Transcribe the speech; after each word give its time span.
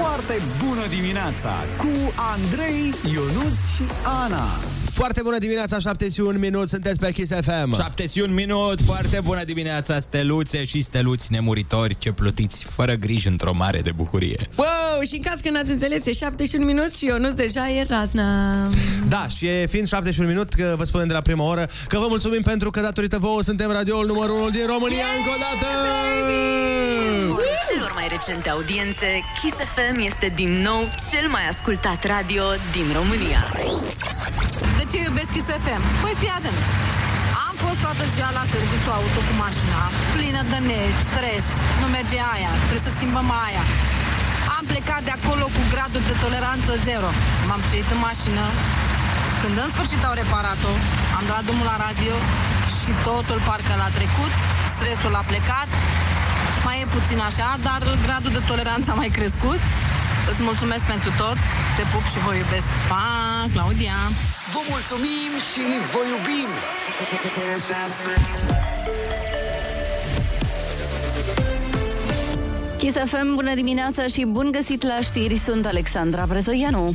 Foarte 0.00 0.42
bună 0.66 0.86
dimineața 0.88 1.64
cu 1.78 2.12
Andrei, 2.34 2.92
Ionus 3.12 3.74
și 3.74 3.82
Ana. 4.24 4.44
Foarte 4.90 5.22
bună 5.22 5.38
dimineața, 5.38 5.78
7 5.78 6.08
și 6.10 6.20
1 6.20 6.38
minut, 6.38 6.68
sunteți 6.68 7.00
pe 7.00 7.12
Kiss 7.12 7.32
FM. 7.40 7.74
7 7.74 8.06
și 8.06 8.20
un 8.20 8.34
minut, 8.34 8.80
foarte 8.80 9.20
bună 9.24 9.44
dimineața, 9.44 10.00
steluțe 10.00 10.64
și 10.64 10.82
steluți 10.82 11.32
nemuritori 11.32 11.98
ce 11.98 12.12
plutiți 12.12 12.64
fără 12.64 12.94
griji 12.94 13.28
într-o 13.28 13.54
mare 13.54 13.80
de 13.80 13.92
bucurie. 13.92 14.48
Wow, 14.56 15.02
și 15.08 15.14
în 15.14 15.22
caz 15.22 15.40
că 15.40 15.50
n-ați 15.50 15.70
înțeles, 15.70 16.06
e 16.06 16.12
71 16.12 16.64
minut 16.64 16.94
și 16.94 17.04
Ionuț 17.04 17.32
deja 17.32 17.68
e 17.70 17.86
razna. 17.88 18.24
Da, 19.08 19.22
și 19.36 19.46
e 19.46 19.66
fiind 19.66 19.86
71 19.86 20.28
minut, 20.28 20.48
că 20.60 20.74
vă 20.78 20.84
spunem 20.84 21.06
de 21.06 21.16
la 21.18 21.20
prima 21.28 21.44
oră 21.44 21.64
că 21.86 21.96
vă 21.98 22.06
mulțumim 22.08 22.42
pentru 22.52 22.68
că 22.70 22.80
datorită 22.80 23.18
vouă 23.18 23.42
suntem 23.42 23.70
radioul 23.78 24.06
numărul 24.06 24.36
1 24.36 24.50
din 24.58 24.66
România 24.74 25.06
yeah, 25.06 25.16
încă 25.18 25.30
o 25.36 25.38
dată! 25.46 25.66
Conform 27.28 27.60
celor 27.70 27.92
mai 27.98 28.06
recente 28.16 28.48
audiențe, 28.56 29.08
Kiss 29.38 29.56
FM 29.74 29.96
este 30.10 30.26
din 30.40 30.52
nou 30.68 30.80
cel 31.10 31.26
mai 31.34 31.44
ascultat 31.52 32.00
radio 32.14 32.44
din 32.76 32.86
România. 32.98 33.40
De 34.78 34.84
ce 34.90 34.96
iubesc 35.06 35.30
Kiss 35.36 35.48
FM? 35.64 35.82
Păi 36.02 36.14
fii 36.20 36.32
atent. 36.38 36.60
Am 37.46 37.54
fost 37.64 37.80
toată 37.86 38.04
ziua 38.14 38.30
la 38.38 38.44
serviciu 38.54 38.90
auto 38.98 39.20
cu 39.28 39.34
mașina, 39.44 39.80
plină 40.14 40.42
de 40.52 40.58
net, 40.68 40.94
stres, 41.08 41.46
nu 41.80 41.86
merge 41.96 42.18
aia, 42.34 42.52
trebuie 42.64 42.86
să 42.88 42.92
schimbăm 42.96 43.28
aia. 43.46 43.64
Am 44.56 44.64
plecat 44.72 45.02
de 45.08 45.12
acolo 45.18 45.44
cu 45.54 45.62
gradul 45.72 46.02
de 46.10 46.14
toleranță 46.24 46.70
zero. 46.88 47.08
M-am 47.48 47.62
suit 47.68 47.88
în 47.94 48.00
mașină. 48.08 48.44
Când 49.46 49.64
în 49.66 49.70
sfârșit 49.76 50.02
au 50.08 50.14
reparat-o, 50.22 50.72
am 51.18 51.24
dat 51.32 51.42
drumul 51.46 51.66
la 51.72 51.76
radio 51.86 52.14
și 52.80 52.90
totul 53.08 53.38
parcă 53.48 53.74
l-a 53.80 53.90
trecut, 53.98 54.32
stresul 54.74 55.14
a 55.20 55.24
plecat, 55.32 55.68
mai 56.66 56.76
e 56.82 56.86
puțin 56.96 57.18
așa, 57.28 57.48
dar 57.66 57.80
gradul 58.04 58.32
de 58.38 58.42
toleranță 58.50 58.86
a 58.90 58.96
mai 59.02 59.10
crescut. 59.18 59.60
Îți 60.30 60.42
mulțumesc 60.48 60.84
pentru 60.92 61.10
tot, 61.22 61.38
te 61.76 61.84
pup 61.92 62.04
și 62.12 62.18
vă 62.26 62.32
iubesc. 62.42 62.68
Pa, 62.90 63.06
Claudia! 63.54 63.98
Vă 64.52 64.60
mulțumim 64.72 65.30
și 65.48 65.62
vă 65.92 66.00
iubim! 66.12 66.50
Kiss 72.80 72.96
FM, 73.10 73.28
bună 73.40 73.54
dimineața 73.62 74.02
și 74.14 74.22
bun 74.36 74.46
găsit 74.56 74.80
la 74.90 74.98
știri, 75.08 75.36
sunt 75.46 75.64
Alexandra 75.72 76.24
Brezoianu. 76.30 76.86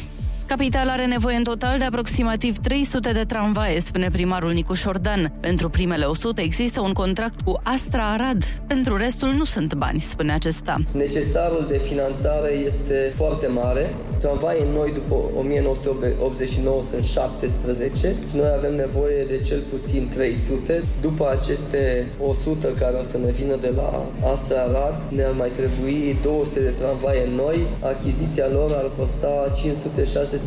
Capitala 0.51 0.91
are 0.91 1.05
nevoie 1.05 1.35
în 1.35 1.43
total 1.43 1.77
de 1.77 1.83
aproximativ 1.83 2.57
300 2.57 3.11
de 3.11 3.23
tramvaie, 3.23 3.79
spune 3.79 4.09
primarul 4.09 4.51
Nicuș 4.51 4.79
Șordan. 4.79 5.33
Pentru 5.39 5.69
primele 5.69 6.05
100 6.05 6.41
există 6.41 6.81
un 6.81 6.91
contract 6.91 7.41
cu 7.41 7.59
Astra 7.63 8.11
Arad. 8.11 8.43
Pentru 8.67 8.97
restul 8.97 9.29
nu 9.29 9.43
sunt 9.43 9.73
bani, 9.73 9.99
spune 9.99 10.33
acesta. 10.33 10.77
Necesarul 10.91 11.65
de 11.69 11.77
finanțare 11.77 12.51
este 12.51 13.13
foarte 13.15 13.47
mare. 13.47 13.93
Tramvaii 14.23 14.67
noi 14.79 14.89
după 14.99 15.15
1989 15.39 16.81
sunt 16.91 17.03
17. 17.03 18.15
Noi 18.39 18.49
avem 18.57 18.73
nevoie 18.75 19.19
de 19.31 19.37
cel 19.47 19.61
puțin 19.73 20.01
300. 20.15 20.83
După 21.01 21.25
aceste 21.37 21.81
100 22.19 22.67
care 22.81 22.95
o 23.01 23.03
să 23.11 23.17
ne 23.25 23.31
vină 23.39 23.55
de 23.65 23.71
la 23.79 23.89
Astra 24.33 24.59
Arad, 24.67 24.95
ne-ar 25.15 25.33
mai 25.41 25.51
trebui 25.59 25.97
200 26.23 26.59
de 26.67 26.73
tramvaie 26.79 27.25
noi. 27.41 27.57
Achiziția 27.93 28.47
lor 28.57 28.69
ar 28.81 28.87
costa 28.97 29.31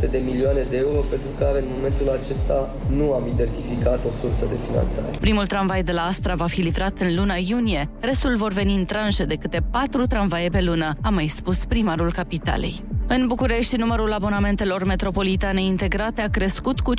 500-600 0.06 0.10
de 0.14 0.20
milioane 0.30 0.62
de 0.72 0.76
euro 0.86 1.00
pentru 1.12 1.30
care 1.42 1.58
în 1.62 1.68
momentul 1.76 2.08
acesta 2.18 2.58
nu 2.98 3.06
am 3.18 3.24
identificat 3.34 4.00
o 4.08 4.10
sursă 4.20 4.44
de 4.52 4.58
finanțare. 4.66 5.10
Primul 5.26 5.46
tramvai 5.52 5.82
de 5.82 5.92
la 5.92 6.04
Astra 6.12 6.34
va 6.42 6.48
fi 6.54 6.60
livrat 6.60 6.94
în 7.06 7.10
luna 7.18 7.36
iunie. 7.50 7.82
Restul 8.00 8.36
vor 8.36 8.52
veni 8.52 8.74
în 8.80 8.84
tranșe 8.84 9.24
de 9.24 9.36
câte 9.42 9.60
patru 9.76 10.02
tramvaie 10.12 10.48
pe 10.48 10.60
lună, 10.68 10.88
a 11.08 11.08
mai 11.08 11.26
spus 11.26 11.64
primarul 11.64 12.12
capitalei. 12.12 12.74
În 13.08 13.26
București, 13.26 13.76
numărul 13.76 14.12
abonamentelor 14.12 14.84
metropolitane 14.84 15.62
integrate 15.62 16.22
a 16.22 16.28
crescut 16.28 16.80
cu 16.80 16.92
50%. 16.94 16.96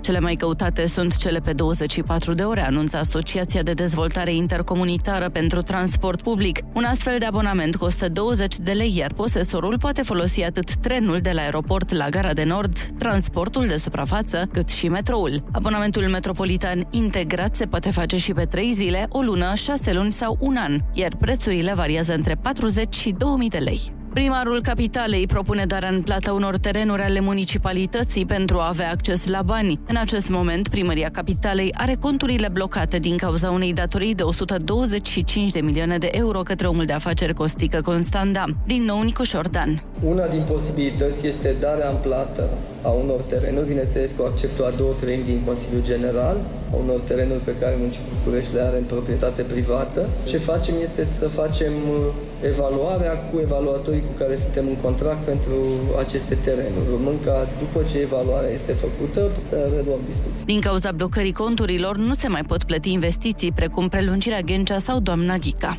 Cele 0.00 0.20
mai 0.20 0.34
căutate 0.34 0.86
sunt 0.86 1.16
cele 1.16 1.38
pe 1.38 1.52
24 1.52 2.34
de 2.34 2.42
ore, 2.42 2.60
anunță 2.60 2.96
Asociația 2.96 3.62
de 3.62 3.72
Dezvoltare 3.72 4.34
Intercomunitară 4.34 5.28
pentru 5.28 5.60
Transport 5.60 6.22
Public. 6.22 6.58
Un 6.72 6.84
astfel 6.84 7.18
de 7.18 7.24
abonament 7.24 7.76
costă 7.76 8.08
20 8.08 8.56
de 8.58 8.72
lei, 8.72 8.96
iar 8.96 9.12
posesorul 9.12 9.78
poate 9.78 10.02
folosi 10.02 10.42
atât 10.42 10.74
trenul 10.74 11.18
de 11.18 11.30
la 11.30 11.40
aeroport 11.40 11.92
la 11.92 12.08
Gara 12.08 12.32
de 12.32 12.44
Nord, 12.44 12.78
transportul 12.98 13.66
de 13.66 13.76
suprafață, 13.76 14.48
cât 14.52 14.68
și 14.68 14.88
metroul. 14.88 15.42
Abonamentul 15.52 16.08
metropolitan 16.08 16.86
integrat 16.90 17.56
se 17.56 17.66
poate 17.66 17.90
face 17.90 18.16
și 18.16 18.32
pe 18.32 18.44
3 18.44 18.72
zile, 18.72 19.06
o 19.08 19.20
lună, 19.20 19.54
6 19.54 19.92
luni 19.92 20.12
sau 20.12 20.36
un 20.40 20.56
an, 20.56 20.78
iar 20.92 21.12
prețurile 21.18 21.74
variază 21.74 22.14
între 22.14 22.34
40 22.34 22.94
și 22.94 23.10
2000 23.10 23.48
de 23.48 23.58
lei. 23.58 23.97
Primarul 24.12 24.60
Capitalei 24.62 25.26
propune 25.26 25.64
darea 25.66 25.88
în 25.88 26.02
plată 26.02 26.32
unor 26.32 26.56
terenuri 26.58 27.02
ale 27.02 27.20
municipalității 27.20 28.26
pentru 28.26 28.58
a 28.58 28.68
avea 28.68 28.90
acces 28.90 29.26
la 29.26 29.42
bani. 29.42 29.80
În 29.88 29.96
acest 29.96 30.28
moment, 30.28 30.68
Primăria 30.68 31.10
Capitalei 31.10 31.74
are 31.76 31.94
conturile 32.00 32.48
blocate 32.48 32.98
din 32.98 33.16
cauza 33.16 33.50
unei 33.50 33.72
datorii 33.72 34.14
de 34.14 34.22
125 34.22 35.50
de 35.50 35.60
milioane 35.60 35.98
de 35.98 36.08
euro 36.12 36.42
către 36.42 36.66
omul 36.66 36.84
de 36.84 36.92
afaceri 36.92 37.34
Costică 37.34 37.80
Constanda. 37.80 38.44
Din 38.66 38.82
nou, 38.82 39.02
Nicu 39.02 39.22
Șordan. 39.22 39.82
Una 40.04 40.26
din 40.26 40.42
posibilități 40.50 41.26
este 41.26 41.54
darea 41.60 41.88
în 41.88 41.96
plată 42.02 42.48
a 42.82 42.88
unor 42.88 43.20
terenuri, 43.20 43.66
bineînțeles 43.66 44.10
cu 44.16 44.22
acceptul 44.22 44.64
a 44.64 44.70
două 44.70 44.92
treimi 45.00 45.24
din 45.24 45.40
Consiliul 45.46 45.82
General, 45.82 46.36
a 46.72 46.76
unor 46.84 47.00
terenuri 47.00 47.40
pe 47.40 47.54
care 47.60 47.74
Municipiul 47.78 48.16
București 48.18 48.54
le 48.54 48.60
are 48.60 48.76
în 48.76 48.84
proprietate 48.84 49.42
privată. 49.42 50.08
Ce 50.24 50.38
facem 50.38 50.74
este 50.82 51.04
să 51.04 51.28
facem 51.28 51.72
uh, 51.90 52.27
evaluarea 52.42 53.12
cu 53.12 53.38
evaluatorii 53.40 54.00
cu 54.00 54.12
care 54.18 54.34
suntem 54.36 54.66
în 54.66 54.76
contract 54.76 55.24
pentru 55.24 55.54
aceste 55.98 56.34
terenuri, 56.34 56.92
urmând 56.92 57.18
ca 57.24 57.48
după 57.58 57.86
ce 57.90 57.98
evaluarea 57.98 58.50
este 58.50 58.72
făcută 58.72 59.30
să 59.48 59.70
reluăm 59.76 60.00
discuții. 60.06 60.44
Din 60.44 60.60
cauza 60.60 60.92
blocării 60.92 61.32
conturilor, 61.32 61.96
nu 61.96 62.14
se 62.14 62.28
mai 62.28 62.42
pot 62.42 62.64
plăti 62.64 62.92
investiții 62.92 63.52
precum 63.52 63.88
prelungirea 63.88 64.40
Ghencea 64.40 64.78
sau 64.78 65.00
doamna 65.00 65.36
Ghica. 65.36 65.78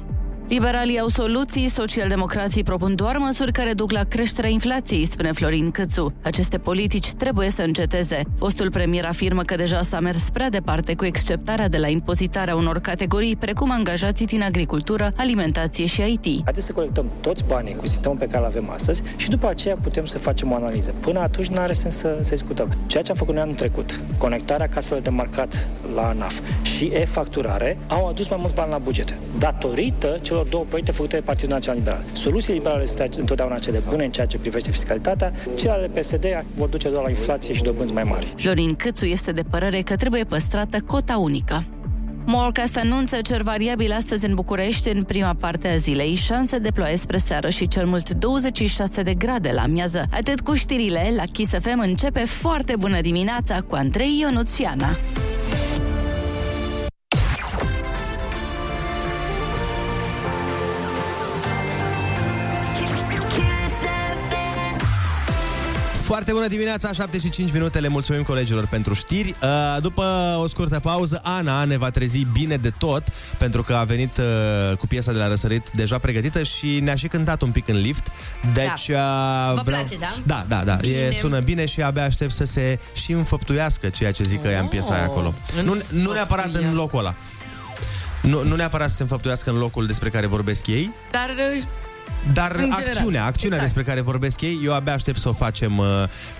Liberalii 0.50 1.00
au 1.00 1.08
soluții, 1.08 1.68
socialdemocrații 1.68 2.64
propun 2.64 2.96
doar 2.96 3.18
măsuri 3.18 3.52
care 3.52 3.74
duc 3.74 3.92
la 3.92 4.04
creșterea 4.04 4.50
inflației, 4.50 5.06
spune 5.06 5.32
Florin 5.32 5.72
Câțu. 5.72 6.14
Aceste 6.24 6.58
politici 6.58 7.12
trebuie 7.12 7.50
să 7.50 7.62
înceteze. 7.62 8.22
Fostul 8.38 8.72
premier 8.72 9.06
afirmă 9.06 9.42
că 9.42 9.56
deja 9.56 9.82
s-a 9.82 10.00
mers 10.00 10.30
prea 10.30 10.50
departe 10.50 10.96
cu 10.96 11.06
exceptarea 11.06 11.68
de 11.68 11.78
la 11.78 11.88
impozitarea 11.88 12.56
unor 12.56 12.80
categorii, 12.80 13.36
precum 13.36 13.72
angajații 13.72 14.26
din 14.26 14.42
agricultură, 14.42 15.12
alimentație 15.16 15.86
și 15.86 16.02
IT. 16.02 16.44
Haideți 16.44 16.66
să 16.66 16.74
colectăm 16.74 17.06
toți 17.22 17.44
banii 17.48 17.76
cu 17.76 17.88
sistemul 17.88 18.18
pe 18.18 18.26
care 18.26 18.38
îl 18.38 18.46
avem 18.46 18.70
astăzi 18.70 19.04
și 19.16 19.30
după 19.30 19.48
aceea 19.48 19.76
putem 19.82 20.06
să 20.06 20.18
facem 20.18 20.52
o 20.52 20.56
analiză. 20.56 20.94
Până 21.00 21.20
atunci 21.20 21.48
nu 21.48 21.60
are 21.60 21.74
sens 21.74 21.96
să, 21.96 22.18
să 22.22 22.30
discutăm. 22.30 22.74
Ceea 22.88 23.04
ce 23.04 23.12
am 23.12 23.18
făcut 23.18 23.34
noi 23.34 23.44
anul 23.44 23.56
trecut, 23.56 24.00
conectarea 24.18 24.68
caselor 24.68 25.02
de 25.02 25.10
marcat 25.10 25.68
la 25.96 26.08
ANAF 26.08 26.40
și 26.62 26.86
e-facturare, 26.86 27.78
au 27.88 28.08
adus 28.08 28.30
mai 28.30 28.38
mulți 28.42 28.56
bani 28.56 28.72
la 28.72 28.78
buget. 28.78 29.16
Datorită 29.38 30.20
celor 30.22 30.39
două 30.50 30.66
proiecte 30.68 30.92
făcute 30.92 31.16
de 31.16 31.22
Partidul 31.22 31.54
Național 31.54 31.80
Liberal. 31.80 32.04
Soluțiile 32.12 32.56
liberale 32.56 32.86
sunt 32.86 33.16
întotdeauna 33.16 33.60
cele 33.60 33.82
bune 33.90 34.04
în 34.04 34.12
ceea 34.12 34.28
ce 34.28 34.38
privește 34.38 34.72
fiscalitatea, 34.72 35.34
cele 35.56 35.72
ale 35.72 35.88
PSD 35.88 36.26
vor 36.56 36.68
duce 36.70 36.90
doar 36.90 37.04
la 37.04 37.10
inflație 37.10 37.54
și 37.54 37.62
dobânzi 37.62 37.94
mai 37.94 38.04
mari. 38.04 38.34
Florin 38.36 38.76
Câțu 38.76 39.06
este 39.06 39.32
de 39.32 39.44
părere 39.50 39.82
că 39.82 39.96
trebuie 39.96 40.24
păstrată 40.24 40.78
cota 40.86 41.18
unică. 41.18 41.64
Morcast 42.26 42.78
anunță 42.78 43.18
cer 43.22 43.42
variabil 43.42 43.92
astăzi 43.92 44.26
în 44.26 44.36
București 44.36 44.90
în 44.90 45.04
prima 45.04 45.34
parte 45.34 45.68
a 45.68 45.76
zilei, 45.76 46.16
șanse 46.16 46.58
de 46.58 46.72
ploaie 46.72 46.98
spre 46.98 47.18
seară 47.18 47.50
și 47.50 47.68
cel 47.68 47.86
mult 47.86 48.10
26 48.10 49.02
de 49.02 49.14
grade 49.14 49.52
la 49.54 49.66
miază. 49.66 50.06
Atât 50.12 50.40
cu 50.40 50.54
știrile, 50.54 51.14
la 51.16 51.24
Kiss 51.32 51.52
FM 51.60 51.80
începe 51.80 52.24
foarte 52.26 52.76
bună 52.76 53.02
dimineața 53.02 53.62
cu 53.68 53.76
Andrei 53.76 54.20
Ionuțiana. 54.22 54.88
Foarte 66.10 66.32
bună 66.32 66.48
dimineața, 66.48 66.92
7 66.92 67.18
și 67.20 67.30
5 67.30 67.52
minute, 67.52 67.80
le 67.80 67.88
mulțumim 67.88 68.24
colegilor 68.24 68.68
pentru 68.68 68.94
știri. 68.94 69.36
Uh, 69.42 69.82
După 69.82 70.36
o 70.42 70.48
scurtă 70.48 70.80
pauză, 70.80 71.20
Ana 71.24 71.64
ne 71.64 71.78
va 71.78 71.90
trezi 71.90 72.24
bine 72.24 72.56
de 72.56 72.70
tot, 72.78 73.04
pentru 73.38 73.64
că 73.64 73.74
a 73.74 73.84
venit 73.84 74.18
uh, 74.18 74.78
cu 74.78 74.88
piesa 74.88 75.12
de 75.12 75.18
la 75.18 75.28
răsărit 75.28 75.70
deja 75.70 75.98
pregătită 75.98 76.44
și 76.44 76.80
ne-a 76.80 76.96
și 76.96 77.08
cântat 77.08 77.42
un 77.42 77.52
pic 77.52 77.68
în 77.68 77.80
lift. 77.80 78.08
Deci, 78.54 78.88
Da. 78.88 79.50
uh, 79.50 79.56
Vă 79.56 79.62
place, 79.62 79.98
da? 79.98 80.08
Da, 80.26 80.46
da, 80.48 80.64
da, 80.64 80.74
Bine. 80.76 80.96
e, 80.96 81.18
sună 81.20 81.40
bine 81.40 81.66
și 81.66 81.82
abia 81.82 82.04
aștept 82.04 82.32
să 82.32 82.46
se 82.46 82.80
și 82.94 83.12
înfăptuiască 83.12 83.90
ceea 83.90 84.12
ce 84.12 84.24
zic 84.24 84.42
că 84.42 84.48
ea 84.48 84.60
în 84.60 84.68
piesa 84.68 84.94
aia 84.94 85.04
acolo. 85.04 85.34
Nu, 85.64 85.78
nu 85.90 86.12
neapărat 86.12 86.54
în 86.54 86.74
locul 86.74 87.00
ăla. 87.00 87.16
Nu, 88.22 88.44
nu 88.44 88.56
neapărat 88.56 88.90
să 88.90 88.96
se 88.96 89.02
înfăptuiască 89.02 89.50
în 89.50 89.58
locul 89.58 89.86
despre 89.86 90.10
care 90.10 90.28
vorbesc 90.28 90.68
ei, 90.68 90.92
Dar 91.12 91.30
uh, 91.56 91.64
dar 92.34 92.52
În 92.52 92.62
general. 92.62 92.86
acțiunea, 92.88 93.26
acțiunea 93.26 93.58
Exact. 93.58 93.74
despre 93.74 93.84
care 93.84 94.02
vorbesc 94.02 94.42
ei, 94.42 94.60
eu 94.64 94.74
abia 94.74 94.94
aștept 94.94 95.18
să 95.18 95.30
o 95.30 95.34
facem 95.34 95.78
uh, 95.78 95.86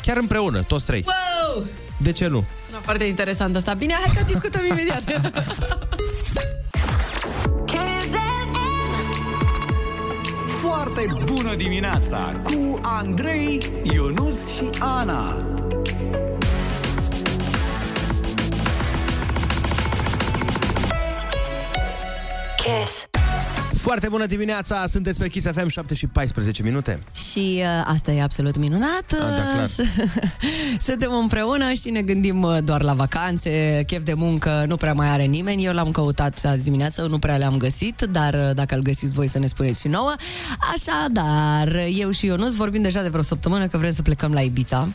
chiar 0.02 0.18
împreună, 0.18 0.62
toți 0.62 0.86
trei. 0.86 1.06
wow! 1.06 1.64
De 1.98 2.12
ce 2.12 2.28
nu? 2.28 2.46
Sună 2.66 2.80
foarte 2.82 3.04
interesant 3.04 3.56
asta. 3.56 3.74
Bine, 3.74 3.94
hai 3.94 4.14
că 4.16 4.24
discutăm 4.28 4.62
imediat. 4.70 5.04
Foarte 10.62 11.06
foarte 11.06 11.24
bună 11.34 11.56
dimineața 11.56 12.42
cu 12.44 12.78
Andrei, 12.82 13.58
Ionus 13.84 14.56
și 14.56 14.70
Ana. 14.80 15.46
Kiss. 22.56 23.08
Foarte 23.90 24.10
bună 24.10 24.26
dimineața, 24.26 24.86
sunteți 24.88 25.20
pe 25.20 25.28
Kiss 25.28 25.48
FM 25.54 25.68
7 25.68 25.94
și 25.94 26.08
14 26.08 26.64
minute. 26.64 27.04
Și 27.32 27.56
uh, 27.62 27.66
asta 27.86 28.12
e 28.12 28.22
absolut 28.22 28.58
minunat. 28.58 29.06
da, 29.20 29.44
clar. 29.54 29.66
S- 29.66 29.80
Suntem 30.88 31.12
împreună 31.14 31.72
și 31.74 31.90
ne 31.90 32.02
gândim 32.02 32.42
uh, 32.42 32.58
doar 32.64 32.82
la 32.82 32.94
vacanțe, 32.94 33.84
chef 33.88 34.04
de 34.04 34.14
muncă 34.14 34.64
nu 34.68 34.76
prea 34.78 34.94
mai 34.94 35.08
are 35.10 35.24
nimeni. 35.24 35.66
Eu 35.66 35.74
l-am 35.74 35.92
căutat 35.92 36.42
azi 36.46 36.64
dimineață, 36.64 37.06
nu 37.10 37.20
prea 37.20 37.38
le-am 37.38 37.58
găsit, 37.58 38.02
dar 38.12 38.34
uh, 38.34 38.50
dacă 38.54 38.76
îl 38.76 38.82
găsiți 38.82 39.14
voi 39.14 39.28
să 39.28 39.40
ne 39.40 39.48
spuneți 39.48 39.80
și 39.80 39.88
nouă. 39.88 40.14
Așadar, 40.74 41.76
eu 41.98 42.12
și 42.12 42.26
Ionuț 42.26 42.54
vorbim 42.54 42.82
deja 42.82 43.02
de 43.02 43.10
vreo 43.10 43.22
săptămână 43.22 43.68
că 43.68 43.78
vrem 43.78 43.92
să 43.92 44.02
plecăm 44.02 44.32
la 44.34 44.42
Ibiza. 44.42 44.88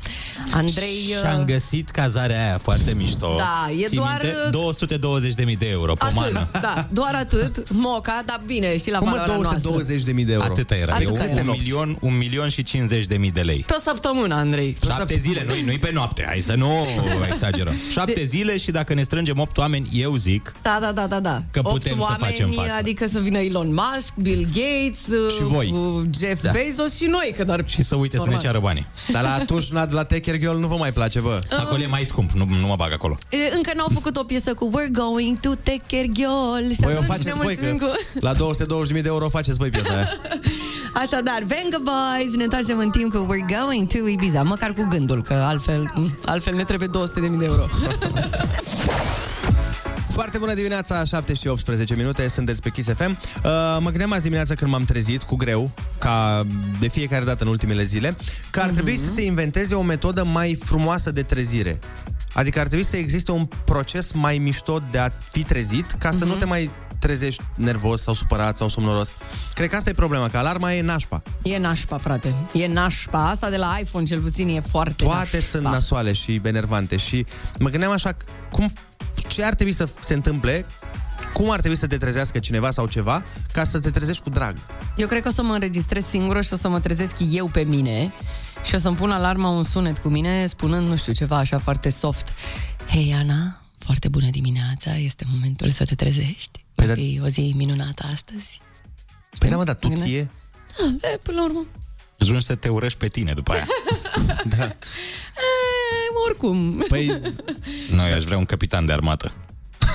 Andrei... 0.52 0.96
uh, 1.08 1.18
Și 1.20 1.26
am 1.26 1.44
găsit 1.44 1.90
cazarea 1.90 2.44
aia 2.46 2.58
foarte 2.58 2.92
mișto. 2.92 3.34
Da, 3.38 3.70
e 3.78 3.84
Ții 3.86 3.96
doar- 3.96 4.20
Minte? 4.22 5.52
220.000 5.52 5.58
de 5.58 5.66
euro 5.68 5.94
pe 5.94 6.04
Atât, 6.04 6.16
mană. 6.16 6.48
da, 6.52 6.86
doar 6.92 7.14
atât, 7.14 7.70
moca, 7.70 8.22
dar 8.26 8.42
bine, 8.46 8.76
și 8.84 8.90
la 8.90 8.98
Cum 8.98 9.08
mă, 9.08 9.14
valoarea 9.26 9.58
noastră. 9.62 10.12
220.000 10.14 10.24
de 10.24 10.32
euro? 10.32 10.44
Atâta 10.44 10.74
era. 10.74 10.94
Atâta 10.94 11.24
e 11.24 11.30
era. 11.30 11.40
un, 11.40 11.48
un, 11.48 11.54
milion, 11.58 11.96
un 12.00 12.16
milion 12.16 12.48
și 12.48 12.62
50 12.62 13.06
de 13.06 13.16
mii 13.16 13.30
de 13.32 13.40
lei. 13.40 13.64
Pe 13.66 13.74
o 13.76 13.80
săptămână, 13.80 14.34
Andrei. 14.34 14.76
Șapte 14.86 15.14
zile, 15.18 15.44
nu 15.46 15.52
nu 15.72 15.72
pe 15.80 15.90
noapte, 15.94 16.24
hai 16.26 16.38
să 16.38 16.54
nu 16.54 16.86
exagerăm. 17.30 17.74
Șapte 17.90 18.12
De- 18.12 18.24
zile 18.24 18.56
și 18.56 18.70
dacă 18.70 18.94
ne 18.94 19.02
strângem 19.02 19.38
opt 19.38 19.58
oameni, 19.58 19.88
eu 19.92 20.16
zic 20.16 20.52
Da, 20.62 20.78
da, 20.80 20.92
da, 20.92 21.06
da, 21.06 21.20
da. 21.20 21.42
Că 21.50 21.58
Opt 21.58 21.70
putem 21.70 21.92
să 21.96 22.02
oameni, 22.02 22.22
facem 22.22 22.48
față. 22.50 22.72
adică 22.78 23.06
să 23.06 23.20
vină 23.20 23.38
Elon 23.38 23.74
Musk, 23.74 24.14
Bill 24.16 24.46
Gates, 24.52 25.30
Și 25.36 25.42
voi. 25.42 25.70
uh, 25.74 26.04
Jeff 26.18 26.42
Da. 26.42 26.50
Bezos 26.50 26.96
și 26.96 27.04
noi, 27.04 27.34
că 27.36 27.44
doar 27.44 27.62
și 27.66 27.82
să 27.82 27.96
uite 27.96 28.16
să 28.16 28.22
ne 28.22 28.30
Normal. 28.30 28.44
ceară 28.46 28.58
banii. 28.64 28.86
Dar 29.12 29.22
la 29.22 29.32
atunci, 29.34 29.72
la, 29.72 29.86
la 29.90 30.04
Take 30.04 30.20
Care 30.20 30.38
Girl 30.38 30.56
nu 30.58 30.66
vă 30.66 30.76
mai 30.76 30.92
place, 30.92 31.20
bă. 31.20 31.40
Acolo 31.58 31.82
e 31.82 31.86
mai 31.86 32.04
scump, 32.06 32.30
nu, 32.30 32.46
nu 32.60 32.66
mă 32.66 32.74
bag 32.76 32.92
acolo. 32.92 33.18
E, 33.30 33.54
Încă 33.54 33.72
n-au 33.76 33.88
făcut 33.92 34.16
o 34.16 34.22
piesă 34.24 34.54
cu 34.54 34.70
We're 34.70 34.90
going 34.92 35.38
to 35.38 35.48
take 35.54 35.82
care 35.90 36.08
girl 36.12 36.70
Și 36.72 36.80
Voi 36.80 36.92
o 36.92 36.98
atunci 37.00 37.08
ne 37.08 37.14
faceți 37.14 37.32
voi, 37.36 37.44
mulțumim 37.44 37.76
că 37.76 37.84
cu... 37.86 38.18
la 38.20 38.32
220.000 38.86 38.92
de 38.92 39.08
euro 39.08 39.28
faceți 39.28 39.58
voi 39.58 39.70
piesa 39.70 39.94
aia. 39.94 40.08
Așadar, 41.02 41.42
Venga 41.46 41.76
Boys, 41.82 42.36
ne 42.36 42.42
întoarcem 42.42 42.78
în 42.78 42.90
timp 42.90 43.12
cu 43.12 43.26
We're 43.26 43.56
going 43.58 43.88
to 43.88 44.08
Ibiza 44.08 44.42
Măcar 44.42 44.72
cu 44.72 44.86
gândul, 44.90 45.22
că 45.22 45.32
altfel, 45.32 45.92
altfel 46.24 46.54
ne 46.54 46.64
trebuie 46.64 46.88
200.000 46.88 47.38
de 47.38 47.44
euro 47.44 47.62
Foarte 50.14 50.38
bună 50.38 50.54
dimineața, 50.54 51.04
7 51.04 51.34
și 51.34 51.46
18 51.46 51.94
minute, 51.94 52.28
sunteți 52.28 52.62
pe 52.62 52.70
Kiss 52.70 52.88
FM. 52.88 53.10
Uh, 53.10 53.16
mă 53.80 53.88
gândeam 53.88 54.12
azi 54.12 54.22
dimineața 54.22 54.54
când 54.54 54.70
m-am 54.70 54.84
trezit 54.84 55.22
cu 55.22 55.36
greu, 55.36 55.70
ca 55.98 56.46
de 56.80 56.88
fiecare 56.88 57.24
dată 57.24 57.44
în 57.44 57.50
ultimele 57.50 57.84
zile, 57.84 58.16
că 58.50 58.60
ar 58.60 58.70
trebui 58.70 58.96
să 58.96 59.12
se 59.12 59.24
inventeze 59.24 59.74
o 59.74 59.82
metodă 59.82 60.24
mai 60.24 60.58
frumoasă 60.64 61.10
de 61.10 61.22
trezire. 61.22 61.78
Adică 62.32 62.60
ar 62.60 62.66
trebui 62.66 62.84
să 62.84 62.96
existe 62.96 63.30
un 63.30 63.48
proces 63.64 64.12
mai 64.12 64.38
mișto 64.38 64.82
de 64.90 64.98
a 64.98 65.10
fi 65.30 65.42
trezit, 65.42 65.90
ca 65.98 66.10
să 66.10 66.24
nu 66.24 66.34
te 66.34 66.44
mai 66.44 66.70
trezești 67.06 67.42
nervos 67.54 68.02
sau 68.02 68.14
supărat 68.14 68.56
sau 68.56 68.68
somnoros. 68.68 69.12
Cred 69.54 69.68
că 69.68 69.76
asta 69.76 69.90
e 69.90 69.92
problema, 69.92 70.28
că 70.28 70.38
alarma 70.38 70.72
e 70.72 70.80
nașpa. 70.82 71.22
E 71.42 71.58
nașpa, 71.58 71.98
frate 71.98 72.34
E 72.52 72.66
nașpa, 72.66 73.28
asta 73.28 73.50
de 73.50 73.56
la 73.56 73.76
iPhone 73.80 74.04
cel 74.04 74.20
puțin 74.20 74.48
e 74.48 74.60
foarte 74.60 75.04
Toate 75.04 75.18
nașpa. 75.32 75.38
sunt 75.50 75.62
nasoale 75.64 76.12
și 76.12 76.40
enervante 76.44 76.96
și 76.96 77.26
mă 77.58 77.68
gândeam 77.68 77.92
așa, 77.92 78.16
cum, 78.50 78.72
ce 79.28 79.44
ar 79.44 79.54
trebui 79.54 79.72
să 79.72 79.88
se 79.98 80.14
întâmple, 80.14 80.66
cum 81.32 81.50
ar 81.50 81.58
trebui 81.58 81.76
să 81.76 81.86
te 81.86 81.96
trezească 81.96 82.38
cineva 82.38 82.70
sau 82.70 82.86
ceva 82.86 83.22
ca 83.52 83.64
să 83.64 83.78
te 83.80 83.90
trezești 83.90 84.22
cu 84.22 84.30
drag. 84.30 84.56
Eu 84.96 85.06
cred 85.06 85.22
că 85.22 85.28
o 85.28 85.32
să 85.32 85.42
mă 85.42 85.52
înregistrez 85.52 86.04
singură 86.04 86.40
și 86.40 86.52
o 86.52 86.56
să 86.56 86.68
mă 86.68 86.80
trezesc 86.80 87.16
eu 87.30 87.46
pe 87.46 87.60
mine 87.60 88.12
și 88.64 88.74
o 88.74 88.78
să-mi 88.78 88.96
pun 88.96 89.10
alarma 89.10 89.48
un 89.48 89.62
sunet 89.62 89.98
cu 89.98 90.08
mine 90.08 90.46
spunând, 90.46 90.88
nu 90.88 90.96
știu, 90.96 91.12
ceva 91.12 91.36
așa 91.36 91.58
foarte 91.58 91.90
soft. 91.90 92.34
Hei, 92.88 93.14
Ana, 93.18 93.60
foarte 93.78 94.08
bună 94.08 94.26
dimineața, 94.30 94.96
este 94.96 95.24
momentul 95.34 95.70
să 95.70 95.84
te 95.84 95.94
trezești. 95.94 96.64
Păi 96.86 96.94
Va 96.94 97.00
da- 97.00 97.06
fi 97.08 97.20
o 97.22 97.28
zi 97.28 97.52
minunată 97.56 98.06
astăzi. 98.12 98.60
Păi 99.38 99.48
da, 99.48 99.56
mă, 99.56 99.64
dar 99.64 99.74
tu 99.74 99.88
Gândesc. 99.88 100.08
ție... 100.08 100.30
Da, 101.00 101.08
e, 101.08 101.16
până 101.22 101.36
la 101.36 101.44
urmă. 101.44 101.66
Ajungi 102.18 102.44
să 102.46 102.54
te 102.54 102.68
urăști 102.68 102.98
pe 102.98 103.06
tine 103.06 103.32
după 103.32 103.52
aia. 103.52 103.66
Da. 104.56 104.64
E, 104.64 104.74
oricum. 106.28 106.84
Păi, 106.88 107.20
Noi 107.90 108.12
aș 108.12 108.24
vrea 108.24 108.38
un 108.38 108.44
capitan 108.44 108.86
de 108.86 108.92
armată. 108.92 109.32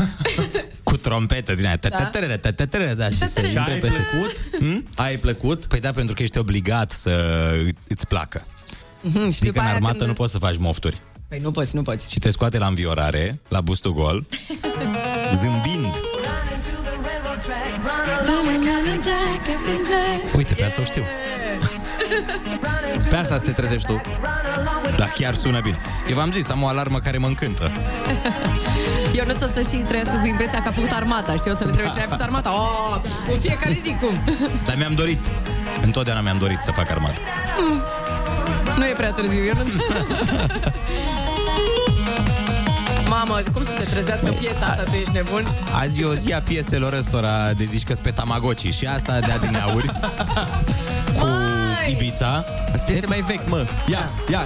Cu 0.83 0.97
trompetă 0.97 1.53
din 1.53 1.65
aia. 1.65 1.75
Tătătără, 1.77 2.38
tătătără, 2.38 2.94
Da, 2.94 3.09
și 3.09 3.18
să 3.27 3.41
și 3.45 3.56
intre 3.56 3.71
ai 3.74 3.80
peste- 3.80 4.07
plăcut? 4.12 4.41
Hmm? 4.57 4.83
Ai 4.95 5.18
plăcut? 5.18 5.65
Păi 5.65 5.80
da, 5.80 5.91
pentru 5.91 6.15
că 6.15 6.24
ești 6.24 6.38
obligat 6.38 6.91
să 6.91 7.51
îți 7.88 8.07
placă. 8.07 8.45
Mhm, 9.03 9.25
și 9.25 9.31
Știi 9.31 9.45
după 9.45 9.57
că 9.57 9.59
în 9.59 9.65
aia 9.65 9.75
armată 9.75 9.97
când- 9.97 10.07
nu 10.09 10.15
poți 10.15 10.31
să 10.31 10.38
faci 10.38 10.57
mofturi. 10.57 11.00
Păi 11.27 11.39
nu 11.39 11.51
poți, 11.51 11.75
nu 11.75 11.81
poți. 11.81 12.09
Și 12.12 12.19
te 12.19 12.30
scoate 12.31 12.57
la 12.57 12.68
înviorare, 12.68 13.39
la 13.47 13.62
bustul 13.62 13.94
gol, 13.94 14.25
zâmbind. 15.41 15.95
Uite, 20.35 20.53
pe 20.53 20.65
asta 20.65 20.81
o 20.81 20.83
știu. 20.83 21.03
Pe 23.09 23.15
asta 23.15 23.35
să 23.35 23.41
te 23.41 23.51
trezești 23.51 23.88
tu. 23.88 24.01
Da, 24.95 25.06
chiar 25.06 25.33
sună 25.33 25.59
bine. 25.59 25.77
Eu 26.09 26.15
v-am 26.15 26.31
zis, 26.31 26.50
am 26.50 26.63
o 26.63 26.67
alarmă 26.67 27.00
care 27.00 27.17
mă 27.17 27.27
încântă. 27.27 27.71
Eu 29.13 29.25
nu 29.25 29.33
o 29.44 29.47
să 29.47 29.61
și 29.61 29.75
trăiesc 29.75 30.09
cu 30.19 30.25
impresia 30.25 30.61
că 30.61 30.67
a 30.67 30.71
făcut 30.71 30.91
armata. 30.91 31.33
Știi, 31.33 31.51
o 31.51 31.53
să 31.53 31.63
le 31.65 31.71
trebuie 31.71 31.91
cine 31.91 32.03
a 32.03 32.07
făcut 32.07 32.21
armata. 32.21 32.53
Oh, 32.53 33.01
în 33.31 33.39
fiecare 33.39 33.77
zi 33.81 33.95
cum. 34.01 34.19
Dar 34.65 34.75
mi-am 34.77 34.94
dorit. 34.94 35.31
Întotdeauna 35.81 36.21
mi-am 36.21 36.38
dorit 36.38 36.62
să 36.62 36.71
fac 36.71 36.89
armată. 36.89 37.21
Nu 38.77 38.85
e 38.85 38.94
prea 38.97 39.12
târziu, 39.12 39.44
eu 39.44 39.53
nu 39.53 39.63
Mamă, 43.09 43.39
cum 43.53 43.63
să 43.63 43.71
te 43.77 43.83
trezească 43.83 44.31
piesa 44.39 44.65
asta, 44.65 44.83
tu 44.83 44.95
ești 44.95 45.13
nebun? 45.13 45.47
Azi 45.79 46.01
e 46.01 46.06
o 46.06 46.13
zi 46.13 46.33
a 46.33 46.41
pieselor 46.41 46.94
ăstora 46.94 47.53
de 47.53 47.63
zici 47.63 47.83
că 47.83 47.94
pe 48.01 48.11
Tamagotchi 48.11 48.69
și 48.69 48.85
asta 48.85 49.19
de 49.19 49.31
adineauri 49.31 49.85
cu 51.19 51.27
Ibița. 51.89 52.45
Sunt 52.73 52.81
piese 52.81 53.06
mai 53.07 53.21
vechi, 53.27 53.47
mă. 53.47 53.65
Ia, 53.88 54.00
ia. 54.31 54.45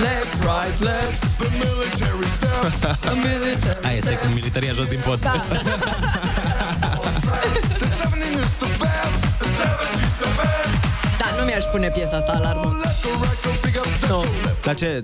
Left, 0.00 0.44
right, 0.44 0.80
left 0.80 1.32
A 1.42 1.48
military 1.58 2.11
Aia 3.86 3.96
este 3.96 4.14
cu 4.14 4.26
militaria 4.26 4.72
jos 4.72 4.86
din 4.86 5.00
pod. 5.04 5.20
Da. 5.20 5.42
Da, 11.18 11.26
nu 11.38 11.44
mi-aș 11.44 11.64
pune 11.64 11.88
piesa 11.88 12.16
asta 12.16 12.32
alarmă 12.32 12.76
Nu 14.08 14.24
Dar 14.62 14.74
ce, 14.74 15.02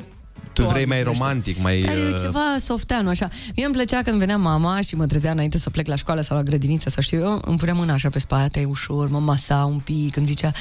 tu 0.53 0.67
vrei 0.67 0.85
mai 0.85 1.03
romantic, 1.03 1.63
mai... 1.63 1.81
Dar 1.81 1.97
e 1.97 2.09
uh, 2.09 2.15
ceva 2.21 2.57
softeanu, 2.61 3.09
așa. 3.09 3.29
Mie 3.57 3.65
îmi 3.65 3.75
plăcea 3.75 4.03
când 4.03 4.19
venea 4.19 4.37
mama 4.37 4.81
și 4.81 4.97
mă 4.97 5.07
trezea 5.07 5.31
înainte 5.31 5.59
să 5.59 5.71
plec 5.71 5.87
la 5.87 5.97
școală 5.97 6.21
sau 6.21 6.37
la 6.37 6.43
grădiniță 6.43 6.89
sau 6.89 7.03
știu 7.03 7.21
eu, 7.21 7.41
îmi 7.45 7.59
punea 7.59 7.75
mâna 7.75 7.93
așa 7.93 8.09
pe 8.09 8.19
spate, 8.19 8.65
ușor, 8.65 9.09
mă 9.09 9.19
masa 9.19 9.65
un 9.71 9.79
pic, 9.79 10.17
îmi 10.17 10.27
zicea, 10.27 10.53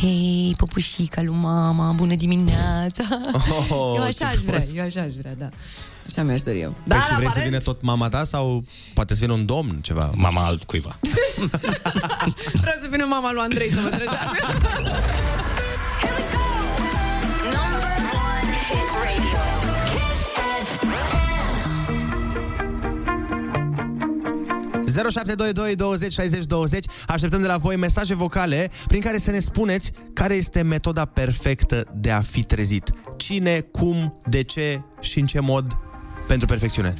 hei, 0.00 0.54
păpușica 0.56 1.22
lui 1.22 1.36
mama, 1.40 1.92
bună 1.92 2.14
dimineața. 2.14 3.04
Oh, 3.68 3.94
eu 3.96 4.02
așa 4.02 4.12
ce 4.12 4.24
aș 4.24 4.34
vrea, 4.34 4.60
frumos. 4.60 4.76
eu 4.76 4.84
așa 4.84 5.00
aș 5.00 5.12
vrea, 5.12 5.34
da. 5.38 5.48
Așa 6.06 6.22
mi-aș 6.22 6.42
dori 6.42 6.60
eu. 6.60 6.70
Păi 6.70 6.78
Dar, 6.84 7.02
și 7.02 7.14
vrei 7.14 7.20
să 7.22 7.28
aparent, 7.28 7.50
vină 7.50 7.58
tot 7.62 7.82
mama 7.82 8.08
ta 8.08 8.24
sau 8.24 8.64
poate 8.94 9.14
să 9.14 9.20
vină 9.20 9.32
un 9.32 9.46
domn, 9.46 9.78
ceva? 9.80 10.10
Mama 10.14 10.44
altcuiva. 10.46 10.96
vreau 12.62 12.76
să 12.80 12.88
vină 12.90 13.04
mama 13.04 13.32
lui 13.32 13.42
Andrei 13.42 13.68
să 13.68 13.80
mă 13.80 13.88
trezească. 13.88 14.46
Number 17.54 17.96
one 18.30 18.52
hit 18.68 18.90
radio. 19.04 19.42
Kiss 19.90 20.20
FM. 20.64 20.92
0722 25.12 25.74
20 25.74 26.12
60 26.12 26.44
20 26.44 26.86
Așteptăm 27.06 27.40
de 27.40 27.46
la 27.46 27.56
voi 27.56 27.76
mesaje 27.76 28.14
vocale 28.14 28.70
prin 28.86 29.00
care 29.00 29.18
să 29.18 29.30
ne 29.30 29.38
spuneți 29.38 29.92
care 30.12 30.34
este 30.34 30.62
metoda 30.62 31.04
perfectă 31.04 31.86
de 31.94 32.10
a 32.10 32.20
fi 32.20 32.42
trezit. 32.42 32.90
Cine, 33.16 33.60
cum, 33.60 34.18
de 34.26 34.42
ce 34.42 34.82
și 35.00 35.18
în 35.18 35.26
ce 35.26 35.40
mod 35.40 35.78
pentru 36.26 36.46
perfecțiune. 36.46 36.94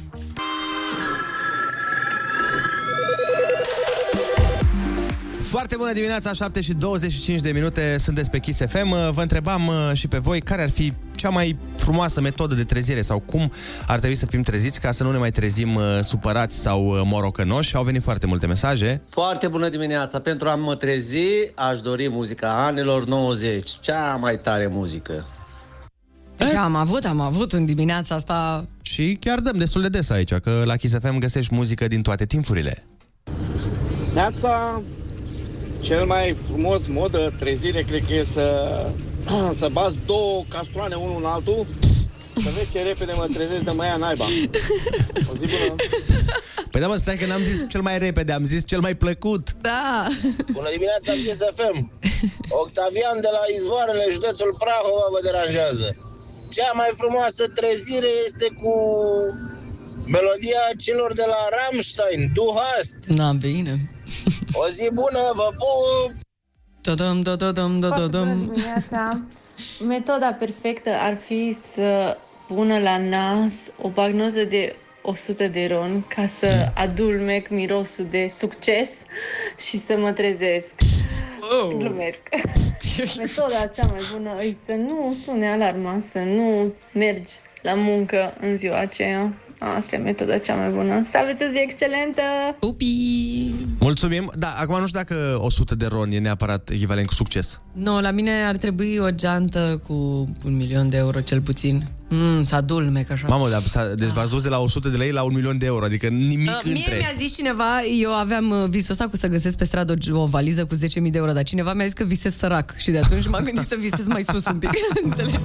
Foarte 5.55 5.75
bună 5.77 5.93
dimineața, 5.93 6.33
7 6.33 6.61
și 6.61 6.73
25 6.73 7.41
de 7.41 7.51
minute, 7.51 7.97
sunteți 7.99 8.29
pe 8.29 8.39
Kiss 8.39 8.59
FM. 8.69 8.89
Vă 8.89 9.21
întrebam 9.21 9.67
uh, 9.67 9.73
și 9.93 10.07
pe 10.07 10.17
voi 10.17 10.41
care 10.41 10.61
ar 10.61 10.69
fi 10.69 10.93
cea 11.15 11.29
mai 11.29 11.57
frumoasă 11.77 12.21
metodă 12.21 12.55
de 12.55 12.63
trezire 12.63 13.01
sau 13.01 13.19
cum 13.19 13.51
ar 13.87 13.99
trebui 13.99 14.15
să 14.15 14.25
fim 14.25 14.41
treziți 14.41 14.81
ca 14.81 14.91
să 14.91 15.03
nu 15.03 15.11
ne 15.11 15.17
mai 15.17 15.31
trezim 15.31 15.75
uh, 15.75 15.99
supărați 16.01 16.57
sau 16.57 16.87
uh, 16.87 17.01
morocănoși. 17.03 17.75
Au 17.75 17.83
venit 17.83 18.03
foarte 18.03 18.25
multe 18.25 18.47
mesaje. 18.47 19.01
Foarte 19.09 19.47
bună 19.47 19.69
dimineața! 19.69 20.19
Pentru 20.19 20.49
a 20.49 20.55
mă 20.55 20.75
trezi, 20.75 21.17
aș 21.55 21.81
dori 21.81 22.09
muzica 22.09 22.65
anilor 22.65 23.05
90. 23.05 23.69
Cea 23.81 24.15
mai 24.15 24.39
tare 24.39 24.67
muzică. 24.67 25.25
Și 26.49 26.55
am 26.55 26.75
avut, 26.75 27.05
am 27.05 27.19
avut 27.19 27.53
în 27.53 27.65
dimineața 27.65 28.15
asta... 28.15 28.65
Și 28.85 29.17
chiar 29.19 29.39
dăm 29.39 29.57
destul 29.57 29.81
de 29.81 29.89
des 29.89 30.09
aici, 30.09 30.33
că 30.33 30.63
la 30.65 30.75
Kiss 30.75 30.97
FM 31.01 31.17
găsești 31.17 31.53
muzică 31.53 31.87
din 31.87 32.01
toate 32.01 32.25
timpurile. 32.25 32.83
Neața, 34.13 34.81
cel 35.79 36.05
mai 36.05 36.37
frumos 36.45 36.87
mod 36.87 37.11
de 37.11 37.33
trezire 37.37 37.83
cred 37.83 38.05
că 38.07 38.13
e 38.13 38.23
să, 38.23 38.47
să 39.59 39.67
bați 39.71 39.97
două 40.05 40.43
castroane 40.47 40.95
unul 40.95 41.17
în 41.17 41.25
altul, 41.25 41.67
să 42.35 42.49
vezi 42.55 42.71
ce 42.71 42.81
repede 42.81 43.11
mă 43.15 43.27
trezesc 43.33 43.63
de 43.63 43.71
mă 43.71 43.85
ia 43.85 43.95
naiba. 43.95 44.25
O 45.31 45.33
zi 45.39 45.45
bună! 45.53 45.75
Păi 46.71 46.81
da, 46.81 46.87
mă, 46.87 46.95
stai 46.95 47.17
că 47.17 47.25
n-am 47.25 47.41
zis 47.41 47.65
cel 47.69 47.81
mai 47.81 47.97
repede, 47.97 48.31
am 48.31 48.45
zis 48.45 48.65
cel 48.65 48.79
mai 48.79 48.95
plăcut. 48.95 49.55
Da! 49.61 50.07
Bună 50.51 50.69
dimineața, 50.71 51.11
Kiss 51.11 51.41
FM! 51.57 51.91
Octavian 52.49 53.17
de 53.21 53.29
la 53.37 53.43
Izvoarele, 53.55 54.05
județul 54.11 54.55
Prahova, 54.63 55.05
vă 55.11 55.19
deranjează. 55.23 55.87
Cea 56.49 56.71
mai 56.73 56.89
frumoasă 56.91 57.47
trezire 57.47 58.07
este 58.25 58.47
cu 58.61 58.73
melodia 60.07 60.59
celor 60.77 61.13
de 61.13 61.23
la 61.27 61.57
Rammstein, 61.57 62.31
Du 62.33 62.43
hast. 62.59 62.97
Na, 63.05 63.31
bine. 63.31 63.91
O 64.53 64.67
zi 64.67 64.89
bună, 64.93 65.19
vă 65.33 65.49
pup! 65.57 66.11
Da-dam, 66.81 67.21
da-da-dam, 67.21 67.79
da-da-dam. 67.79 68.39
dimineața. 68.39 69.21
Metoda 69.87 70.33
perfectă 70.33 70.89
ar 70.89 71.17
fi 71.25 71.57
să 71.73 72.17
pună 72.47 72.77
la 72.79 72.97
nas 72.97 73.53
o 73.81 73.89
bagnoză 73.89 74.43
de 74.43 74.75
100 75.01 75.47
de 75.47 75.67
ron 75.71 76.05
ca 76.07 76.27
să 76.27 76.71
adulmec 76.75 77.49
mirosul 77.49 78.07
de 78.09 78.33
succes 78.39 78.89
și 79.67 79.85
să 79.85 79.97
mă 79.97 80.11
trezesc. 80.11 80.69
Oh. 81.51 81.77
Glumesc. 81.77 82.21
Metoda 83.19 83.71
cea 83.75 83.85
mai 83.85 84.01
bună 84.13 84.29
e 84.39 84.55
să 84.65 84.71
nu 84.71 85.15
sune 85.25 85.51
alarma, 85.51 86.03
să 86.11 86.19
nu 86.19 86.73
mergi 86.93 87.33
la 87.61 87.73
muncă 87.73 88.33
în 88.41 88.57
ziua 88.57 88.79
aceea. 88.79 89.33
Asta 89.59 89.95
e 89.95 89.99
metoda 89.99 90.37
cea 90.37 90.55
mai 90.55 90.69
bună. 90.69 91.03
Să 91.03 91.17
aveți 91.17 91.43
o 91.43 91.47
zi 91.51 91.57
excelentă! 91.57 92.21
Pupi! 92.59 93.53
Mulțumim. 93.79 94.31
Da, 94.33 94.53
acum 94.57 94.79
nu 94.79 94.87
știu 94.87 94.99
dacă 94.99 95.39
100 95.41 95.75
de 95.75 95.85
ron 95.85 96.11
e 96.11 96.19
neapărat 96.19 96.69
echivalent 96.69 97.07
cu 97.07 97.13
succes. 97.13 97.61
Nu, 97.73 98.01
la 98.01 98.11
mine 98.11 98.31
ar 98.47 98.55
trebui 98.55 98.97
o 98.97 99.09
geantă 99.09 99.81
cu 99.87 99.93
un 100.45 100.55
milion 100.55 100.89
de 100.89 100.97
euro 100.97 101.19
cel 101.19 101.41
puțin. 101.41 101.83
Mm, 102.09 102.43
să 102.43 102.55
adulmec 102.55 103.11
așa. 103.11 103.27
Mamă, 103.27 103.49
dar 103.49 103.61
s-a- 103.61 103.93
deci 103.95 104.09
v-ați 104.09 104.29
dus 104.29 104.41
de 104.41 104.49
la 104.49 104.59
100 104.59 104.89
de 104.89 104.97
lei 104.97 105.11
la 105.11 105.21
un 105.21 105.33
milion 105.33 105.57
de 105.57 105.65
euro, 105.65 105.85
adică 105.85 106.07
nimic 106.07 106.49
Uh, 106.49 106.59
mie 106.63 106.75
între. 106.75 106.95
mi-a 106.97 107.13
zis 107.17 107.33
cineva, 107.35 107.81
eu 108.01 108.11
aveam 108.15 108.49
uh, 108.49 108.69
visul 108.69 108.91
ăsta 108.91 109.07
cu 109.07 109.15
să 109.15 109.27
găsesc 109.27 109.57
pe 109.57 109.63
stradă 109.65 109.93
o, 110.13 110.19
o 110.19 110.25
valiză 110.25 110.65
cu 110.65 110.75
10.000 110.75 110.79
de 111.11 111.17
euro, 111.17 111.31
dar 111.31 111.43
cineva 111.43 111.73
mi-a 111.73 111.83
zis 111.85 111.93
că 111.93 112.03
visez 112.03 112.35
sărac 112.37 112.73
și 112.77 112.91
de 112.91 112.97
atunci 112.97 113.27
m-am 113.27 113.43
gândit 113.43 113.67
să 113.67 113.75
visez 113.79 114.07
mai 114.07 114.23
sus 114.23 114.45
un 114.45 114.57
pic, 114.59 114.69
înțelegi? 115.03 115.37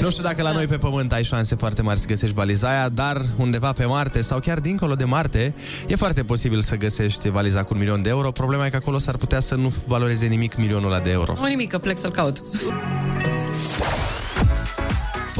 Nu 0.00 0.10
știu 0.10 0.22
dacă 0.22 0.42
la 0.42 0.52
noi 0.52 0.66
pe 0.66 0.76
pământ 0.76 1.12
ai 1.12 1.24
șanse 1.24 1.54
foarte 1.54 1.82
mari 1.82 1.98
să 2.00 2.06
găsești 2.06 2.34
valiza 2.34 2.68
aia, 2.68 2.88
dar 2.88 3.22
undeva 3.36 3.72
pe 3.72 3.84
Marte 3.84 4.20
sau 4.22 4.38
chiar 4.38 4.58
dincolo 4.60 4.94
de 4.94 5.04
Marte, 5.04 5.54
e 5.88 5.96
foarte 5.96 6.22
posibil 6.24 6.60
să 6.60 6.76
găsești 6.76 7.28
valiza 7.28 7.62
cu 7.62 7.72
un 7.72 7.78
milion 7.78 8.02
de 8.02 8.08
euro. 8.08 8.30
Problema 8.30 8.66
e 8.66 8.70
că 8.70 8.76
acolo 8.76 8.98
s-ar 8.98 9.16
putea 9.16 9.40
să 9.40 9.54
nu 9.54 9.72
valoreze 9.86 10.26
nimic 10.26 10.56
milionul 10.56 10.90
ăla 10.92 11.00
de 11.00 11.10
euro. 11.10 11.34
Nu 11.40 11.46
nimic, 11.46 11.70
că 11.70 11.78
plec 11.78 11.98
să-l 11.98 12.10
caut. 12.10 12.40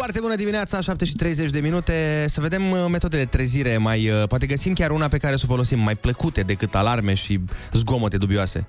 Foarte 0.02 0.21
bună 0.21 0.35
dimineața, 0.35 0.80
7 0.80 1.04
și 1.04 1.14
30 1.14 1.50
de 1.50 1.61
minute. 1.61 2.25
Să 2.28 2.40
vedem 2.40 2.71
uh, 2.71 2.85
metode 2.90 3.16
de 3.16 3.25
trezire 3.25 3.76
mai... 3.76 4.09
uh, 4.09 4.28
Poate 4.28 4.47
găsim 4.47 4.73
chiar 4.73 4.90
una 4.90 5.09
pe 5.09 5.16
care 5.16 5.37
să 5.37 5.44
o 5.47 5.50
folosim 5.50 5.78
mai 5.78 5.94
plăcute 5.94 6.40
decât 6.40 6.75
alarme 6.75 7.14
și 7.14 7.40
zgomote 7.73 8.16
dubioase. 8.16 8.66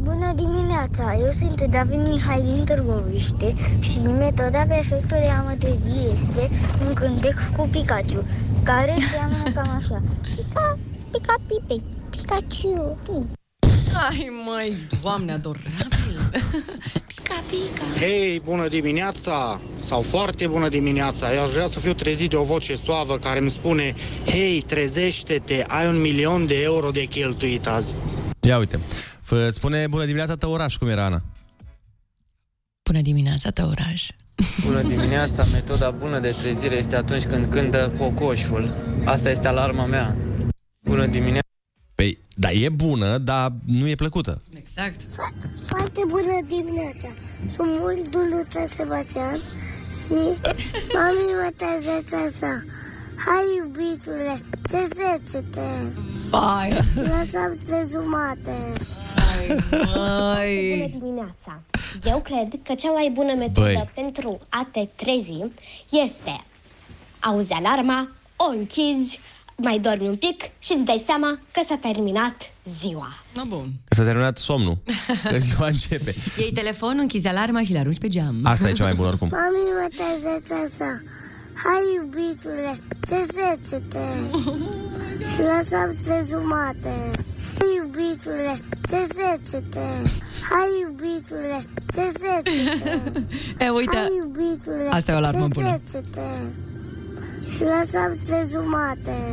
Bună 0.00 0.32
dimineața! 0.36 1.16
Eu 1.20 1.30
sunt 1.30 1.60
David 1.60 2.06
Mihai 2.08 2.42
din 2.42 2.64
Târgoviște 2.64 3.54
și 3.80 3.98
metoda 3.98 4.62
perfectă 4.68 5.14
de 5.14 5.28
a 5.28 5.42
mă 5.42 5.54
trezi 5.58 5.90
este 6.12 6.50
un 6.86 6.94
cântec 6.94 7.50
cu 7.56 7.68
Pikachu, 7.68 8.24
care 8.62 8.94
seamănă 9.10 9.50
cam 9.54 9.70
așa. 9.76 10.00
Pica, 10.36 10.78
pica, 11.10 11.34
pipe, 11.46 11.82
Pikachu, 12.10 12.98
pi. 13.02 13.38
Ai, 14.08 14.32
măi, 14.46 14.76
doamne, 15.02 15.32
adorabil! 15.32 16.30
pica, 17.52 17.84
pica! 17.92 17.98
Hei, 18.06 18.40
bună 18.44 18.68
dimineața! 18.68 19.60
Sau 19.76 20.02
foarte 20.02 20.46
bună 20.46 20.68
dimineața! 20.68 21.34
Eu 21.34 21.42
aș 21.42 21.50
vrea 21.50 21.66
să 21.66 21.80
fiu 21.80 21.92
trezit 21.92 22.30
de 22.30 22.36
o 22.36 22.42
voce 22.44 22.76
suavă 22.76 23.16
care 23.18 23.38
îmi 23.40 23.50
spune 23.50 23.94
Hei, 24.26 24.60
trezește-te, 24.66 25.64
ai 25.68 25.86
un 25.86 26.00
milion 26.00 26.46
de 26.46 26.62
euro 26.62 26.90
de 26.90 27.04
cheltuit 27.04 27.66
azi. 27.66 27.94
Ia 28.40 28.58
uite. 28.58 28.78
F- 29.24 29.48
Spune 29.50 29.86
bună 29.90 30.04
dimineața 30.04 30.34
tău 30.36 30.52
oraș, 30.52 30.76
cum 30.76 30.88
era 30.88 31.04
Ana? 31.04 31.22
Bună 32.84 33.00
dimineața, 33.00 33.50
tăuraș! 33.50 34.08
Bună 34.66 34.82
dimineața, 34.82 35.44
metoda 35.52 35.90
bună 35.90 36.18
de 36.20 36.34
trezire 36.40 36.76
este 36.76 36.96
atunci 36.96 37.22
când 37.22 37.46
cântă 37.46 37.92
cocoșul. 37.98 38.74
Asta 39.04 39.30
este 39.30 39.48
alarma 39.48 39.86
mea. 39.86 40.16
Bună 40.84 41.06
dimineața. 41.06 41.41
Păi, 42.02 42.18
da, 42.34 42.50
e 42.50 42.68
bună, 42.68 43.18
dar 43.18 43.52
nu 43.66 43.88
e 43.88 43.94
plăcută. 43.94 44.42
Exact. 44.56 45.00
Foarte 45.66 46.00
bună 46.06 46.38
dimineața! 46.46 47.08
Sunt 47.48 47.68
mult 47.80 48.08
Duluța 48.08 48.66
Sebastian 48.68 49.36
și 50.06 50.20
mami 50.94 51.32
mă 51.40 51.50
trezește 51.56 52.16
așa. 52.16 52.64
Hai, 53.26 53.44
iubitule, 53.58 54.42
trezește-te! 54.62 55.68
Vai! 56.30 56.70
Lăsăm 56.94 57.58
trei 57.66 57.86
jumate! 57.90 58.72
Bună 59.70 60.88
dimineața! 60.98 61.62
Eu 62.04 62.20
cred 62.20 62.60
că 62.62 62.74
cea 62.74 62.90
mai 62.90 63.10
bună 63.14 63.34
metodă 63.34 63.72
Băi. 63.72 63.90
pentru 63.94 64.38
a 64.48 64.68
te 64.72 64.88
trezi 64.96 65.44
este 65.90 66.44
auzi 67.20 67.52
alarma, 67.52 68.08
o 68.36 68.44
închizi, 68.44 69.20
mai 69.56 69.78
dormi 69.78 70.08
un 70.08 70.16
pic 70.16 70.42
și 70.58 70.72
îți 70.72 70.84
dai 70.84 71.02
seama 71.06 71.38
că 71.52 71.60
s-a 71.68 71.78
terminat 71.82 72.36
ziua. 72.80 73.08
No, 73.34 73.44
bun. 73.44 73.66
Că 73.88 73.94
s-a 73.94 74.02
terminat 74.04 74.38
somnul, 74.38 74.78
că 75.30 75.38
ziua 75.38 75.66
începe. 75.66 76.14
Iei 76.38 76.52
telefonul, 76.52 77.00
închizi 77.00 77.28
alarma 77.28 77.62
și 77.62 77.72
le 77.72 77.78
arunci 77.78 77.98
pe 77.98 78.08
geam. 78.08 78.36
Asta 78.42 78.68
e 78.68 78.72
cea 78.72 78.84
mai 78.84 78.94
bună 78.94 79.08
oricum. 79.08 79.28
Mami 79.30 79.72
mă 79.80 79.88
trezește 79.88 80.54
așa. 80.54 81.02
Hai, 81.64 81.82
iubitule, 81.96 82.80
trezește-te! 83.00 84.06
Lăsăm 85.42 85.96
trei 86.04 86.24
jumate! 86.28 87.10
Hai, 87.58 87.70
iubitule, 87.76 88.60
trezește-te! 88.80 89.86
Hai, 90.50 90.68
iubitule, 90.82 91.66
trezește-te! 91.86 93.00
E, 93.64 93.68
uite, 93.68 93.96
Hai, 93.96 94.18
iubitule, 94.22 94.88
asta 94.90 95.10
e 95.12 95.14
o 95.14 95.16
alarmă 95.18 95.48
bună. 95.48 95.80
Trezește-te! 97.58 97.64
Lăsăm 97.64 98.16
trei 98.26 98.46
jumate! 98.50 99.32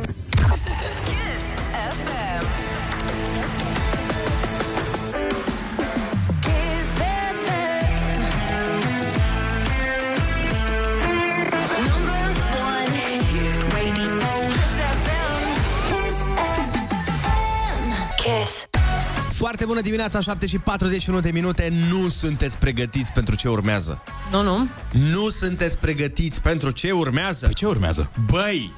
Foarte 19.50 19.68
bună 19.68 19.80
dimineața, 19.80 20.20
7 20.20 20.46
și 20.46 20.58
41 20.58 21.20
de 21.20 21.30
minute. 21.32 21.72
Nu 21.90 22.08
sunteți 22.08 22.58
pregătiți 22.58 23.12
pentru 23.12 23.34
ce 23.34 23.48
urmează. 23.48 24.02
Nu, 24.30 24.42
nu. 24.42 24.68
Nu 25.12 25.28
sunteți 25.28 25.78
pregătiți 25.78 26.42
pentru 26.42 26.70
ce 26.70 26.90
urmează. 26.90 27.44
Păi 27.46 27.54
ce 27.54 27.66
urmează? 27.66 28.10
Băi! 28.26 28.72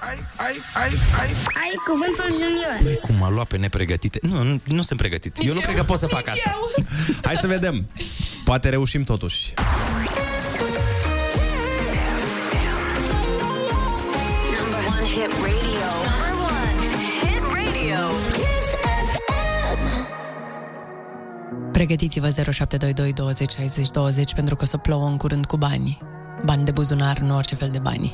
Ai, 0.00 0.24
ai, 0.36 0.60
ai, 0.74 0.92
ai! 1.20 1.28
Ai 1.54 1.74
cuvântul 1.86 2.38
junior! 2.38 2.78
Băi, 2.82 2.98
cum 3.02 3.14
m-a 3.14 3.30
luat 3.30 3.46
pe 3.46 3.56
nepregătite? 3.56 4.18
Nu, 4.22 4.42
nu, 4.42 4.60
nu 4.64 4.82
sunt 4.82 4.98
pregătit. 4.98 5.46
eu 5.46 5.54
nu 5.54 5.60
cred 5.60 5.76
că 5.76 5.82
pot 5.82 5.98
să 5.98 6.06
fac 6.06 6.28
asta. 6.28 6.58
Hai 7.26 7.36
să 7.36 7.46
vedem. 7.46 7.86
Poate 8.44 8.68
reușim 8.68 9.04
totuși. 9.04 9.52
Number 14.60 14.86
one 14.88 15.06
hit 15.06 15.32
radio. 15.32 15.67
Pregătiți-vă 21.72 22.28
0722 22.28 23.12
20 23.12 23.50
60 23.50 23.90
20 23.90 24.34
pentru 24.34 24.56
că 24.56 24.62
o 24.64 24.66
să 24.66 24.76
plouă 24.76 25.08
în 25.08 25.16
curând 25.16 25.46
cu 25.46 25.56
bani. 25.56 25.98
Bani 26.44 26.64
de 26.64 26.70
buzunar, 26.70 27.18
nu 27.18 27.36
orice 27.36 27.54
fel 27.54 27.68
de 27.72 27.78
bani. 27.78 28.12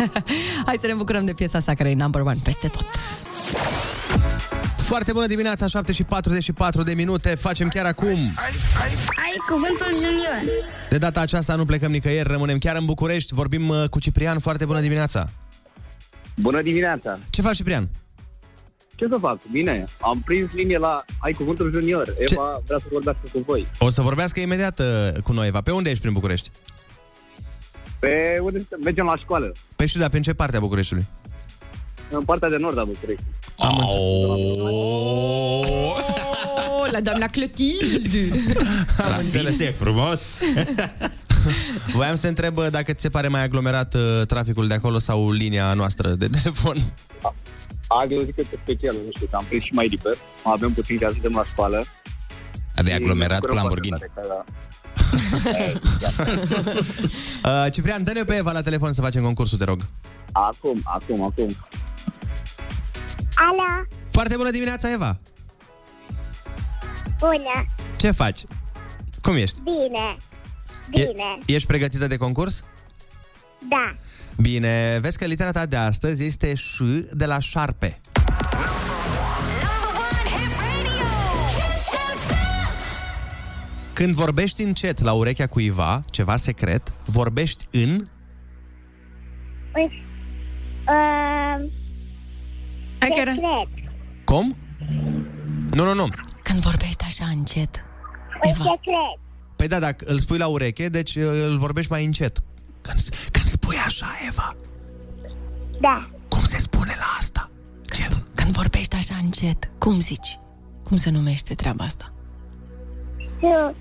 Hai 0.66 0.76
să 0.80 0.86
ne 0.86 0.94
bucurăm 0.94 1.24
de 1.24 1.32
piesa 1.32 1.58
asta 1.58 1.74
care 1.74 1.90
e 1.90 1.94
number 1.94 2.20
one 2.20 2.38
peste 2.42 2.68
tot. 2.68 2.86
Foarte 4.76 5.12
bună 5.12 5.26
dimineața, 5.26 5.66
7 5.66 5.92
și 5.92 6.02
44 6.02 6.82
de 6.82 6.94
minute. 6.94 7.34
Facem 7.34 7.68
chiar 7.68 7.84
acum. 7.84 8.18
Ai 9.16 9.34
cuvântul 9.48 9.94
junior. 9.94 10.42
De 10.90 10.98
data 10.98 11.20
aceasta 11.20 11.54
nu 11.54 11.64
plecăm 11.64 11.90
nicăieri, 11.90 12.28
rămânem 12.28 12.58
chiar 12.58 12.76
în 12.76 12.84
București. 12.84 13.34
Vorbim 13.34 13.68
uh, 13.68 13.84
cu 13.90 14.00
Ciprian. 14.00 14.38
Foarte 14.38 14.64
bună 14.64 14.80
dimineața. 14.80 15.30
Bună 16.34 16.62
dimineața! 16.62 17.18
Ce 17.30 17.42
faci, 17.42 17.56
Ciprian? 17.56 17.88
Ce 19.02 19.08
să 19.08 19.16
fac? 19.20 19.38
Bine, 19.50 19.84
am 20.00 20.22
prins 20.24 20.52
linie 20.52 20.78
la 20.78 21.04
Ai 21.18 21.32
Cuvântul 21.32 21.70
Junior. 21.72 22.14
Eva 22.18 22.60
vrea 22.66 22.78
să 22.78 22.84
vorbească 22.90 23.22
cu 23.32 23.38
voi. 23.46 23.66
O 23.78 23.88
să 23.88 24.02
vorbească 24.02 24.40
imediat 24.40 24.78
uh, 24.78 25.12
cu 25.22 25.32
noi, 25.32 25.46
Eva. 25.46 25.60
Pe 25.60 25.70
unde 25.70 25.88
ești 25.88 26.00
prin 26.00 26.12
București? 26.12 26.50
Pe 27.98 28.38
unde 28.42 28.58
suntem? 28.58 28.80
mergem 28.82 29.04
la 29.04 29.16
școală? 29.16 29.52
Pe 29.76 29.86
știu, 29.86 30.00
dar 30.00 30.08
pe 30.08 30.16
în 30.16 30.22
ce 30.22 30.32
parte 30.32 30.56
a 30.56 30.60
Bucureștiului? 30.60 31.06
În 32.10 32.22
partea 32.22 32.48
de 32.48 32.56
nord 32.56 32.78
a 32.78 32.84
București. 32.84 33.24
Am 33.58 33.78
Oh, 33.78 34.10
la 36.90 37.00
doamna 37.00 37.26
Clotilde. 37.26 38.38
La 38.96 39.20
fițe 39.30 39.70
frumos. 39.70 40.40
Voiam 41.94 42.14
să 42.14 42.20
te 42.20 42.28
întreb 42.28 42.56
uh, 42.56 42.66
dacă 42.70 42.92
ți 42.92 43.00
se 43.00 43.08
pare 43.08 43.28
mai 43.28 43.42
aglomerat 43.42 43.94
uh, 43.94 44.26
traficul 44.26 44.66
de 44.68 44.74
acolo 44.74 44.98
sau 44.98 45.30
linia 45.30 45.74
noastră 45.74 46.08
de 46.08 46.28
telefon. 46.28 46.76
Azi 48.00 48.12
eu 48.14 48.22
zic 48.22 48.34
că 48.34 48.40
este 48.40 48.58
special, 48.62 48.94
nu 49.04 49.10
știu, 49.14 49.26
că 49.30 49.36
am 49.36 49.44
prins 49.48 49.64
și 49.64 49.72
mai 49.72 49.86
liber. 49.86 50.16
Avem 50.44 50.72
puțin 50.72 50.98
de 50.98 51.04
ajungem 51.06 51.32
la 51.32 51.44
școală. 51.44 51.84
De 52.84 52.92
aglomerat 52.92 53.40
cu 53.46 53.54
Lamborghini. 53.54 53.98
Uh, 57.44 57.66
Ciprian, 57.72 58.04
dă-ne 58.04 58.24
pe 58.24 58.34
Eva 58.36 58.52
la 58.52 58.60
telefon 58.62 58.92
să 58.92 59.00
facem 59.00 59.22
concursul, 59.22 59.58
te 59.58 59.64
rog. 59.64 59.86
Acum, 60.32 60.80
acum, 60.84 61.22
acum. 61.24 61.56
Alo, 63.34 63.86
Foarte 64.10 64.36
bună 64.36 64.50
dimineața, 64.50 64.92
Eva! 64.92 65.16
bună, 67.18 67.66
Ce 67.96 68.10
faci? 68.10 68.40
Cum 69.20 69.36
ești? 69.36 69.56
bine, 69.62 70.16
bine, 70.90 71.38
E- 71.46 71.54
ești 71.54 71.66
pregătită 71.66 72.06
de 72.06 72.16
concurs? 72.16 72.64
da. 73.68 73.94
Bine, 74.36 74.98
vezi 75.00 75.18
că 75.18 75.24
litera 75.24 75.50
ta 75.50 75.66
de 75.66 75.76
astăzi 75.76 76.24
este 76.24 76.54
ș 76.54 76.80
de 77.12 77.26
la 77.26 77.38
șarpe. 77.38 78.00
Când 83.92 84.14
vorbești 84.14 84.62
încet 84.62 85.00
la 85.00 85.12
urechea 85.12 85.46
cuiva, 85.46 86.04
ceva 86.10 86.36
secret, 86.36 86.92
vorbești 87.06 87.64
în... 87.70 88.06
Ui, 89.74 90.02
uh, 90.88 91.70
secret, 92.98 93.34
Cum? 94.24 94.56
Nu, 95.72 95.84
nu, 95.84 95.94
nu. 95.94 96.08
Când 96.42 96.60
vorbești 96.60 97.04
așa 97.04 97.24
încet. 97.24 97.84
un 98.44 98.52
secret, 98.54 99.20
Păi 99.56 99.68
da, 99.68 99.78
dacă 99.78 100.04
îl 100.08 100.18
spui 100.18 100.38
la 100.38 100.46
ureche, 100.46 100.88
deci 100.88 101.14
uh, 101.14 101.24
îl 101.24 101.58
vorbești 101.58 101.90
mai 101.90 102.04
încet. 102.04 102.38
Când, 102.80 103.00
când 103.00 103.00
spui 103.00 103.31
așa, 103.92 104.06
Eva, 104.26 104.56
da. 105.80 106.08
cum 106.28 106.44
se 106.44 106.58
spune 106.58 106.94
la 106.98 107.16
asta? 107.18 107.50
Ce? 107.94 108.08
Când 108.34 108.54
vorbești 108.54 108.96
așa 108.96 109.14
încet, 109.22 109.70
cum 109.78 110.00
zici? 110.00 110.38
Cum 110.82 110.96
se 110.96 111.10
numește 111.10 111.54
treaba 111.54 111.84
asta? 111.84 112.08
Tu, 113.40 113.72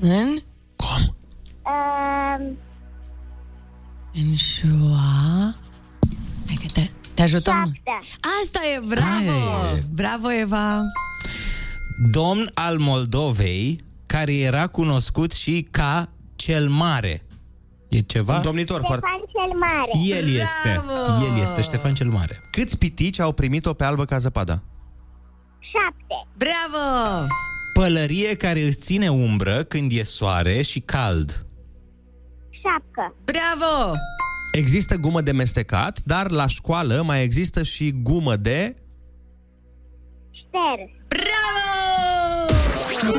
În? 0.00 0.36
uh, 1.64 2.52
În 4.12 4.34
șoa... 4.34 5.54
Hai 6.46 6.58
că 6.60 6.66
te, 6.72 6.90
te 7.14 7.22
ajutăm. 7.22 7.76
Asta 8.42 8.60
e, 8.76 8.80
bravo! 8.88 9.38
Bravo, 9.92 10.32
Eva! 10.32 10.80
Domn 12.10 12.50
al 12.54 12.78
Moldovei, 12.78 13.80
care 14.06 14.34
era 14.34 14.66
cunoscut 14.66 15.32
și 15.32 15.66
ca 15.70 16.08
cel 16.36 16.68
mare. 16.68 17.22
E 17.94 18.00
ceva? 18.00 18.34
Un 18.36 18.42
domnitor 18.42 18.80
foarte... 18.84 19.06
Ștefan 19.06 19.48
cel 19.48 19.58
Mare. 19.58 20.18
El 20.18 20.28
este. 20.28 20.82
El 21.34 21.42
este 21.42 21.60
Ștefan 21.60 21.94
cel 21.94 22.08
Mare. 22.08 22.40
Câți 22.50 22.78
pitici 22.78 23.20
au 23.20 23.32
primit-o 23.32 23.72
pe 23.72 23.84
albă 23.84 24.04
ca 24.04 24.18
zăpada? 24.18 24.62
Șapte. 25.58 26.26
Bravo! 26.36 27.26
Pălărie 27.72 28.34
care 28.36 28.62
îți 28.62 28.78
ține 28.78 29.08
umbră 29.08 29.64
când 29.64 29.92
e 29.92 30.02
soare 30.02 30.62
și 30.62 30.80
cald. 30.80 31.46
Șapcă. 32.50 33.14
Bravo! 33.24 33.92
Există 34.52 34.96
gumă 34.96 35.20
de 35.20 35.32
mestecat, 35.32 36.00
dar 36.04 36.30
la 36.30 36.46
școală 36.46 37.02
mai 37.02 37.22
există 37.22 37.62
și 37.62 37.94
gumă 38.02 38.36
de... 38.36 38.74
Șter. 40.30 40.90
Bravo, 41.08 41.34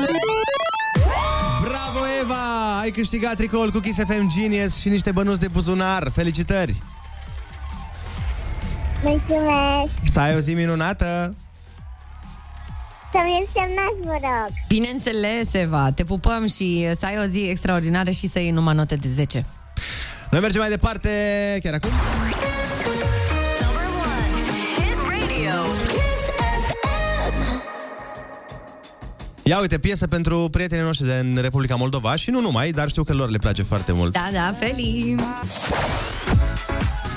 Eva! 0.02 0.25
Ai 2.86 2.92
câștigat 2.92 3.34
tricoul 3.34 3.70
cu 3.70 3.78
Kiss 3.78 3.98
FM 3.98 4.28
Genius 4.28 4.76
și 4.80 4.88
niște 4.88 5.12
bănuți 5.12 5.40
de 5.40 5.48
buzunar. 5.48 6.10
Felicitări! 6.14 6.82
Mulțumesc. 9.02 9.92
Să 10.04 10.20
ai 10.20 10.34
o 10.34 10.38
zi 10.38 10.54
minunată! 10.54 11.34
Să 13.12 13.18
mi 13.24 13.48
semnați, 13.52 14.00
vă 14.02 14.12
rog. 14.12 14.48
Bineînțeles, 14.68 15.52
Eva, 15.52 15.92
te 15.94 16.04
pupăm 16.04 16.46
și 16.46 16.88
să 16.98 17.06
ai 17.06 17.18
o 17.18 17.24
zi 17.24 17.38
extraordinară 17.38 18.10
și 18.10 18.26
să 18.26 18.38
iei 18.38 18.50
numai 18.50 18.74
note 18.74 18.96
de 18.96 19.08
10. 19.08 19.44
Noi 20.30 20.40
mergem 20.40 20.60
mai 20.60 20.70
departe 20.70 21.10
chiar 21.62 21.74
acum. 21.74 21.90
Ia 29.48 29.58
uite, 29.58 29.78
piesă 29.78 30.06
pentru 30.06 30.48
prietenii 30.50 30.84
noștri 30.84 31.06
din 31.06 31.38
Republica 31.40 31.74
Moldova 31.74 32.14
și 32.14 32.30
nu 32.30 32.40
numai, 32.40 32.70
dar 32.70 32.88
știu 32.88 33.02
că 33.02 33.12
lor 33.12 33.30
le 33.30 33.38
place 33.38 33.62
foarte 33.62 33.92
mult. 33.92 34.12
Da, 34.12 34.28
da, 34.32 34.54
Feli! 34.58 35.14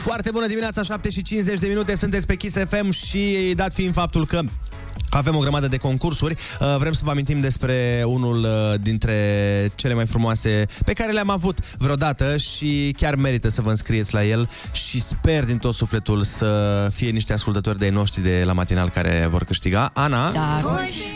Foarte 0.02 0.32
bună 0.32 0.48
dimineața, 0.48 0.84
7 0.84 1.10
și 1.10 1.22
50 1.22 1.60
de 1.60 1.68
minute, 1.68 1.96
sunteți 1.96 2.26
pe 2.26 2.36
Kiss 2.36 2.56
FM 2.70 2.92
și 2.92 3.54
dat 3.56 3.74
fiind 3.74 3.94
faptul 3.94 4.26
că 4.26 4.42
avem 5.10 5.36
o 5.36 5.40
grămadă 5.40 5.68
de 5.68 5.78
concursuri. 5.78 6.36
Uh, 6.60 6.76
Vrem 6.80 6.92
să 6.92 7.02
vă 7.04 7.12
amintim 7.12 7.40
despre 7.40 8.04
unul 8.06 8.44
uh, 8.44 8.80
dintre 8.82 9.16
cele 9.76 9.94
mai 9.94 10.06
frumoase 10.06 10.66
pe 10.86 10.94
care 10.94 11.12
le-am 11.12 11.30
avut 11.30 11.60
vreodată 11.78 12.38
și 12.38 12.96
chiar 12.98 13.16
merită 13.16 13.50
să 13.50 13.62
vă 13.62 13.70
înscrieți 13.70 14.14
la 14.14 14.24
el 14.24 14.50
și 14.72 15.02
sper 15.02 15.46
din 15.46 15.58
tot 15.58 15.74
sufletul 15.74 16.24
să 16.24 16.88
fie 16.94 17.10
niște 17.10 17.34
ascultători 17.34 17.78
de 17.78 17.90
noștri 17.90 18.22
de 18.22 18.44
la 18.46 18.54
matinal 18.54 18.90
care 18.90 19.28
vor 19.32 19.44
câștiga. 19.44 19.92
Ana? 19.94 20.32
Da. 20.32 20.62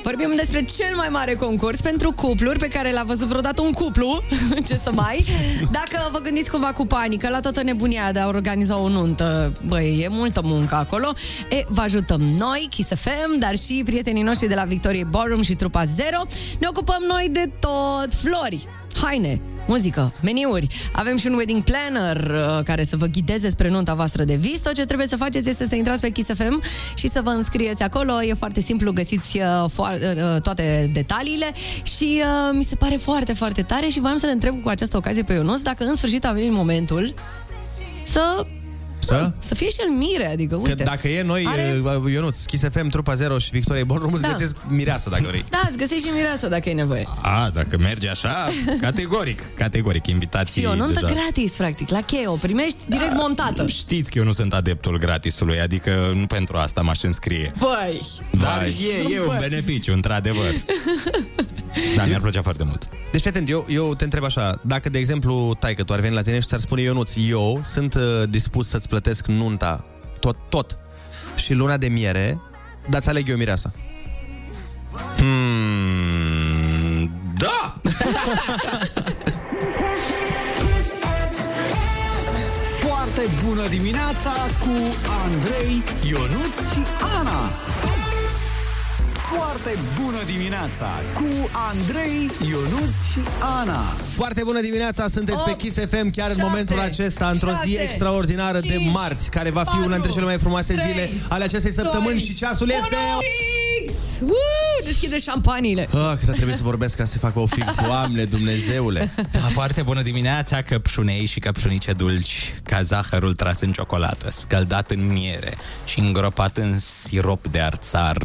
Vorbim 0.04 0.34
despre 0.36 0.64
cel 0.64 0.96
mai 0.96 1.08
mare 1.10 1.34
concurs 1.34 1.82
pentru 1.82 2.12
cupluri 2.12 2.60
pe 2.60 2.68
care 2.68 2.92
l-a 2.92 3.04
văzut 3.04 3.28
vreodată 3.28 3.62
un 3.62 3.72
cuplu. 3.72 4.24
Ce 4.68 4.76
să 4.76 4.92
mai? 4.92 5.26
Dacă 5.72 6.10
vă 6.12 6.20
gândiți 6.20 6.50
cumva 6.50 6.72
cu 6.72 6.86
panică 6.86 7.30
la 7.30 7.40
toată 7.40 7.64
nebunia 7.64 8.12
de 8.12 8.20
a 8.20 8.28
organiza 8.28 8.78
o 8.78 8.88
nuntă, 8.90 9.54
băi, 9.68 10.00
e 10.04 10.08
multă 10.08 10.42
muncă 10.44 10.76
acolo, 10.76 11.14
e, 11.50 11.64
vă 11.68 11.82
ajutăm 11.82 12.22
noi, 12.22 12.68
Kiss 12.70 12.90
FM, 12.96 13.40
dar 13.40 13.58
și 13.58 13.83
prietenii 13.84 14.24
noștri 14.24 14.48
de 14.48 14.56
la 14.56 14.64
Victorie 14.64 15.04
Ballroom 15.04 15.42
și 15.42 15.56
trupa 15.56 15.84
Zero. 15.84 16.22
Ne 16.60 16.68
ocupăm 16.70 17.04
noi 17.08 17.30
de 17.32 17.50
tot 17.60 18.14
flori, 18.14 18.68
haine, 19.02 19.42
muzică, 19.68 20.14
meniuri. 20.22 20.68
Avem 20.92 21.18
și 21.18 21.28
un 21.28 21.34
wedding 21.34 21.64
planner 21.64 22.18
uh, 22.18 22.64
care 22.64 22.84
să 22.84 22.98
vă 22.98 23.06
ghideze 23.06 23.50
spre 23.50 23.70
nunta 23.70 23.94
voastră 23.94 24.24
de 24.24 24.36
vis. 24.36 24.60
Tot 24.62 24.74
ce 24.74 24.86
trebuie 24.86 25.08
să 25.08 25.16
faceți 25.16 25.50
este 25.50 25.66
să 25.66 25.76
intrați 25.76 26.02
pe 26.02 26.10
Kiss 26.10 26.34
FM 26.34 26.62
și 26.96 27.08
să 27.08 27.22
vă 27.24 27.30
înscrieți 27.30 27.84
acolo. 27.84 28.24
E 28.24 28.34
foarte 28.34 28.60
simplu, 28.60 28.92
găsiți 28.92 29.38
uh, 29.38 29.70
foar- 29.70 30.00
uh, 30.00 30.42
toate 30.42 30.90
detaliile 30.94 31.52
și 31.84 32.22
uh, 32.22 32.56
mi 32.58 32.64
se 32.64 32.76
pare 32.76 32.96
foarte, 32.96 33.34
foarte 33.34 33.62
tare 33.62 33.88
și 33.88 34.00
voiam 34.00 34.18
să 34.18 34.26
le 34.26 34.32
întreb 34.32 34.62
cu 34.62 34.70
această 34.70 34.98
ocazie 34.98 35.24
pe 35.24 35.34
Ionuț 35.34 35.62
dacă 35.62 35.84
în 35.84 35.96
sfârșit 35.96 36.26
a 36.26 36.32
venit 36.32 36.52
momentul 36.52 37.14
să 38.04 38.46
Să? 39.06 39.32
să 39.40 39.56
fie 39.56 39.70
și 39.70 39.76
el 39.80 39.90
mire, 39.98 40.32
adică 40.32 40.56
uite. 40.56 40.74
Că 40.76 40.84
dacă 40.84 41.08
e 41.08 41.24
noi, 41.24 41.46
Are- 41.48 41.82
Are... 41.86 42.12
Ionuț, 42.12 42.44
Kiss 42.46 42.64
FM, 42.72 42.88
Trupa 42.88 43.16
Zero 43.16 43.38
și 43.38 43.50
Victoria 43.52 43.84
Ballroom, 43.84 44.14
îți 44.14 44.22
Da. 44.22 44.28
găsesc 44.28 44.56
mireasă 44.68 45.10
dacă 45.10 45.24
vrei. 45.28 45.46
Da, 45.50 45.62
îți 45.68 45.78
găsești 45.78 46.08
și 46.08 46.12
mireasă 46.16 46.48
dacă 46.48 46.70
e 46.70 46.74
nevoie. 46.74 47.08
A, 47.22 47.50
dacă 47.54 47.78
merge 47.78 48.10
așa, 48.10 48.48
categoric, 48.82 49.42
categoric, 49.56 50.08
invitații 50.08 50.62
Și 50.62 50.68
o 50.68 50.76
nuntă 50.76 51.00
deja. 51.00 51.14
gratis, 51.14 51.52
practic, 51.52 51.90
la 51.90 52.00
cheie, 52.02 52.28
o 52.28 52.36
primești 52.36 52.78
direct 52.88 53.14
montată. 53.16 53.68
Știți 53.68 54.12
că 54.12 54.18
eu 54.18 54.24
nu 54.24 54.32
sunt 54.32 54.54
adeptul 54.54 54.98
gratisului, 54.98 55.60
adică 55.60 56.12
nu 56.16 56.26
pentru 56.26 56.58
asta 56.58 56.82
m-aș 56.82 57.02
înscrie. 57.04 57.54
Băi! 57.60 58.02
Dar 58.32 58.64
e, 58.64 59.14
e 59.16 59.20
un 59.20 59.26
Băi. 59.26 59.38
beneficiu, 59.40 59.94
într-adevăr. 59.94 60.52
Dar 61.96 62.08
mi-ar 62.08 62.22
plăcea 62.22 62.42
foarte 62.42 62.64
mult. 62.64 62.88
Deci, 63.12 63.22
fii 63.22 63.30
atent, 63.30 63.50
eu, 63.50 63.66
eu 63.68 63.96
te 63.96 64.04
întreb 64.04 64.24
așa, 64.24 64.60
dacă, 64.62 64.90
de 64.90 64.98
exemplu, 64.98 65.56
tai 65.60 65.74
că 65.74 65.84
tu 65.84 65.94
ar 65.94 66.00
veni 66.00 66.14
la 66.14 66.22
tine 66.22 66.40
și 66.40 66.48
ți-ar 66.48 66.60
spune 66.60 66.82
Ionuț, 66.82 67.14
eu 67.28 67.62
sunt 67.64 67.94
uh, 67.94 68.24
dispus 68.30 68.68
să-ți 68.68 68.88
plătesc 68.88 69.28
nunta, 69.28 69.86
tot, 70.20 70.38
tot, 70.50 70.78
și 71.36 71.54
luna 71.54 71.78
de 71.78 71.88
miere, 71.88 72.40
dar 72.90 73.02
ți 73.02 73.10
aleg 73.10 73.30
eu 73.30 73.38
mireasa. 73.38 73.72
Hmm, 75.18 77.12
da! 77.38 77.82
Foarte 82.82 83.30
bună 83.46 83.68
dimineața 83.68 84.32
cu 84.60 84.72
Andrei, 85.24 85.84
Ionus 86.08 86.72
și 86.72 86.80
Ana. 87.20 87.52
Foarte 89.36 89.78
bună 90.02 90.18
dimineața 90.26 90.88
cu 91.14 91.50
Andrei, 91.52 92.30
Ionus 92.50 93.12
și 93.12 93.20
Ana. 93.60 93.82
Foarte 94.10 94.42
bună 94.44 94.62
dimineața, 94.62 95.08
sunteți 95.08 95.44
pe 95.44 95.50
Opt, 95.50 95.60
Kiss 95.60 95.78
FM 95.80 96.12
chiar 96.12 96.30
în 96.30 96.36
șapte, 96.36 96.44
momentul 96.44 96.80
acesta, 96.80 97.30
într-o 97.30 97.50
zi 97.50 97.72
șase, 97.72 97.84
extraordinară 97.84 98.60
de 98.60 98.68
cinci, 98.68 98.92
marți, 98.94 99.30
care 99.30 99.50
va 99.50 99.60
fi 99.60 99.66
patru, 99.66 99.84
una 99.84 99.94
dintre 99.94 100.12
cele 100.12 100.26
mai 100.26 100.38
frumoase 100.38 100.74
trei, 100.74 100.92
zile 100.92 101.10
ale 101.30 101.44
acestei 101.44 101.72
săptămâni 101.72 102.18
doi, 102.18 102.26
și 102.28 102.34
ceasul 102.34 102.70
este... 102.70 102.96
Fix! 103.80 103.94
Uh, 104.22 104.30
deschide 104.84 105.20
șampaniile. 105.20 105.88
Ah, 105.92 106.18
cât 106.20 106.30
a 106.30 106.32
trebuit 106.32 106.56
să 106.56 106.64
vorbesc 106.64 106.98
ca 106.98 107.06
să 107.06 107.18
facă 107.18 107.40
o 107.40 107.46
fix. 107.46 107.76
Doamne, 107.88 108.24
Dumnezeule. 108.24 109.12
Da, 109.32 109.40
foarte 109.40 109.82
bună 109.82 110.02
dimineața, 110.02 110.62
căpșunei 110.62 111.26
și 111.26 111.40
căpșunice 111.40 111.92
dulci, 111.92 112.54
ca 112.64 112.82
zahărul 112.82 113.34
tras 113.34 113.62
în 113.62 113.72
ciocolată, 113.72 114.32
scăldat 114.32 114.92
în 114.92 115.12
miere 115.12 115.58
și 115.86 116.00
îngropat 116.00 116.58
în 116.58 116.78
sirop 116.80 117.48
de 117.48 117.60
arțar. 117.60 118.18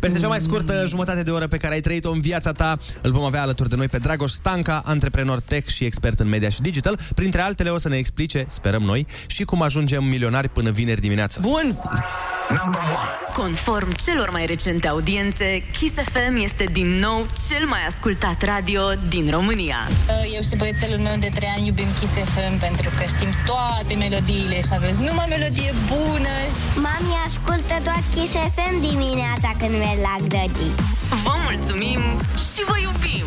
Peste 0.00 0.18
cea 0.18 0.28
mai 0.28 0.40
scurtă 0.40 0.84
jumătate 0.88 1.22
de 1.22 1.30
oră 1.30 1.46
pe 1.46 1.56
care 1.56 1.74
ai 1.74 1.80
trăit-o 1.80 2.10
în 2.10 2.20
viața 2.20 2.52
ta, 2.52 2.78
îl 3.02 3.10
vom 3.10 3.24
avea 3.24 3.42
alături 3.42 3.68
de 3.68 3.76
noi 3.76 3.88
pe 3.88 3.98
Dragoș 3.98 4.30
Stanca, 4.30 4.82
antreprenor 4.84 5.40
tech 5.40 5.68
și 5.68 5.84
expert 5.84 6.20
în 6.20 6.28
media 6.28 6.48
și 6.48 6.60
digital. 6.60 6.98
Printre 7.14 7.40
altele 7.40 7.70
o 7.70 7.78
să 7.78 7.88
ne 7.88 7.96
explice, 7.96 8.46
sperăm 8.48 8.82
noi, 8.82 9.06
și 9.26 9.44
cum 9.44 9.62
ajungem 9.62 10.04
milionari 10.04 10.48
până 10.48 10.70
vineri 10.70 11.00
dimineața. 11.00 11.40
Bun! 11.40 11.78
Conform 13.32 13.92
celor 14.04 14.30
mai 14.30 14.46
recente 14.46 14.88
audiențe, 14.88 15.62
Kiss 15.78 15.94
FM 16.12 16.36
este 16.36 16.64
din 16.72 16.88
nou 16.88 17.26
cel 17.48 17.66
mai 17.66 17.82
ascultat 17.88 18.42
radio 18.42 18.82
din 19.08 19.30
România. 19.30 19.78
Eu 20.36 20.42
și 20.48 20.56
băiețelul 20.56 20.98
meu 20.98 21.16
de 21.18 21.30
3 21.34 21.48
ani 21.56 21.66
iubim 21.66 21.90
Kiss 22.00 22.12
FM 22.12 22.54
pentru 22.66 22.88
că 22.98 23.04
știm 23.14 23.32
toate 23.50 23.94
melodiile 24.04 24.58
și 24.66 24.72
aveți 24.78 24.98
numai 25.08 25.26
melodie 25.34 25.72
bună. 25.92 26.34
Mami 26.86 27.14
ascultă 27.28 27.74
doar 27.86 28.02
Kiss 28.14 28.32
FM 28.56 28.74
dimineața 28.90 29.50
când 29.60 29.74
merg 29.84 30.00
la 30.00 30.16
grădini. 30.28 30.74
Vă 31.24 31.32
mulțumim 31.44 32.00
și 32.36 32.64
vă 32.66 32.76
iubim! 32.82 33.24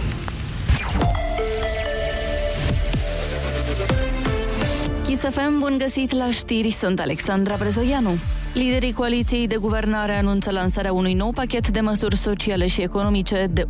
Kiss 5.04 5.22
FM, 5.22 5.60
bun 5.60 5.78
găsit 5.78 6.12
la 6.12 6.32
știri, 6.32 6.72
sunt 6.72 7.00
Alexandra 7.00 7.56
Brezoianu. 7.56 8.18
Liderii 8.58 8.94
coaliției 8.94 9.48
de 9.48 9.56
guvernare 9.56 10.18
anunță 10.18 10.52
lansarea 10.52 10.94
unui 10.94 11.14
nou 11.14 11.32
pachet 11.32 11.70
de 11.70 11.80
măsuri 11.80 12.16
sociale 12.16 12.68
și 12.68 12.82
economice 12.82 13.48
de 13.52 13.64
1,1 13.64 13.70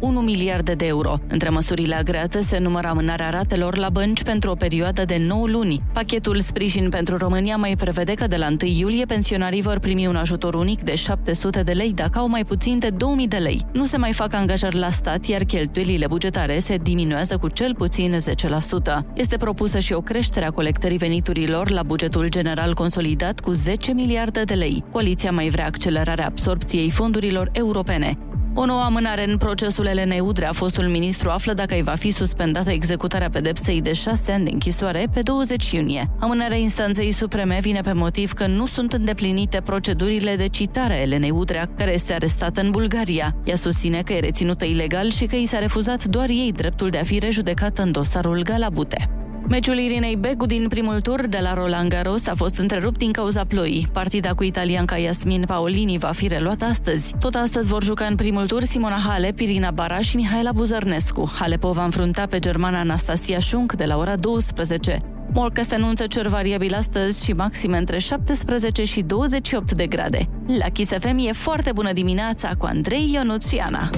miliarde 0.00 0.74
de 0.74 0.86
euro. 0.86 1.18
Între 1.28 1.48
măsurile 1.48 1.94
agreate 1.94 2.40
se 2.40 2.58
numără 2.58 2.88
amânarea 2.88 3.30
ratelor 3.30 3.76
la 3.76 3.88
bănci 3.88 4.22
pentru 4.22 4.50
o 4.50 4.54
perioadă 4.54 5.04
de 5.04 5.16
9 5.18 5.46
luni. 5.46 5.80
Pachetul 5.92 6.40
Sprijin 6.40 6.88
pentru 6.88 7.16
România 7.16 7.56
mai 7.56 7.76
prevede 7.76 8.14
că 8.14 8.26
de 8.26 8.36
la 8.36 8.46
1 8.46 8.56
iulie 8.78 9.04
pensionarii 9.04 9.62
vor 9.62 9.78
primi 9.78 10.06
un 10.06 10.16
ajutor 10.16 10.54
unic 10.54 10.80
de 10.80 10.94
700 10.94 11.62
de 11.62 11.72
lei 11.72 11.92
dacă 11.92 12.18
au 12.18 12.28
mai 12.28 12.44
puțin 12.44 12.78
de 12.78 12.88
2000 12.88 13.28
de 13.28 13.36
lei. 13.36 13.66
Nu 13.72 13.84
se 13.84 13.96
mai 13.96 14.12
fac 14.12 14.34
angajări 14.34 14.78
la 14.78 14.90
stat, 14.90 15.24
iar 15.24 15.44
cheltuielile 15.44 16.06
bugetare 16.06 16.58
se 16.58 16.76
diminuează 16.76 17.36
cu 17.36 17.48
cel 17.48 17.74
puțin 17.74 18.16
10%. 18.18 19.04
Este 19.14 19.36
propusă 19.36 19.78
și 19.78 19.92
o 19.92 20.00
creștere 20.00 20.46
a 20.46 20.50
colectării 20.50 20.98
veniturilor 20.98 21.70
la 21.70 21.82
bugetul 21.82 22.28
general 22.28 22.74
consolidat 22.74 23.40
cu 23.40 23.52
10 23.52 23.92
miliarde 24.04 24.42
de 24.42 24.54
lei. 24.54 24.84
Coaliția 24.92 25.30
mai 25.30 25.48
vrea 25.48 25.66
accelerarea 25.66 26.26
absorpției 26.26 26.90
fondurilor 26.90 27.48
europene. 27.52 28.18
O 28.54 28.66
nouă 28.66 28.80
amânare 28.82 29.30
în 29.30 29.36
procesul 29.36 29.86
Elenei 29.86 30.20
Udrea, 30.20 30.52
fostul 30.52 30.84
ministru 30.84 31.30
află 31.30 31.52
dacă 31.52 31.74
îi 31.74 31.82
va 31.82 31.94
fi 31.94 32.10
suspendată 32.10 32.70
executarea 32.70 33.30
pedepsei 33.30 33.80
de 33.80 33.92
șase 33.92 34.32
ani 34.32 34.44
de 34.44 34.50
închisoare 34.50 35.06
pe 35.12 35.20
20 35.20 35.70
iunie. 35.70 36.10
Amânarea 36.20 36.56
instanței 36.56 37.12
supreme 37.12 37.58
vine 37.60 37.80
pe 37.80 37.92
motiv 37.92 38.32
că 38.32 38.46
nu 38.46 38.66
sunt 38.66 38.92
îndeplinite 38.92 39.60
procedurile 39.60 40.36
de 40.36 40.46
citare 40.46 40.92
a 40.92 41.00
Elenei 41.00 41.30
Udrea, 41.30 41.70
care 41.76 41.92
este 41.92 42.12
arestată 42.12 42.60
în 42.60 42.70
Bulgaria. 42.70 43.36
Ea 43.44 43.56
susține 43.56 44.02
că 44.02 44.12
e 44.12 44.20
reținută 44.20 44.64
ilegal 44.64 45.10
și 45.10 45.26
că 45.26 45.36
i 45.36 45.46
s-a 45.46 45.58
refuzat 45.58 46.04
doar 46.04 46.28
ei 46.28 46.52
dreptul 46.52 46.88
de 46.88 46.98
a 46.98 47.04
fi 47.04 47.18
rejudecată 47.18 47.82
în 47.82 47.92
dosarul 47.92 48.42
Galabute. 48.42 49.23
Meciul 49.48 49.78
Irinei 49.78 50.16
Begu 50.16 50.46
din 50.46 50.68
primul 50.68 51.00
tur 51.00 51.26
de 51.26 51.38
la 51.42 51.54
Roland 51.54 51.88
Garros 51.88 52.26
a 52.26 52.34
fost 52.34 52.58
întrerupt 52.58 52.98
din 52.98 53.12
cauza 53.12 53.44
ploii. 53.44 53.88
Partida 53.92 54.34
cu 54.34 54.42
italianca 54.42 54.96
Yasmin 54.96 55.44
Paolini 55.46 55.98
va 55.98 56.10
fi 56.12 56.26
reluată 56.26 56.64
astăzi. 56.64 57.14
Tot 57.20 57.34
astăzi 57.34 57.68
vor 57.68 57.82
juca 57.82 58.04
în 58.04 58.14
primul 58.14 58.46
tur 58.46 58.62
Simona 58.62 58.98
Halep, 59.06 59.38
Irina 59.38 59.70
Bara 59.70 60.00
și 60.00 60.16
Mihaela 60.16 60.52
Buzărnescu. 60.52 61.32
Halep 61.38 61.64
o 61.64 61.72
va 61.72 61.84
înfrunta 61.84 62.26
pe 62.26 62.38
germana 62.38 62.78
Anastasia 62.78 63.38
Șunc 63.38 63.72
de 63.72 63.84
la 63.84 63.96
ora 63.96 64.16
12. 64.16 64.96
Morca 65.32 65.62
se 65.62 65.74
anunță 65.74 66.06
cer 66.06 66.28
variabil 66.28 66.74
astăzi 66.74 67.24
și 67.24 67.32
maxime 67.32 67.78
între 67.78 67.98
17 67.98 68.84
și 68.84 69.00
28 69.00 69.72
de 69.72 69.86
grade. 69.86 70.28
La 70.58 70.68
Kiss 70.68 70.92
FM 70.98 71.16
e 71.18 71.32
foarte 71.32 71.72
bună 71.72 71.92
dimineața 71.92 72.50
cu 72.58 72.66
Andrei 72.66 73.10
Ionuț 73.12 73.48
și 73.48 73.56
Ana. 73.56 73.90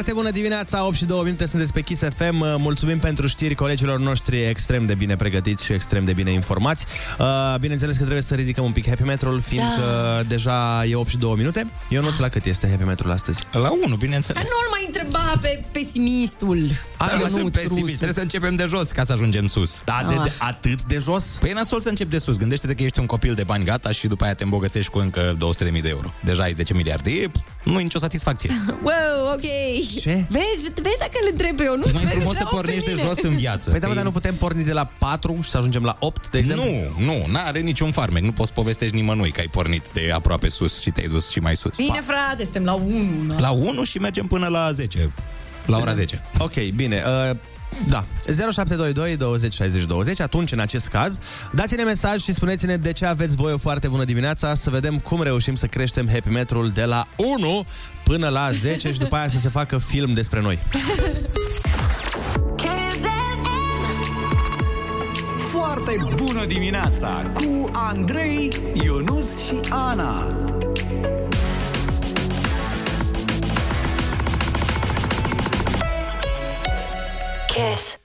Foarte 0.00 0.18
bună 0.18 0.30
dimineața, 0.30 0.86
8 0.86 0.94
și 0.94 1.04
2 1.04 1.20
minute, 1.22 1.46
sunteți 1.46 1.72
pe 1.72 1.80
Kiss 1.80 2.02
FM. 2.16 2.36
Mulțumim 2.38 2.98
pentru 2.98 3.26
știri 3.26 3.54
colegilor 3.54 3.98
noștri 3.98 4.46
extrem 4.48 4.86
de 4.86 4.94
bine 4.94 5.16
pregătiți 5.16 5.64
și 5.64 5.72
extrem 5.72 6.04
de 6.04 6.12
bine 6.12 6.30
informați. 6.30 6.86
Uh, 7.18 7.54
Bineînțeles 7.60 7.96
că 7.96 8.02
trebuie 8.02 8.22
să 8.22 8.34
ridicăm 8.34 8.64
un 8.64 8.72
pic 8.72 8.88
happy 8.88 9.02
metrul, 9.02 9.40
fiindcă 9.40 9.80
da. 10.16 10.22
deja 10.22 10.84
e 10.84 10.94
8 10.94 11.08
și 11.08 11.16
2 11.16 11.34
minute. 11.36 11.66
Eu 11.88 12.02
nu 12.02 12.08
la 12.18 12.28
cât 12.28 12.44
este 12.44 12.68
happy 12.68 12.84
metrul 12.84 13.10
astăzi? 13.10 13.42
La 13.52 13.70
1, 13.84 13.96
bineînțeles. 13.96 14.42
Dar 14.42 14.50
nu-l 14.50 14.70
mai 14.70 14.84
întreba 14.86 15.38
pe 15.40 15.64
pesimistul. 15.72 16.58
Dar 16.98 17.12
nu 17.12 17.20
sunt 17.20 17.36
Ionuț, 17.36 17.54
pesimist, 17.54 17.78
rusul. 17.78 17.94
trebuie 17.96 18.14
să 18.14 18.20
începem 18.20 18.56
de 18.56 18.64
jos 18.64 18.90
ca 18.90 19.04
să 19.04 19.12
ajungem 19.12 19.46
sus. 19.46 19.80
Da, 19.84 20.06
de, 20.08 20.14
de, 20.22 20.32
atât 20.38 20.82
de 20.82 20.98
jos? 20.98 21.24
Păi 21.24 21.50
e 21.50 21.52
nasol 21.52 21.80
să 21.80 21.88
începi 21.88 22.10
de 22.10 22.18
sus. 22.18 22.36
Gândește-te 22.36 22.74
că 22.74 22.82
ești 22.82 22.98
un 22.98 23.06
copil 23.06 23.34
de 23.34 23.42
bani 23.42 23.64
gata 23.64 23.90
și 23.90 24.06
după 24.06 24.24
aia 24.24 24.34
te 24.34 24.42
îmbogățești 24.44 24.90
cu 24.90 24.98
încă 24.98 25.36
200.000 25.36 25.80
de 25.82 25.88
euro. 25.88 26.12
Deja 26.20 26.42
ai 26.42 26.52
10 26.52 26.74
miliarde. 26.74 27.10
E, 27.10 27.30
nu 27.64 27.78
e 27.78 27.82
nicio 27.82 27.98
satisfacție. 27.98 28.50
Wow, 28.82 29.32
ok. 29.32 29.40
Ce? 30.00 30.26
Vezi, 30.28 30.72
vezi 30.82 30.98
dacă 30.98 31.18
îl 31.22 31.28
întreb 31.30 31.56
pe 31.56 31.62
eu. 31.64 31.76
Nu 31.76 31.84
E 31.86 31.90
mai 31.92 32.04
frumos 32.04 32.36
să 32.36 32.44
pornești 32.50 32.84
de 32.92 33.02
jos 33.06 33.22
în 33.22 33.36
viață. 33.36 33.70
Păi 33.70 33.80
da, 33.80 33.86
mă, 33.86 33.94
dar 33.94 34.04
nu 34.04 34.10
putem 34.10 34.34
porni 34.34 34.64
de 34.64 34.72
la 34.72 34.90
4 34.98 35.38
și 35.42 35.50
să 35.50 35.56
ajungem 35.56 35.82
la 35.82 35.96
8, 36.00 36.30
de 36.30 36.38
exemplu? 36.38 36.64
Nu, 36.64 37.04
nu, 37.04 37.26
n-are 37.26 37.60
niciun 37.60 37.92
farmec. 37.92 38.22
Nu 38.22 38.32
poți 38.32 38.52
povestești 38.52 38.94
nimănui 38.94 39.30
că 39.30 39.40
ai 39.40 39.48
pornit 39.48 39.88
de 39.92 40.10
aproape 40.14 40.48
sus 40.48 40.80
și 40.80 40.90
te-ai 40.90 41.08
dus 41.08 41.30
și 41.30 41.38
mai 41.40 41.56
sus. 41.56 41.76
Bine, 41.76 42.02
frate, 42.06 42.42
suntem 42.42 42.64
la 42.64 42.74
1. 42.74 43.34
La 43.36 43.50
1 43.50 43.84
și 43.84 43.98
mergem 43.98 44.26
până 44.26 44.46
la 44.46 44.72
10. 44.72 45.10
La 45.66 45.76
ora 45.76 45.92
10. 45.92 46.22
Ok, 46.38 46.54
bine. 46.74 47.02
Uh, 47.30 47.36
da, 47.88 48.04
0722 48.26 49.16
20 49.16 49.52
60 49.54 49.84
20 49.84 50.20
Atunci, 50.20 50.52
în 50.52 50.58
acest 50.58 50.88
caz, 50.88 51.18
dați-ne 51.52 51.82
mesaj 51.82 52.22
și 52.22 52.32
spuneți-ne 52.32 52.76
de 52.76 52.92
ce 52.92 53.06
aveți 53.06 53.36
voi 53.36 53.52
o 53.52 53.58
foarte 53.58 53.88
bună 53.88 54.04
dimineața 54.04 54.54
Să 54.54 54.70
vedem 54.70 54.98
cum 54.98 55.22
reușim 55.22 55.54
să 55.54 55.66
creștem 55.66 56.08
happy 56.08 56.28
metrul 56.28 56.68
de 56.68 56.84
la 56.84 57.08
1 57.16 57.64
până 58.04 58.28
la 58.28 58.50
10 58.50 58.92
Și 58.92 58.98
după 58.98 59.16
aia 59.16 59.28
să 59.28 59.38
se 59.38 59.48
facă 59.48 59.78
film 59.78 60.14
despre 60.14 60.40
noi. 60.40 60.58
Foarte 65.36 65.96
bună 66.14 66.46
dimineața 66.46 67.30
cu 67.34 67.68
Andrei, 67.72 68.48
Ionus 68.72 69.44
și 69.46 69.54
Ana. 69.68 70.34
Kiss. 77.60 77.98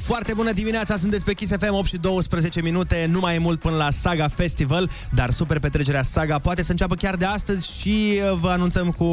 Foarte 0.00 0.34
bună 0.34 0.52
dimineața, 0.52 0.96
sunteți 0.96 1.24
pe 1.24 1.32
Kiss 1.32 1.52
FM 1.58 1.74
8 1.74 1.86
și 1.86 1.96
12 1.96 2.62
minute, 2.62 3.06
nu 3.10 3.20
mai 3.20 3.34
e 3.34 3.38
mult 3.38 3.60
până 3.60 3.76
la 3.76 3.90
Saga 3.90 4.28
Festival, 4.28 4.90
dar 5.14 5.30
super 5.30 5.58
petrecerea 5.58 6.02
Saga 6.02 6.38
poate 6.38 6.62
să 6.62 6.70
înceapă 6.70 6.94
chiar 6.94 7.16
de 7.16 7.24
astăzi 7.24 7.78
și 7.80 8.12
uh, 8.12 8.38
vă 8.40 8.48
anunțăm 8.48 8.90
cu 8.90 9.04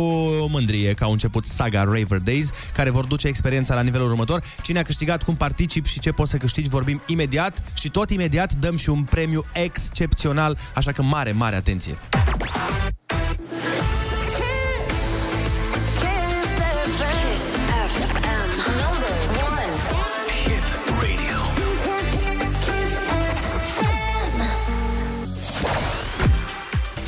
mândrie 0.50 0.94
că 0.94 1.04
au 1.04 1.12
început 1.12 1.46
Saga 1.46 1.84
Raver 1.84 2.18
Days, 2.18 2.50
care 2.74 2.90
vor 2.90 3.06
duce 3.06 3.28
experiența 3.28 3.76
la 3.76 3.82
nivelul 3.82 4.10
următor. 4.10 4.44
Cine 4.62 4.80
a 4.80 4.84
câștigat, 4.84 5.24
cum 5.24 5.36
participi 5.36 5.90
și 5.90 6.00
ce 6.00 6.12
poți 6.12 6.32
să 6.32 6.38
câștigi, 6.38 6.70
vorbim 6.70 7.04
imediat 7.08 7.64
și 7.74 7.90
tot 7.90 8.10
imediat 8.10 8.54
dăm 8.54 8.76
și 8.76 8.90
un 8.90 9.04
premiu 9.04 9.46
excepțional, 9.54 10.58
așa 10.76 10.92
că 10.92 11.02
mare, 11.02 11.32
mare 11.32 11.56
atenție! 11.56 11.98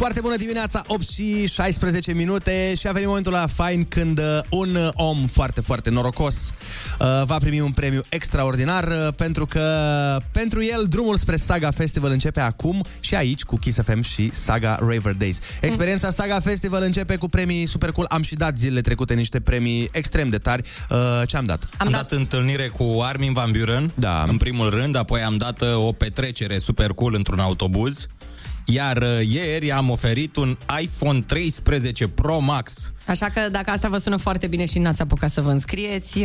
Foarte 0.05 0.23
bună 0.23 0.35
dimineața, 0.35 0.83
8 0.87 1.09
și 1.09 1.47
16 1.47 2.13
minute 2.13 2.73
și 2.77 2.87
a 2.87 2.91
venit 2.91 3.07
momentul 3.07 3.31
la 3.31 3.47
fain 3.47 3.83
când 3.83 4.19
uh, 4.19 4.39
un 4.49 4.75
uh, 4.75 4.89
om 4.93 5.25
foarte, 5.27 5.61
foarte 5.61 5.89
norocos 5.89 6.35
uh, 6.99 7.23
va 7.25 7.37
primi 7.37 7.59
un 7.59 7.71
premiu 7.71 8.01
extraordinar 8.09 8.87
uh, 8.87 9.13
pentru 9.15 9.45
că 9.45 9.61
pentru 10.31 10.63
el 10.63 10.85
drumul 10.89 11.15
spre 11.15 11.35
Saga 11.35 11.71
Festival 11.71 12.11
începe 12.11 12.39
acum 12.39 12.83
și 12.99 13.15
aici 13.15 13.43
cu 13.43 13.57
Kiss 13.57 13.79
FM 13.83 14.01
și 14.01 14.29
Saga 14.33 14.79
Raver 14.79 15.13
Days. 15.13 15.39
Experiența 15.61 16.11
Saga 16.11 16.39
Festival 16.39 16.83
începe 16.83 17.15
cu 17.15 17.27
premii 17.27 17.65
super 17.65 17.91
cool. 17.91 18.07
Am 18.09 18.21
și 18.21 18.35
dat 18.35 18.57
zilele 18.57 18.81
trecute 18.81 19.13
niște 19.13 19.39
premii 19.39 19.89
extrem 19.91 20.29
de 20.29 20.37
tari. 20.37 20.61
Uh, 20.89 20.97
ce 21.27 21.37
am 21.37 21.45
dat? 21.45 21.69
Am 21.77 21.89
dat 21.91 22.11
întâlnire 22.11 22.67
cu 22.67 23.01
Armin 23.03 23.33
Van 23.33 23.51
Buren, 23.51 23.91
da. 23.95 24.25
în 24.27 24.37
primul 24.37 24.69
rând, 24.69 24.95
apoi 24.95 25.21
am 25.21 25.37
dat 25.37 25.61
uh, 25.61 25.87
o 25.87 25.91
petrecere 25.91 26.57
super 26.57 26.89
cool 26.89 27.13
într-un 27.15 27.39
autobuz, 27.39 28.07
iar 28.65 28.97
uh, 28.97 29.27
ieri 29.27 29.71
am 29.71 29.89
oferit 29.89 30.35
un 30.35 30.57
iPhone 30.81 31.21
13 31.21 32.07
Pro 32.07 32.39
Max. 32.39 32.91
Așa 33.05 33.29
că 33.33 33.49
dacă 33.51 33.71
asta 33.71 33.89
vă 33.89 33.97
sună 33.97 34.17
foarte 34.17 34.47
bine 34.47 34.65
și 34.65 34.79
n-ați 34.79 35.01
apucat 35.01 35.29
să 35.29 35.41
vă 35.41 35.49
înscrieți, 35.49 36.17
uh, 36.17 36.23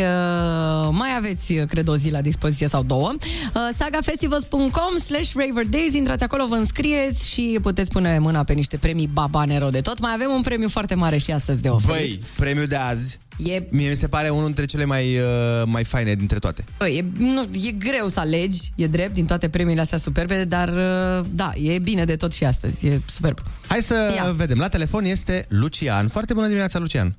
mai 0.91 1.17
aveți, 1.17 1.53
uh, 1.53 1.67
cred, 1.69 1.89
o 1.89 1.97
zi 1.97 2.11
la 2.11 2.21
dispoziție 2.21 2.67
sau 2.69 2.83
două. 2.83 3.13
Uh, 3.13 3.61
sagafestivals.com 3.75 4.99
slash 5.05 5.33
Raver 5.35 5.67
Days, 5.67 5.95
intrați 5.95 6.23
acolo, 6.23 6.47
vă 6.47 6.55
înscrieți 6.55 7.29
și 7.31 7.59
puteți 7.63 7.91
pune 7.91 8.19
mâna 8.19 8.45
pe 8.45 8.53
niște 8.53 8.77
premii 8.77 9.11
babanero 9.13 9.69
de 9.69 9.81
tot. 9.81 10.01
Mai 10.01 10.13
avem 10.15 10.31
un 10.31 10.43
premiu 10.43 10.69
foarte 10.69 10.95
mare 10.95 11.17
și 11.17 11.33
astăzi 11.33 11.63
de 11.63 11.69
oferit. 11.69 12.19
Băi, 12.19 12.21
premiul 12.37 12.67
de 12.67 12.77
azi 12.77 13.20
E- 13.45 13.63
Mie 13.71 13.89
mi 13.89 13.95
se 13.97 14.09
pare 14.09 14.29
unul 14.29 14.45
dintre 14.45 14.65
cele 14.65 14.85
mai, 14.85 15.19
uh, 15.19 15.63
mai 15.65 15.85
faine 15.85 16.15
dintre 16.15 16.39
toate. 16.39 16.65
Băi, 16.79 16.97
e, 16.97 17.05
nu, 17.19 17.49
e 17.67 17.71
greu 17.71 18.09
să 18.09 18.21
alegi, 18.21 18.61
e 18.77 18.87
drept, 18.87 19.15
din 19.15 19.27
toate 19.27 19.49
premiile 19.49 19.81
astea 19.81 19.99
superbe, 19.99 20.45
dar 20.45 20.69
uh, 20.69 21.27
da, 21.31 21.53
e 21.55 21.79
bine 21.79 22.05
de 22.05 22.17
tot 22.17 22.33
și 22.33 22.45
astăzi, 22.45 22.87
e 22.87 23.01
superb. 23.07 23.39
Hai 23.69 23.81
să 23.81 24.13
Ia. 24.17 24.33
vedem. 24.33 24.59
La 24.59 24.69
telefon 24.69 25.05
este 25.05 25.45
Lucian. 25.49 26.09
Foarte 26.09 26.33
bună 26.33 26.47
dimineața, 26.47 26.79
Lucian. 26.79 27.17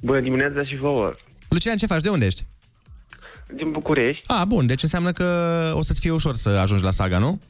Bună 0.00 0.20
dimineața 0.20 0.64
și 0.64 0.76
vouă. 0.76 1.12
Lucian, 1.48 1.76
ce 1.76 1.86
faci? 1.86 2.02
De 2.02 2.08
unde 2.08 2.26
ești? 2.26 2.44
Din 3.54 3.70
București. 3.70 4.22
Ah, 4.26 4.42
bun. 4.46 4.66
Deci 4.66 4.82
înseamnă 4.82 5.12
că 5.12 5.24
o 5.74 5.82
să-ți 5.82 6.00
fie 6.00 6.10
ușor 6.10 6.34
să 6.34 6.48
ajungi 6.48 6.82
la 6.82 6.90
saga, 6.90 7.18
nu? 7.18 7.40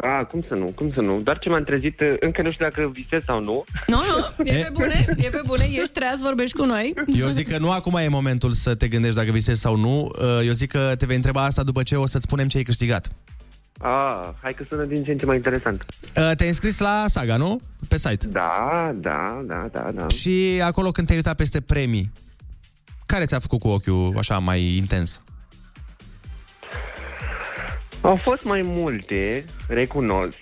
A, 0.00 0.24
cum 0.24 0.44
să 0.48 0.54
nu, 0.54 0.64
cum 0.64 0.92
să 0.92 1.00
nu. 1.00 1.20
Doar 1.20 1.38
ce 1.38 1.48
m-am 1.48 1.64
trezit, 1.64 2.02
încă 2.20 2.42
nu 2.42 2.50
știu 2.50 2.64
dacă 2.64 2.90
visez 2.92 3.22
sau 3.26 3.42
nu. 3.42 3.64
Nu, 3.86 3.96
nu, 4.36 4.44
e 4.44 4.62
pe 4.62 4.70
bune, 4.72 5.04
e 5.16 5.28
pe 5.28 5.40
bune, 5.46 5.64
ești 5.70 5.92
treaz, 5.92 6.20
vorbești 6.20 6.56
cu 6.56 6.64
noi. 6.64 6.94
Eu 7.18 7.28
zic 7.28 7.48
că 7.48 7.58
nu 7.58 7.70
acum 7.70 7.94
e 7.94 8.08
momentul 8.08 8.52
să 8.52 8.74
te 8.74 8.88
gândești 8.88 9.16
dacă 9.16 9.30
visezi 9.30 9.60
sau 9.60 9.76
nu. 9.76 10.00
Uh, 10.18 10.46
Eu 10.46 10.52
zic 10.52 10.70
că 10.70 10.92
te 10.98 11.06
vei 11.06 11.16
întreba 11.16 11.44
asta 11.44 11.62
după 11.62 11.82
ce 11.82 11.96
o 11.96 12.06
să-ți 12.06 12.22
spunem 12.22 12.46
ce 12.46 12.56
ai 12.56 12.62
câștigat. 12.62 13.10
A, 13.78 14.34
hai 14.42 14.54
că 14.54 14.64
sună 14.68 14.84
din 14.84 15.04
ce 15.04 15.10
în 15.10 15.18
ce 15.18 15.26
mai 15.26 15.36
interesant. 15.36 15.86
Uh, 16.02 16.30
Te-ai 16.36 16.48
înscris 16.48 16.78
la 16.78 17.04
saga, 17.08 17.36
nu? 17.36 17.60
Pe 17.88 17.98
site. 17.98 18.26
Da, 18.26 18.92
da, 18.94 19.42
da, 19.46 19.68
da, 19.72 19.88
da. 19.94 20.08
Și 20.08 20.60
acolo 20.62 20.90
când 20.90 21.06
te-ai 21.06 21.18
uitat 21.18 21.36
peste 21.36 21.60
premii, 21.60 22.10
care 23.06 23.24
ți-a 23.24 23.38
făcut 23.38 23.60
cu 23.60 23.68
ochiul 23.68 24.14
așa 24.18 24.38
mai 24.38 24.76
intens? 24.76 25.20
Au 28.00 28.16
fost 28.16 28.44
mai 28.44 28.62
multe, 28.64 29.44
recunosc. 29.68 30.38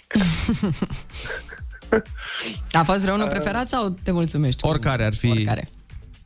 A 2.73 2.83
fost 2.83 3.01
vreunul 3.01 3.29
preferat 3.29 3.69
sau 3.69 3.89
te 4.03 4.11
mulțumești? 4.11 4.61
cu 4.63 4.69
Oricare 4.69 5.05
ar 5.05 5.15
fi. 5.15 5.31
Oricare 5.31 5.69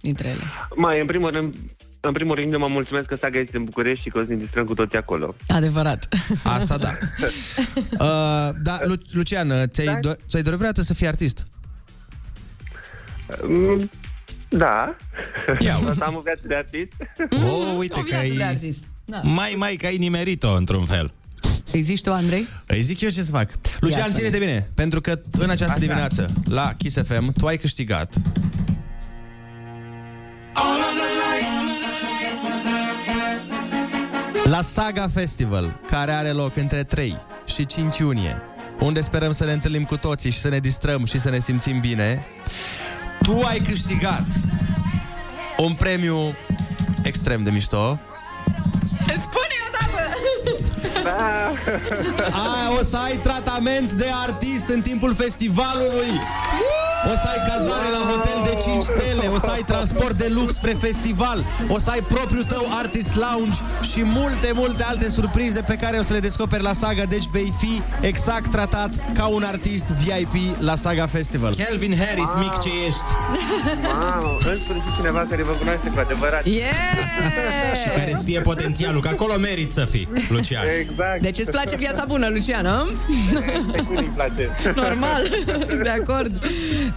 dintre 0.01 0.29
ele. 0.29 0.43
Mai, 0.77 1.01
în 1.01 1.07
primul 1.07 1.31
rând, 1.31 1.55
în 2.01 2.13
primul 2.13 2.35
rând, 2.35 2.53
eu 2.53 2.59
mă 2.59 2.67
mulțumesc 2.69 3.07
că 3.07 3.17
saga 3.21 3.39
este 3.39 3.57
în 3.57 3.65
București 3.65 4.03
și 4.03 4.09
că 4.09 4.19
o 4.19 4.21
să 4.23 4.27
ne 4.29 4.37
distrăm 4.37 4.65
cu 4.65 4.75
toții 4.75 4.99
acolo. 4.99 5.35
Adevărat. 5.49 6.09
Asta 6.45 6.77
da. 6.77 6.99
Uh, 7.93 8.51
da, 8.63 8.79
Lu- 8.85 8.95
Lucian, 9.13 9.53
ți-ai, 9.71 9.87
Da. 9.87 9.99
do- 10.15 10.17
ți-ai 10.29 10.43
dorit 10.43 10.59
vreodată 10.59 10.81
să 10.83 10.95
fii 10.95 11.07
artist? 11.07 11.43
Mm, 13.49 13.91
Da. 14.49 14.97
Ia 15.59 15.79
o 15.89 15.93
să 15.93 16.05
am 16.05 16.15
o 16.17 16.21
viață 16.21 16.43
de 16.47 16.55
artist. 16.55 16.93
Oh, 17.31 17.75
uite 17.79 17.95
o 17.99 18.01
că 18.01 18.05
viață 18.09 18.23
ai... 18.25 18.37
de 18.37 18.43
artist. 18.43 18.79
Da. 19.05 19.21
Mai, 19.23 19.55
mai, 19.57 19.77
că 19.77 19.87
ai 19.87 19.97
nimerit-o 19.97 20.53
într-un 20.55 20.85
fel. 20.87 21.13
Îi 21.73 21.81
zici 21.81 22.01
tu, 22.01 22.13
Andrei? 22.13 22.47
Îi 22.67 22.83
zic 22.83 23.01
eu 23.01 23.11
ce 23.11 23.23
să 23.23 23.31
fac. 23.31 23.51
Lucian, 23.81 24.09
să 24.09 24.15
ține-te 24.15 24.39
bine, 24.39 24.71
pentru 24.75 25.01
că 25.01 25.21
în 25.31 25.51
această 25.51 25.79
dimineață, 25.79 26.33
la 26.45 26.73
Kiss 26.77 26.97
FM, 27.05 27.33
tu 27.33 27.47
ai 27.47 27.57
câștigat 27.57 28.15
la 34.45 34.61
Saga 34.63 35.09
Festival, 35.15 35.81
care 35.87 36.13
are 36.13 36.31
loc 36.31 36.57
între 36.57 36.83
3 36.83 37.17
și 37.55 37.67
5 37.67 37.99
iunie, 37.99 38.43
unde 38.81 39.01
sperăm 39.01 39.33
să 39.33 39.45
ne 39.45 39.53
întâlnim 39.53 39.85
cu 39.85 39.97
toții 39.97 40.31
și 40.31 40.39
să 40.39 40.49
ne 40.49 40.59
distrăm 40.59 41.05
și 41.05 41.19
să 41.19 41.31
ne 41.31 41.39
simțim 41.39 41.81
bine, 41.81 42.27
tu 43.23 43.41
ai 43.49 43.59
câștigat 43.59 44.27
un 45.59 45.73
premiu 45.73 46.37
extrem 47.03 47.43
de 47.43 47.51
mișto. 47.51 48.01
Spune 49.17 49.60
odată! 51.01 52.33
Ai, 52.33 52.77
o 52.81 52.85
să 52.85 52.97
ai 52.97 53.17
tratament 53.17 53.93
de 53.93 54.07
artist 54.23 54.69
în 54.69 54.81
timpul 54.81 55.15
festivalului. 55.15 56.21
O 57.07 57.11
să 57.23 57.29
ai 57.31 57.39
cazare 57.49 57.89
la 57.91 58.03
hotel 58.11 58.39
de 58.45 58.57
5 58.65 58.83
stele, 58.83 59.29
o 59.35 59.39
să 59.39 59.51
ai 59.51 59.63
transport 59.67 60.13
de 60.13 60.31
lux 60.35 60.55
spre 60.55 60.77
festival, 60.81 61.45
o 61.69 61.79
să 61.79 61.91
ai 61.91 62.01
propriul 62.01 62.43
tău 62.45 62.67
artist 62.79 63.15
lounge 63.15 63.59
și 63.93 64.03
multe, 64.05 64.51
multe 64.55 64.83
alte 64.83 65.11
surprize 65.11 65.61
pe 65.61 65.75
care 65.75 65.99
o 65.99 66.03
să 66.03 66.13
le 66.13 66.19
descoperi 66.19 66.63
la 66.63 66.73
Saga, 66.73 67.05
deci 67.05 67.25
vei 67.33 67.53
fi 67.59 67.83
exact 68.01 68.51
tratat 68.51 68.91
ca 69.15 69.27
un 69.27 69.43
artist 69.43 69.85
VIP 69.85 70.59
la 70.59 70.75
Saga 70.77 71.07
Festival. 71.07 71.55
Calvin 71.69 71.97
Harris, 71.97 72.29
mic 72.39 72.59
ce 72.59 72.69
ești. 72.87 73.11
Mamă, 73.83 74.37
în 74.39 74.59
sfârșit 74.65 74.95
cineva 74.97 75.27
care 75.31 75.43
vă 75.43 75.53
cunoaște 75.53 75.89
cu 75.89 75.99
adevărat. 76.01 76.47
Yeah! 76.47 76.75
Și 77.83 77.89
care 77.89 78.15
știe 78.19 78.41
potențialul, 78.41 79.01
că 79.01 79.09
acolo 79.09 79.37
merit 79.39 79.71
să 79.71 79.85
fii, 79.85 80.09
Lucian. 80.29 80.65
Exact. 80.81 81.21
Deci 81.21 81.39
îți 81.39 81.51
place 81.51 81.77
viața 81.77 82.05
bună, 82.09 82.29
Luciana? 82.29 82.77
Pe 83.73 83.83
cui 83.87 83.97
îi 83.97 84.11
place. 84.15 84.51
Normal, 84.75 85.23
de 85.83 85.89
acord. 85.89 86.45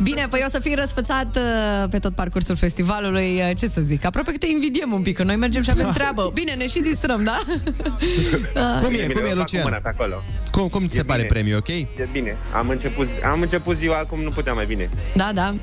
Bine, 0.02 0.28
păi 0.30 0.42
o 0.46 0.50
să 0.50 0.60
fii 0.60 0.76
răsfățat 0.76 1.36
uh, 1.36 1.90
pe 1.90 2.00
tot 2.00 2.16
parcursul 2.16 2.56
festivalului, 2.56 3.40
uh, 3.50 3.56
ce 3.58 3.68
să 3.68 3.82
zic, 3.82 4.06
aproape 4.06 4.32
că 4.32 4.38
te 4.38 4.48
invidiem 4.48 4.92
un 4.94 5.02
pic, 5.02 5.16
că 5.16 5.24
noi 5.24 5.36
mergem 5.36 5.62
și 5.62 5.70
avem 5.72 5.92
treabă. 5.94 6.32
Bine, 6.34 6.54
ne 6.54 6.68
și 6.68 6.80
distrăm, 6.80 7.24
da? 7.24 7.38
Cum 8.82 8.90
Bine, 8.90 9.02
e, 9.02 9.08
bine, 9.08 9.14
cum 9.14 9.24
e, 9.26 9.28
eu 9.28 9.28
fac 9.28 9.34
cu 9.34 9.38
Lucian? 9.38 9.62
mâna 9.64 9.78
pe 9.84 9.90
acolo. 9.90 10.16
Cum, 10.52 10.68
cum 10.68 10.88
ți 10.88 10.96
se 10.96 11.04
pare 11.04 11.22
bine. 11.22 11.34
premiul, 11.34 11.58
ok? 11.58 11.68
E 11.68 11.88
bine. 12.12 12.38
Am 12.54 12.70
început, 12.70 13.08
am 13.32 13.42
început 13.42 13.78
ziua 13.78 13.98
acum, 13.98 14.22
nu 14.22 14.30
puteam 14.32 14.56
mai 14.56 14.66
bine. 14.66 14.90
Da, 15.16 15.32
da. 15.34 15.54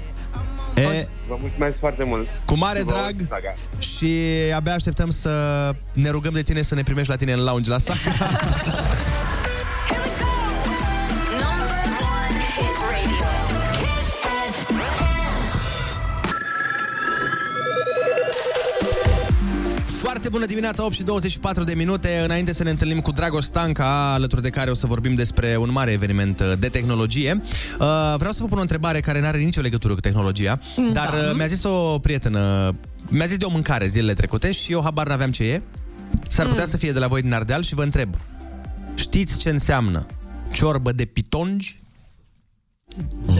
E, 0.74 1.06
Vă 1.28 1.36
mulțumesc 1.40 1.74
foarte 1.78 2.04
mult. 2.04 2.28
cu 2.44 2.56
mare 2.56 2.78
Și 2.78 2.84
vouă, 2.84 2.96
drag 2.98 3.14
Saga. 3.28 3.54
și 3.78 4.14
abia 4.54 4.74
așteptăm 4.74 5.10
să 5.10 5.30
ne 5.92 6.10
rugăm 6.10 6.32
de 6.32 6.42
tine 6.42 6.62
să 6.62 6.74
ne 6.74 6.82
primești 6.82 7.10
la 7.10 7.16
tine 7.16 7.32
în 7.32 7.42
lounge 7.42 7.70
la 7.70 7.78
Saga. 7.78 7.98
bună 20.30 20.46
dimineața, 20.46 20.84
8 20.84 20.94
și 20.94 21.02
24 21.02 21.64
de 21.64 21.74
minute. 21.74 22.20
Înainte 22.24 22.52
să 22.52 22.62
ne 22.62 22.70
întâlnim 22.70 23.00
cu 23.00 23.12
Dragoș 23.12 23.44
Stanca, 23.44 24.12
alături 24.12 24.42
de 24.42 24.50
care 24.50 24.70
o 24.70 24.74
să 24.74 24.86
vorbim 24.86 25.14
despre 25.14 25.56
un 25.56 25.72
mare 25.72 25.90
eveniment 25.90 26.40
uh, 26.40 26.52
de 26.58 26.68
tehnologie. 26.68 27.40
Uh, 27.80 28.14
Vreau 28.16 28.32
să 28.32 28.42
vă 28.42 28.48
pun 28.48 28.58
o 28.58 28.60
întrebare 28.60 29.00
care 29.00 29.20
nu 29.20 29.26
are 29.26 29.38
nicio 29.38 29.60
legătură 29.60 29.94
cu 29.94 30.00
tehnologia, 30.00 30.58
Da. 30.76 30.82
dar 30.92 31.12
uh, 31.14 31.36
mi-a 31.36 31.46
zis 31.46 31.64
o 31.64 31.98
prietenă, 31.98 32.74
mi-a 33.08 33.26
zis 33.26 33.36
de 33.36 33.44
o 33.44 33.50
mâncare 33.50 33.86
zilele 33.86 34.12
trecute 34.14 34.52
și 34.52 34.72
eu 34.72 34.80
habar 34.82 35.06
n-aveam 35.08 35.30
ce 35.30 35.44
e. 35.44 35.62
S-ar 36.28 36.46
putea 36.46 36.66
să 36.66 36.76
fie 36.76 36.92
de 36.92 36.98
la 36.98 37.06
voi 37.06 37.22
din 37.22 37.32
Ardeal 37.32 37.62
și 37.62 37.74
vă 37.74 37.82
întreb. 37.82 38.14
Știți 38.94 39.38
ce 39.38 39.48
înseamnă 39.48 40.06
ciorbă 40.52 40.92
de 40.92 41.04
pitongi? 41.04 41.76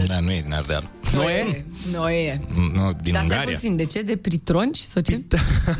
Da, 0.07 0.19
nu 0.19 0.31
e 0.31 0.39
din 0.41 0.53
Ardeal. 0.53 0.89
Nu 1.13 1.21
e? 1.21 1.65
Nu 1.91 2.09
e. 2.09 2.41
Nu, 2.73 2.91
din 3.01 3.13
Dar 3.13 3.23
stai 3.23 3.37
Ungaria. 3.37 3.53
puțin, 3.53 3.75
de 3.75 3.85
ce? 3.85 4.01
De 4.01 4.17
pritronci? 4.17 4.77
Sau 4.93 5.01
ce? 5.01 5.21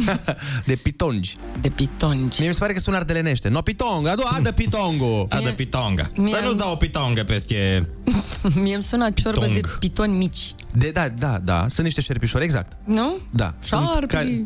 De 0.65 0.75
pitongi. 0.75 1.35
De 1.61 1.69
pitongi. 1.69 2.35
Mie 2.39 2.47
mi 2.47 2.53
se 2.53 2.59
pare 2.59 2.73
că 2.73 2.79
sună 2.79 2.97
ardelenește. 2.97 3.49
No 3.49 3.61
pitong, 3.61 4.07
adu, 4.07 4.21
adă 4.25 4.51
pitongo. 4.51 5.25
A, 5.29 5.39
de 5.43 5.49
pitonga. 5.49 6.09
Mie- 6.15 6.33
Să 6.35 6.41
nu-ți 6.43 6.57
dau 6.57 6.71
o 6.71 6.75
pitongă 6.75 7.23
peste... 7.23 7.87
Mie 8.63 8.73
îmi 8.73 8.83
sună 8.83 9.11
ciorbă 9.11 9.45
Tong. 9.45 9.53
de 9.53 9.61
pitoni 9.79 10.13
mici. 10.13 10.55
De, 10.73 10.89
da, 10.91 11.09
da, 11.09 11.39
da, 11.43 11.65
sunt 11.69 11.85
niște 11.85 12.01
șerpișori, 12.01 12.43
exact. 12.43 12.71
Nu? 12.85 13.17
Da. 13.31 13.53
Șarpi. 13.63 13.91
Sunt 13.93 14.07
care... 14.11 14.45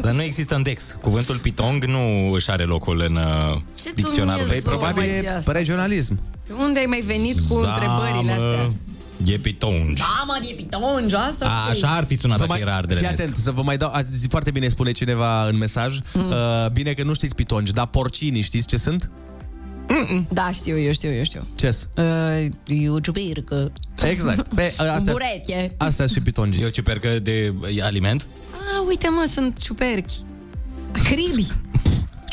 Dar 0.00 0.12
nu 0.14 0.22
există 0.22 0.54
în 0.54 0.62
Dex. 0.62 0.96
Cuvântul 1.00 1.38
pitong 1.38 1.84
nu 1.84 2.30
își 2.32 2.50
are 2.50 2.64
locul 2.64 3.02
în 3.08 3.16
uh, 3.16 3.56
Ce 3.82 3.90
dicționarul. 3.94 4.44
Dumnezeu, 4.44 4.70
Păi 4.70 4.78
probabil 4.78 5.02
mai 5.02 5.16
e 5.16 5.20
zi 5.20 5.26
asta? 5.26 5.52
regionalism. 5.52 6.18
De 6.46 6.52
unde 6.52 6.78
ai 6.78 6.86
mai 6.86 7.00
venit 7.00 7.38
cu 7.48 7.54
întrebările 7.54 8.32
astea? 8.32 8.65
E 9.24 9.38
pitongi. 9.42 9.94
Da, 9.94 10.24
mă, 10.26 10.38
de 10.42 10.52
pitongi, 10.56 11.14
asta 11.14 11.46
A, 11.46 11.60
spui. 11.60 11.70
așa 11.82 11.96
ar 11.96 12.04
fi 12.04 12.16
sunat 12.16 12.38
Vă 12.38 12.46
dacă 12.46 12.52
mai, 12.52 12.60
era 12.60 12.70
fii 12.70 12.78
ardelenesc. 12.78 13.12
atent, 13.20 13.36
să 13.36 13.50
vă 13.50 13.62
mai 13.62 13.76
dau, 13.76 13.90
a, 13.92 14.02
zi, 14.12 14.26
foarte 14.28 14.50
bine 14.50 14.68
spune 14.68 14.92
cineva 14.92 15.46
în 15.46 15.56
mesaj, 15.56 15.98
mm. 16.12 16.28
uh, 16.30 16.70
bine 16.72 16.92
că 16.92 17.02
nu 17.02 17.14
știți 17.14 17.34
pitongi, 17.34 17.72
dar 17.72 17.86
porcinii 17.86 18.40
știți 18.42 18.66
ce 18.66 18.76
sunt? 18.76 19.10
Mm, 19.88 20.26
Da, 20.30 20.50
știu, 20.52 20.78
eu 20.78 20.92
știu, 20.92 21.12
eu 21.12 21.24
știu. 21.24 21.40
ce 21.56 21.76
Uh, 21.96 22.46
eu 22.64 22.98
ciupercă. 22.98 23.72
Exact. 24.02 24.54
Pe, 24.54 24.74
uh, 24.80 24.86
astea, 24.96 25.12
Bureche. 25.12 25.68
astea 25.76 26.06
și 26.06 26.20
pitongi. 26.20 26.60
E 26.60 26.64
o 26.66 26.68
ciupercă 26.70 27.18
de 27.22 27.54
aliment? 27.82 28.26
Ah, 28.52 28.84
uite 28.88 29.08
mă, 29.08 29.28
sunt 29.32 29.62
ciuperchi. 29.62 30.14
Cribi. 30.92 31.46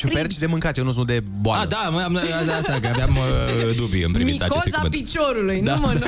Ciuperci 0.08 0.38
de 0.38 0.46
mâncat, 0.46 0.78
eu 0.78 0.84
nu 0.84 0.92
de 1.04 1.24
boală. 1.42 1.62
Ah, 1.62 1.68
da, 1.70 1.78
am, 1.78 1.96
am, 1.96 2.16
asta, 2.58 2.80
că 2.82 2.88
aveam 2.88 3.16
uh, 3.70 3.76
dubii 3.76 4.04
în 4.04 4.12
privința 4.12 4.46
acestui 4.46 4.72
Micoza 4.76 4.84
cuvânt. 4.84 5.04
piciorului, 5.04 5.62
Da. 5.62 5.76
nu 5.76 5.80
mă, 5.82 5.94
nu. 6.00 6.06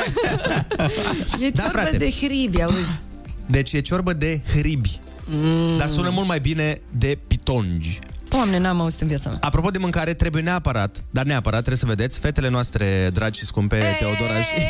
E 1.46 1.50
Da, 1.50 1.62
ciorbă 1.64 1.78
frate. 1.80 1.98
de 1.98 2.12
hribi, 2.12 2.62
auzi. 2.62 3.00
Deci 3.46 3.74
e 3.74 3.80
ciorbă 3.80 4.14
de 4.14 4.42
hribi. 4.48 5.00
Mm. 5.26 5.78
Dar 5.78 5.88
sună 5.90 6.10
mult 6.10 6.28
mai 6.28 6.40
bine 6.40 6.78
de 6.98 7.18
pitongi. 7.28 8.00
Doamne, 8.30 8.58
n-am 8.60 8.82
auzit 8.82 9.02
în 9.02 9.08
viața 9.08 9.30
mea. 9.30 9.38
Apropo 9.42 9.70
de 9.70 9.78
mâncare, 9.78 10.14
trebuie 10.14 10.42
neapărat, 10.42 11.04
dar 11.12 11.26
neapărat 11.26 11.60
trebuie 11.60 11.78
să 11.80 11.86
vedeți, 11.86 12.20
fetele 12.20 12.50
noastre 12.50 13.10
dragi 13.14 13.40
și 13.40 13.46
scumpe, 13.46 13.96
Teodora 14.00 14.42
și... 14.42 14.54
Ei, 14.56 14.64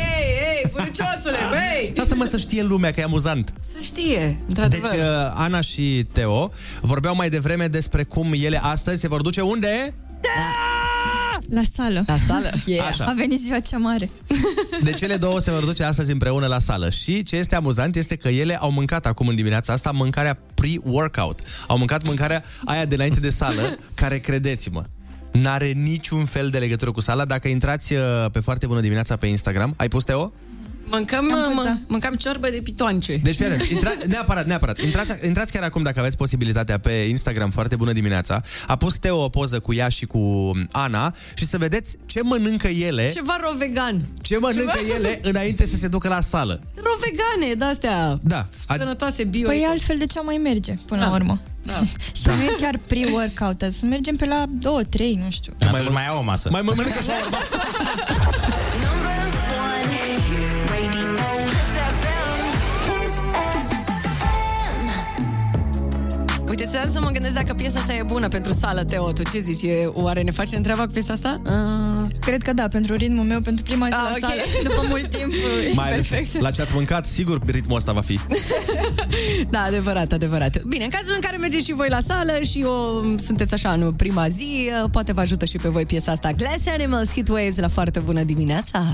ei, 0.62 0.70
purciosule, 0.70 1.36
băi! 1.50 1.92
Lasă-mă 1.94 2.24
să 2.24 2.36
știe 2.36 2.62
lumea 2.62 2.90
că 2.90 3.00
e 3.00 3.04
amuzant. 3.04 3.52
Să 3.72 3.78
știe, 3.82 4.18
Deci 4.18 4.36
într-adevăr. 4.48 4.90
uh, 4.92 5.32
Ana 5.34 5.60
și 5.60 6.06
Teo 6.12 6.50
vorbeau 6.80 7.14
mai 7.14 7.28
devreme 7.30 7.66
despre 7.66 8.02
cum 8.02 8.32
ele 8.34 8.60
astăzi 8.62 9.00
se 9.00 9.08
vor 9.08 9.20
duce 9.22 9.40
unde? 9.40 9.94
La 11.48 11.62
sală. 11.72 12.04
La 12.06 12.16
sală? 12.16 12.50
Yeah. 12.66 12.86
Așa. 12.86 13.04
A 13.04 13.12
venit 13.12 13.40
ziua 13.40 13.60
cea 13.60 13.78
mare. 13.78 14.10
De 14.82 14.92
cele 14.92 15.16
două 15.16 15.40
se 15.40 15.50
vor 15.50 15.64
duce 15.64 15.82
astăzi 15.82 16.12
împreună 16.12 16.46
la 16.46 16.58
sală. 16.58 16.90
Și 16.90 17.22
ce 17.22 17.36
este 17.36 17.54
amuzant 17.54 17.96
este 17.96 18.16
că 18.16 18.28
ele 18.28 18.56
au 18.56 18.70
mâncat 18.70 19.06
acum 19.06 19.28
în 19.28 19.34
dimineața 19.34 19.72
asta 19.72 19.90
mâncarea 19.90 20.38
pre-workout. 20.54 21.40
Au 21.66 21.78
mâncat 21.78 22.06
mâncarea 22.06 22.44
aia 22.64 22.84
de 22.84 22.94
înainte 22.94 23.20
de 23.20 23.30
sală, 23.30 23.78
care, 23.94 24.18
credeți-mă, 24.18 24.84
n-are 25.32 25.72
niciun 25.72 26.24
fel 26.24 26.48
de 26.48 26.58
legătură 26.58 26.92
cu 26.92 27.00
sala. 27.00 27.24
Dacă 27.24 27.48
intrați 27.48 27.92
uh, 27.92 28.00
pe 28.32 28.40
foarte 28.40 28.66
bună 28.66 28.80
dimineața 28.80 29.16
pe 29.16 29.26
Instagram, 29.26 29.74
ai 29.76 29.88
pus 29.88 30.04
Teo? 30.04 30.32
Mâncăm, 30.90 31.24
mă, 31.54 31.76
mâncăm 31.86 32.14
ciorbă 32.14 32.48
de 32.50 32.60
pitoance. 32.62 33.16
Deci, 33.22 33.34
fii 33.36 33.44
atent, 33.44 33.62
intra, 33.62 33.92
neapărat, 34.06 34.46
neapărat. 34.46 34.80
Intrați, 34.80 35.12
intrați 35.26 35.52
chiar 35.52 35.62
acum 35.62 35.82
dacă 35.82 36.00
aveți 36.00 36.16
posibilitatea 36.16 36.78
pe 36.78 36.90
Instagram, 36.90 37.50
foarte 37.50 37.76
bună 37.76 37.92
dimineața. 37.92 38.42
A 38.66 38.76
pus 38.76 38.96
Teo 38.98 39.22
o 39.24 39.28
poză 39.28 39.60
cu 39.60 39.74
ea 39.74 39.88
și 39.88 40.06
cu 40.06 40.52
Ana 40.72 41.14
și 41.34 41.46
să 41.46 41.58
vedeți 41.58 41.96
ce 42.06 42.20
mănâncă 42.22 42.66
ele, 42.68 43.10
Ceva 43.12 43.38
rovegan. 43.50 44.04
ce 44.22 44.38
mănâncă 44.38 44.78
Ceva- 44.86 44.94
ele 44.96 45.20
înainte 45.22 45.66
să 45.66 45.76
se 45.76 45.88
ducă 45.88 46.08
la 46.08 46.20
sală. 46.20 46.60
Rovegane, 46.74 47.54
de-astea. 47.58 48.18
Da. 48.22 48.46
Sănătoase 48.78 49.24
bio. 49.24 49.46
Păi 49.46 49.64
altfel 49.68 49.96
de 49.98 50.06
ce 50.06 50.20
mai 50.20 50.36
merge, 50.36 50.74
până 50.86 51.00
Da. 51.00 51.06
la 51.06 51.12
urmă. 51.14 51.40
Da. 51.62 51.72
și 52.20 52.26
nu 52.26 52.42
e 52.42 52.56
chiar 52.60 52.80
pre-workout, 52.86 53.64
să 53.72 53.86
mergem 53.86 54.16
pe 54.16 54.24
la 54.26 54.44
2-3, 54.46 54.52
nu 54.98 55.30
știu. 55.30 55.52
Atunci 55.60 55.90
mai 55.90 56.06
au 56.08 56.18
o 56.18 56.22
masă. 56.22 56.48
Mai 56.52 56.62
mă 56.62 56.72
mănâncă 56.76 56.98
și 57.00 57.08
Uite, 66.58 66.70
ți-am 66.70 66.90
să 66.90 67.00
mă 67.00 67.10
gândesc 67.10 67.34
dacă 67.34 67.52
piesa 67.54 67.78
asta 67.78 67.94
e 67.94 68.02
bună 68.02 68.28
pentru 68.28 68.52
sală, 68.52 68.84
Teo. 68.84 69.12
Tu 69.12 69.22
ce 69.22 69.38
zici? 69.38 69.62
E, 69.62 69.86
oare 69.92 70.22
ne 70.22 70.30
facem 70.30 70.62
treaba 70.62 70.82
cu 70.86 70.92
piesa 70.92 71.12
asta? 71.12 71.40
Uh... 71.46 72.06
Cred 72.20 72.42
că 72.42 72.52
da, 72.52 72.68
pentru 72.68 72.94
ritmul 72.94 73.24
meu, 73.24 73.40
pentru 73.40 73.64
prima 73.64 73.86
zi 73.86 73.92
Ah, 73.92 74.00
la 74.02 74.10
ok. 74.12 74.18
sală, 74.18 74.40
după 74.68 74.84
mult 74.88 75.10
timp, 75.10 75.32
e 75.32 75.72
Mai 75.74 75.92
ales 75.92 76.06
perfect. 76.06 76.40
la 76.40 76.50
ce 76.50 76.60
ați 76.60 76.74
mâncat, 76.74 77.06
sigur 77.06 77.40
ritmul 77.46 77.76
ăsta 77.76 77.92
va 77.92 78.00
fi. 78.00 78.20
Da, 79.50 79.60
adevărat, 79.62 80.12
adevărat. 80.12 80.62
Bine, 80.62 80.84
în 80.84 80.90
cazul 80.90 81.12
în 81.14 81.20
care 81.20 81.36
mergeți 81.36 81.64
și 81.64 81.72
voi 81.72 81.88
la 81.88 82.00
sală 82.00 82.32
și 82.50 82.64
o, 82.66 83.00
sunteți 83.18 83.54
așa 83.54 83.72
în 83.72 83.92
prima 83.92 84.28
zi, 84.28 84.70
uh, 84.82 84.90
poate 84.90 85.12
vă 85.12 85.20
ajută 85.20 85.44
și 85.44 85.56
pe 85.56 85.68
voi 85.68 85.86
piesa 85.86 86.12
asta. 86.12 86.32
Glass 86.32 86.66
Animals, 86.68 87.12
Hit 87.12 87.28
Waves, 87.28 87.58
la 87.58 87.68
foarte 87.68 88.00
bună 88.00 88.22
dimineața! 88.22 88.84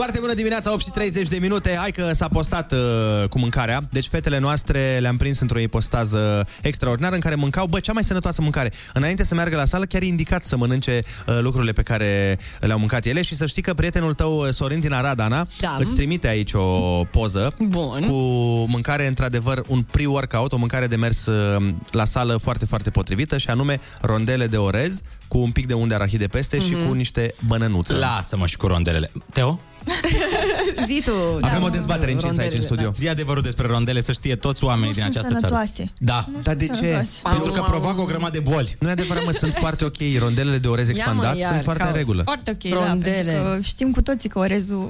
Foarte 0.00 0.20
bună 0.20 0.34
dimineața, 0.34 0.72
8 0.72 0.82
și 0.82 0.90
30 0.90 1.28
de 1.28 1.38
minute. 1.38 1.76
Hai 1.78 1.90
că 1.90 2.12
s-a 2.12 2.28
postat 2.28 2.72
uh, 2.72 3.28
cu 3.28 3.38
mâncarea. 3.38 3.80
Deci 3.90 4.06
fetele 4.06 4.38
noastre 4.38 4.98
le-am 5.00 5.16
prins 5.16 5.40
într-o 5.40 5.58
ipostază 5.58 6.46
extraordinară 6.62 7.14
în 7.14 7.20
care 7.20 7.34
mâncau, 7.34 7.66
bă, 7.66 7.80
cea 7.80 7.92
mai 7.92 8.04
sănătoasă 8.04 8.42
mâncare. 8.42 8.72
Înainte 8.92 9.24
să 9.24 9.34
meargă 9.34 9.56
la 9.56 9.64
sală, 9.64 9.84
chiar 9.84 10.02
e 10.02 10.06
indicat 10.06 10.44
să 10.44 10.56
mănânce 10.56 11.02
uh, 11.26 11.38
lucrurile 11.40 11.72
pe 11.72 11.82
care 11.82 12.38
le-au 12.60 12.78
mâncat 12.78 13.06
ele 13.06 13.22
și 13.22 13.36
să 13.36 13.46
știi 13.46 13.62
că 13.62 13.74
prietenul 13.74 14.14
tău, 14.14 14.38
uh, 14.38 14.48
Sorin 14.48 14.80
din 14.80 14.92
Arad, 14.92 15.20
Ana, 15.20 15.46
Da. 15.60 15.76
îți 15.78 15.94
trimite 15.94 16.28
aici 16.28 16.52
o 16.52 17.04
poză 17.04 17.54
Bun. 17.58 18.00
cu 18.08 18.14
mâncare, 18.68 19.06
într-adevăr, 19.06 19.62
un 19.66 19.82
pre-workout, 19.82 20.52
o 20.52 20.56
mâncare 20.56 20.86
de 20.86 20.96
mers 20.96 21.26
uh, 21.26 21.68
la 21.90 22.04
sală 22.04 22.36
foarte, 22.36 22.66
foarte 22.66 22.90
potrivită 22.90 23.38
și 23.38 23.50
anume 23.50 23.80
rondele 24.00 24.46
de 24.46 24.56
orez 24.56 25.00
cu 25.30 25.38
un 25.38 25.50
pic 25.50 25.66
de 25.66 25.74
unde 25.74 25.94
arahide 25.94 26.26
peste 26.26 26.58
și 26.60 26.72
Mhm. 26.74 26.86
cu 26.86 26.92
niște 26.92 27.34
bănănuțe. 27.46 27.92
Lasă-mă 27.94 28.46
și 28.46 28.56
cu 28.56 28.66
rondelele. 28.66 29.10
Teo? 29.32 29.60
Zi 30.86 31.02
tu. 31.04 31.12
Avem 31.40 31.60
da, 31.60 31.64
o 31.66 31.68
dezbatere 31.68 32.12
încins 32.12 32.38
aici 32.38 32.52
în 32.54 32.62
studio. 32.62 32.90
Zi 32.94 33.08
adevărul 33.08 33.42
despre 33.42 33.66
rondele, 33.66 34.00
să 34.00 34.12
știe 34.12 34.36
toți 34.36 34.64
oamenii 34.64 34.88
Nu 34.88 34.94
din 34.94 35.02
sunt 35.02 35.16
această 35.16 35.28
țară. 35.34 35.46
sănătoase. 35.46 35.92
Da. 35.96 36.26
Nu 36.32 36.38
Dar 36.42 36.54
de 36.54 36.64
sunt 36.64 36.76
ce? 36.76 36.82
sănătoase. 36.84 37.10
Pentru 37.22 37.52
că 37.52 37.60
provoacă 37.60 38.00
o 38.00 38.04
grămadă 38.04 38.38
de 38.38 38.50
boli. 38.50 38.76
Nu 38.78 38.88
e 38.88 38.90
adevărat, 38.90 39.24
mă, 39.24 39.30
sunt 39.30 39.52
foarte 39.54 39.84
ok. 39.84 39.96
Rondelele 40.18 40.58
de 40.58 40.68
orez 40.68 40.86
Ia, 40.88 40.92
mă, 40.94 41.00
expandat 41.00 41.36
iar, 41.36 41.50
sunt 41.50 41.62
foarte 41.62 41.82
ca- 41.82 41.88
în 41.88 41.94
regulă. 41.94 42.22
Foarte 42.22 42.50
ok, 42.62 42.72
Rondele. 42.72 43.22
da, 43.24 43.32
pentru 43.32 43.50
că 43.56 43.58
știm 43.62 43.90
cu 43.92 44.02
toții 44.02 44.28
că 44.28 44.38
orezul... 44.38 44.88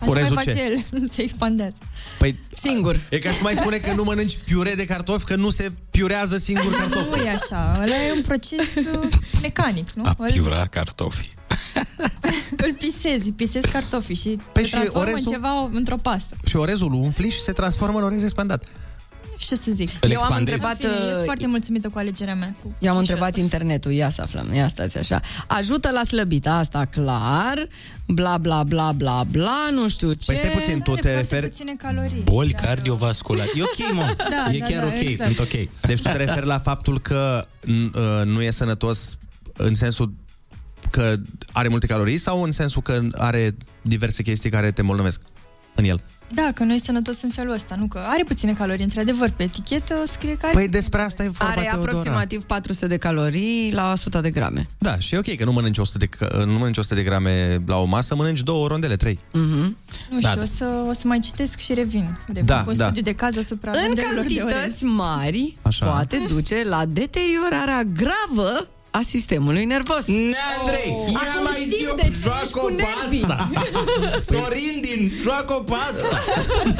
Așa 0.00 0.10
Orezul 0.10 0.34
mai 0.34 0.44
face 0.44 0.56
ce? 0.58 0.84
el, 0.92 1.08
se 1.14 1.22
expandează. 1.22 1.76
Păi, 2.18 2.38
Singur. 2.52 3.00
e 3.10 3.18
ca 3.18 3.30
și 3.30 3.42
mai 3.42 3.54
spune 3.56 3.76
că 3.76 3.92
nu 3.92 4.02
mănânci 4.04 4.38
piure 4.44 4.74
de 4.74 4.84
cartofi, 4.84 5.24
că 5.24 5.36
nu 5.36 5.50
se 5.50 5.72
piurează 5.90 6.38
singur 6.38 6.76
cartofi. 6.76 7.08
Nu 7.18 7.22
e 7.24 7.28
așa, 7.30 7.78
ăla 7.82 8.04
e 8.08 8.12
un 8.12 8.22
proces 8.22 8.74
uh, 8.74 9.08
mecanic, 9.42 9.90
nu? 9.92 10.04
A 10.04 10.14
Îl, 10.18 10.30
piura 10.32 10.66
cartofi. 10.66 11.28
îl 12.56 12.74
pisezi, 12.78 13.30
pisezi 13.30 13.70
cartofii 13.72 14.14
și 14.14 14.38
Păi 14.52 14.62
se 14.62 14.68
și 14.68 14.74
transformă 14.74 15.06
în 15.06 15.12
orezul? 15.12 15.32
ceva, 15.32 15.68
într-o 15.72 15.96
pasă. 15.96 16.36
Și 16.48 16.56
orezul 16.56 16.92
umfli 16.92 17.30
și 17.30 17.40
se 17.42 17.52
transformă 17.52 17.98
în 17.98 18.04
orez 18.04 18.22
expandat. 18.22 18.64
Ce 19.50 19.56
să 19.56 19.70
zic? 19.70 19.88
Îl 20.00 20.10
Eu 20.10 20.20
am 20.20 20.26
expandezi? 20.26 20.52
întrebat... 20.52 20.82
În 20.82 20.88
fine, 20.90 20.92
eu 21.00 21.04
sunt 21.04 21.16
uh, 21.16 21.24
foarte 21.24 21.46
mulțumită 21.46 21.88
cu 21.88 21.98
alegerea 21.98 22.34
mea. 22.34 22.54
Cu 22.62 22.74
I-am 22.78 22.94
și 22.94 23.00
întrebat 23.00 23.28
asta. 23.28 23.40
internetul, 23.40 23.92
ia 23.92 24.10
să 24.10 24.22
aflăm, 24.22 24.52
ia 24.52 24.68
stați 24.68 24.98
așa. 24.98 25.20
Ajută 25.46 25.90
la 25.90 26.04
slăbit, 26.04 26.46
asta 26.46 26.84
clar, 26.84 27.66
bla 28.06 28.38
bla 28.38 28.62
bla 28.62 28.92
bla 28.92 29.22
bla, 29.22 29.68
nu 29.72 29.88
știu 29.88 30.12
ce. 30.12 30.24
Păi 30.26 30.36
stai 30.36 30.50
puțin, 30.50 30.80
tu 30.80 30.90
Are 30.90 31.00
te 31.00 31.08
foarte 31.08 31.20
referi... 31.34 31.48
puține 31.48 31.74
calorii. 31.78 32.20
Boli 32.24 32.52
cardiovasculare. 32.52 33.48
E 33.56 33.62
ok, 33.62 33.92
mă. 33.94 34.14
Da, 34.16 34.46
e 34.54 34.58
da, 34.58 34.66
chiar 34.66 34.82
da, 34.82 34.86
ok, 34.88 35.00
exact. 35.00 35.34
sunt 35.34 35.38
ok. 35.48 35.68
Deci 35.80 36.00
tu 36.00 36.08
te 36.08 36.16
referi 36.16 36.46
la 36.46 36.58
faptul 36.58 37.00
că 37.00 37.44
n- 37.62 37.66
uh, 37.94 38.22
nu 38.24 38.42
e 38.42 38.50
sănătos 38.50 39.18
în 39.56 39.74
sensul 39.74 40.12
că 40.90 41.14
are 41.52 41.68
multe 41.68 41.86
calorii 41.86 42.18
sau 42.18 42.42
în 42.42 42.52
sensul 42.52 42.82
că 42.82 43.00
are 43.12 43.56
diverse 43.82 44.22
chestii 44.22 44.50
care 44.50 44.70
te 44.70 44.80
îmbolnăvesc 44.80 45.20
în 45.74 45.84
el? 45.84 46.00
Da, 46.34 46.50
că 46.54 46.64
nu 46.64 46.74
e 46.74 46.78
sănătos 46.78 47.22
în 47.22 47.30
felul 47.30 47.52
ăsta, 47.54 47.74
nu 47.78 47.86
că 47.86 48.00
are 48.06 48.24
puține 48.24 48.52
calorii, 48.52 48.82
într-adevăr, 48.84 49.30
pe 49.36 49.42
etichetă 49.42 49.94
scrie 50.06 50.36
că 50.36 50.46
are... 50.46 50.54
Păi 50.54 50.68
despre 50.68 51.00
asta 51.00 51.22
e 51.22 51.28
vorba, 51.28 51.52
Are 51.52 51.60
Teodora. 51.60 51.90
aproximativ 51.90 52.42
400 52.42 52.86
de 52.86 52.96
calorii 52.96 53.72
la 53.72 53.90
100 53.92 54.20
de 54.20 54.30
grame. 54.30 54.68
Da, 54.78 54.98
și 54.98 55.14
e 55.14 55.18
ok 55.18 55.36
că 55.36 55.44
nu 55.44 55.52
mănânci 55.52 55.78
100 55.78 55.98
de, 55.98 56.06
că- 56.06 56.42
nu 56.46 56.52
mănânci 56.52 56.76
100 56.78 56.94
de 56.94 57.02
grame 57.02 57.62
la 57.66 57.76
o 57.76 57.84
masă, 57.84 58.14
mănânci 58.14 58.40
două 58.42 58.66
rondele, 58.66 58.96
trei. 58.96 59.18
Mhm. 59.32 59.76
Nu 60.10 60.18
știu, 60.20 60.20
Da, 60.20 60.28
da, 60.28 60.34
da. 60.34 60.42
o, 60.42 60.44
să, 60.44 60.84
o 60.88 60.92
să 60.92 61.06
mai 61.06 61.18
citesc 61.18 61.58
și 61.58 61.74
revin. 61.74 62.18
Revin 62.26 62.44
Da, 62.44 62.62
cu 62.62 62.70
un 62.70 62.76
da. 62.76 62.84
studiu 62.84 63.02
de 63.02 63.12
caz 63.14 63.36
asupra 63.36 63.70
În 63.70 63.82
rondelelor 63.84 64.24
de 64.26 64.40
orez. 64.42 64.52
cantități 64.54 64.84
mari 64.84 65.56
Așa. 65.62 65.86
poate 65.86 66.24
duce 66.28 66.62
la 66.64 66.84
deteriorarea 66.86 67.82
gravă 67.82 68.68
a 68.90 69.00
sistemului 69.06 69.64
nervos. 69.64 70.04
Andrei, 70.58 70.88
ia 71.12 71.20
Acum 71.22 71.42
mai 71.42 71.52
știm 71.56 71.70
zi 71.70 71.86
o 71.92 71.94
de 71.94 72.02
ce 72.02 72.08
ești 72.08 72.22
joacă 72.22 72.48
cu 72.52 72.58
o 72.66 72.68
nervii. 72.68 73.20
pasta. 73.20 73.50
Sorin 74.18 74.78
din 74.80 75.12
joacă 75.22 75.54
o 75.54 75.62
pasta. 75.62 76.18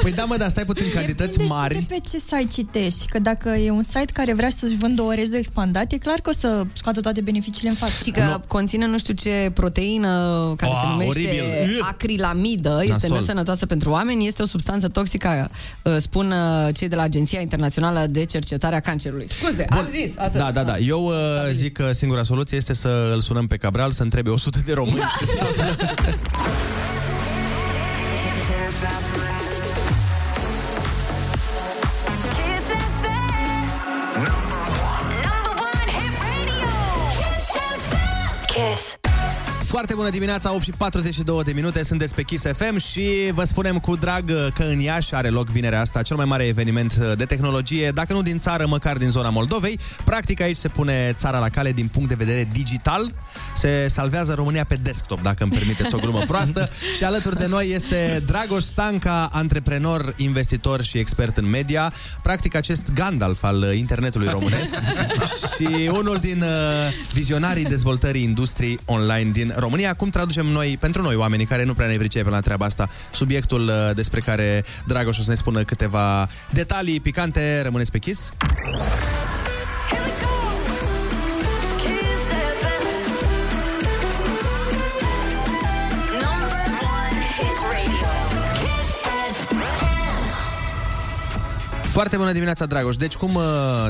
Păi 0.02 0.12
da, 0.12 0.24
mă, 0.24 0.36
dar 0.36 0.48
stai 0.48 0.64
puțin, 0.64 0.84
cantități 0.94 1.30
Depinde 1.30 1.52
mari. 1.52 1.74
și 1.74 1.80
de 1.80 1.94
pe 1.94 2.00
ce 2.10 2.18
site 2.18 2.46
citești, 2.52 3.06
că 3.08 3.18
dacă 3.18 3.48
e 3.48 3.70
un 3.70 3.82
site 3.82 4.12
care 4.12 4.34
vrea 4.34 4.48
să-și 4.48 4.76
vândă 4.76 5.02
orezul 5.02 5.38
expandat, 5.38 5.92
e 5.92 5.98
clar 5.98 6.18
că 6.22 6.30
o 6.30 6.32
să 6.38 6.64
scoată 6.72 7.00
toate 7.00 7.20
beneficiile 7.20 7.68
în 7.70 7.76
față. 7.76 7.92
Și 8.04 8.10
că 8.10 8.40
conține 8.48 8.86
nu 8.86 8.98
știu 8.98 9.14
ce 9.14 9.50
proteină 9.54 10.08
care 10.56 10.72
Oh, 10.74 10.78
se 10.82 10.86
numește 10.90 11.20
oribil. 11.20 11.80
acrilamidă, 11.82 12.78
este 12.82 12.92
Nasol. 12.92 13.16
nesănătoasă 13.18 13.66
pentru 13.66 13.90
oameni, 13.90 14.26
este 14.26 14.42
o 14.42 14.46
substanță 14.46 14.88
toxică, 14.88 15.50
uh, 15.82 15.96
spun 15.98 16.30
uh, 16.30 16.74
cei 16.74 16.88
de 16.88 16.96
la 16.96 17.02
Agenția 17.02 17.40
Internațională 17.40 18.06
de 18.10 18.24
Cercetare 18.24 18.76
a 18.76 18.80
Cancerului. 18.80 19.26
Scuze, 19.28 19.64
am 19.70 19.86
zis, 19.90 20.12
atât. 20.18 20.40
Da, 20.40 20.50
da, 20.52 20.62
da. 20.62 20.78
Eu 20.78 21.04
uh, 21.04 21.14
zic 21.52 21.72
că 21.72 21.92
singura 22.00 22.22
soluție 22.22 22.56
este 22.56 22.74
să 22.74 23.10
îl 23.14 23.20
sunăm 23.20 23.46
pe 23.46 23.56
Cabral, 23.56 23.90
să 23.90 24.02
întrebe 24.02 24.30
100 24.30 24.58
de 24.64 24.72
români. 24.72 24.96
Da. 24.96 25.06
Foarte 39.70 39.94
bună 39.94 40.11
dimineața, 40.11 40.54
8 40.54 40.62
și 40.62 40.70
42 40.70 41.42
de 41.42 41.52
minute, 41.52 41.85
sunteți 41.85 42.14
pe 42.14 42.22
Kiss 42.22 42.44
FM 42.56 42.76
și 42.76 43.30
vă 43.33 43.44
spunem 43.44 43.78
cu 43.78 43.96
drag 43.96 44.52
că 44.54 44.62
în 44.62 44.80
Iași 44.80 45.14
are 45.14 45.28
loc 45.28 45.48
vinerea 45.48 45.80
asta 45.80 46.02
cel 46.02 46.16
mai 46.16 46.24
mare 46.24 46.46
eveniment 46.46 46.94
de 46.94 47.24
tehnologie, 47.24 47.90
dacă 47.90 48.12
nu 48.12 48.22
din 48.22 48.38
țară, 48.38 48.66
măcar 48.66 48.97
din 48.97 49.09
zona 49.09 49.28
Moldovei. 49.28 49.78
Practic 50.05 50.40
aici 50.40 50.57
se 50.57 50.68
pune 50.68 51.14
țara 51.18 51.38
la 51.38 51.49
cale 51.49 51.72
din 51.72 51.88
punct 51.88 52.09
de 52.09 52.14
vedere 52.14 52.49
digital, 52.53 53.12
se 53.55 53.88
salvează 53.88 54.34
România 54.34 54.64
pe 54.64 54.74
desktop, 54.74 55.22
dacă 55.22 55.42
îmi 55.42 55.53
permiteți 55.53 55.94
o 55.94 55.99
glumă 55.99 56.22
proastă. 56.26 56.68
Și 56.97 57.05
alături 57.05 57.36
de 57.36 57.47
noi 57.47 57.70
este 57.74 58.22
Dragoș 58.26 58.62
Stanca, 58.62 59.28
antreprenor, 59.32 60.14
investitor 60.16 60.82
și 60.82 60.99
expert 60.99 61.36
în 61.36 61.51
media, 61.51 61.92
practic 62.22 62.55
acest 62.55 62.92
Gandalf 62.94 63.42
al 63.42 63.74
internetului 63.74 64.28
românesc 64.30 64.74
și 65.57 65.90
unul 65.92 66.16
din 66.20 66.42
uh, 66.42 66.49
vizionarii 67.12 67.64
dezvoltării 67.64 68.22
industriei 68.22 68.78
online 68.84 69.30
din 69.30 69.55
România. 69.61 69.94
Cum 69.94 70.08
traducem 70.08 70.46
noi, 70.46 70.76
pentru 70.80 71.02
noi, 71.02 71.14
oamenii 71.14 71.46
care 71.46 71.64
nu 71.64 71.74
prea 71.74 71.86
ne 71.86 71.96
pricepem 71.96 72.32
la 72.32 72.40
treaba 72.40 72.64
asta, 72.64 72.88
subiectul 73.11 73.66
uh, 73.68 73.90
despre 73.94 74.20
care 74.20 74.64
Dragoș 74.86 75.18
o 75.18 75.22
să 75.22 75.30
ne 75.30 75.36
spună 75.36 75.62
câteva 75.62 76.28
detalii 76.50 77.00
picante. 77.00 77.61
Rămâneți 77.62 77.90
pe 77.90 77.98
Kiss. 77.98 78.32
Foarte 92.01 92.18
bună 92.18 92.32
dimineața, 92.32 92.66
Dragoș. 92.66 92.96
Deci 92.96 93.14
cum 93.14 93.34
uh, 93.34 93.42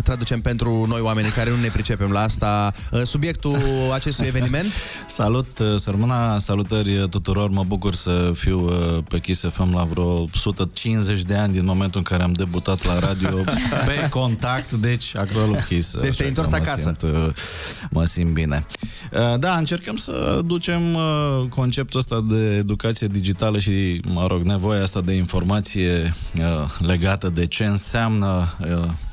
traducem 0.05 0.41
pentru 0.41 0.85
noi 0.89 1.01
oamenii 1.01 1.31
care 1.31 1.51
nu 1.51 1.57
ne 1.57 1.69
pricepem 1.69 2.11
la 2.11 2.21
asta 2.21 2.73
uh, 2.93 3.03
subiectul 3.05 3.57
acestui 3.95 4.27
eveniment? 4.27 4.67
Salut, 5.07 5.59
uh, 5.59 5.75
sărmâna, 5.79 6.39
salutări 6.39 7.09
tuturor. 7.09 7.51
Mă 7.51 7.65
bucur 7.67 7.95
să 7.95 8.33
fiu 8.35 8.65
uh, 8.65 8.99
pe 9.09 9.19
Kiss 9.19 9.45
FM 9.51 9.75
la 9.75 9.85
vreo 9.85 10.27
150 10.35 11.23
de 11.23 11.35
ani 11.35 11.53
din 11.53 11.65
momentul 11.65 11.99
în 11.99 12.03
care 12.03 12.23
am 12.23 12.33
debutat 12.33 12.87
la 12.87 12.99
radio 12.99 13.37
pe 13.87 14.09
contact, 14.09 14.71
deci 14.71 15.17
acolo 15.17 15.57
Kiss. 15.69 15.97
Deci 16.01 16.17
te-ai 16.17 16.29
întors 16.29 16.51
mă 16.51 16.57
acasă. 16.57 16.95
Simt, 16.99 17.03
uh, 17.03 17.29
mă 17.91 18.05
simt 18.05 18.33
bine. 18.33 18.67
Uh, 19.13 19.39
Da, 19.39 19.57
încercăm 19.57 19.97
să 19.97 20.41
ducem 20.45 20.95
uh, 20.95 21.45
conceptul 21.49 21.99
ăsta 21.99 22.25
de 22.29 22.57
educație 22.57 23.07
digitală 23.07 23.59
și, 23.59 24.01
mă 24.09 24.27
rog, 24.27 24.43
nevoia 24.43 24.83
asta 24.83 25.01
de 25.01 25.13
informație 25.13 26.15
uh, 26.39 26.45
legată 26.79 27.29
de 27.29 27.47
ce 27.47 27.65
înseamnă 27.65 27.99
uh, 28.01 29.10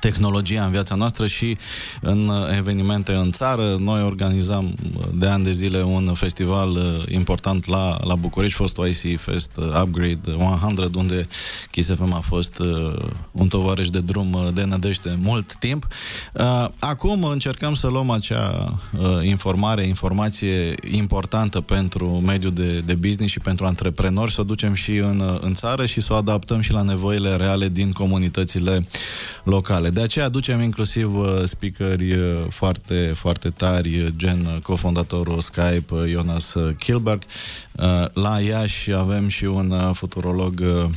tehnologia 0.00 0.64
în 0.64 0.70
viața 0.70 0.94
noastră 0.94 1.26
și 1.26 1.56
în 2.00 2.28
uh, 2.28 2.56
evenimente 2.56 3.12
în 3.12 3.30
țară. 3.30 3.76
Noi 3.78 4.02
organizam 4.02 4.64
uh, 4.64 5.04
de 5.14 5.26
ani 5.26 5.44
de 5.44 5.50
zile 5.50 5.82
un 5.82 6.14
festival 6.14 6.70
uh, 6.70 7.02
important 7.08 7.66
la, 7.66 7.98
la 8.04 8.14
București, 8.14 8.56
fostul 8.56 8.88
IC 8.88 9.20
Fest 9.20 9.50
uh, 9.56 9.80
Upgrade 9.82 10.20
100, 10.64 10.90
unde 10.94 11.26
Kiss 11.70 11.94
FM 11.94 12.12
a 12.14 12.20
fost 12.20 12.58
uh, 12.58 12.94
un 13.32 13.48
tovarăș 13.48 13.88
de 13.88 14.00
drum 14.00 14.32
uh, 14.32 14.48
de 14.52 14.64
nădejde 14.64 15.16
mult 15.18 15.54
timp. 15.54 15.86
Uh, 16.34 16.68
Acum 16.78 17.24
încercăm 17.24 17.74
să 17.74 17.86
luăm 17.86 18.10
acea 18.10 18.74
uh, 18.98 19.18
informare, 19.22 19.86
informație 19.86 20.74
importantă 20.90 21.60
pentru 21.60 22.06
mediul 22.06 22.52
de, 22.52 22.80
de 22.80 22.94
business 22.94 23.32
și 23.32 23.40
pentru 23.40 23.66
antreprenori, 23.66 24.32
să 24.32 24.40
o 24.40 24.44
ducem 24.44 24.74
și 24.74 24.96
în, 24.96 25.20
uh, 25.20 25.38
în 25.40 25.54
țară 25.54 25.86
și 25.86 26.00
să 26.00 26.12
o 26.12 26.16
adaptăm 26.16 26.60
și 26.60 26.72
la 26.72 26.82
nevoile 26.82 27.36
reale 27.36 27.68
din 27.68 27.92
comunitățile 27.92 28.86
locale. 29.44 29.89
De 29.92 30.00
aceea 30.00 30.24
aducem 30.24 30.60
inclusiv 30.60 31.16
uh, 31.18 31.42
speakeri 31.44 32.12
uh, 32.16 32.24
foarte, 32.50 33.12
foarte 33.16 33.48
tari, 33.50 34.00
uh, 34.00 34.08
gen 34.16 34.46
uh, 34.46 34.60
cofondatorul 34.62 35.40
Skype, 35.40 35.84
uh, 35.94 36.02
Jonas 36.08 36.54
uh, 36.54 36.74
Kilberg. 36.78 37.22
Uh, 37.72 38.04
La 38.12 38.40
Iași 38.40 38.92
avem 38.92 39.28
și 39.28 39.44
un 39.44 39.70
uh, 39.70 39.90
futurolog 39.94 40.60
uh, 40.62 40.90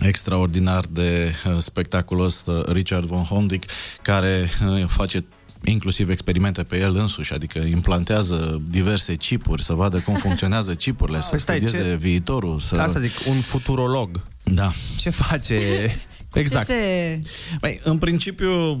extraordinar 0.00 0.84
de 0.90 1.32
uh, 1.46 1.56
spectaculos, 1.58 2.44
uh, 2.46 2.64
Richard 2.72 3.04
von 3.06 3.22
Hondick, 3.22 3.70
care 4.02 4.48
uh, 4.68 4.84
face 4.86 5.24
inclusiv 5.64 6.08
experimente 6.08 6.62
pe 6.62 6.78
el 6.78 6.96
însuși, 6.96 7.32
adică 7.32 7.58
implantează 7.58 8.62
diverse 8.70 9.14
chipuri, 9.14 9.62
să 9.62 9.72
vadă 9.72 9.98
cum 9.98 10.14
funcționează 10.14 10.74
chipurile, 10.84 11.20
să 11.20 11.28
Păi 11.30 11.40
stai, 11.40 11.56
studieze 11.58 11.88
ce- 11.90 11.96
viitorul. 11.96 12.60
Să... 12.60 12.76
Asta 12.80 13.00
zic, 13.00 13.12
un 13.28 13.40
futurolog. 13.40 14.22
Da. 14.42 14.72
Ce 14.98 15.10
face? 15.10 15.58
Exact. 16.34 16.66
Ce 16.66 16.72
se... 16.72 17.18
Băi, 17.60 17.80
în 17.82 17.98
principiu, 17.98 18.80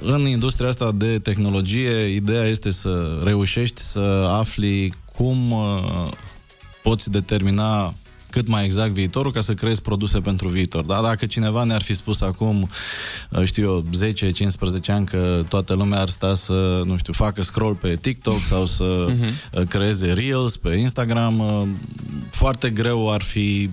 în 0.00 0.20
industria 0.26 0.68
asta 0.68 0.92
de 0.92 1.18
tehnologie, 1.18 2.14
ideea 2.14 2.44
este 2.44 2.70
să 2.70 3.20
reușești 3.24 3.80
să 3.80 4.26
afli 4.28 4.92
cum 5.16 5.50
uh, 5.50 6.08
poți 6.82 7.10
determina 7.10 7.94
cât 8.32 8.48
mai 8.48 8.64
exact 8.64 8.92
viitorul 8.92 9.32
ca 9.32 9.40
să 9.40 9.54
creezi 9.54 9.82
produse 9.82 10.20
pentru 10.20 10.48
viitor. 10.48 10.84
Da? 10.84 11.00
Dacă 11.02 11.26
cineva 11.26 11.64
ne-ar 11.64 11.82
fi 11.82 11.94
spus 11.94 12.20
acum, 12.20 12.68
uh, 13.30 13.44
știu 13.44 13.62
eu, 13.62 13.84
10-15 14.86 14.86
ani 14.86 15.06
că 15.06 15.44
toată 15.48 15.74
lumea 15.74 16.00
ar 16.00 16.08
sta 16.08 16.34
să, 16.34 16.82
nu 16.84 16.96
știu, 16.96 17.12
facă 17.12 17.42
scroll 17.42 17.74
pe 17.74 17.96
TikTok 18.00 18.38
sau 18.38 18.66
să 18.66 18.84
uh, 18.84 19.66
creeze 19.68 20.12
Reels 20.12 20.56
pe 20.56 20.68
Instagram, 20.68 21.38
uh, 21.38 21.62
foarte 22.30 22.70
greu 22.70 23.12
ar 23.12 23.22
fi 23.22 23.70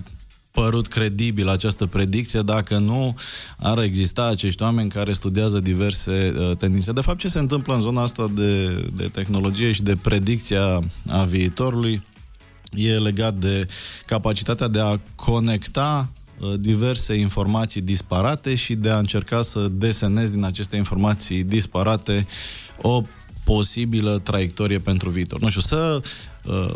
părut 0.50 0.86
credibil 0.86 1.48
această 1.48 1.86
predicție 1.86 2.40
dacă 2.40 2.78
nu 2.78 3.16
ar 3.56 3.82
exista 3.82 4.24
acești 4.24 4.62
oameni 4.62 4.90
care 4.90 5.12
studiază 5.12 5.60
diverse 5.60 6.34
uh, 6.36 6.56
tendințe. 6.56 6.92
De 6.92 7.00
fapt, 7.00 7.18
ce 7.18 7.28
se 7.28 7.38
întâmplă 7.38 7.74
în 7.74 7.80
zona 7.80 8.02
asta 8.02 8.30
de, 8.34 8.66
de 8.94 9.08
tehnologie 9.08 9.72
și 9.72 9.82
de 9.82 9.96
predicția 9.96 10.80
a 11.08 11.24
viitorului 11.24 12.02
e 12.70 12.98
legat 12.98 13.34
de 13.34 13.66
capacitatea 14.06 14.68
de 14.68 14.80
a 14.80 15.00
conecta 15.14 16.10
uh, 16.38 16.52
diverse 16.58 17.14
informații 17.14 17.80
disparate 17.80 18.54
și 18.54 18.74
de 18.74 18.90
a 18.90 18.98
încerca 18.98 19.42
să 19.42 19.68
desenezi 19.72 20.32
din 20.32 20.44
aceste 20.44 20.76
informații 20.76 21.42
disparate 21.42 22.26
o 22.82 23.02
posibilă 23.54 24.18
traiectorie 24.22 24.78
pentru 24.78 25.08
viitor. 25.10 25.40
Nu 25.40 25.48
știu, 25.48 25.60
să 25.60 26.00
uh, 26.44 26.74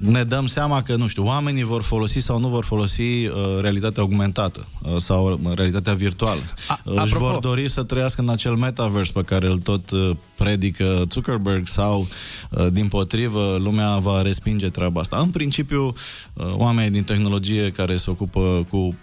ne 0.00 0.24
dăm 0.24 0.46
seama 0.46 0.82
că, 0.82 0.96
nu 0.96 1.06
știu, 1.06 1.24
oamenii 1.24 1.62
vor 1.62 1.82
folosi 1.82 2.18
sau 2.18 2.38
nu 2.38 2.48
vor 2.48 2.64
folosi 2.64 3.02
uh, 3.02 3.32
realitatea 3.60 4.02
augmentată 4.02 4.66
uh, 4.82 4.96
sau 4.96 5.40
uh, 5.42 5.52
realitatea 5.54 5.94
virtuală. 5.94 6.40
A, 6.68 6.80
uh, 6.84 7.02
își 7.04 7.14
apropo- 7.14 7.18
vor 7.18 7.38
dori 7.38 7.68
să 7.68 7.82
trăiască 7.82 8.20
în 8.20 8.28
acel 8.28 8.54
metaverse 8.54 9.12
pe 9.12 9.22
care 9.22 9.46
îl 9.46 9.58
tot 9.58 9.90
uh, 9.90 10.10
predică 10.36 11.04
Zuckerberg 11.10 11.66
sau, 11.66 12.06
uh, 12.50 12.66
din 12.70 12.88
potrivă, 12.88 13.56
lumea 13.58 13.96
va 13.96 14.22
respinge 14.22 14.68
treaba 14.68 15.00
asta. 15.00 15.16
În 15.16 15.30
principiu, 15.30 15.92
uh, 16.32 16.46
oamenii 16.56 16.90
din 16.90 17.04
tehnologie 17.04 17.70
care 17.70 17.96
se 17.96 18.10
ocupă 18.10 18.66
cu 18.70 18.96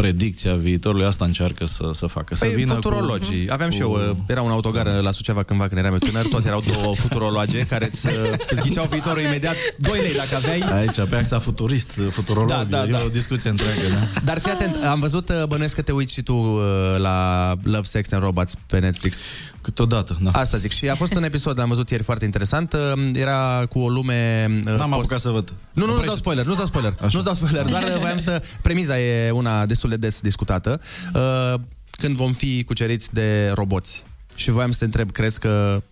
predicția 0.00 0.54
viitorului, 0.54 1.06
asta 1.06 1.24
încearcă 1.24 1.66
să, 1.66 1.90
să 1.92 2.06
facă. 2.06 2.34
Să 2.34 2.44
Păi, 2.44 2.54
vină 2.54 2.72
futurologii. 2.72 3.46
Cu, 3.46 3.52
Aveam 3.52 3.70
și 3.70 3.80
eu, 3.80 3.92
uh, 3.92 4.16
era 4.26 4.42
un 4.42 4.50
autogar 4.50 4.86
la 5.00 5.12
Suceava 5.12 5.42
cândva 5.42 5.66
când 5.66 5.80
eram 5.80 5.92
eu 5.92 5.98
tânăr, 5.98 6.26
tot 6.26 6.44
erau 6.46 6.62
două 6.72 6.94
futurologe 7.04 7.58
care 7.66 7.88
îți, 7.92 8.06
uh, 8.06 8.12
îți 8.50 8.62
ghiceau 8.62 8.86
viitorul 8.90 9.22
imediat 9.22 9.54
2 9.78 9.98
lei 10.00 10.14
dacă 10.14 10.36
aveai. 10.36 10.60
Aici, 10.78 11.08
pe 11.08 11.16
axa 11.16 11.38
futurist, 11.38 11.90
futurolog, 12.10 12.48
Da, 12.48 12.64
da, 12.64 12.82
e 12.82 12.90
da. 12.90 13.00
o 13.04 13.08
discuție 13.08 13.50
întreagă, 13.50 13.80
da? 13.90 14.20
Dar 14.24 14.38
fii 14.38 14.50
atent, 14.50 14.84
am 14.84 15.00
văzut, 15.00 15.28
uh, 15.28 15.42
bănuiesc 15.48 15.74
că 15.74 15.82
te 15.82 15.92
uiți 15.92 16.12
și 16.12 16.22
tu 16.22 16.34
uh, 16.34 16.60
la 16.98 17.52
Love, 17.62 17.82
Sex 17.82 18.12
and 18.12 18.22
Robots 18.22 18.54
pe 18.66 18.78
Netflix. 18.78 19.16
Câteodată, 19.60 20.18
da. 20.20 20.30
Asta 20.30 20.56
zic. 20.56 20.72
Și 20.72 20.88
a 20.88 20.94
fost 20.94 21.14
un 21.14 21.24
episod, 21.24 21.58
l-am 21.58 21.68
văzut 21.68 21.90
ieri, 21.90 22.02
foarte 22.02 22.24
interesant. 22.24 22.72
Uh, 22.72 23.10
Era 23.14 23.66
cu 23.68 23.78
o 23.78 23.88
lume... 23.88 24.46
uh, 24.66 24.78
N-am 24.78 24.92
apucat 24.92 25.18
să 25.18 25.30
văd. 25.30 25.52
Nu, 25.72 25.86
nu, 25.86 25.94
nu 25.94 26.04
dau 26.04 26.16
spoiler, 26.16 26.44
nu 26.44 26.54
dau 26.54 26.66
spoiler. 26.66 26.94
Nu 27.12 27.22
dau 27.22 27.34
spoiler, 27.34 27.66
doar 27.66 27.82
uh, 27.82 27.98
voiam 28.00 28.18
să... 28.18 28.42
Premiza 28.62 29.00
e 29.00 29.30
una 29.30 29.66
destul 29.66 29.87
de 29.88 29.96
des 29.96 30.20
discutată. 30.20 30.80
Uh, 31.14 31.54
Când 31.90 32.16
vom 32.16 32.32
fi 32.32 32.64
cuceriți 32.64 33.12
de 33.12 33.50
roboți. 33.54 34.02
Și 34.34 34.50
voiam 34.50 34.72
să 34.72 34.78
te 34.78 34.84
întreb, 34.84 35.10
crezi 35.10 35.38
că 35.38 35.82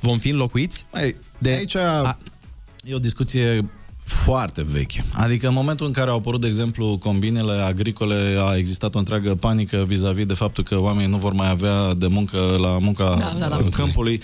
vom 0.00 0.18
fi 0.18 0.28
înlocuiți? 0.28 0.86
Mai, 0.92 1.16
de... 1.38 1.50
Aici 1.50 1.76
a... 1.76 2.18
e 2.84 2.94
o 2.94 2.98
discuție 2.98 3.70
foarte 4.04 4.66
veche. 4.70 5.04
Adică 5.12 5.48
în 5.48 5.54
momentul 5.54 5.86
în 5.86 5.92
care 5.92 6.10
au 6.10 6.16
apărut, 6.16 6.40
de 6.40 6.46
exemplu, 6.46 6.98
combinele 6.98 7.52
agricole, 7.52 8.38
a 8.40 8.56
existat 8.56 8.94
o 8.94 8.98
întreagă 8.98 9.34
panică 9.34 9.84
vis-a-vis 9.86 10.26
de 10.26 10.34
faptul 10.34 10.64
că 10.64 10.80
oamenii 10.80 11.10
nu 11.10 11.16
vor 11.16 11.32
mai 11.32 11.50
avea 11.50 11.94
de 11.94 12.06
muncă 12.06 12.56
la 12.60 12.78
munca 12.78 13.16
Da, 13.18 13.36
da, 13.38 13.48
da. 13.48 13.56
în 13.56 13.70
câmpului. 13.70 14.20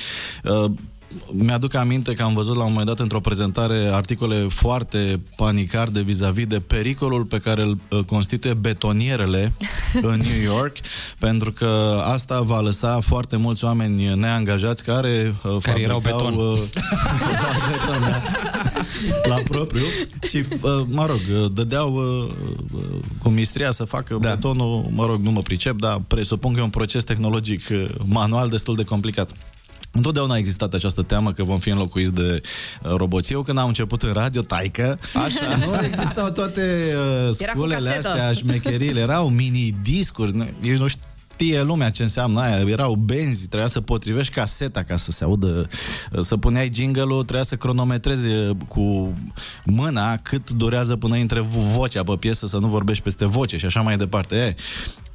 Uh, 1.08 1.28
mi-aduc 1.32 1.74
aminte 1.74 2.12
că 2.12 2.22
am 2.22 2.34
văzut 2.34 2.56
la 2.56 2.62
un 2.62 2.68
moment 2.68 2.86
dat 2.86 2.98
într-o 2.98 3.20
prezentare 3.20 3.90
articole 3.92 4.46
foarte 4.48 5.20
panicarde 5.36 6.00
vis-a-vis 6.00 6.46
de 6.46 6.60
pericolul 6.60 7.24
pe 7.24 7.38
care 7.38 7.62
îl 7.62 7.78
uh, 7.90 8.00
constituie 8.04 8.54
betonierele 8.54 9.52
în 10.10 10.20
New 10.20 10.42
York, 10.44 10.76
pentru 11.18 11.52
că 11.52 12.00
asta 12.04 12.40
va 12.40 12.60
lăsa 12.60 13.00
foarte 13.00 13.36
mulți 13.36 13.64
oameni 13.64 14.14
neangajați 14.14 14.84
care, 14.84 15.34
uh, 15.44 15.56
Care 15.62 15.80
erau 15.80 16.00
fabricau, 16.00 16.30
beton. 16.30 16.46
uh, 16.46 16.58
beton, 17.70 18.00
da 18.00 18.22
la 19.28 19.34
propriu 19.48 19.84
și, 20.28 20.36
uh, 20.36 20.82
mă 20.86 21.06
rog, 21.06 21.20
uh, 21.42 21.50
dădeau 21.52 21.94
uh, 21.94 22.30
uh, 22.72 22.80
cu 23.22 23.28
mistria 23.28 23.70
să 23.70 23.84
facă 23.84 24.18
da. 24.20 24.28
betonul, 24.28 24.86
mă 24.90 25.06
rog, 25.06 25.20
nu 25.20 25.30
mă 25.30 25.40
pricep, 25.40 25.78
dar 25.80 26.02
presupun 26.06 26.52
că 26.52 26.60
e 26.60 26.62
un 26.62 26.70
proces 26.70 27.04
tehnologic 27.04 27.68
uh, 27.70 27.88
manual 28.04 28.48
destul 28.48 28.76
de 28.76 28.84
complicat. 28.84 29.30
Întotdeauna 29.92 30.34
a 30.34 30.38
existat 30.38 30.74
această 30.74 31.02
teamă 31.02 31.32
că 31.32 31.42
vom 31.44 31.58
fi 31.58 31.68
înlocuiți 31.70 32.12
de 32.12 32.40
uh, 32.82 32.90
roboți. 32.96 33.32
Eu 33.32 33.42
când 33.42 33.58
am 33.58 33.66
început 33.68 34.02
în 34.02 34.12
radio, 34.12 34.42
taică, 34.42 34.98
Așa. 35.14 35.56
nu 35.66 35.84
existau 35.84 36.28
toate 36.30 36.94
uh, 37.28 37.36
Era 37.38 37.52
cu 37.52 37.58
sculele 37.58 37.88
casetă. 37.88 38.08
astea, 38.08 38.32
șmecherile, 38.32 39.00
erau 39.00 39.28
mini-discuri, 39.28 40.36
nu- 40.36 40.48
ești 40.62 40.80
nu 40.82 40.86
știe 40.88 41.62
lumea 41.62 41.90
ce 41.90 42.02
înseamnă 42.02 42.40
aia, 42.40 42.58
erau 42.68 42.94
benzi, 42.94 43.46
trebuia 43.48 43.68
să 43.68 43.80
potrivești 43.80 44.32
caseta 44.32 44.82
ca 44.82 44.96
să 44.96 45.10
se 45.10 45.24
audă, 45.24 45.66
uh, 46.12 46.20
să 46.20 46.36
puneai 46.36 46.70
jingle-ul, 46.74 47.22
trebuia 47.22 47.42
să 47.42 47.56
cronometrezi 47.56 48.26
uh, 48.26 48.50
cu 48.68 49.14
mâna 49.64 50.16
cât 50.16 50.50
durează 50.50 50.96
până 50.96 51.16
intre 51.16 51.40
vo- 51.40 51.72
vocea 51.74 52.02
pe 52.02 52.16
piesă, 52.20 52.46
să 52.46 52.58
nu 52.58 52.66
vorbești 52.66 53.02
peste 53.02 53.26
voce 53.26 53.56
și 53.58 53.66
așa 53.66 53.80
mai 53.80 53.96
departe. 53.96 54.36
E, 54.36 54.54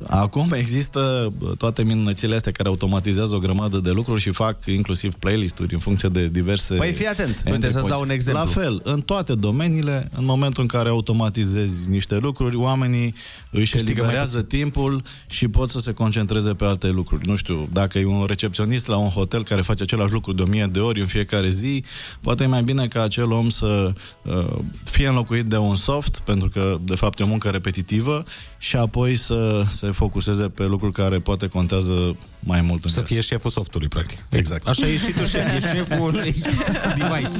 acum 0.07 0.51
există 0.51 1.33
uh, 1.39 1.51
toate 1.57 1.83
minunățile 1.83 2.35
astea 2.35 2.51
care 2.51 2.69
automatizează 2.69 3.35
o 3.35 3.39
grămadă 3.39 3.79
de 3.79 3.91
lucruri 3.91 4.21
și 4.21 4.31
fac 4.31 4.65
inclusiv 4.65 5.13
playlist-uri 5.13 5.73
în 5.73 5.79
funcție 5.79 6.09
de 6.09 6.27
diverse... 6.27 6.75
Păi 6.75 6.93
fii 6.93 7.07
atent, 7.07 7.27
uite, 7.27 7.49
endpoints. 7.49 7.75
să-ți 7.75 7.87
dau 7.87 8.01
un 8.01 8.09
exemplu. 8.09 8.43
La 8.43 8.49
fel, 8.49 8.81
în 8.83 9.01
toate 9.01 9.35
domeniile, 9.35 10.09
în 10.17 10.25
momentul 10.25 10.61
în 10.61 10.67
care 10.67 10.89
automatizezi 10.89 11.89
niște 11.89 12.15
lucruri, 12.15 12.55
oamenii 12.55 13.15
își 13.51 13.71
Câștigă 13.71 14.01
mai 14.01 14.09
eliberează 14.09 14.41
timpul 14.41 15.01
și 15.27 15.47
pot 15.47 15.69
să 15.69 15.79
se 15.79 15.91
concentreze 15.91 16.53
pe 16.53 16.65
alte 16.65 16.87
lucruri. 16.87 17.27
Nu 17.27 17.35
știu, 17.35 17.69
dacă 17.71 17.99
e 17.99 18.05
un 18.05 18.25
recepționist 18.25 18.87
la 18.87 18.97
un 18.97 19.09
hotel 19.09 19.43
care 19.43 19.61
face 19.61 19.83
același 19.83 20.11
lucru 20.11 20.33
de 20.33 20.41
o 20.41 20.45
mie 20.45 20.69
de 20.71 20.79
ori 20.79 20.99
în 20.99 21.07
fiecare 21.07 21.49
zi, 21.49 21.83
poate 22.21 22.43
e 22.43 22.47
mai 22.47 22.63
bine 22.63 22.87
ca 22.87 23.03
acel 23.03 23.31
om 23.31 23.49
să 23.49 23.93
uh, 24.21 24.45
fie 24.83 25.07
înlocuit 25.07 25.45
de 25.45 25.57
un 25.57 25.75
soft, 25.75 26.19
pentru 26.19 26.49
că, 26.49 26.77
de 26.81 26.95
fapt, 26.95 27.19
e 27.19 27.23
o 27.23 27.27
muncă 27.27 27.49
repetitivă, 27.49 28.23
și 28.57 28.75
apoi 28.75 29.15
să 29.15 29.63
se 29.69 29.91
focuseze 29.93 30.43
pe 30.49 30.63
lucruri 30.65 30.93
care 30.93 31.19
poate 31.19 31.47
contează 31.47 32.15
mai 32.39 32.61
mult 32.61 32.83
în 32.83 32.91
Să 32.91 33.01
fie 33.01 33.21
șeful 33.21 33.51
softului, 33.51 33.87
practic. 33.87 34.25
Exact. 34.29 34.67
Așa 34.67 34.87
ești 34.87 35.05
și 35.05 35.11
tu 35.13 35.25
șef, 35.25 35.55
ești 35.55 35.69
șeful 35.69 36.07
unui 36.07 36.35
device. 36.97 37.39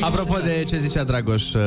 Apropo 0.00 0.36
de 0.44 0.64
ce 0.68 0.78
zicea 0.78 1.04
Dragoș, 1.04 1.52
uh, 1.52 1.62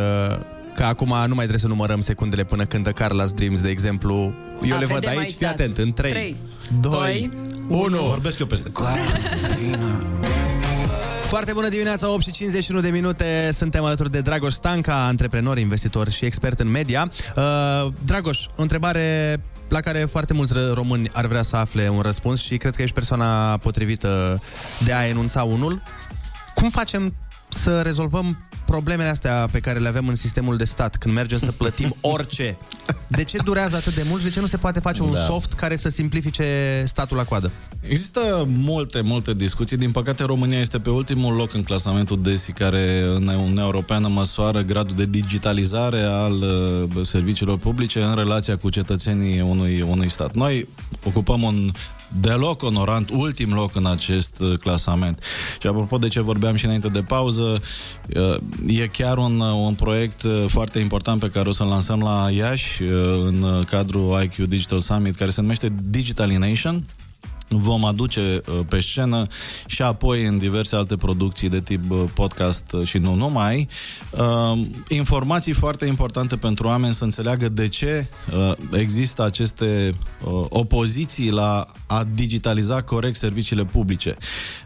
că 0.76 0.84
acum 0.84 1.08
nu 1.08 1.14
mai 1.36 1.36
trebuie 1.36 1.58
să 1.60 1.68
numărăm 1.68 2.02
secundele 2.02 2.44
până 2.44 2.66
cântă 2.66 2.92
Carla's 2.94 3.34
Dreams, 3.36 3.62
de 3.62 3.70
exemplu. 3.70 4.34
Eu 4.62 4.70
Da, 4.70 4.78
le 4.78 4.86
văd 4.86 4.94
vedem 4.94 5.10
aici, 5.10 5.20
aici, 5.20 5.32
fii 5.36 5.46
da. 5.46 5.52
atent, 5.52 5.78
în 5.78 5.92
3, 5.94 6.12
Trei, 6.12 6.36
2, 6.80 6.92
doi, 6.92 7.30
1. 7.68 7.98
Vorbesc 7.98 8.40
eu 8.40 8.46
peste. 8.46 8.72
Foarte 11.34 11.54
bună 11.54 11.68
dimineața, 11.68 12.10
8 12.10 12.24
și 12.24 12.32
51 12.32 12.82
de 12.82 12.90
minute. 12.90 13.50
Suntem 13.54 13.84
alături 13.84 14.12
de 14.12 14.22
Dragoș 14.22 14.54
Stanca, 14.54 15.06
antreprenor, 15.06 15.58
investitor 15.58 16.10
și 16.10 16.26
expert 16.26 16.60
în 16.60 16.68
media. 16.68 17.12
Uh, 17.36 17.94
Dragoș, 18.06 18.46
o 18.56 18.62
întrebare 18.62 19.38
la 19.68 19.80
care 19.80 20.00
foarte 20.00 20.34
mulți 20.34 20.54
ră- 20.54 20.74
români 20.74 21.10
ar 21.14 21.26
vrea 21.26 21.42
să 21.42 21.56
afle 21.56 21.90
un 21.90 22.00
răspuns 22.00 22.42
și 22.42 22.58
cred 22.58 22.76
că 22.76 22.82
ești 22.82 22.94
persoana 22.94 23.58
potrivită 23.58 24.42
de 24.84 24.94
a 24.94 25.08
enunța 25.08 25.44
unul. 25.44 25.82
Cum 26.56 26.70
facem 26.70 27.16
să 27.54 27.82
rezolvăm 27.82 28.38
problemele 28.66 29.10
astea 29.10 29.48
pe 29.52 29.60
care 29.60 29.80
le 29.80 29.88
avem 29.88 30.08
în 30.08 30.16
sistemul 30.16 30.58
de 30.58 30.64
stat 30.64 30.96
când 30.96 31.14
mergem 31.14 31.38
să 31.38 31.52
plătim 31.52 31.96
orice? 32.16 32.58
De 33.08 33.24
ce 33.24 33.38
durează 33.44 33.76
atât 33.76 33.96
de 33.96 34.04
mult? 34.10 34.24
De 34.24 34.30
ce 34.30 34.40
nu 34.40 34.46
se 34.46 34.58
poate 34.58 34.80
face 34.80 35.02
un 35.02 35.12
Da. 35.12 35.20
soft 35.20 35.54
care 35.54 35.76
să 35.76 35.90
simplifice 35.90 36.84
statul 36.88 37.18
la 37.18 37.24
coadă? 37.24 37.52
Există 37.82 38.46
multe, 38.48 39.02
multe 39.02 39.34
discuții. 39.34 39.78
Din 39.78 39.92
păcate, 39.92 40.24
România 40.24 40.60
este 40.60 40.80
pe 40.80 40.90
ultimul 40.90 41.36
loc 41.36 41.54
în 41.54 41.64
clasamentul 41.64 42.22
DESI, 42.22 42.52
care 42.52 43.02
în 43.16 43.28
Uniunea 43.28 43.64
Europeană 43.64 44.08
măsoară 44.08 44.62
gradul 44.62 44.96
de 44.96 45.06
digitalizare 45.06 46.02
al 46.02 46.34
uh, 46.34 47.06
serviciilor 47.06 47.58
publice 47.58 48.02
în 48.02 48.16
relația 48.16 48.58
cu 48.58 48.70
cetățenii 48.70 49.42
unui, 49.42 49.82
unui 49.82 50.10
stat. 50.10 50.36
Noi 50.36 50.68
ocupăm 51.04 51.42
un 51.42 51.70
deloc 52.22 52.62
onorant 52.62 53.10
ultim 53.10 53.54
loc 53.54 53.76
în 53.76 53.86
acest 53.86 54.40
uh, 54.40 54.58
clasament. 54.58 55.24
Și 55.62 55.68
apropo 55.68 55.98
de 55.98 56.08
ce 56.08 56.22
vorbeam 56.22 56.56
și 56.56 56.66
înainte 56.66 56.88
de 56.88 57.02
pauză, 57.02 57.62
uh, 58.16 58.36
e 58.68 58.88
chiar 58.88 59.18
un, 59.18 59.40
uh, 59.40 59.54
un 59.66 59.74
proiect 59.74 60.24
uh, 60.24 60.46
foarte 60.48 60.80
important 60.80 61.20
pe 61.20 61.30
care 61.30 61.50
o 61.50 61.52
să-l 61.52 61.68
lansăm 61.68 62.00
la 62.00 62.30
Iași 62.32 62.84
uh, 62.84 62.90
în 63.26 63.42
uh, 63.42 63.66
cadrul 63.66 64.22
IQ 64.24 64.36
Digital 64.36 64.80
Summit, 64.80 65.16
care 65.16 65.30
se 65.30 65.42
numește 65.42 65.74
Digitalination 65.90 66.86
vom 67.58 67.86
aduce 67.86 68.42
uh, 68.48 68.60
pe 68.70 68.80
scenă 68.80 69.28
și 69.66 69.82
apoi 69.82 70.26
în 70.26 70.38
diverse 70.38 70.76
alte 70.76 70.98
producții 70.98 71.50
de 71.50 71.60
tip 71.60 71.92
uh, 71.92 72.04
podcast 72.14 72.72
uh, 72.72 72.88
și 72.88 72.98
nu 72.98 73.14
numai, 73.14 73.68
uh, 74.12 74.60
informații 74.88 75.54
foarte 75.54 75.86
importante 75.86 76.36
pentru 76.36 76.68
oameni 76.68 76.94
să 76.94 77.04
înțeleagă 77.04 77.50
de 77.50 77.68
ce 77.68 78.08
uh, 78.34 78.52
există 78.72 79.24
aceste 79.24 79.96
uh, 80.24 80.46
opoziții 80.50 81.30
la 81.30 81.68
a 81.88 82.08
digitaliza 82.14 82.82
corect 82.82 83.16
serviciile 83.16 83.66
publice. 83.66 84.16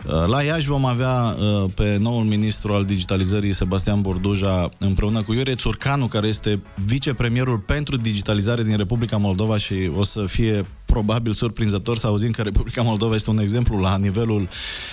Uh, 0.06 0.26
La 0.28 0.44
Iași 0.44 0.68
vom 0.68 0.86
avea 0.86 1.36
uh, 1.38 1.70
pe 1.76 1.98
noul 2.00 2.24
ministru 2.24 2.74
al 2.74 2.86
digitalizării, 2.86 3.54
Sebastian 3.54 4.02
Borduja, 4.02 4.70
împreună 4.80 5.22
cu 5.22 5.34
Iurie 5.34 5.56
Țurcanu, 5.56 6.06
care 6.06 6.28
este 6.28 6.62
vicepremierul 6.86 7.58
pentru 7.58 7.98
digitalizare 7.98 8.64
din 8.64 8.78
Republica 8.78 9.18
Moldova 9.18 9.58
și 9.58 9.92
o 9.96 10.04
să 10.04 10.26
fie 10.26 10.66
probabil 10.98 11.34
surprinzător 11.34 11.98
să 11.98 12.08
auzim 12.08 12.32
că 12.32 12.42
Republica 12.42 12.82
Moldova 12.82 13.16
este 13.16 13.30
un 13.30 13.40
exemplu 13.40 13.78
la 13.78 13.98
nivelul 13.98 14.48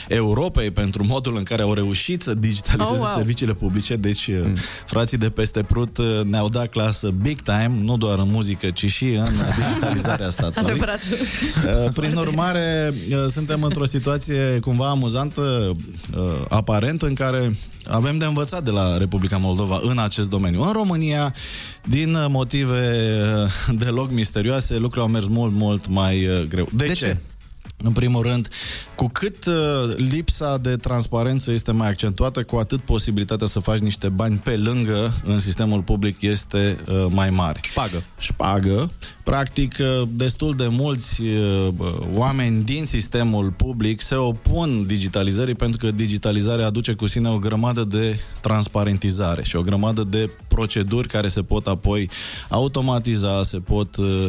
Europei 0.08 0.70
pentru 0.70 1.04
modul 1.06 1.36
în 1.36 1.42
care 1.42 1.62
au 1.62 1.72
reușit 1.72 2.22
să 2.22 2.34
digitalizeze 2.34 2.92
Oh, 2.94 2.98
wow. 2.98 3.16
serviciile 3.16 3.54
publice. 3.54 3.96
Deci, 3.96 4.28
mm. 4.28 4.54
frații 4.86 5.18
de 5.18 5.28
peste 5.30 5.62
Prut 5.62 5.98
uh, 5.98 6.20
ne-au 6.24 6.48
dat 6.48 6.68
clasă 6.68 7.10
big 7.22 7.40
time, 7.40 7.72
nu 7.82 7.96
doar 7.96 8.18
în 8.18 8.30
muzică, 8.30 8.70
ci 8.70 8.86
și 8.86 9.04
în 9.04 9.32
digitalizarea 9.58 10.30
statului. 10.30 10.70
Adevărat. 10.70 11.00
Uh, 11.00 11.92
Prin 11.94 12.16
urmare, 12.16 12.94
uh, 13.10 13.24
suntem 13.28 13.62
într-o 13.62 13.84
situație 13.84 14.58
cumva 14.60 14.88
amuzantă, 14.88 15.76
uh, 16.16 16.22
aparent, 16.48 17.02
în 17.02 17.14
care 17.14 17.52
avem 17.84 18.16
de 18.16 18.24
învățat 18.24 18.64
de 18.64 18.70
la 18.70 18.96
Republica 18.96 19.36
Moldova 19.36 19.80
în 19.82 19.98
acest 19.98 20.28
domeniu. 20.28 20.62
În 20.62 20.72
România, 20.72 21.34
din 21.88 22.14
uh, 22.14 22.26
motive 22.28 23.14
uh, 23.68 23.74
deloc 23.82 24.10
misterioase, 24.10 24.74
lucrurile 24.74 25.02
au 25.02 25.08
mers 25.08 25.26
mult, 25.26 25.52
mult 25.52 25.88
mai 25.88 26.26
uh, 26.26 26.42
greu. 26.48 26.68
De, 26.72 26.86
De 26.86 26.92
ce? 26.92 27.04
ce? 27.04 27.16
În 27.84 27.92
primul 27.92 28.22
rând, 28.22 28.48
cu 28.94 29.08
cât 29.08 29.46
uh, 29.46 29.54
lipsa 29.96 30.58
de 30.58 30.76
transparență 30.76 31.52
este 31.52 31.72
mai 31.72 31.88
accentuată, 31.88 32.42
cu 32.42 32.56
atât 32.56 32.80
posibilitatea 32.80 33.46
să 33.46 33.58
faci 33.58 33.78
niște 33.78 34.08
bani 34.08 34.36
pe 34.36 34.56
lângă 34.56 35.14
în 35.24 35.38
sistemul 35.38 35.82
public 35.82 36.20
este 36.20 36.78
uh, 36.88 37.06
mai 37.08 37.30
mare. 37.30 37.60
Șpagă. 37.62 38.02
Șpagă. 38.18 38.90
Practic, 39.24 39.76
uh, 39.80 40.08
destul 40.10 40.54
de 40.54 40.68
mulți 40.68 41.22
uh, 41.22 41.68
bă, 41.68 41.92
oameni 42.14 42.62
din 42.62 42.84
sistemul 42.84 43.50
public 43.50 44.00
se 44.00 44.14
opun 44.14 44.86
digitalizării 44.86 45.54
pentru 45.54 45.78
că 45.86 45.90
digitalizarea 45.90 46.66
aduce 46.66 46.92
cu 46.92 47.06
sine 47.06 47.28
o 47.28 47.38
grămadă 47.38 47.84
de 47.84 48.18
transparentizare 48.40 49.42
și 49.42 49.56
o 49.56 49.60
grămadă 49.60 50.04
de 50.04 50.30
proceduri 50.48 51.08
care 51.08 51.28
se 51.28 51.42
pot 51.42 51.66
apoi 51.66 52.10
automatiza, 52.48 53.42
se 53.42 53.58
pot 53.58 53.96
uh, 53.96 54.26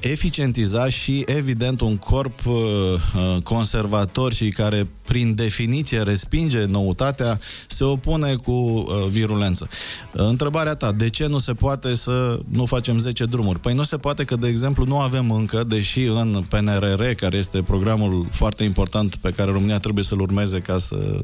eficientiza 0.00 0.88
și, 0.88 1.22
evident, 1.26 1.80
un 1.80 1.96
corp 1.96 2.46
uh, 2.46 2.54
uh, 2.54 3.42
conservator 3.42 4.32
și 4.32 4.48
care, 4.48 4.88
prin 5.06 5.34
definiție, 5.34 6.02
respinge 6.02 6.64
noutatea, 6.64 7.40
se 7.66 7.84
opune 7.84 8.34
cu 8.34 8.52
uh, 8.52 9.06
virulență. 9.08 9.68
Uh, 10.12 10.24
Întrebarea 10.28 10.74
ta, 10.74 10.92
de 10.92 11.10
ce 11.10 11.26
nu 11.26 11.38
se 11.38 11.52
poate 11.52 11.94
să 11.94 12.40
nu 12.48 12.64
facem 12.64 12.98
10 12.98 13.24
drumuri? 13.24 13.60
Păi 13.60 13.74
nu 13.74 13.82
se 13.82 13.96
poate 13.96 14.24
că, 14.24 14.35
de 14.36 14.48
exemplu, 14.48 14.84
nu 14.84 14.98
avem 14.98 15.30
încă, 15.30 15.64
deși 15.64 16.04
în 16.04 16.44
PNRR, 16.48 17.04
care 17.04 17.36
este 17.36 17.62
programul 17.62 18.26
foarte 18.30 18.64
important 18.64 19.16
pe 19.16 19.30
care 19.30 19.50
România 19.50 19.78
trebuie 19.78 20.04
să-l 20.04 20.20
urmeze 20.20 20.58
ca 20.58 20.78
să 20.78 21.20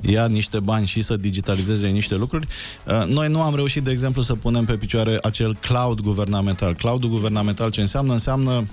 ia 0.00 0.26
niște 0.26 0.60
bani 0.60 0.86
și 0.86 1.02
să 1.02 1.16
digitalizeze 1.16 1.86
niște 1.86 2.14
lucruri, 2.14 2.46
uh, 2.86 3.06
noi 3.06 3.28
nu 3.28 3.42
am 3.42 3.54
reușit, 3.54 3.82
de 3.82 3.90
exemplu, 3.90 4.22
să 4.22 4.34
punem 4.34 4.64
pe 4.64 4.76
picioare 4.76 5.18
acel 5.22 5.56
cloud 5.56 6.00
guvernamental. 6.00 6.74
Cloudul 6.74 7.08
guvernamental 7.08 7.70
ce 7.70 7.80
înseamnă? 7.80 8.12
Înseamnă 8.12 8.64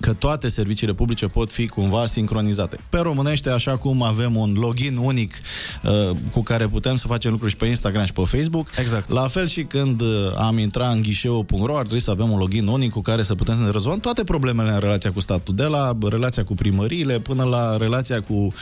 că 0.00 0.12
toate 0.12 0.48
serviciile 0.48 0.92
publice 0.92 1.26
pot 1.26 1.52
fi 1.52 1.66
cumva 1.66 2.06
sincronizate. 2.06 2.78
Pe 2.88 2.98
românește, 2.98 3.50
așa 3.50 3.76
cum 3.76 4.02
avem 4.02 4.36
un 4.36 4.52
login 4.52 4.96
unic 4.96 5.34
uh, 5.82 6.10
cu 6.32 6.42
care 6.42 6.68
putem 6.68 6.96
să 6.96 7.06
facem 7.06 7.30
lucruri 7.30 7.52
și 7.52 7.58
pe 7.58 7.66
Instagram 7.66 8.04
și 8.04 8.12
pe 8.12 8.22
Facebook, 8.24 8.68
exact. 8.78 9.10
la 9.10 9.28
fel 9.28 9.46
și 9.46 9.62
când 9.62 10.00
uh, 10.00 10.08
am 10.36 10.58
intrat 10.58 10.92
în 10.92 11.02
ghișeu.ro, 11.02 11.76
ar 11.76 11.80
trebui 11.80 12.00
să 12.00 12.10
avem 12.10 12.30
un 12.30 12.38
login 12.38 12.66
unic 12.66 12.92
cu 12.92 13.00
care 13.00 13.22
să 13.22 13.34
putem 13.34 13.54
să 13.54 13.62
ne 13.62 13.70
rezolvăm 13.70 14.00
toate 14.00 14.24
problemele 14.24 14.70
în 14.70 14.78
relația 14.78 15.12
cu 15.12 15.20
statul, 15.20 15.54
de 15.54 15.64
la 15.64 15.96
relația 16.08 16.44
cu 16.44 16.54
primăriile 16.54 17.18
până 17.18 17.44
la 17.44 17.76
relația 17.76 18.20
cu 18.20 18.32
uh, 18.32 18.52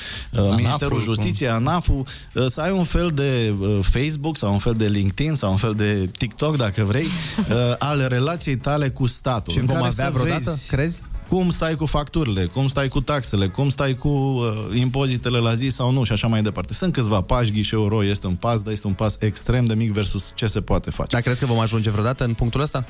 Ministerul 0.57 0.97
cum- 0.97 1.01
Justiției, 1.01 1.49
ANAF-ul, 1.49 2.07
uh, 2.34 2.45
să 2.47 2.61
ai 2.61 2.70
un 2.70 2.84
fel 2.84 3.11
de 3.14 3.55
uh, 3.61 3.78
Facebook 3.80 4.36
sau 4.36 4.53
un 4.53 4.59
fel 4.59 4.74
de 4.74 4.86
LinkedIn 4.86 5.34
sau 5.34 5.51
un 5.51 5.57
fel 5.57 5.74
de 5.76 6.11
TikTok, 6.18 6.57
dacă 6.57 6.84
vrei, 6.84 7.07
uh, 7.39 7.74
al 7.78 8.07
relației 8.09 8.57
tale 8.57 8.89
cu 8.89 9.07
statul. 9.07 9.53
Și 9.53 9.59
în 9.59 9.64
vom 9.64 9.74
care 9.74 9.89
avea 9.89 10.05
să 10.05 10.11
vreodată, 10.12 10.51
vezi 10.51 10.68
crezi? 10.68 11.01
Cum 11.29 11.51
stai 11.51 11.74
cu 11.74 11.87
facturile, 11.87 12.45
cum 12.45 12.68
stai 12.68 12.89
cu 12.89 13.01
taxele, 13.01 13.49
cum 13.49 13.68
stai 13.68 13.97
cu 13.97 14.09
uh, 14.09 14.79
impozitele 14.79 15.39
la 15.39 15.55
zi 15.55 15.68
sau 15.68 15.91
nu 15.91 16.05
și 16.05 16.12
așa 16.12 16.26
mai 16.26 16.43
departe. 16.43 16.72
Sunt 16.74 16.93
câțiva 16.93 17.20
pași, 17.20 17.53
ghișeul 17.53 17.89
ro 17.89 18.05
este 18.05 18.26
un 18.26 18.35
pas, 18.35 18.62
dar 18.62 18.72
este 18.72 18.87
un 18.87 18.93
pas 18.93 19.16
extrem 19.20 19.64
de 19.64 19.74
mic 19.74 19.93
versus 19.93 20.33
ce 20.35 20.47
se 20.47 20.61
poate 20.61 20.91
face. 20.91 21.09
Dar 21.11 21.20
crezi 21.20 21.41
că 21.41 21.47
vom 21.47 21.59
ajunge 21.59 21.91
vreodată 21.91 22.24
în 22.24 22.35
punctul 22.35 22.61
ăsta? 22.61 22.85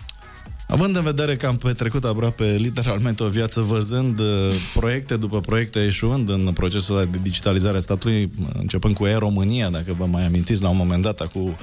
Având 0.70 0.96
în 0.96 1.02
vedere 1.02 1.36
că 1.36 1.46
am 1.46 1.56
petrecut 1.56 2.04
aproape 2.04 2.44
literalmente 2.44 3.22
o 3.22 3.28
viață 3.28 3.60
văzând 3.60 4.18
uh, 4.18 4.26
proiecte 4.74 5.16
după 5.16 5.40
proiecte 5.40 5.84
eșuând 5.84 6.28
în 6.28 6.50
procesul 6.54 6.96
ăsta 6.96 7.10
de 7.10 7.18
digitalizare 7.22 7.76
a 7.76 7.80
statului, 7.80 8.30
începând 8.52 8.94
cu 8.94 9.06
E-România, 9.06 9.70
dacă 9.70 9.94
vă 9.98 10.06
mai 10.06 10.26
amintiți, 10.26 10.62
la 10.62 10.68
un 10.68 10.76
moment 10.76 11.02
dat, 11.02 11.20
acum 11.20 11.56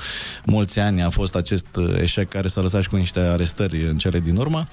mulți 0.45 0.79
ani 0.79 1.03
a 1.03 1.09
fost 1.09 1.35
acest 1.35 1.75
uh, 1.75 2.01
eșec 2.01 2.29
care 2.29 2.47
s-a 2.47 2.61
lăsat 2.61 2.81
și 2.81 2.89
cu 2.89 2.95
niște 2.95 3.19
arestări 3.19 3.87
în 3.87 3.97
cele 3.97 4.19
din 4.19 4.35
urmă, 4.35 4.67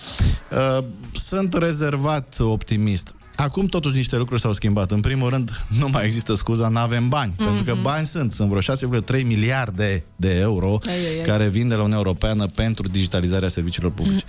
uh, 0.50 0.84
sunt 1.12 1.54
rezervat 1.54 2.36
optimist. 2.40 3.14
Acum 3.36 3.66
totuși 3.66 3.96
niște 3.96 4.16
lucruri 4.16 4.40
s-au 4.40 4.52
schimbat. 4.52 4.90
În 4.90 5.00
primul 5.00 5.30
rând, 5.30 5.64
nu 5.78 5.88
mai 5.88 6.04
există 6.04 6.34
scuza, 6.34 6.68
nu 6.68 6.78
avem 6.78 7.08
bani. 7.08 7.32
Mm-hmm. 7.32 7.44
Pentru 7.44 7.64
că 7.64 7.76
bani 7.82 8.06
sunt. 8.06 8.32
Sunt 8.32 8.48
vreo 8.48 9.00
6,3 9.20 9.26
miliarde 9.26 10.04
de 10.16 10.38
euro 10.38 10.78
Ai, 10.86 10.92
ai, 10.92 11.18
ai. 11.18 11.24
care 11.24 11.48
vin 11.48 11.68
de 11.68 11.74
la 11.74 11.80
Uniunea 11.80 12.04
Europeană 12.04 12.46
pentru 12.46 12.88
digitalizarea 12.88 13.48
serviciilor 13.48 13.92
publice. 13.92 14.24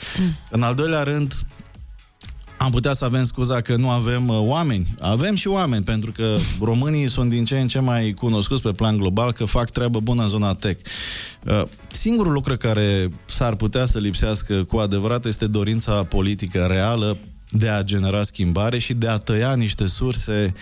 În 0.52 0.62
al 0.62 0.76
doilea 0.76 1.04
rând, 1.04 1.34
am 2.64 2.72
putea 2.72 2.94
să 2.94 3.06
avem 3.06 3.24
scuza 3.24 3.62
că 3.62 3.76
nu 3.76 3.90
avem 3.90 4.28
uh, 4.28 4.38
oameni. 4.40 4.96
Avem 5.00 5.36
și 5.36 5.48
oameni, 5.48 5.84
pentru 5.84 6.12
că 6.12 6.36
românii 6.62 7.08
sunt 7.08 7.30
din 7.30 7.46
ce 7.46 7.60
în 7.60 7.68
ce 7.68 7.80
mai 7.80 8.14
cunoscuți 8.14 8.62
pe 8.62 8.72
plan 8.72 8.98
global 8.98 9.32
că 9.32 9.46
fac 9.46 9.70
treabă 9.70 10.00
bună 10.00 10.22
în 10.22 10.28
zona 10.28 10.54
tech. 10.54 10.90
Uh, 11.48 11.64
singurul 11.88 12.32
lucru 12.32 12.58
care 12.58 13.10
s-ar 13.26 13.56
putea 13.56 13.86
să 13.86 14.00
lipsească 14.00 14.64
cu 14.64 14.78
adevărat 14.78 15.26
este 15.26 15.48
dorința 15.48 16.04
politică 16.04 16.66
reală 16.66 17.18
de 17.56 17.70
a 17.70 17.84
genera 17.84 18.24
schimbare 18.24 18.78
și 18.78 18.94
de 18.94 19.08
a 19.08 19.18
tăia 19.18 19.56
niște 19.56 19.88
surse 19.88 20.54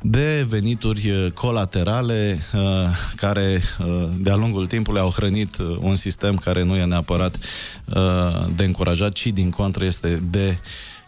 de 0.00 0.46
venituri 0.48 1.10
uh, 1.10 1.30
colaterale 1.32 2.38
uh, 2.54 2.60
care 3.16 3.62
uh, 3.78 4.08
de-a 4.18 4.34
lungul 4.34 4.66
timpului 4.66 5.00
au 5.00 5.10
hrănit 5.10 5.58
uh, 5.58 5.76
un 5.80 5.94
sistem 5.94 6.36
care 6.36 6.62
nu 6.62 6.76
e 6.76 6.84
neapărat 6.84 7.36
uh, 7.84 8.46
de 8.56 8.64
încurajat, 8.64 9.12
ci 9.12 9.26
din 9.26 9.50
contră 9.50 9.84
este 9.84 10.22
de 10.30 10.58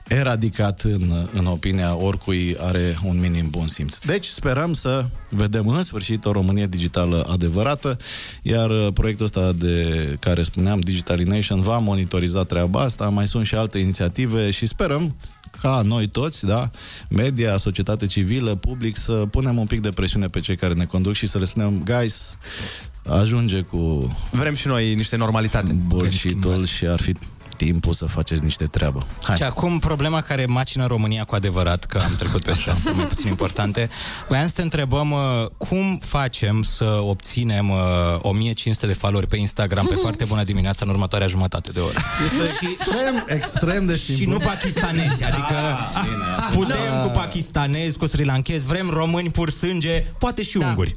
eradicat 0.09 0.81
în, 0.81 1.29
în 1.33 1.47
opinia 1.47 1.97
oricui 1.97 2.57
are 2.61 2.99
un 3.05 3.21
minim 3.21 3.49
bun 3.51 3.67
simț. 3.67 3.99
Deci 3.99 4.27
sperăm 4.27 4.73
să 4.73 5.07
vedem 5.31 5.69
în 5.69 5.83
sfârșit 5.83 6.25
o 6.25 6.33
Românie 6.33 6.67
digitală 6.67 7.27
adevărată, 7.31 7.97
iar 8.43 8.71
uh, 8.71 8.89
proiectul 8.95 9.25
ăsta 9.25 9.53
de 9.53 10.17
care 10.21 10.43
spuneam, 10.43 10.81
Digitalination, 10.81 11.61
va 11.61 11.79
monitoriza 11.79 12.45
treaba 12.45 12.81
asta, 12.81 13.09
mai 13.09 13.27
sunt 13.27 13.47
și 13.47 13.55
alte 13.55 13.79
inițiative 13.79 14.51
și 14.51 14.67
sperăm 14.67 15.17
ca 15.61 15.83
noi 15.85 16.07
toți, 16.07 16.45
da, 16.45 16.71
media, 17.09 17.57
societate 17.57 18.07
civilă, 18.07 18.55
public, 18.55 18.97
să 18.97 19.13
punem 19.13 19.59
un 19.59 19.67
pic 19.67 19.81
de 19.81 19.91
presiune 19.91 20.27
pe 20.27 20.41
cei 20.41 20.57
care 20.57 20.73
ne 20.73 20.85
conduc 20.85 21.15
și 21.15 21.27
să 21.27 21.39
le 21.39 21.45
spunem, 21.45 21.83
guys, 21.85 22.37
ajunge 23.09 23.61
cu... 23.61 24.11
Vrem 24.31 24.55
și 24.55 24.67
noi 24.67 24.95
niște 24.95 25.17
normalitate. 25.17 25.73
Bullshit-ul 25.73 26.67
și 26.67 26.87
ar 26.87 27.01
fi 27.01 27.13
timpul 27.57 27.93
să 27.93 28.05
faceți 28.07 28.45
niște 28.45 28.65
treabă. 28.65 29.07
Hai. 29.23 29.37
Și 29.37 29.43
acum 29.43 29.79
problema 29.79 30.21
care 30.21 30.47
macină 30.47 30.87
România 30.87 31.25
cu 31.25 31.35
adevărat, 31.35 31.85
că 31.85 31.99
am 31.99 32.17
trecut 32.17 32.43
pe 32.43 32.51
așa 32.51 32.75
mai 32.95 33.05
puțin 33.07 33.29
importante, 33.29 33.91
voiam 34.29 34.47
să 34.47 34.53
te 34.53 34.63
întrebăm 34.63 35.11
uh, 35.11 35.19
cum 35.59 35.99
facem 36.03 36.63
să 36.63 36.85
obținem 37.03 37.71
uh, 37.71 37.79
1500 38.19 38.87
de 38.87 38.93
followeri 38.93 39.27
pe 39.29 39.37
Instagram 39.37 39.87
pe 39.87 39.95
foarte 39.95 40.25
bună 40.25 40.43
dimineața 40.45 40.81
în 40.85 40.91
următoarea 40.91 41.27
jumătate 41.27 41.71
de 41.73 41.81
oră. 41.81 41.99
Este 42.25 42.67
extrem, 42.67 43.25
extrem 43.27 43.87
de 43.87 43.97
simplu. 43.97 44.25
Și 44.25 44.29
nu 44.29 44.39
pakistanezi, 44.39 45.25
adică 45.25 45.55
Ah, 45.95 46.49
putem 46.53 46.77
Da. 46.91 47.01
cu 47.03 47.09
pakistanezi, 47.09 47.99
cu 47.99 48.07
sri 48.07 48.25
lankezi, 48.25 48.65
vrem 48.67 48.91
români 48.91 49.31
pur 49.31 49.51
sânge, 49.51 50.07
poate 50.19 50.43
și 50.43 50.57
unguri. 50.57 50.97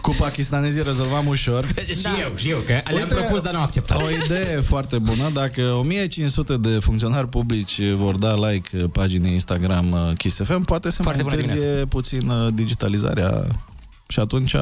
Cu 0.00 0.14
pakistanezii 0.18 0.82
rezolvam 0.82 1.26
ușor. 1.26 1.66
Și 1.86 2.06
eu, 2.28 2.36
și 2.36 2.50
eu, 2.50 2.58
că 2.58 2.80
le-am 2.92 3.08
propus, 3.08 3.40
dar 3.40 3.52
nu 3.52 3.58
am 3.58 3.64
acceptat. 3.64 4.02
O 4.02 4.10
idee 4.24 4.60
foarte 4.60 4.98
bună. 4.98 5.30
Dacă 5.32 5.62
1500 5.62 6.56
de 6.56 6.68
funcționari 6.68 7.28
publici 7.28 7.80
vor 7.96 8.16
da 8.16 8.34
like 8.48 8.76
paginii 8.78 9.32
Instagram 9.32 9.92
uh, 9.92 10.10
Kiss 10.16 10.40
FM, 10.42 10.62
poate 10.62 10.90
să 10.90 11.02
Foarte 11.02 11.22
mai 11.22 11.34
bună 11.36 11.48
întârzie 11.48 11.84
puțin 11.84 12.28
uh, 12.28 12.46
digitalizarea 12.54 13.46
și 14.08 14.20
atunci 14.20 14.54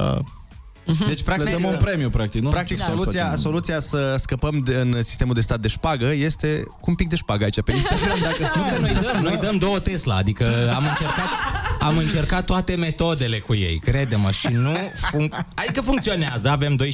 Deci, 1.07 1.23
practic, 1.23 1.45
le 1.47 1.51
dăm 1.53 1.65
un 1.65 1.77
premiu, 1.77 2.11
practic, 2.11 2.43
nu? 2.43 2.49
Practic, 2.49 2.79
Da. 2.79 2.85
soluția, 2.85 3.23
Să 3.23 3.27
facem- 3.29 3.41
soluția 3.43 3.81
să 3.81 4.17
scăpăm 4.21 4.59
de, 4.59 4.75
în 4.75 5.03
sistemul 5.03 5.35
de 5.35 5.41
stat 5.41 5.61
de 5.61 5.69
șpagă 5.69 6.07
este 6.13 6.63
cu 6.81 6.85
un 6.91 6.95
pic 6.95 7.09
de 7.09 7.17
șpagă 7.17 7.45
aici 7.45 7.61
pe 7.63 7.73
Instagram. 7.75 8.19
Dacă 8.23 8.37
Nu, 8.59 8.63
că 8.75 8.81
noi 8.81 8.95
dăm, 9.13 9.23
noi 9.23 9.37
dăm 9.37 9.57
două 9.57 9.79
Tesla, 9.79 10.15
adică 10.17 10.45
am 10.75 10.83
încercat, 10.83 11.29
am 11.81 11.97
încercat 11.97 12.45
toate 12.45 12.75
metodele 12.75 13.39
cu 13.39 13.55
ei, 13.55 13.79
crede-mă, 13.79 14.31
și 14.31 14.47
nu 14.49 14.73
func- 14.75 15.45
adică 15.55 15.81
funcționează, 15.81 16.49
avem 16.49 16.77
12.000, 16.77 16.89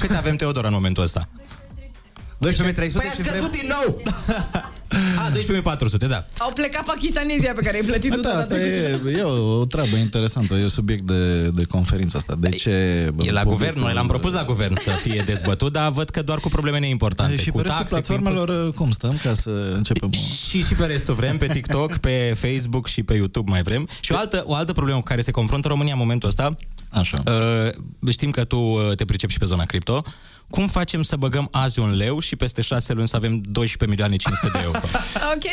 cât 0.00 0.10
avem 0.10 0.36
Teodor 0.36 0.64
în 0.64 0.72
momentul 0.72 1.02
ăsta? 1.02 1.28
12.300 1.28 2.38
Păi 2.38 3.06
a 3.08 3.12
și 3.12 3.22
vrem... 3.22 3.34
scăzut 3.34 3.50
din 3.50 3.68
nou! 3.68 4.02
A, 4.88 5.30
12.400, 5.30 6.08
da. 6.08 6.24
Au 6.38 6.52
plecat 6.54 6.84
pakistanezii 6.84 7.48
pe 7.54 7.60
care 7.60 7.76
ai 7.76 7.82
plătit 7.82 8.12
tu 8.12 8.20
Da, 8.20 8.36
asta 8.36 8.58
e, 8.58 9.00
e 9.18 9.22
o, 9.22 9.58
o 9.58 9.64
treabă 9.64 9.96
interesantă, 9.96 10.54
e 10.54 10.68
subiect 10.68 11.02
de, 11.02 11.48
de 11.48 11.64
conferință 11.64 12.16
asta. 12.16 12.34
De 12.38 12.48
ce... 12.48 12.70
E 12.70 13.06
la 13.06 13.12
publicul- 13.12 13.50
guvern, 13.50 13.80
noi 13.80 13.92
l-am 13.92 14.06
propus 14.06 14.32
la 14.32 14.44
guvern 14.44 14.74
să 14.80 14.90
fie 14.90 15.22
dezbătut, 15.26 15.72
dar 15.72 15.90
văd 15.90 16.08
că 16.08 16.22
doar 16.22 16.38
cu 16.38 16.48
probleme 16.48 16.78
neimportante. 16.78 17.36
Și 17.36 17.50
cu 17.50 17.56
pe 17.56 17.62
restul 17.62 17.78
taxe, 17.78 17.94
cu 17.94 18.00
platformelor, 18.00 18.72
cum 18.74 18.90
stăm, 18.90 19.18
ca 19.22 19.32
să 19.34 19.70
începem... 19.72 20.10
Și, 20.48 20.62
și 20.62 20.74
pe 20.74 20.84
restul 20.86 21.14
vrem, 21.14 21.36
pe 21.36 21.46
TikTok, 21.46 21.96
pe 21.96 22.32
Facebook 22.36 22.86
și 22.86 23.02
pe 23.02 23.14
YouTube 23.14 23.50
mai 23.50 23.62
vrem. 23.62 23.88
Și 24.00 24.12
o 24.12 24.16
altă, 24.16 24.42
o 24.46 24.54
altă 24.54 24.72
problemă 24.72 24.98
cu 24.98 25.04
care 25.04 25.20
se 25.20 25.30
confruntă 25.30 25.68
România 25.68 25.92
în 25.92 25.98
momentul 25.98 26.28
ăsta, 26.28 26.54
Așa. 26.88 27.22
uh, 27.26 28.10
știm 28.10 28.30
că 28.30 28.44
tu 28.44 28.58
uh, 28.58 28.96
te 28.96 29.04
pricepi 29.04 29.32
și 29.32 29.38
pe 29.38 29.44
zona 29.46 29.64
cripto, 29.64 30.04
cum 30.50 30.66
facem 30.68 31.02
să 31.02 31.16
băgăm 31.16 31.48
azi 31.50 31.78
un 31.78 31.96
leu 31.96 32.18
și 32.18 32.36
peste 32.36 32.62
șase 32.62 32.92
luni 32.92 33.08
să 33.08 33.16
avem 33.16 33.40
12 33.40 33.84
milioane 33.86 34.16
500 34.16 34.48
de 34.52 34.60
euro? 34.64 34.78
Ok. 35.34 35.46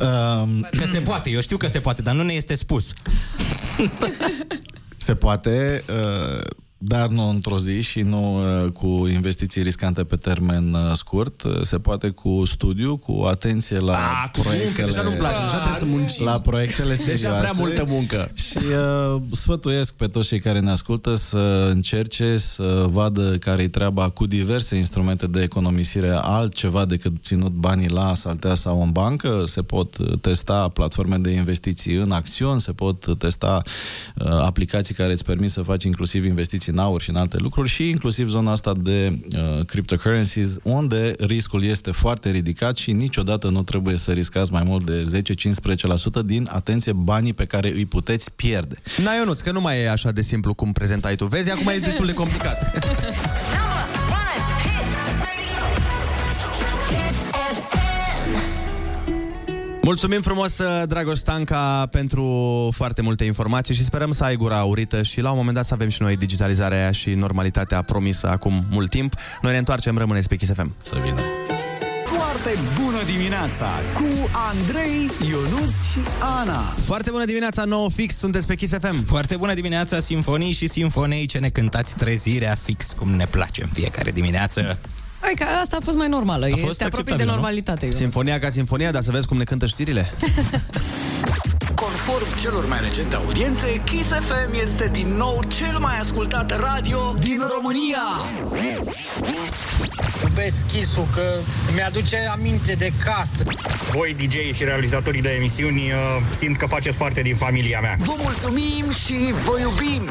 Um, 0.00 0.60
Că 0.70 0.86
se 0.86 0.98
poate, 1.00 1.30
eu 1.30 1.40
știu 1.40 1.56
că 1.56 1.66
se 1.68 1.80
poate, 1.80 2.02
dar 2.02 2.14
nu 2.14 2.22
ne 2.22 2.32
este 2.32 2.54
spus. 2.54 2.92
Se 4.96 5.14
poate, 5.14 5.84
uh, 5.88 6.44
dar 6.84 7.08
nu 7.08 7.28
într-o 7.28 7.58
zi 7.58 7.80
și 7.80 8.00
nu 8.00 8.36
uh, 8.36 8.70
cu 8.70 9.06
investiții 9.12 9.62
riscante 9.62 10.04
pe 10.04 10.16
termen 10.16 10.72
uh, 10.74 10.92
scurt. 10.94 11.42
Uh, 11.42 11.60
Se 11.62 11.78
poate 11.78 12.08
cu 12.08 12.42
studiu, 12.44 12.96
cu 12.96 13.24
atenție 13.30 13.78
la 13.78 13.92
Ah, 13.96 14.30
cu 14.32 14.40
muncă, 14.44 14.48
proiectele... 14.50 14.86
deja 14.86 15.02
nu-mi 15.02 15.16
place, 15.16 15.34
deja 15.40 15.56
trebuie 15.56 15.78
să 15.78 15.84
muncim. 15.84 16.24
La 16.24 16.40
proiectele 16.40 16.88
Deja 16.88 17.02
serioase. 17.02 17.38
prea 17.40 17.52
multă 17.56 17.84
muncă. 17.88 18.30
Și 18.34 18.56
uh, 19.14 19.22
sfătuiesc 19.32 19.94
pe 19.94 20.06
toți 20.06 20.28
cei 20.28 20.40
care 20.40 20.60
ne 20.60 20.70
ascultă 20.70 21.14
să 21.14 21.68
încerce 21.70 22.36
să 22.36 22.86
vadă 22.90 23.36
care-i 23.36 23.68
treaba 23.68 24.08
cu 24.08 24.26
diverse 24.26 24.76
instrumente 24.76 25.26
de 25.26 25.42
economisire 25.42 26.10
altceva 26.20 26.84
decât 26.84 27.12
ținut 27.22 27.52
banii 27.52 27.88
la 27.88 28.14
saltea 28.14 28.54
sau 28.54 28.82
în 28.82 28.90
bancă. 28.90 29.44
Se 29.46 29.62
pot 29.62 29.96
uh, 29.98 30.12
testa 30.20 30.68
platforme 30.68 31.16
de 31.16 31.30
investiții 31.30 31.94
în 31.94 32.10
acțiuni, 32.12 32.60
se 32.60 32.72
pot 32.72 33.18
testa 33.18 33.62
uh, 34.18 34.26
aplicații 34.26 34.94
care 34.94 35.12
îți 35.12 35.24
permit 35.24 35.50
să 35.50 35.62
faci 35.62 35.84
inclusiv 35.84 36.24
investiții 36.24 36.71
în 36.72 36.78
aur 36.78 37.00
și 37.00 37.10
în 37.10 37.16
alte 37.16 37.36
lucruri 37.36 37.68
și 37.68 37.88
inclusiv 37.88 38.28
zona 38.28 38.50
asta 38.50 38.72
de 38.78 39.18
uh, 39.36 39.64
cryptocurrencies, 39.64 40.56
unde 40.62 41.14
riscul 41.18 41.64
este 41.64 41.90
foarte 41.90 42.30
ridicat 42.30 42.76
și 42.76 42.92
niciodată 42.92 43.48
nu 43.48 43.62
trebuie 43.62 43.96
să 43.96 44.12
riscați 44.12 44.52
mai 44.52 44.62
mult 44.64 44.84
de 44.84 45.02
10-15% 46.22 46.24
din, 46.24 46.48
atenție, 46.50 46.92
banii 46.92 47.34
pe 47.34 47.44
care 47.44 47.72
îi 47.72 47.86
puteți 47.86 48.32
pierde. 48.32 48.76
Na, 49.02 49.12
Ionuț, 49.12 49.40
că 49.40 49.52
nu 49.52 49.60
mai 49.60 49.80
e 49.80 49.90
așa 49.90 50.10
de 50.12 50.22
simplu 50.22 50.54
cum 50.54 50.72
prezentai 50.72 51.16
tu. 51.16 51.24
Vezi, 51.24 51.50
acum 51.50 51.68
e 51.68 51.78
destul 51.78 52.06
de 52.06 52.12
complicat. 52.12 52.58
Mulțumim 59.84 60.22
frumos, 60.22 60.60
Dragoș 60.86 61.18
Stanca, 61.18 61.88
pentru 61.90 62.24
foarte 62.74 63.02
multe 63.02 63.24
informații 63.24 63.74
și 63.74 63.84
sperăm 63.84 64.12
să 64.12 64.24
ai 64.24 64.36
gura 64.36 64.58
aurită 64.58 65.02
și 65.02 65.20
la 65.20 65.30
un 65.30 65.36
moment 65.36 65.56
dat 65.56 65.66
să 65.66 65.74
avem 65.74 65.88
și 65.88 66.02
noi 66.02 66.16
digitalizarea 66.16 66.78
aia 66.78 66.90
și 66.90 67.10
normalitatea 67.10 67.82
promisă 67.82 68.28
acum 68.28 68.64
mult 68.70 68.90
timp. 68.90 69.14
Noi 69.40 69.52
ne 69.52 69.58
întoarcem, 69.58 69.98
rămâneți 69.98 70.28
pe 70.28 70.36
Kiss 70.36 70.52
FM. 70.52 70.74
Să 70.80 70.96
vină. 71.02 71.20
Foarte 72.04 72.58
bună 72.82 73.02
dimineața 73.06 73.66
cu 73.94 74.30
Andrei, 74.50 75.10
Ionus 75.30 75.90
și 75.90 75.98
Ana. 76.40 76.60
Foarte 76.60 77.10
bună 77.10 77.24
dimineața, 77.24 77.64
9 77.64 77.90
fix, 77.90 78.16
sunteți 78.16 78.46
pe 78.46 78.54
Kiss 78.54 78.78
FM. 78.80 79.04
Foarte 79.04 79.36
bună 79.36 79.54
dimineața, 79.54 79.98
simfonii 79.98 80.52
și 80.52 80.66
simfonei 80.66 81.26
ce 81.26 81.38
ne 81.38 81.48
cântați 81.48 81.96
trezirea 81.96 82.54
fix 82.54 82.92
cum 82.98 83.10
ne 83.10 83.26
place 83.30 83.62
în 83.62 83.68
fiecare 83.72 84.10
dimineață. 84.10 84.78
Hai 85.36 85.46
că 85.48 85.54
asta 85.60 85.76
a 85.76 85.84
fost 85.84 85.96
mai 85.96 86.08
normală. 86.08 86.48
E, 86.48 86.54
fost 86.56 86.78
te 86.78 86.84
apropii 86.84 86.88
de 86.88 86.88
acceptabil, 86.88 87.26
nu? 87.26 87.32
normalitate. 87.32 87.84
Ionuț. 87.84 88.00
Sinfonia 88.00 88.38
ca 88.38 88.50
sinfonia, 88.50 88.90
dar 88.90 89.02
să 89.02 89.10
vezi 89.10 89.26
cum 89.26 89.36
ne 89.36 89.44
cântă 89.44 89.66
știrile. 89.66 90.10
Conform 91.84 92.40
celor 92.40 92.66
mai 92.66 92.80
recente 92.80 93.14
audiențe, 93.14 93.82
Kiss 93.84 94.08
FM 94.08 94.60
este 94.62 94.88
din 94.92 95.08
nou 95.16 95.40
cel 95.56 95.78
mai 95.78 95.98
ascultat 95.98 96.60
radio 96.60 97.14
din 97.20 97.40
România. 97.54 98.02
Iubesc 100.22 100.66
Chisu 100.66 101.08
că 101.14 101.22
mi-aduce 101.74 102.16
aminte 102.32 102.72
de 102.72 102.92
casă. 103.04 103.44
Voi, 103.90 104.14
DJ 104.14 104.54
și 104.56 104.64
realizatorii 104.64 105.22
de 105.22 105.30
emisiuni, 105.30 105.80
uh, 105.80 105.96
simt 106.30 106.56
că 106.56 106.66
faceți 106.66 106.98
parte 106.98 107.20
din 107.20 107.34
familia 107.34 107.78
mea. 107.82 107.96
Vă 107.98 108.14
mulțumim 108.18 108.90
și 109.04 109.14
vă 109.44 109.58
iubim! 109.60 110.10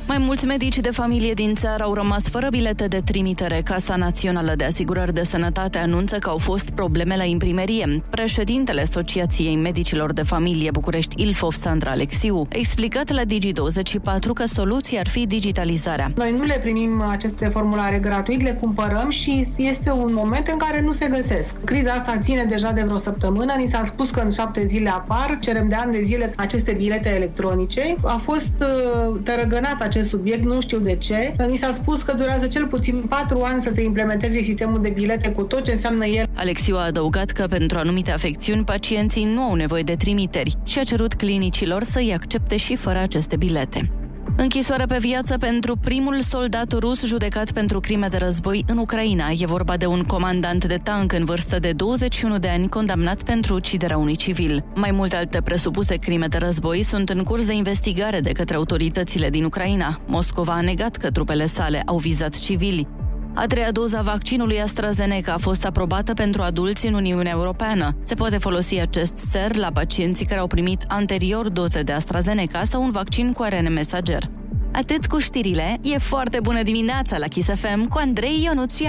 Mai 0.11 0.23
mulți 0.25 0.45
medici 0.45 0.79
de 0.79 0.89
familie 0.89 1.33
din 1.33 1.55
țară 1.55 1.83
au 1.83 1.93
rămas 1.93 2.29
fără 2.29 2.47
bilete 2.49 2.87
de 2.87 3.01
trimitere. 3.05 3.61
Casa 3.63 3.95
Națională 3.95 4.53
de 4.55 4.63
Asigurări 4.63 5.13
de 5.13 5.23
Sănătate 5.23 5.77
anunță 5.77 6.17
că 6.17 6.29
au 6.29 6.37
fost 6.37 6.69
probleme 6.69 7.17
la 7.17 7.23
imprimerie. 7.23 8.03
Președintele 8.09 8.81
Asociației 8.81 9.55
Medicilor 9.55 10.13
de 10.13 10.21
Familie 10.21 10.71
București 10.71 11.23
Ilfov, 11.23 11.53
Sandra 11.53 11.91
Alexiu, 11.91 12.47
a 12.51 12.57
explicat 12.57 13.09
la 13.09 13.21
Digi24 13.21 14.33
că 14.33 14.45
soluția 14.45 14.99
ar 14.99 15.07
fi 15.07 15.27
digitalizarea. 15.27 16.11
Noi 16.15 16.31
nu 16.31 16.43
le 16.43 16.59
primim 16.61 17.01
aceste 17.01 17.47
formulare 17.47 17.97
gratuit, 17.97 18.41
le 18.41 18.53
cumpărăm 18.53 19.09
și 19.09 19.47
este 19.57 19.91
un 19.91 20.13
moment 20.13 20.47
în 20.47 20.57
care 20.57 20.81
nu 20.81 20.91
se 20.91 21.07
găsesc. 21.07 21.63
Criza 21.63 21.91
asta 21.91 22.17
ține 22.21 22.45
deja 22.49 22.71
de 22.71 22.81
vreo 22.81 22.97
săptămână, 22.97 23.53
ni 23.57 23.67
s-a 23.67 23.85
spus 23.85 24.09
că 24.09 24.19
în 24.19 24.31
șapte 24.31 24.65
zile 24.65 24.89
apar, 24.89 25.37
cerem 25.41 25.69
de 25.69 25.75
ani 25.75 25.91
de 25.91 26.01
zile 26.01 26.33
aceste 26.37 26.71
bilete 26.71 27.15
electronice. 27.15 27.95
A 28.03 28.19
fost 28.23 28.53
uh, 28.59 29.19
tărăgănat 29.23 29.81
acest 29.81 30.00
subiect, 30.03 30.43
nu 30.43 30.61
știu 30.61 30.79
de 30.79 30.95
ce. 30.95 31.35
Ni 31.49 31.57
s-a 31.57 31.71
spus 31.71 32.01
că 32.01 32.13
durează 32.13 32.47
cel 32.47 32.67
puțin 32.67 33.03
patru 33.09 33.41
ani 33.41 33.61
să 33.61 33.71
se 33.73 33.83
implementeze 33.83 34.41
sistemul 34.41 34.81
de 34.81 34.89
bilete 34.89 35.29
cu 35.29 35.43
tot 35.43 35.63
ce 35.63 35.71
înseamnă 35.71 36.05
el. 36.05 36.25
Alexiu 36.33 36.75
a 36.75 36.85
adăugat 36.85 37.29
că 37.29 37.45
pentru 37.49 37.77
anumite 37.77 38.11
afecțiuni 38.11 38.63
pacienții 38.63 39.23
nu 39.23 39.41
au 39.41 39.53
nevoie 39.53 39.83
de 39.83 39.95
trimiteri 39.95 40.55
și 40.63 40.79
a 40.79 40.83
cerut 40.83 41.13
clinicilor 41.13 41.83
să-i 41.83 42.13
accepte 42.13 42.55
și 42.55 42.75
fără 42.75 42.99
aceste 42.99 43.35
bilete. 43.35 44.00
Închisoare 44.37 44.85
pe 44.85 44.97
viață 44.97 45.37
pentru 45.37 45.75
primul 45.75 46.21
soldat 46.21 46.71
rus 46.79 47.05
judecat 47.05 47.51
pentru 47.51 47.79
crime 47.79 48.07
de 48.07 48.17
război 48.17 48.63
în 48.67 48.77
Ucraina. 48.77 49.29
E 49.37 49.45
vorba 49.45 49.77
de 49.77 49.85
un 49.85 50.03
comandant 50.03 50.65
de 50.65 50.79
tank 50.83 51.11
în 51.13 51.25
vârstă 51.25 51.59
de 51.59 51.71
21 51.71 52.37
de 52.37 52.47
ani 52.47 52.69
condamnat 52.69 53.23
pentru 53.23 53.53
uciderea 53.53 53.97
unui 53.97 54.15
civil. 54.15 54.63
Mai 54.75 54.91
multe 54.91 55.15
alte 55.15 55.41
presupuse 55.41 55.95
crime 55.95 56.27
de 56.27 56.37
război 56.37 56.83
sunt 56.83 57.09
în 57.09 57.23
curs 57.23 57.45
de 57.45 57.53
investigare 57.53 58.19
de 58.19 58.31
către 58.31 58.55
autoritățile 58.55 59.29
din 59.29 59.43
Ucraina. 59.43 60.01
Moscova 60.05 60.53
a 60.53 60.61
negat 60.61 60.95
că 60.95 61.11
trupele 61.11 61.45
sale 61.45 61.81
au 61.85 61.97
vizat 61.97 62.39
civili. 62.39 62.87
A 63.33 63.45
treia 63.45 63.71
doză 63.71 63.97
a 63.97 64.01
vaccinului 64.01 64.61
AstraZeneca 64.61 65.33
a 65.33 65.37
fost 65.37 65.65
aprobată 65.65 66.13
pentru 66.13 66.41
adulți 66.41 66.87
în 66.87 66.93
Uniunea 66.93 67.31
Europeană. 67.31 67.95
Se 68.03 68.13
poate 68.13 68.37
folosi 68.37 68.79
acest 68.79 69.17
ser 69.17 69.55
la 69.55 69.71
pacienții 69.73 70.25
care 70.25 70.39
au 70.39 70.47
primit 70.47 70.83
anterior 70.87 71.49
doze 71.49 71.81
de 71.81 71.91
AstraZeneca 71.91 72.63
sau 72.63 72.83
un 72.83 72.91
vaccin 72.91 73.31
cu 73.31 73.43
ARN 73.43 73.73
mesager. 73.73 74.29
Atât 74.71 75.07
cu 75.07 75.17
știrile, 75.17 75.77
e 75.81 75.97
foarte 75.97 76.39
bună 76.39 76.63
dimineața 76.63 77.17
la 77.17 77.27
Kiss 77.27 77.49
FM 77.49 77.87
cu 77.87 77.97
Andrei 77.97 78.43
Ionuț 78.43 78.79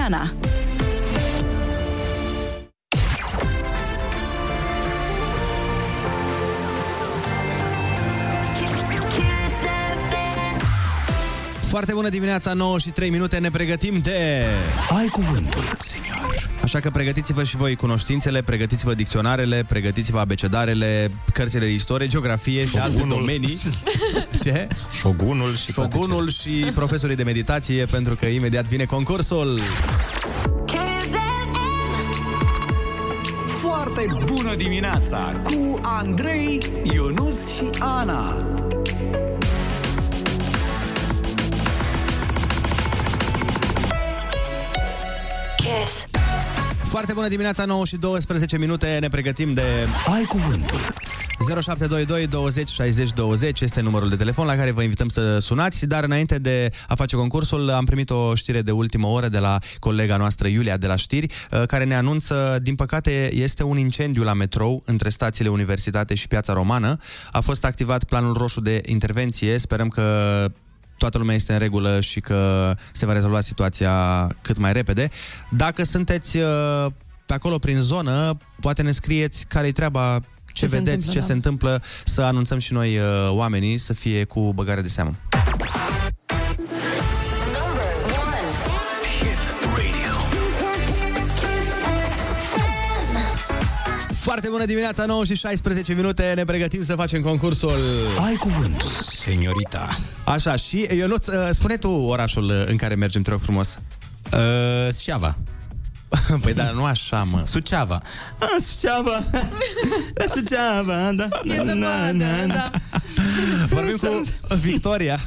Foarte 11.73 11.93
bună 11.93 12.09
dimineața, 12.09 12.53
9 12.53 12.79
și 12.79 12.89
3 12.89 13.09
minute, 13.09 13.37
ne 13.37 13.49
pregătim 13.49 13.97
de... 13.97 14.45
Ai 14.97 15.07
cuvântul, 15.07 15.63
senior. 15.79 16.49
Așa 16.63 16.79
că 16.79 16.89
pregătiți-vă 16.89 17.43
și 17.43 17.55
voi 17.55 17.75
cunoștințele, 17.75 18.41
pregătiți-vă 18.41 18.93
dicționarele, 18.93 19.65
pregătiți-vă 19.67 20.19
abecedarele, 20.19 21.11
cărțile 21.33 21.65
de 21.65 21.71
istorie, 21.71 22.07
geografie 22.07 22.65
și 22.65 22.77
alte 22.77 22.97
Șogunul. 22.97 23.17
domenii. 23.17 23.57
Ce? 24.43 24.67
Șogunul 24.91 25.55
și 25.55 25.73
toate 25.73 25.97
Șogunul 25.97 26.29
și 26.29 26.49
profesorii 26.73 27.15
de 27.15 27.23
meditație, 27.23 27.85
pentru 27.85 28.15
că 28.15 28.25
imediat 28.25 28.67
vine 28.67 28.85
concursul. 28.85 29.61
Foarte 33.47 34.05
bună 34.25 34.55
dimineața 34.55 35.41
cu 35.43 35.79
Andrei, 35.81 36.57
Ionus 36.83 37.55
și 37.55 37.69
Ana. 37.79 38.45
Foarte 46.93 47.13
bună 47.13 47.27
dimineața, 47.27 47.65
9 47.65 47.85
și 47.85 47.97
12 47.97 48.57
minute, 48.57 48.97
ne 48.99 49.07
pregătim 49.07 49.53
de... 49.53 49.61
Ai 50.13 50.23
cuvântul. 50.23 50.79
0722 51.61 52.27
20 52.27 52.69
60 52.69 53.11
20 53.11 53.61
este 53.61 53.81
numărul 53.81 54.09
de 54.09 54.15
telefon 54.15 54.45
la 54.45 54.55
care 54.55 54.71
vă 54.71 54.81
invităm 54.81 55.07
să 55.07 55.39
sunați, 55.39 55.85
dar 55.85 56.03
înainte 56.03 56.37
de 56.37 56.69
a 56.87 56.95
face 56.95 57.15
concursul 57.15 57.69
am 57.69 57.85
primit 57.85 58.09
o 58.09 58.35
știre 58.35 58.61
de 58.61 58.71
ultimă 58.71 59.07
oră 59.07 59.27
de 59.27 59.39
la 59.39 59.57
colega 59.79 60.17
noastră 60.17 60.47
Iulia 60.47 60.77
de 60.77 60.87
la 60.87 60.95
știri, 60.95 61.33
uh, 61.51 61.63
care 61.67 61.83
ne 61.83 61.95
anunță, 61.95 62.59
din 62.61 62.75
păcate, 62.75 63.35
este 63.35 63.63
un 63.63 63.77
incendiu 63.77 64.23
la 64.23 64.33
metrou 64.33 64.83
între 64.85 65.09
stațiile 65.09 65.49
Universitate 65.49 66.15
și 66.15 66.27
Piața 66.27 66.53
Romană. 66.53 66.97
A 67.31 67.39
fost 67.39 67.65
activat 67.65 68.03
planul 68.03 68.33
roșu 68.33 68.61
de 68.61 68.81
intervenție, 68.85 69.57
sperăm 69.57 69.87
că 69.87 70.03
toată 71.03 71.17
lumea 71.17 71.35
este 71.35 71.53
în 71.53 71.59
regulă 71.59 71.99
și 71.99 72.19
că 72.19 72.73
se 72.91 73.05
va 73.05 73.13
rezolva 73.13 73.41
situația 73.41 74.27
cât 74.41 74.57
mai 74.57 74.73
repede. 74.73 75.09
Dacă 75.49 75.83
sunteți 75.83 76.37
uh, 76.37 76.85
pe 77.25 77.33
acolo 77.33 77.57
prin 77.57 77.81
zonă, 77.81 78.37
poate 78.59 78.81
ne 78.81 78.91
scrieți 78.91 79.45
care-i 79.47 79.71
treaba, 79.71 80.19
ce, 80.19 80.53
Ce 80.53 80.67
se 80.67 80.77
vedeți, 80.77 80.89
întâmplă, 80.91 81.13
ce 81.13 81.19
da. 81.19 81.25
se 81.25 81.33
întâmplă, 81.33 81.81
să 82.05 82.21
anunțăm 82.21 82.57
și 82.57 82.73
noi 82.73 82.97
uh, 82.97 83.03
oamenii 83.29 83.77
să 83.77 83.93
fie 83.93 84.23
cu 84.23 84.53
băgare 84.53 84.81
de 84.81 84.87
seamă. 84.87 85.11
Foarte 94.43 94.61
bună 94.61 94.71
dimineața, 94.71 95.05
9 95.05 95.23
și 95.23 95.35
16 95.35 95.93
minute, 95.93 96.33
ne 96.35 96.45
pregătim 96.45 96.83
să 96.83 96.95
facem 96.95 97.21
concursul 97.21 97.77
Ai 98.25 98.35
cuvântul, 98.35 98.89
seniorita. 99.09 99.97
Așa, 100.25 100.55
și 100.55 100.87
Ionuț, 100.95 101.27
uh, 101.27 101.49
spune 101.51 101.77
tu 101.77 101.89
orașul 101.89 102.43
uh, 102.43 102.63
în 102.65 102.77
care 102.77 102.95
mergem, 102.95 103.21
te 103.21 103.29
rog 103.29 103.39
frumos. 103.39 103.79
Uh, 104.33 104.93
Suceava. 104.93 105.37
păi 106.43 106.53
dar 106.53 106.71
nu 106.71 106.83
așa, 106.83 107.23
mă. 107.23 107.41
Suceava. 107.45 108.01
Ah, 108.39 108.47
Suceava. 108.59 109.23
La 110.13 110.25
Suceava, 110.35 111.11
da. 111.11 111.27
E 111.43 111.55
să 111.55 111.77
vadă, 111.79 112.45
da. 112.47 112.71
Vorbim 113.69 113.95
cu 113.97 114.21
Victoria. 114.55 115.19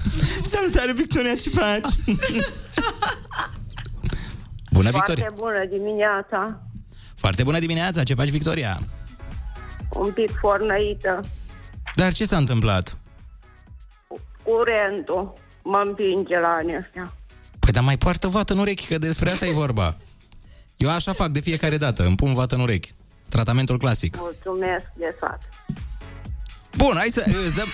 Salutare, 0.43 0.93
Victoria, 0.93 1.35
ce 1.35 1.51
faci? 1.51 1.89
Bună, 4.73 4.91
Victoria. 4.91 5.25
Foarte 5.25 5.35
bună 5.35 5.67
dimineața. 5.71 6.61
Foarte 7.15 7.43
bună 7.43 7.59
dimineața, 7.59 8.03
ce 8.03 8.15
faci, 8.15 8.29
Victoria? 8.29 8.81
Un 9.93 10.13
pic 10.13 10.31
fornăită. 10.41 11.25
Dar 11.95 12.13
ce 12.13 12.25
s-a 12.25 12.37
întâmplat? 12.37 12.97
Curentul 14.43 15.33
mă 15.63 15.83
împinge 15.87 16.39
la 16.39 16.49
anii 16.49 16.77
ăștia. 16.77 17.15
Păi 17.59 17.73
dar 17.73 17.83
mai 17.83 17.99
poartă 17.99 18.29
vată 18.29 18.53
în 18.53 18.59
urechi, 18.59 18.87
că 18.87 18.99
despre 18.99 19.31
asta 19.31 19.47
e 19.47 19.53
vorba. 19.53 19.97
Eu 20.77 20.91
așa 20.91 21.13
fac 21.13 21.29
de 21.29 21.41
fiecare 21.41 21.77
dată, 21.77 22.05
îmi 22.05 22.17
pun 22.17 22.35
vată 22.35 22.55
în 22.55 22.61
urechi. 22.61 22.95
Tratamentul 23.29 23.79
clasic. 23.79 24.17
Mulțumesc 24.19 24.85
de 24.97 25.15
sat. 25.21 25.49
Bun, 26.77 26.95
hai 26.97 27.09
să 27.09 27.25
îți 27.27 27.55
dăm, 27.55 27.67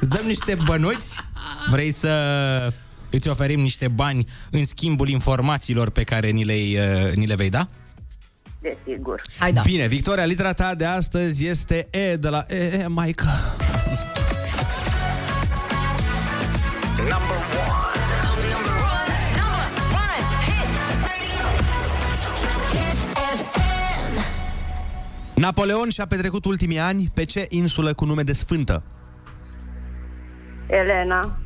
îți 0.00 0.10
dăm 0.10 0.26
niște 0.26 0.56
bănuți. 0.64 1.16
Vrei 1.70 1.90
să 1.90 2.72
îți 3.10 3.28
oferim 3.28 3.60
niște 3.60 3.88
bani 3.88 4.28
în 4.50 4.64
schimbul 4.64 5.08
informațiilor 5.08 5.90
pe 5.90 6.02
care 6.02 6.30
ni 6.30 6.44
le, 6.44 6.54
ni 7.14 7.26
le 7.26 7.34
vei 7.34 7.48
da? 7.48 7.68
Desigur. 8.64 9.20
Hai 9.38 9.52
da. 9.52 9.60
Bine, 9.60 9.86
Victoria, 9.86 10.24
litera 10.24 10.52
ta 10.52 10.74
de 10.74 10.84
astăzi 10.84 11.46
este 11.46 11.88
E 11.90 12.16
de 12.16 12.28
la 12.28 12.44
E, 12.48 12.78
e 12.82 12.86
Maica. 12.86 13.40
Napoleon 25.34 25.88
și-a 25.90 26.06
petrecut 26.06 26.44
ultimii 26.44 26.78
ani 26.78 27.10
pe 27.14 27.24
ce 27.24 27.46
insulă 27.48 27.94
cu 27.94 28.04
nume 28.04 28.22
de 28.22 28.32
sfântă? 28.32 28.82
Elena. 30.68 31.38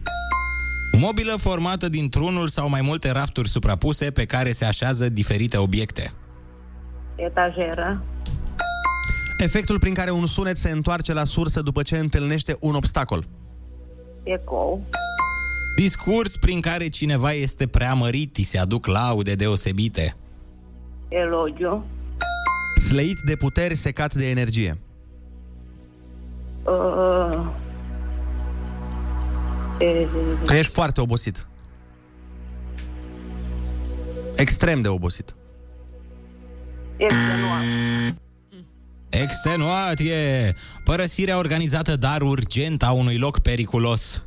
Mobilă 0.92 1.36
formată 1.36 1.88
dintr-unul 1.88 2.48
sau 2.48 2.68
mai 2.68 2.80
multe 2.80 3.10
rafturi 3.10 3.48
suprapuse 3.48 4.10
pe 4.10 4.24
care 4.24 4.52
se 4.52 4.64
așează 4.64 5.08
diferite 5.08 5.56
obiecte. 5.56 6.12
Etajeră. 7.18 8.04
Efectul 9.38 9.78
prin 9.78 9.94
care 9.94 10.10
un 10.10 10.26
sunet 10.26 10.56
se 10.56 10.70
întoarce 10.70 11.12
la 11.12 11.24
sursă 11.24 11.62
după 11.62 11.82
ce 11.82 11.98
întâlnește 11.98 12.56
un 12.60 12.74
obstacol. 12.74 13.24
Ecou. 14.24 14.86
Discurs 15.76 16.36
prin 16.36 16.60
care 16.60 16.88
cineva 16.88 17.32
este 17.32 17.66
preamărit, 17.66 18.36
îi 18.36 18.42
se 18.42 18.58
aduc 18.58 18.86
laude 18.86 19.34
deosebite. 19.34 20.16
Elogiu. 21.08 21.80
Slăit 22.88 23.18
de 23.26 23.36
puteri, 23.36 23.74
secat 23.74 24.14
de 24.14 24.30
energie. 24.30 24.78
Uh, 26.64 27.46
e, 29.78 30.08
Că 30.46 30.54
ești 30.54 30.72
foarte 30.72 31.00
obosit. 31.00 31.46
Extrem 34.36 34.80
de 34.80 34.88
obosit. 34.88 35.37
Extenuat. 36.98 37.62
Extenuat 39.08 39.98
e 39.98 40.52
părăsirea 40.84 41.38
organizată, 41.38 41.96
dar 41.96 42.22
urgent, 42.22 42.82
a 42.82 42.90
unui 42.90 43.18
loc 43.18 43.38
periculos. 43.38 44.22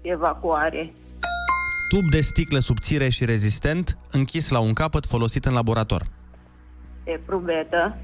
Evacuare. 0.00 0.92
Tub 1.88 2.10
de 2.10 2.20
sticlă 2.20 2.58
subțire 2.58 3.08
și 3.08 3.24
rezistent, 3.24 3.98
închis 4.10 4.48
la 4.48 4.58
un 4.58 4.72
capăt, 4.72 5.06
folosit 5.06 5.44
în 5.44 5.52
laborator. 5.52 6.06
Eprubetă. 7.04 7.96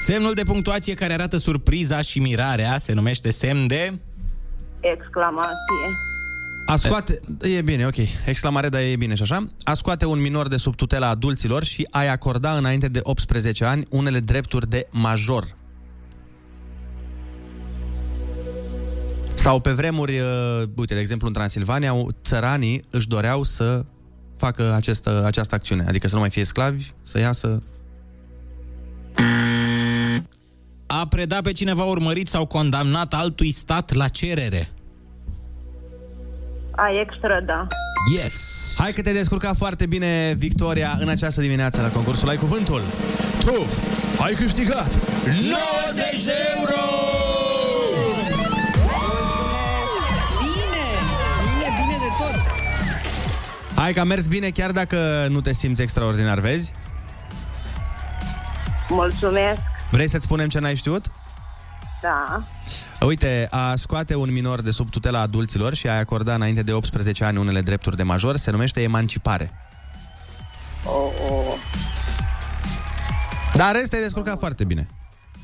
Semnul 0.00 0.34
de 0.34 0.42
punctuație 0.42 0.94
care 0.94 1.12
arată 1.12 1.36
surpriza 1.36 2.00
și 2.00 2.20
mirarea 2.20 2.78
se 2.78 2.92
numește 2.92 3.30
semn 3.30 3.66
de... 3.66 3.98
Exclamație. 4.80 6.09
A 6.70 6.76
scoate... 6.76 7.20
E 7.40 7.62
bine, 7.62 7.86
ok. 7.86 7.96
Exclamare, 8.26 8.68
dar 8.68 8.80
e 8.80 8.96
bine 8.96 9.14
și 9.14 9.22
așa. 9.22 9.50
A 9.62 9.74
scoate 9.74 10.06
un 10.06 10.20
minor 10.20 10.48
de 10.48 10.56
sub 10.56 10.74
tutela 10.74 11.08
adulților 11.08 11.64
și 11.64 11.86
a-i 11.90 12.08
acorda 12.08 12.56
înainte 12.56 12.88
de 12.88 13.00
18 13.02 13.64
ani 13.64 13.86
unele 13.90 14.20
drepturi 14.20 14.68
de 14.68 14.86
major. 14.90 15.56
Sau 19.34 19.60
pe 19.60 19.70
vremuri, 19.70 20.18
uh, 20.18 20.62
uite, 20.76 20.94
de 20.94 21.00
exemplu, 21.00 21.26
în 21.26 21.32
Transilvania, 21.32 21.94
țăranii 22.22 22.82
își 22.90 23.08
doreau 23.08 23.42
să 23.42 23.84
facă 24.36 24.74
această, 24.74 25.22
această 25.26 25.54
acțiune. 25.54 25.84
Adică 25.88 26.08
să 26.08 26.14
nu 26.14 26.20
mai 26.20 26.30
fie 26.30 26.44
sclavi, 26.44 26.92
să 27.02 27.18
iasă... 27.18 27.58
A 30.86 31.06
preda 31.06 31.40
pe 31.40 31.52
cineva 31.52 31.84
urmărit 31.84 32.28
sau 32.28 32.46
condamnat 32.46 33.14
altui 33.14 33.50
stat 33.50 33.92
la 33.92 34.08
cerere. 34.08 34.72
A 36.76 36.90
extrada. 37.00 37.66
Yes! 38.16 38.34
Hai 38.78 38.92
că 38.92 39.02
te 39.02 39.12
descurca 39.12 39.54
foarte 39.54 39.86
bine, 39.86 40.34
Victoria, 40.38 40.96
în 41.00 41.08
această 41.08 41.40
dimineață 41.40 41.80
la 41.80 41.88
concursul 41.88 42.28
Ai 42.28 42.36
Cuvântul. 42.36 42.82
Tu 43.44 43.66
ai 44.22 44.34
câștigat 44.34 44.94
90 45.24 46.24
de 46.24 46.32
euro! 46.56 46.80
Bine! 50.38 50.86
Bine, 51.42 51.68
bine 51.82 51.96
de 51.98 52.10
tot! 52.18 52.40
Hai 53.76 53.92
că 53.92 54.00
a 54.00 54.04
mers 54.04 54.26
bine 54.26 54.48
chiar 54.48 54.70
dacă 54.70 55.26
nu 55.30 55.40
te 55.40 55.52
simți 55.52 55.82
extraordinar, 55.82 56.38
vezi? 56.40 56.72
Mulțumesc. 58.88 59.60
Vrei 59.90 60.08
să-ți 60.08 60.24
spunem 60.24 60.48
ce 60.48 60.58
n-ai 60.58 60.74
știut? 60.74 61.10
Da. 62.02 62.42
Uite, 63.06 63.46
a 63.50 63.74
scoate 63.76 64.14
un 64.14 64.32
minor 64.32 64.60
de 64.60 64.70
sub 64.70 64.90
tutela 64.90 65.20
adulților 65.20 65.74
și 65.74 65.88
a 65.88 65.98
acorda 65.98 66.34
înainte 66.34 66.62
de 66.62 66.72
18 66.72 67.24
ani 67.24 67.38
unele 67.38 67.60
drepturi 67.60 67.96
de 67.96 68.02
major 68.02 68.36
se 68.36 68.50
numește 68.50 68.82
emancipare. 68.82 69.50
Oh, 70.84 71.10
oh. 71.30 71.54
Dar 73.54 73.74
rest 73.74 73.90
te-ai 73.90 74.02
descurcat 74.02 74.38
foarte 74.38 74.64
bine. 74.64 74.86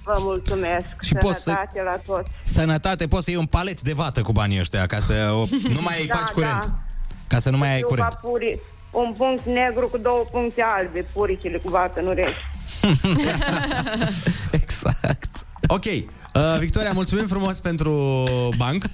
Vă 0.04 0.14
mulțumesc. 0.18 0.86
Și 1.02 1.14
poți 1.14 1.42
să- 1.42 1.50
Sănătate 1.50 1.82
la 1.82 1.96
toți. 2.14 2.30
Sănătate, 2.42 3.07
poți 3.07 3.24
să 3.24 3.30
iei 3.30 3.38
un 3.38 3.46
palet 3.46 3.80
de 3.80 3.92
vată 3.92 4.22
cu 4.22 4.32
banii 4.32 4.59
ăștia 4.59 4.86
ca 4.86 4.98
să 5.00 5.30
o, 5.32 5.44
nu 5.74 5.80
mai 5.80 6.04
Da, 6.09 6.14
faci 6.14 6.28
curent. 6.28 6.64
da. 6.66 6.78
Ca 7.26 7.38
să 7.38 7.50
nu 7.50 7.57
mai 7.59 7.72
ai 7.72 7.80
Eu 7.80 7.86
curent. 7.88 8.09
ca 8.09 8.18
puri, 8.22 8.59
un 8.90 9.14
punct 9.16 9.44
negru 9.46 9.88
cu 9.88 9.98
două 9.98 10.24
puncte 10.30 10.62
albe, 10.76 11.07
puricile 11.12 11.59
cu 11.59 11.68
vată 11.68 12.00
în 12.00 12.07
urechi. 12.07 12.36
Ok, 15.67 15.85
uh, 15.85 16.59
Victoria, 16.59 16.93
mulțumim 16.93 17.27
frumos 17.27 17.61
pentru 17.61 18.25
banc. 18.57 18.85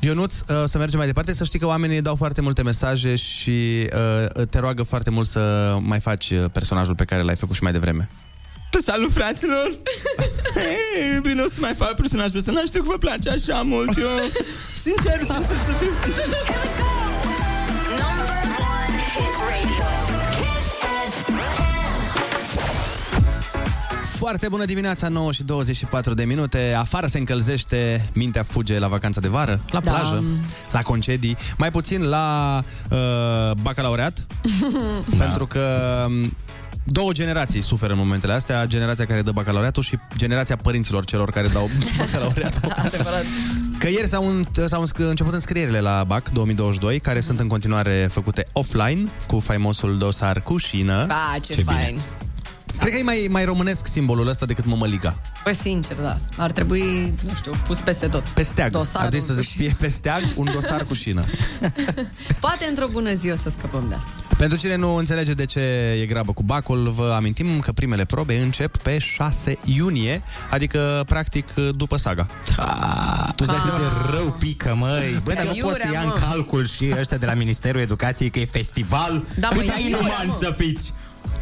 Ionuț, 0.00 0.34
uh, 0.34 0.64
să 0.66 0.78
mergem 0.78 0.98
mai 0.98 1.06
departe. 1.06 1.32
Să 1.32 1.44
știi 1.44 1.58
că 1.58 1.66
oamenii 1.66 2.00
dau 2.00 2.16
foarte 2.16 2.40
multe 2.40 2.62
mesaje 2.62 3.16
și 3.16 3.88
uh, 4.36 4.46
te 4.50 4.58
roagă 4.58 4.82
foarte 4.82 5.10
mult 5.10 5.28
să 5.28 5.76
mai 5.80 6.00
faci 6.00 6.30
uh, 6.30 6.44
personajul 6.52 6.94
pe 6.94 7.04
care 7.04 7.22
l-ai 7.22 7.36
făcut 7.36 7.54
și 7.54 7.62
mai 7.62 7.72
devreme. 7.72 8.08
Salut, 8.84 9.12
fraților! 9.12 9.70
Ei, 10.96 11.20
bine, 11.20 11.42
o 11.42 11.48
să 11.48 11.58
mai 11.60 11.74
fac 11.74 11.94
personajul 11.94 12.38
ăsta. 12.38 12.52
N-am 12.52 12.66
știut 12.66 12.84
că 12.84 12.90
vă 12.90 12.98
place 12.98 13.30
așa 13.30 13.62
mult. 13.62 13.98
Eu, 13.98 14.08
sincer, 14.74 15.20
sincer 15.22 15.56
să 15.56 15.72
fiu... 15.78 15.90
Foarte 24.22 24.48
bună 24.48 24.64
dimineața, 24.64 25.08
9 25.08 25.32
și 25.32 25.42
24 25.42 26.14
de 26.14 26.24
minute. 26.24 26.74
Afară 26.78 27.06
se 27.06 27.18
încălzește, 27.18 28.08
mintea 28.14 28.42
fuge 28.42 28.78
la 28.78 28.88
vacanța 28.88 29.20
de 29.20 29.28
vară, 29.28 29.60
la 29.70 29.80
Da. 29.80 29.90
plajă, 29.90 30.24
la 30.72 30.82
concedii, 30.82 31.36
mai 31.56 31.70
puțin 31.70 32.02
la 32.02 32.58
uh, 32.90 32.98
bacalaureat, 33.62 34.26
pentru 35.18 35.46
că 35.46 35.66
um, 36.06 36.36
două 36.84 37.12
generații 37.12 37.60
suferă 37.62 37.92
în 37.92 37.98
momentele 37.98 38.32
astea, 38.32 38.66
generația 38.66 39.04
care 39.06 39.22
dă 39.22 39.30
bacalaureatul 39.30 39.82
și 39.82 39.98
generația 40.16 40.56
părinților 40.56 41.04
celor 41.04 41.30
care 41.30 41.48
dau 41.48 41.70
bacalaureatul. 41.98 42.72
Adevărat. 42.76 43.24
Că 43.78 43.88
ieri 43.88 44.08
s-au, 44.08 44.28
în- 44.28 44.46
s-au 44.66 44.82
însc- 44.86 45.08
început 45.08 45.34
înscrierile 45.34 45.80
la 45.80 46.04
BAC 46.06 46.28
2022, 46.28 46.98
care 47.00 47.20
sunt 47.20 47.40
în 47.40 47.48
continuare 47.48 48.08
făcute 48.10 48.46
offline, 48.52 49.02
cu 49.26 49.38
faimosul 49.40 49.98
dosar 49.98 50.40
cu 50.40 50.56
șină. 50.56 51.04
Ba, 51.08 51.38
ce, 51.40 51.54
ce 51.54 51.62
fain. 51.62 52.00
Cred 52.78 52.92
că 52.92 52.98
e 52.98 53.02
mai, 53.02 53.26
mai 53.30 53.44
românesc 53.44 53.86
simbolul 53.86 54.28
ăsta 54.28 54.46
decât 54.46 54.64
mămăliga. 54.64 55.16
Păi, 55.44 55.54
sincer, 55.54 55.96
da. 55.96 56.18
Ar 56.36 56.50
trebui, 56.52 57.14
nu 57.26 57.34
știu, 57.34 57.52
pus 57.66 57.80
peste 57.80 58.06
tot. 58.08 58.28
Pe 58.28 58.42
steag. 58.42 58.70
Dosarul 58.70 59.00
Ar 59.00 59.08
trebui 59.08 59.26
să 59.26 59.32
cu 59.34 59.40
zic, 59.40 59.56
fie 59.56 59.76
pe 59.78 59.88
steag 59.88 60.22
un 60.34 60.48
dosar 60.54 60.84
cu 60.84 60.94
șină. 60.94 61.20
Poate 62.40 62.64
într-o 62.68 62.86
bună 62.90 63.14
zi 63.14 63.30
o 63.30 63.36
să 63.36 63.48
scăpăm 63.48 63.84
de 63.88 63.94
asta. 63.94 64.08
Pentru 64.36 64.58
cine 64.58 64.76
nu 64.76 64.94
înțelege 64.94 65.32
de 65.32 65.44
ce 65.44 65.60
e 66.02 66.06
grabă 66.06 66.32
cu 66.32 66.42
bacul, 66.42 66.90
vă 66.90 67.12
amintim 67.16 67.58
că 67.60 67.72
primele 67.72 68.04
probe 68.04 68.34
încep 68.38 68.76
pe 68.76 68.98
6 68.98 69.58
iunie, 69.64 70.22
adică 70.50 71.02
practic 71.06 71.52
după 71.54 71.96
saga. 71.96 72.26
Da, 72.56 73.32
tu 73.36 73.44
dai 73.44 73.56
Ah. 73.56 73.78
de 73.78 74.16
rău 74.16 74.36
pică, 74.38 74.74
măi. 74.78 75.20
Băi, 75.24 75.34
dar 75.34 75.44
nu 75.44 75.54
Iurea, 75.54 75.70
poți 75.70 75.80
să 75.80 75.92
ia 75.92 76.00
în 76.00 76.06
mă. 76.06 76.26
calcul 76.28 76.66
și 76.66 76.92
ăștia 76.98 77.16
de 77.16 77.26
la 77.26 77.34
Ministerul 77.34 77.80
Educației 77.80 78.30
că 78.30 78.38
e 78.38 78.44
festival? 78.44 79.24
Da, 79.38 79.48
mă, 79.48 79.60
Cât 79.60 79.68
e 79.68 79.72
de 79.74 79.80
iurea, 79.80 79.98
inuman 79.98 80.26
mă. 80.26 80.36
să 80.40 80.54
fiți 80.58 80.92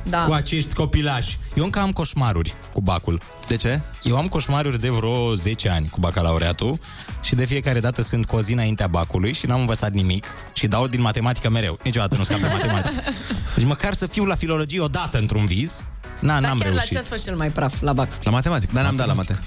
Da. 0.03 0.25
cu 0.25 0.33
acești 0.33 0.75
copilași. 0.75 1.39
Eu 1.55 1.65
încă 1.65 1.79
am 1.79 1.93
coșmaruri 1.93 2.55
cu 2.73 2.81
bacul. 2.81 3.21
De 3.47 3.57
ce? 3.57 3.81
Eu 4.03 4.17
am 4.17 4.29
coșmaruri 4.29 4.81
de 4.81 4.89
vreo 4.89 5.35
10 5.35 5.69
ani 5.69 5.89
cu 5.89 6.01
bacalaureatul 6.01 6.79
și 7.23 7.35
de 7.35 7.45
fiecare 7.45 7.81
dată 7.81 8.03
sunt 8.03 8.27
cu 8.27 8.37
o 8.37 8.41
zi 8.41 8.53
înaintea 8.53 8.87
bacului 8.87 9.33
și 9.33 9.47
n-am 9.47 9.61
învățat 9.61 9.93
nimic 9.93 10.25
și 10.53 10.67
dau 10.67 10.87
din 10.87 11.01
matematică 11.01 11.51
mereu. 11.51 11.79
Niciodată 11.85 12.17
nu 12.17 12.25
scap 12.25 12.39
de 12.39 12.47
matematică. 12.53 13.03
Deci 13.57 13.67
măcar 13.67 13.95
să 13.95 14.07
fiu 14.07 14.25
la 14.25 14.35
filologie 14.35 14.81
odată 14.81 15.19
într-un 15.19 15.47
vis, 15.47 15.87
na, 16.21 16.33
Dar 16.33 16.41
n-am 16.41 16.59
chiar 16.59 16.67
la 16.67 16.73
reușit. 16.75 16.91
ce 16.91 16.99
ați 16.99 17.09
fost 17.09 17.25
cel 17.25 17.37
mai 17.37 17.49
praf 17.49 17.81
la 17.81 17.93
bac? 17.93 18.09
La 18.23 18.31
matematic, 18.31 18.73
dar 18.73 18.85
n-am 18.85 18.97
dat 18.97 19.07
la 19.07 19.13
mate. 19.13 19.39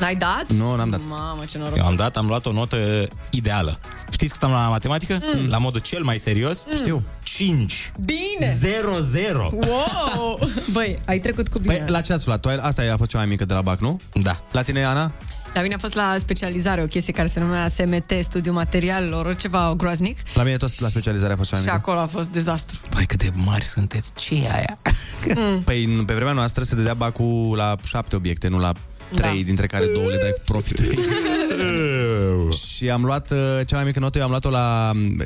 N-ai 0.00 0.14
dat? 0.16 0.44
Nu, 0.52 0.74
n-am 0.76 0.90
dat. 0.90 1.00
Mamă, 1.08 1.44
ce 1.44 1.58
noroc. 1.58 1.76
Eu 1.76 1.86
am 1.86 1.94
dat, 1.94 2.16
am 2.16 2.26
luat 2.26 2.46
o 2.46 2.52
notă 2.52 2.76
ideală. 3.30 3.78
Știți 4.10 4.32
cât 4.32 4.42
am 4.42 4.50
luat 4.50 4.62
la 4.62 4.68
matematică? 4.68 5.18
Mm. 5.34 5.48
La 5.48 5.58
modul 5.58 5.80
cel 5.80 6.02
mai 6.02 6.18
serios? 6.18 6.64
Mm. 6.70 6.76
Știu. 6.78 7.02
5. 7.22 7.92
Bine! 8.04 8.58
0-0. 8.60 9.34
Wow! 9.52 10.38
Băi, 10.72 10.98
ai 11.06 11.18
trecut 11.18 11.48
cu 11.48 11.58
bine. 11.58 11.74
Păi, 11.74 11.90
la 11.90 12.00
ce 12.00 12.12
ați 12.12 12.26
luat? 12.26 12.40
Tu 12.40 12.48
ai- 12.48 12.58
Asta 12.60 12.84
e 12.84 12.90
a 12.92 12.96
fost 12.96 13.10
cea 13.10 13.18
mai 13.18 13.26
mică 13.26 13.44
de 13.44 13.54
la 13.54 13.62
BAC, 13.62 13.80
nu? 13.80 14.00
Da. 14.12 14.40
La 14.52 14.62
tine, 14.62 14.84
Ana? 14.84 15.12
La 15.54 15.62
mine 15.62 15.74
a 15.74 15.78
fost 15.78 15.94
la 15.94 16.14
specializare, 16.18 16.82
o 16.82 16.84
chestie 16.84 17.12
care 17.12 17.28
se 17.28 17.40
numea 17.40 17.68
SMT, 17.68 18.12
Studiu 18.20 18.52
Materialelor, 18.52 19.36
ceva 19.36 19.74
groaznic. 19.76 20.18
La 20.34 20.42
mine 20.42 20.56
tot 20.56 20.80
la 20.80 20.88
specializare 20.88 21.32
a 21.32 21.36
fost 21.36 21.48
cea 21.48 21.56
mai 21.56 21.64
Și 21.64 21.70
mică. 21.72 21.82
acolo 21.84 22.02
a 22.02 22.06
fost 22.06 22.28
dezastru. 22.28 22.78
Vai, 22.90 23.04
cât 23.06 23.18
de 23.18 23.30
mari 23.34 23.64
sunteți. 23.64 24.12
ce 24.14 24.34
e 24.34 24.50
aia? 24.52 24.78
Păi, 25.64 25.84
în- 25.84 26.04
pe 26.04 26.14
vremea 26.14 26.32
noastră 26.32 26.64
se 26.64 26.74
dădea 26.74 26.94
bacul 26.94 27.54
la 27.56 27.76
șapte 27.84 28.16
obiecte, 28.16 28.48
nu 28.48 28.58
la 28.58 28.72
trei, 29.14 29.38
Da. 29.38 29.44
dintre 29.44 29.66
care 29.66 29.86
două 29.94 30.08
le 30.08 30.16
dai 30.16 30.30
cu 30.30 30.42
profit. 30.44 30.78
și 32.76 32.90
am 32.90 33.04
luat, 33.04 33.30
uh, 33.30 33.60
cea 33.66 33.76
mai 33.76 33.84
mică 33.84 33.98
notă, 34.00 34.18
eu 34.18 34.24
am 34.24 34.30
luat-o 34.30 34.50
la 34.50 34.90
um, 34.94 35.16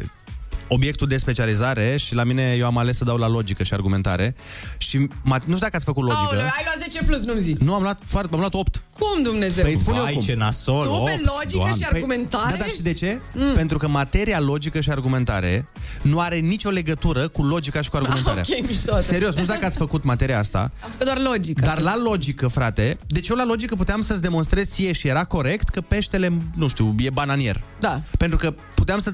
obiectul 0.72 1.06
de 1.08 1.16
specializare 1.16 1.96
și 1.96 2.14
la 2.14 2.24
mine 2.24 2.54
eu 2.58 2.66
am 2.66 2.78
ales 2.78 2.96
să 2.96 3.04
dau 3.04 3.16
la 3.16 3.28
logică 3.28 3.62
și 3.62 3.72
argumentare 3.74 4.34
și 4.78 4.98
ma- 5.08 5.44
nu 5.44 5.54
știu 5.54 5.58
dacă 5.58 5.76
ați 5.76 5.84
făcut 5.84 6.02
logică. 6.04 6.24
Aoleu, 6.26 6.40
ai 6.42 6.64
luat 6.64 6.88
10 6.90 7.04
plus, 7.04 7.24
nu-mi 7.24 7.40
zi. 7.40 7.56
Nu, 7.60 7.74
am 7.74 7.82
luat, 7.82 8.00
foarte, 8.04 8.30
am 8.34 8.38
luat 8.38 8.54
8. 8.54 8.82
Cum, 8.98 9.22
Dumnezeu? 9.22 9.64
Păi 9.64 9.76
spun 9.78 9.94
eu 9.94 10.02
Vai, 10.02 10.12
cum. 10.12 10.22
ce 10.22 10.34
nasol, 10.34 10.84
Tu 10.86 11.02
pe 11.04 11.20
logică 11.36 11.76
și 11.76 11.84
argumentare? 11.92 12.50
Da, 12.50 12.56
dar 12.56 12.68
știi 12.68 12.82
de 12.82 12.92
ce? 12.92 13.20
Mm. 13.34 13.42
Mm. 13.46 13.54
Pentru 13.54 13.78
că 13.78 13.88
materia 13.88 14.40
logică 14.40 14.80
și 14.80 14.90
argumentare 14.90 15.68
nu 16.02 16.20
are 16.20 16.36
nicio 16.36 16.70
legătură 16.70 17.28
cu 17.28 17.42
logica 17.42 17.80
și 17.80 17.90
cu 17.90 17.96
argumentarea. 17.96 18.42
ok, 18.60 18.66
mișto 18.66 18.90
asta. 18.94 19.02
Serios, 19.12 19.34
nu 19.34 19.40
știu 19.42 19.52
dacă 19.54 19.66
ați 19.66 19.76
făcut 19.76 20.04
materia 20.04 20.38
asta, 20.38 20.70
Că 20.98 21.04
doar 21.04 21.18
logică. 21.20 21.64
dar 21.64 21.78
la 21.78 21.96
logică, 21.96 22.48
frate, 22.48 22.96
deci 23.06 23.28
eu 23.28 23.36
la 23.36 23.44
logică 23.44 23.74
puteam 23.74 24.00
să-ți 24.00 24.20
demonstrez 24.22 24.68
ție 24.70 24.92
și 24.92 25.08
era 25.08 25.24
corect 25.24 25.68
că 25.68 25.80
peștele, 25.80 26.32
nu 26.56 26.68
știu, 26.68 26.94
e 26.98 27.10
bananier. 27.10 27.60
Da. 27.78 28.00
Pentru 28.18 28.38
că 28.38 28.54
puteam 28.74 28.98
să... 28.98 29.12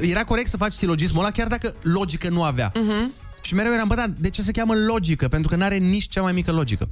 Era 0.00 0.24
corect 0.24 0.48
să 0.48 0.56
faci 0.56 0.72
silogismul 0.72 1.20
ăla 1.22 1.30
chiar 1.32 1.46
dacă 1.46 1.74
logică 1.82 2.28
nu 2.28 2.42
avea. 2.42 2.72
Mhm. 2.74 3.12
Și 3.40 3.54
mereu 3.54 3.72
eram, 3.72 3.88
bă, 3.88 3.94
dar 3.94 4.10
de 4.18 4.30
ce 4.30 4.42
se 4.42 4.50
cheamă 4.50 4.74
logică? 4.74 5.28
Pentru 5.28 5.48
că 5.48 5.56
n-are 5.56 5.76
nici 5.76 6.08
cea 6.08 6.22
mai 6.22 6.32
mică 6.32 6.52
logică. 6.52 6.88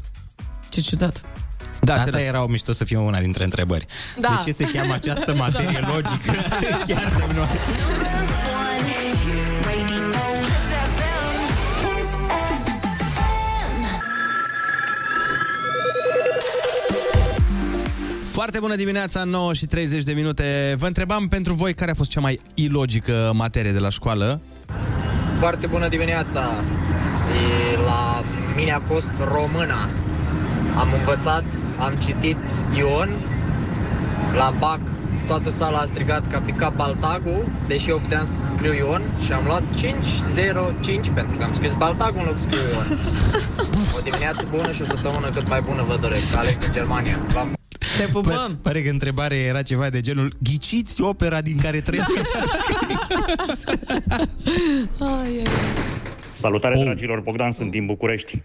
Ce 0.69 0.81
ciudat. 0.81 1.23
Da, 1.81 1.93
Asta 1.93 2.05
serios. 2.05 2.29
era 2.29 2.43
o 2.43 2.47
mișto 2.47 2.73
să 2.73 2.85
fie 2.85 2.97
una 2.99 3.21
dintre 3.21 3.45
întrebări. 3.45 3.87
Da. 4.21 4.29
De 4.29 4.51
ce 4.51 4.57
se 4.57 4.65
cheamă 4.73 4.95
această 4.95 5.35
materie 5.45 5.81
logică? 5.95 6.33
Chiar 6.89 7.15
de 7.27 7.33
noi. 7.35 7.49
Foarte 18.35 18.59
bună 18.59 18.77
dimineața, 18.77 19.25
9 19.25 19.53
și 19.53 19.67
30 19.67 20.03
de 20.03 20.13
minute. 20.13 20.75
Vă 20.79 20.87
întrebam 20.87 21.29
pentru 21.29 21.55
voi 21.55 21.75
care 21.75 21.91
a 21.91 21.95
fost 21.95 22.11
cea 22.11 22.21
mai 22.21 22.41
ilogică 22.55 23.33
materie 23.35 23.73
de 23.73 23.79
la 23.79 23.89
școală. 23.89 24.41
Foarte 25.39 25.67
bună 25.67 25.89
dimineața! 25.89 26.41
E, 27.73 27.77
la 27.77 28.25
mine 28.57 28.73
a 28.73 28.81
fost 28.81 29.13
româna. 29.19 29.89
Am 30.77 30.89
învățat, 30.99 31.45
am 31.79 31.95
citit 32.05 32.37
Ion, 32.77 33.09
la 34.37 34.55
BAC 34.59 34.81
toată 35.27 35.51
sala 35.51 35.79
a 35.79 35.87
strigat 35.87 36.31
că 36.31 36.37
a 36.37 36.41
picat 36.41 36.75
Baltagul, 36.75 37.49
deși 37.67 37.91
eu 37.91 37.99
puteam 37.99 38.25
să 38.25 38.51
scriu 38.51 38.73
Ion 38.73 39.03
și 39.25 39.33
am 39.33 39.45
luat 39.47 39.63
5-0-5 39.63 41.15
pentru 41.15 41.37
că 41.37 41.45
am 41.45 41.53
scris 41.53 41.75
Baltagul 41.75 42.21
în 42.21 42.27
loc 42.27 42.39
să 42.39 42.43
scriu 42.43 42.61
Ion. 42.73 42.99
O 43.97 44.01
dimineață 44.03 44.47
bună 44.51 44.73
și 44.73 44.83
o 44.83 44.85
săptămână 44.85 45.31
cât 45.31 45.49
mai 45.49 45.61
bună 45.61 45.85
vă 45.87 45.99
doresc. 46.01 46.37
Aleg 46.37 46.59
din 46.59 46.73
Germania. 46.73 47.23
V-am 47.29 47.64
Te 47.79 48.07
pupăm! 48.13 48.59
Pare 48.63 48.83
că 48.83 48.91
întrebarea 48.91 49.39
era 49.39 49.63
ceva 49.63 49.91
de 49.91 50.01
genul 50.01 50.33
Ghiciți 50.43 51.03
opera 51.03 51.41
din 51.41 51.57
care 51.57 51.81
trebuie 51.81 52.07
Ai, 54.99 55.09
ai, 55.09 55.37
ai. 55.37 55.45
Salutare, 56.31 56.77
oh. 56.77 56.85
dragilor, 56.85 57.21
Bogdan, 57.21 57.53
sunt 57.53 57.71
din 57.71 57.87
București. 57.87 58.43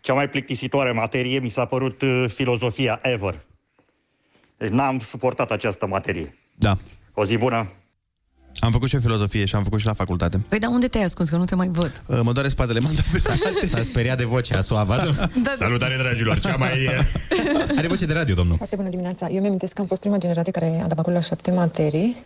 Cea 0.00 0.14
mai 0.14 0.28
plictisitoare 0.28 0.92
materie 0.92 1.38
mi 1.38 1.48
s-a 1.48 1.64
părut 1.64 2.02
uh, 2.02 2.24
filozofia 2.28 3.00
ever. 3.02 3.44
Deci 4.56 4.68
n-am 4.68 4.98
suportat 4.98 5.50
această 5.50 5.86
materie. 5.86 6.38
Da. 6.54 6.76
O 7.14 7.24
zi 7.24 7.36
bună! 7.36 7.72
Am 8.60 8.72
făcut 8.72 8.88
și 8.88 8.94
eu 8.94 9.00
filozofie 9.00 9.44
și 9.44 9.54
am 9.54 9.62
făcut 9.62 9.80
și 9.80 9.86
la 9.86 9.92
facultate. 9.92 10.44
Păi, 10.48 10.58
dar 10.58 10.70
unde 10.70 10.86
te-ai 10.86 11.04
ascuns? 11.04 11.28
Că 11.28 11.36
nu 11.36 11.44
te 11.44 11.54
mai 11.54 11.68
văd. 11.68 12.02
Uh, 12.06 12.20
Mă 12.22 12.32
doare 12.32 12.48
spatele, 12.48 12.78
m-am 12.80 12.92
dat 12.94 13.04
pe 13.12 13.18
spate. 13.18 13.66
S-a 13.72 13.82
speriat 13.82 14.16
de 14.16 14.24
vocea 14.24 14.60
suavă. 14.60 14.96
Da. 15.42 15.50
Salutare, 15.56 15.96
dragilor, 15.96 16.38
cea 16.38 16.56
mai... 16.56 16.90
Are 17.76 17.86
voce 17.86 18.06
de 18.06 18.12
radio, 18.12 18.34
domnul. 18.34 18.56
Foarte 18.56 18.76
bună 18.76 18.88
dimineața. 18.88 19.28
Eu 19.28 19.40
mi-am 19.40 19.56
că 19.56 19.80
am 19.80 19.86
fost 19.86 20.00
prima 20.00 20.18
generație 20.18 20.52
care 20.52 20.80
a 20.84 20.86
dat 20.86 20.98
acolo 20.98 21.16
la 21.16 21.22
șapte 21.22 21.50
materii 21.50 22.24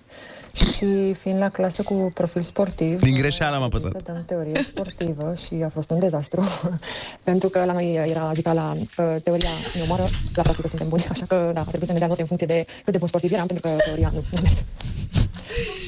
și 0.53 1.14
fiind 1.20 1.39
la 1.39 1.49
clasă 1.49 1.83
cu 1.83 2.11
profil 2.14 2.43
sportiv... 2.43 3.01
Din 3.01 3.14
greșeală 3.14 3.57
am 3.57 3.62
apăsat. 3.62 3.91
Să 3.91 4.03
dăm 4.05 4.22
teorie 4.26 4.62
sportivă 4.62 5.35
și 5.47 5.62
a 5.64 5.68
fost 5.68 5.91
un 5.91 5.99
dezastru, 5.99 6.45
pentru 7.28 7.49
că 7.49 7.64
la 7.64 7.72
noi 7.72 8.07
era 8.09 8.33
zica 8.35 8.53
la 8.53 8.76
uh, 8.76 9.16
teoria 9.22 9.51
ne 9.74 9.83
omoară, 9.83 10.09
la 10.35 10.43
practică 10.43 10.68
suntem 10.68 10.89
buni, 10.89 11.07
așa 11.11 11.24
că 11.28 11.51
da, 11.55 11.61
a 11.61 11.64
trebuit 11.64 11.87
să 11.87 11.93
ne 11.93 11.99
dea 11.99 12.09
note 12.09 12.20
în 12.20 12.26
funcție 12.26 12.47
de 12.47 12.64
cât 12.85 12.93
de 12.93 12.99
bun 12.99 13.09
sportiv 13.09 13.33
eram, 13.33 13.47
pentru 13.47 13.68
că 13.68 13.76
teoria 13.85 14.11
nu, 14.14 14.24
nu 14.31 14.49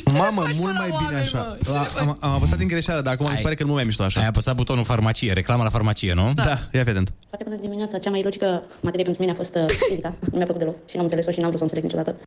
a 0.04 0.10
mers. 0.12 0.24
Mamă, 0.24 0.48
mult 0.58 0.74
mai 0.74 0.92
bine 1.06 1.20
așa. 1.20 1.56
A, 1.68 2.00
am, 2.00 2.16
am 2.20 2.30
apăsat 2.30 2.58
din 2.58 2.68
greșeală, 2.68 3.00
dar 3.00 3.12
acum 3.12 3.30
mi 3.30 3.36
se 3.36 3.42
pare 3.42 3.54
că 3.54 3.64
nu 3.64 3.72
mai 3.72 3.84
mișto 3.84 4.02
așa. 4.02 4.20
Ai 4.20 4.26
apăsat 4.26 4.54
butonul 4.54 4.84
farmacie, 4.84 5.32
reclamă 5.32 5.62
la 5.62 5.70
farmacie, 5.70 6.12
nu? 6.14 6.32
Da, 6.34 6.68
ia 6.72 6.84
fi 6.84 6.90
atent. 6.90 7.12
Foarte 7.28 7.44
bună 7.48 7.60
dimineața. 7.60 7.98
Cea 7.98 8.10
mai 8.10 8.22
logică 8.22 8.62
materie 8.80 9.04
pentru 9.04 9.22
mine 9.22 9.32
a 9.32 9.36
fost 9.36 9.54
uh, 9.54 9.64
fizica. 9.88 10.14
Nu 10.20 10.36
mi-a 10.36 10.44
plăcut 10.44 10.58
deloc 10.58 10.76
și 10.88 10.96
n-am 10.96 11.04
înțeles-o 11.04 11.30
și 11.30 11.40
n-am 11.40 11.48
vrut 11.48 11.58
să 11.58 11.64
o 11.64 11.68
înțeleg 11.70 11.84
niciodată. 11.84 12.20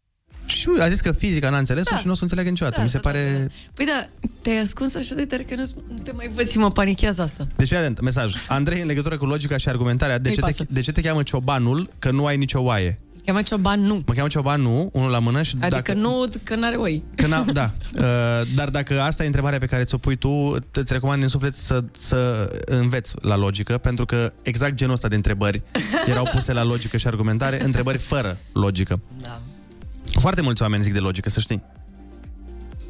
Și 0.45 0.67
a 0.79 0.89
zis 0.89 0.99
că 1.01 1.11
fizica 1.11 1.49
n-a 1.49 1.57
înțeles 1.57 1.83
da. 1.83 1.97
și 1.97 2.05
nu 2.05 2.11
o 2.11 2.15
să 2.15 2.23
înțeleagă 2.23 2.49
niciodată. 2.49 2.77
Da, 2.77 2.83
mi 2.83 2.89
se 2.89 2.99
da, 3.01 3.09
pare... 3.09 3.51
Păi 3.73 3.85
da, 3.85 4.07
te-ai 4.41 4.59
ascuns 4.59 4.95
așa 4.95 5.15
de 5.15 5.25
tare 5.25 5.43
că 5.43 5.55
nu, 5.55 5.63
nu 5.87 5.97
te 5.97 6.11
mai 6.11 6.31
văd 6.35 6.49
și 6.49 6.57
mă 6.57 6.69
panichează 6.69 7.21
asta. 7.21 7.47
Deci, 7.55 7.67
fii 7.67 7.77
atent, 7.77 8.01
mesaj. 8.01 8.33
Andrei, 8.47 8.81
în 8.81 8.87
legătură 8.87 9.17
cu 9.17 9.25
logica 9.25 9.57
și 9.57 9.69
argumentarea, 9.69 10.17
de 10.17 10.27
Nu-i 10.27 10.35
ce, 10.35 10.41
te, 10.41 10.47
pasă. 10.47 10.65
de 10.69 10.81
ce 10.81 10.91
te 10.91 11.01
cheamă 11.01 11.23
ciobanul 11.23 11.89
că 11.99 12.11
nu 12.11 12.25
ai 12.25 12.37
nicio 12.37 12.61
oaie? 12.61 12.97
Cheamă 13.25 13.41
cioban 13.41 13.81
nu. 13.81 14.01
Mă 14.05 14.13
cheamă 14.13 14.27
cioban 14.27 14.61
nu, 14.61 14.89
unul 14.93 15.09
la 15.09 15.19
mână 15.19 15.41
și 15.41 15.55
Adică 15.59 15.75
dacă... 15.75 15.93
nu, 15.93 16.25
că 16.43 16.55
n-are 16.55 16.75
oi. 16.75 17.03
Că 17.15 17.27
n-am, 17.27 17.49
da. 17.53 17.73
Uh, 17.95 18.01
dar 18.57 18.69
dacă 18.69 19.01
asta 19.01 19.23
e 19.23 19.25
întrebarea 19.25 19.59
pe 19.59 19.65
care 19.65 19.83
ți-o 19.83 19.97
pui 19.97 20.15
tu, 20.15 20.55
te- 20.71 20.79
îți 20.79 20.93
recomand 20.93 21.19
din 21.19 21.27
suflet 21.29 21.55
să, 21.55 21.83
să 21.99 22.49
înveți 22.65 23.13
la 23.21 23.35
logică, 23.35 23.77
pentru 23.77 24.05
că 24.05 24.33
exact 24.41 24.73
genul 24.73 24.93
ăsta 24.93 25.07
de 25.07 25.15
întrebări 25.15 25.63
erau 26.11 26.27
puse 26.31 26.53
la 26.53 26.63
logică 26.63 26.97
și 26.97 27.07
argumentare, 27.07 27.63
întrebări 27.63 27.97
fără 27.97 28.37
logică. 28.53 28.99
Da. 29.21 29.41
Foarte 30.19 30.41
mulți 30.41 30.61
oameni 30.61 30.83
zic 30.83 30.93
de 30.93 30.99
logică, 30.99 31.29
să 31.29 31.39
știi. 31.39 31.63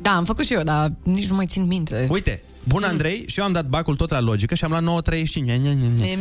Da, 0.02 0.16
am 0.16 0.26
făcut 0.26 0.46
și 0.46 0.54
eu, 0.54 0.64
dar 0.64 0.92
nici 1.04 1.30
nu 1.30 1.36
mai 1.36 1.46
țin 1.46 1.64
minte. 1.64 2.08
Uite, 2.10 2.44
bun 2.68 2.84
Andrei, 2.84 3.24
și 3.28 3.39
eu 3.39 3.45
am 3.45 3.51
dat 3.51 3.66
bacul 3.68 3.95
tot 3.95 4.09
la 4.09 4.20
logică 4.20 4.55
și 4.55 4.63
am 4.63 4.84
luat 4.84 5.03
9.35. 5.03 5.34
Nye, 5.34 5.55
nye, 5.55 5.72
nye, 5.74 5.88
nye. 5.89 6.18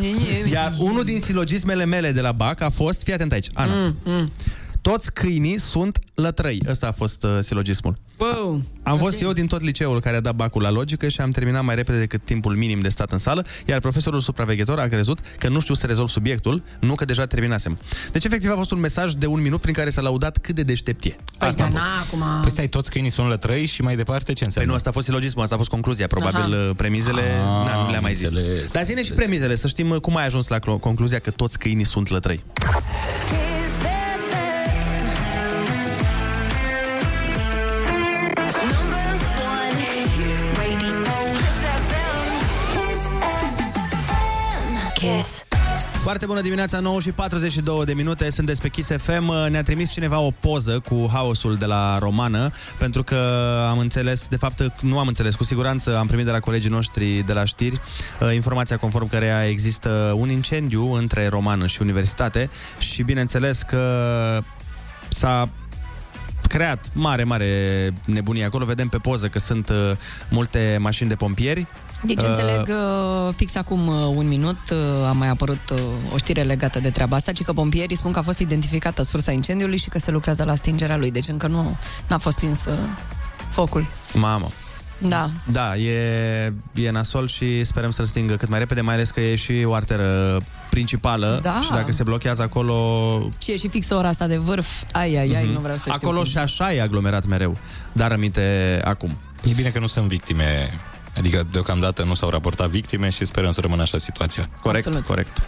Iar 0.52 0.72
unul 0.78 1.04
din 1.04 1.20
silogismele 1.20 1.84
mele 1.84 2.12
de 2.12 2.20
la 2.20 2.32
BAC 2.32 2.60
a 2.60 2.68
fost, 2.68 3.02
fii 3.02 3.12
atent 3.12 3.32
aici, 3.32 3.46
Ana, 3.54 3.72
Mm, 3.74 3.96
mm. 4.04 4.30
Toți 4.90 5.12
câinii 5.12 5.58
sunt 5.58 5.98
lătrăi. 6.14 6.62
Ăsta 6.68 6.86
a 6.86 6.92
fost 6.92 7.22
uh, 7.24 7.30
silogismul. 7.42 7.96
Wow. 8.18 8.62
Am 8.82 8.98
fost 8.98 9.20
eu 9.22 9.32
din 9.32 9.46
tot 9.46 9.60
liceul 9.62 10.00
care 10.00 10.16
a 10.16 10.20
dat 10.20 10.34
bacul 10.34 10.62
la 10.62 10.70
logică 10.70 11.08
și 11.08 11.20
am 11.20 11.30
terminat 11.30 11.64
mai 11.64 11.74
repede 11.74 11.98
decât 11.98 12.24
timpul 12.24 12.56
minim 12.56 12.80
de 12.80 12.88
stat 12.88 13.12
în 13.12 13.18
sală, 13.18 13.46
iar 13.66 13.78
profesorul 13.80 14.20
supraveghetor 14.20 14.78
a 14.78 14.86
crezut 14.86 15.18
că 15.38 15.48
nu 15.48 15.60
știu 15.60 15.74
să 15.74 15.86
rezolv 15.86 16.08
subiectul, 16.08 16.62
nu 16.80 16.94
că 16.94 17.04
deja 17.04 17.26
terminasem. 17.26 17.78
Deci, 18.12 18.24
efectiv, 18.24 18.50
a 18.50 18.54
fost 18.54 18.70
un 18.70 18.78
mesaj 18.80 19.12
de 19.12 19.26
un 19.26 19.40
minut 19.42 19.60
prin 19.60 19.74
care 19.74 19.90
s-a 19.90 20.00
laudat 20.00 20.38
cât 20.38 20.54
de 20.54 20.62
deștept 20.62 21.04
e. 21.04 21.16
Asta 21.38 21.64
a 21.64 21.66
fost. 21.68 21.84
acum... 22.06 22.22
Păi 22.42 22.50
stai, 22.50 22.66
toți 22.68 22.90
câinii 22.90 23.10
sunt 23.10 23.28
lătrăi 23.28 23.66
și 23.66 23.82
mai 23.82 23.96
departe 23.96 24.26
ce 24.26 24.32
Păi 24.32 24.46
înseamnă? 24.46 24.70
nu, 24.70 24.76
asta 24.76 24.88
a 24.88 24.92
fost 24.92 25.06
silogismul, 25.06 25.42
asta 25.42 25.54
a 25.54 25.58
fost 25.58 25.70
concluzia. 25.70 26.06
Probabil 26.06 26.40
Aha. 26.40 26.66
uh, 26.68 26.70
premizele, 26.76 27.20
Ah, 27.22 27.70
na, 27.70 27.82
nu 27.82 27.90
le-am 27.90 28.02
mai 28.02 28.14
zis. 28.14 28.28
înțeles, 28.28 28.72
Dar 28.72 28.84
zine 28.84 29.02
și 29.02 29.12
premizele, 29.12 29.54
să 29.56 29.66
știm 29.66 29.90
uh, 29.90 30.00
cum 30.00 30.16
ai 30.16 30.24
ajuns 30.26 30.48
la 30.48 30.58
clo- 30.58 30.80
concluzia 30.80 31.18
că 31.18 31.30
toți 31.30 31.58
câinii 31.58 31.84
sunt 31.84 32.08
lătrăi. 32.08 32.42
Foarte 46.04 46.26
bună 46.26 46.40
dimineața, 46.40 46.80
9 46.80 47.00
și 47.00 47.12
42 47.12 47.84
de 47.84 47.94
minute, 47.94 48.30
sunteți 48.30 48.60
pe 48.60 48.68
Kiss 48.68 48.90
FM. 48.96 49.32
Ne-a 49.50 49.62
trimis 49.62 49.90
cineva 49.90 50.18
o 50.18 50.30
poză 50.30 50.80
cu 50.88 51.08
haosul 51.12 51.56
de 51.56 51.64
la 51.64 51.98
Romană, 51.98 52.50
pentru 52.78 53.02
că 53.02 53.16
am 53.70 53.78
înțeles, 53.78 54.26
de 54.28 54.36
fapt 54.36 54.80
nu 54.80 54.98
am 54.98 55.06
înțeles, 55.06 55.34
cu 55.34 55.44
siguranță 55.44 55.98
am 55.98 56.06
primit 56.06 56.24
de 56.24 56.30
la 56.30 56.40
colegii 56.40 56.70
noștri 56.70 57.22
de 57.26 57.32
la 57.32 57.44
știri 57.44 57.80
uh, 58.20 58.34
informația 58.34 58.76
conform 58.76 59.08
căreia 59.08 59.48
există 59.48 60.14
un 60.16 60.28
incendiu 60.28 60.92
între 60.92 61.26
Romană 61.26 61.66
și 61.66 61.82
Universitate 61.82 62.50
și 62.78 63.02
bineînțeles 63.02 63.62
că 63.62 63.82
s-a 65.08 65.48
creat 66.54 66.90
mare, 66.92 67.24
mare 67.24 67.90
nebunie 68.04 68.44
acolo. 68.44 68.64
Vedem 68.64 68.88
pe 68.88 68.98
poză 68.98 69.28
că 69.28 69.38
sunt 69.38 69.68
uh, 69.68 69.76
multe 70.28 70.76
mașini 70.80 71.08
de 71.08 71.14
pompieri. 71.14 71.66
Deci 72.02 72.22
Uh, 72.22 72.28
înțeleg 72.28 72.68
uh, 72.68 73.34
fix 73.36 73.54
acum 73.54 73.86
uh, 73.86 73.94
un 74.14 74.28
minut 74.28 74.58
uh, 74.70 75.08
a 75.08 75.12
mai 75.12 75.28
apărut 75.28 75.70
uh, 75.72 75.78
o 76.12 76.16
știre 76.16 76.42
legată 76.42 76.78
de 76.80 76.90
treaba 76.90 77.16
asta, 77.16 77.32
ci 77.32 77.42
că 77.42 77.52
pompierii 77.52 77.96
spun 77.96 78.12
că 78.12 78.18
a 78.18 78.22
fost 78.22 78.38
identificată 78.38 79.02
sursa 79.02 79.32
incendiului 79.32 79.76
și 79.76 79.88
că 79.88 79.98
se 79.98 80.10
lucrează 80.10 80.44
la 80.44 80.54
stingerea 80.54 80.96
lui, 80.96 81.10
deci 81.10 81.28
încă 81.28 81.46
nu 81.46 81.76
n-a 82.08 82.18
fost 82.18 82.36
stins 82.36 82.64
uh, 82.64 82.74
focul. 83.48 83.86
Mamă. 84.12 84.48
Da. 84.98 85.30
Da, 85.50 85.76
e, 85.76 86.52
e 86.74 86.90
nasol 86.90 87.28
și 87.28 87.64
sperăm 87.64 87.90
să-l 87.90 88.04
stingă 88.04 88.34
cât 88.34 88.48
mai 88.48 88.58
repede, 88.58 88.80
mai 88.80 88.94
ales 88.94 89.10
că 89.10 89.20
e 89.20 89.34
și 89.36 89.62
o 89.66 89.74
arteră 89.74 90.40
principală 90.74 91.38
Da. 91.42 91.60
și 91.62 91.70
dacă 91.70 91.92
se 91.92 92.02
blochează 92.02 92.42
acolo... 92.42 92.74
Și 93.42 93.52
e 93.52 93.56
și 93.56 93.68
fix 93.68 93.90
ora 93.90 94.08
asta 94.08 94.26
de 94.26 94.36
vârf. 94.36 94.82
Ai, 94.92 95.16
ai, 95.16 95.34
ai, 95.34 95.44
Mhm. 95.44 95.52
nu 95.52 95.60
vreau 95.60 95.76
să 95.76 95.82
știu. 95.82 95.92
Acolo 95.94 96.16
cum. 96.20 96.26
și 96.28 96.38
așa 96.38 96.72
e 96.72 96.82
aglomerat 96.82 97.24
mereu, 97.26 97.56
dar 97.92 98.10
rămite 98.10 98.80
acum. 98.84 99.18
E 99.44 99.52
bine 99.56 99.68
că 99.68 99.78
nu 99.78 99.86
sunt 99.86 100.06
victime, 100.06 100.70
adică 101.16 101.46
deocamdată 101.52 102.02
nu 102.04 102.14
s-au 102.14 102.28
raportat 102.30 102.68
victime 102.68 103.10
și 103.10 103.24
sperăm 103.24 103.52
să 103.52 103.60
rămână 103.60 103.82
așa 103.82 103.98
situația. 103.98 104.48
Corect, 104.62 104.86
Absolut. 104.86 105.06
corect. 105.08 105.42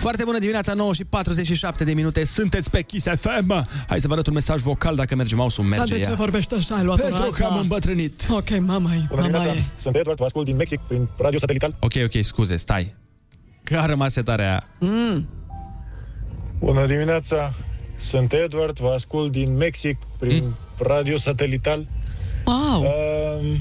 Foarte 0.00 0.24
bună 0.24 0.38
dimineața, 0.38 0.72
9 0.74 0.92
și 0.92 1.04
47 1.04 1.84
de 1.84 1.92
minute, 1.94 2.24
sunteți 2.24 2.70
pe 2.70 2.82
Kiss 2.82 3.06
FM. 3.16 3.66
Hai 3.88 4.00
să 4.00 4.06
vă 4.06 4.12
arăt 4.12 4.26
un 4.26 4.32
mesaj 4.32 4.60
vocal 4.60 4.94
dacă 4.94 5.14
merge 5.14 5.34
mouse-ul, 5.34 5.66
merge 5.66 5.84
Dar 5.84 5.96
de 5.96 6.02
ce 6.02 6.08
ea. 6.10 6.14
vorbești 6.16 6.54
așa? 6.54 6.74
Ai 6.74 6.84
luat 6.84 7.00
Pentru 7.02 7.30
că 7.30 7.44
am 7.44 7.58
îmbătrânit. 7.58 8.26
Ok, 8.30 8.58
mama 8.58 8.90
e, 8.94 9.04
Bună 9.08 9.20
mama 9.20 9.26
dimineața, 9.26 9.52
e. 9.58 9.62
sunt 9.80 9.96
Edward, 9.96 10.18
vă 10.18 10.24
ascult 10.24 10.44
din 10.44 10.56
Mexic 10.56 10.80
prin 10.80 11.08
radio 11.18 11.38
satelital. 11.38 11.74
Ok, 11.80 11.92
ok, 12.04 12.22
scuze, 12.22 12.56
stai. 12.56 12.94
Că 13.62 13.76
a 13.76 13.86
rămas 13.86 14.12
setarea 14.12 14.48
aia. 14.48 14.64
Mm. 14.80 15.28
Bună 16.58 16.86
dimineața, 16.86 17.54
sunt 18.00 18.32
Edward, 18.32 18.78
vă 18.78 18.92
ascult 18.96 19.32
din 19.32 19.56
Mexic 19.56 19.96
prin 20.18 20.44
radio 20.78 21.16
satelital. 21.16 21.86
Wow! 22.44 22.82
Uh, 22.82 23.56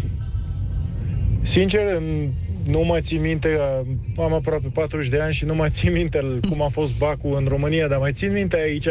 sincer, 1.42 1.96
în- 1.96 2.30
nu 2.70 2.84
mai 2.84 3.02
țin 3.02 3.22
minte, 3.22 3.58
uh, 3.58 3.88
am 4.18 4.34
aproape 4.34 4.68
40 4.74 5.10
de 5.10 5.20
ani 5.20 5.34
și 5.34 5.46
nu 5.46 5.56
mai 5.56 5.70
țin 5.70 5.92
minte 5.92 6.40
cum 6.50 6.62
a 6.62 6.68
fost 6.68 6.98
bacul 6.98 7.38
în 7.38 7.46
România, 7.48 7.88
dar 7.88 7.98
mai 8.00 8.12
țin 8.12 8.32
minte 8.32 8.58
aici, 8.58 8.88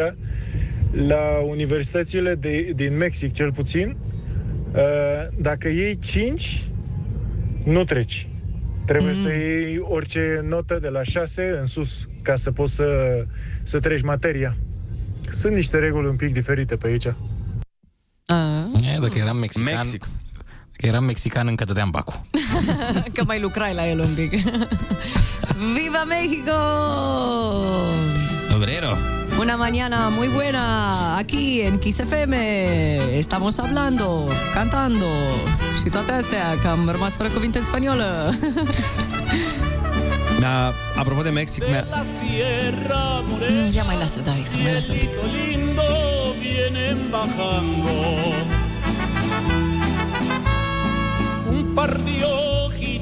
la 0.91 1.23
universitățile 1.49 2.35
de, 2.35 2.73
din 2.75 2.97
Mexic 2.97 3.33
cel 3.33 3.53
puțin, 3.53 3.97
uh, 4.73 4.81
dacă 5.41 5.69
iei 5.69 5.99
5, 5.99 6.65
nu 7.65 7.85
treci. 7.85 8.29
Trebuie 8.85 9.13
mm. 9.13 9.23
să 9.23 9.33
iei 9.33 9.79
orice 9.79 10.45
notă 10.49 10.79
de 10.81 10.89
la 10.89 11.03
6 11.03 11.57
în 11.61 11.67
sus 11.67 12.09
ca 12.23 12.37
să 12.37 12.51
poți 12.53 12.75
să, 12.75 12.87
să 13.63 13.81
treci 13.81 14.03
materia. 14.03 14.57
Sunt 15.31 15.55
niște 15.55 15.79
reguli 15.79 16.07
un 16.07 16.17
pic 16.17 16.33
diferite 16.33 16.77
pe 16.77 16.87
aici. 16.87 17.05
E, 17.05 18.99
dacă 19.01 19.19
eram 19.19 19.37
mexican... 19.37 19.75
Mexic. 19.75 20.09
Că 20.73 20.87
eram 20.87 21.05
mexican, 21.05 21.47
încă 21.47 21.65
dădeam 21.65 21.91
bacul. 21.91 22.21
Că 23.13 23.23
mai 23.27 23.41
lucrai 23.41 23.75
la 23.75 23.89
el 23.89 23.99
un 24.01 24.15
pic. 24.15 24.31
¡Viva 25.75 26.05
México! 26.07 26.53
Obrero. 28.55 28.97
Una 29.41 29.57
mañana 29.57 30.09
muy 30.19 30.27
buena 30.29 30.65
aquí 31.17 31.61
en 31.61 31.79
Kiss 31.79 31.99
FM. 31.99 32.35
Estamos 33.19 33.59
hablando, 33.59 34.29
cantando 34.53 35.07
și 35.77 35.89
toate 35.91 36.13
astea, 36.13 36.59
că 36.61 36.69
am 36.69 36.89
rămas 36.91 37.17
fără 37.17 37.29
cuvinte 37.29 37.59
în 37.59 37.65
spaniolă. 37.65 38.33
Mi-a, 40.39 40.75
apropo 41.01 41.23
de 41.23 41.31
Mexic, 41.31 41.69
mi-a, 41.69 41.87
Mm, 43.51 43.71
Ia 43.75 43.83
mai 43.83 43.97
lasă, 43.99 44.21
David, 44.21 44.47
să 44.47 44.57
mai 44.63 44.73
lasă 44.73 44.93
un 44.93 44.99
pic. 44.99 45.11
lindo 45.49 45.83
vienen 46.41 46.99
bajando. 47.11 47.97
Un 51.51 51.65
par 51.75 52.01
de 52.05 52.11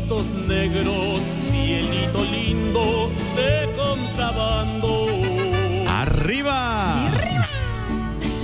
ojitos 0.06 0.32
negros, 0.46 1.20
cielito 1.42 2.24
lindo 2.24 3.10
de 3.34 3.68
contrabando. 3.76 5.08
Arriba! 5.88 7.10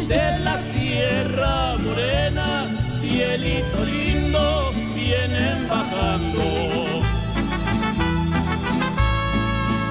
De 0.08 0.38
la 0.40 0.58
Sierra 0.58 1.76
Morena, 1.78 2.86
cielito 3.00 3.84
lindo 3.84 4.72
vienen 4.94 5.68
bajando. 5.68 6.42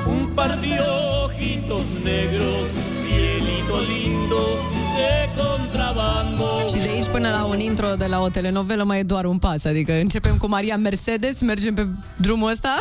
Un 0.08 0.36
par 0.36 0.60
de 0.60 0.80
ojitos 0.82 1.86
negros, 2.04 2.70
cielito 2.94 3.82
lindo 3.82 4.71
până 7.22 7.34
la 7.34 7.44
un 7.44 7.60
intro 7.60 7.88
de 7.98 8.06
la 8.06 8.22
o 8.22 8.30
telenovelă 8.30 8.84
mai 8.84 9.00
e 9.00 9.04
doar 9.04 9.26
un 9.26 9.38
pas. 9.38 9.64
Adică 9.66 9.94
începem 9.94 10.38
cu 10.38 10.48
Maria 10.48 10.78
Mercedes, 10.78 11.42
mergem 11.42 11.74
pe 11.74 11.88
drumul 12.18 12.50
ăsta. 12.52 12.76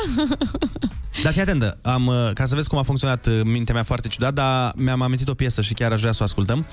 Dar 1.23 1.33
fii 1.33 1.41
atentă, 1.41 1.79
am, 1.83 2.07
uh, 2.07 2.31
ca 2.35 2.47
să 2.47 2.55
vezi 2.55 2.69
cum 2.69 2.79
a 2.79 2.83
funcționat 2.83 3.27
uh, 3.27 3.41
mintea 3.45 3.75
mea 3.75 3.83
foarte 3.83 4.09
ciudat, 4.09 4.33
dar 4.35 4.73
mi-am 4.77 5.03
amintit 5.03 5.29
o 5.29 5.35
piesă 5.35 5.61
și 5.63 5.75
chiar 5.75 5.93
aș 5.93 6.01
vrea 6.01 6.13
să 6.13 6.19
o 6.21 6.25
ascultăm. 6.25 6.67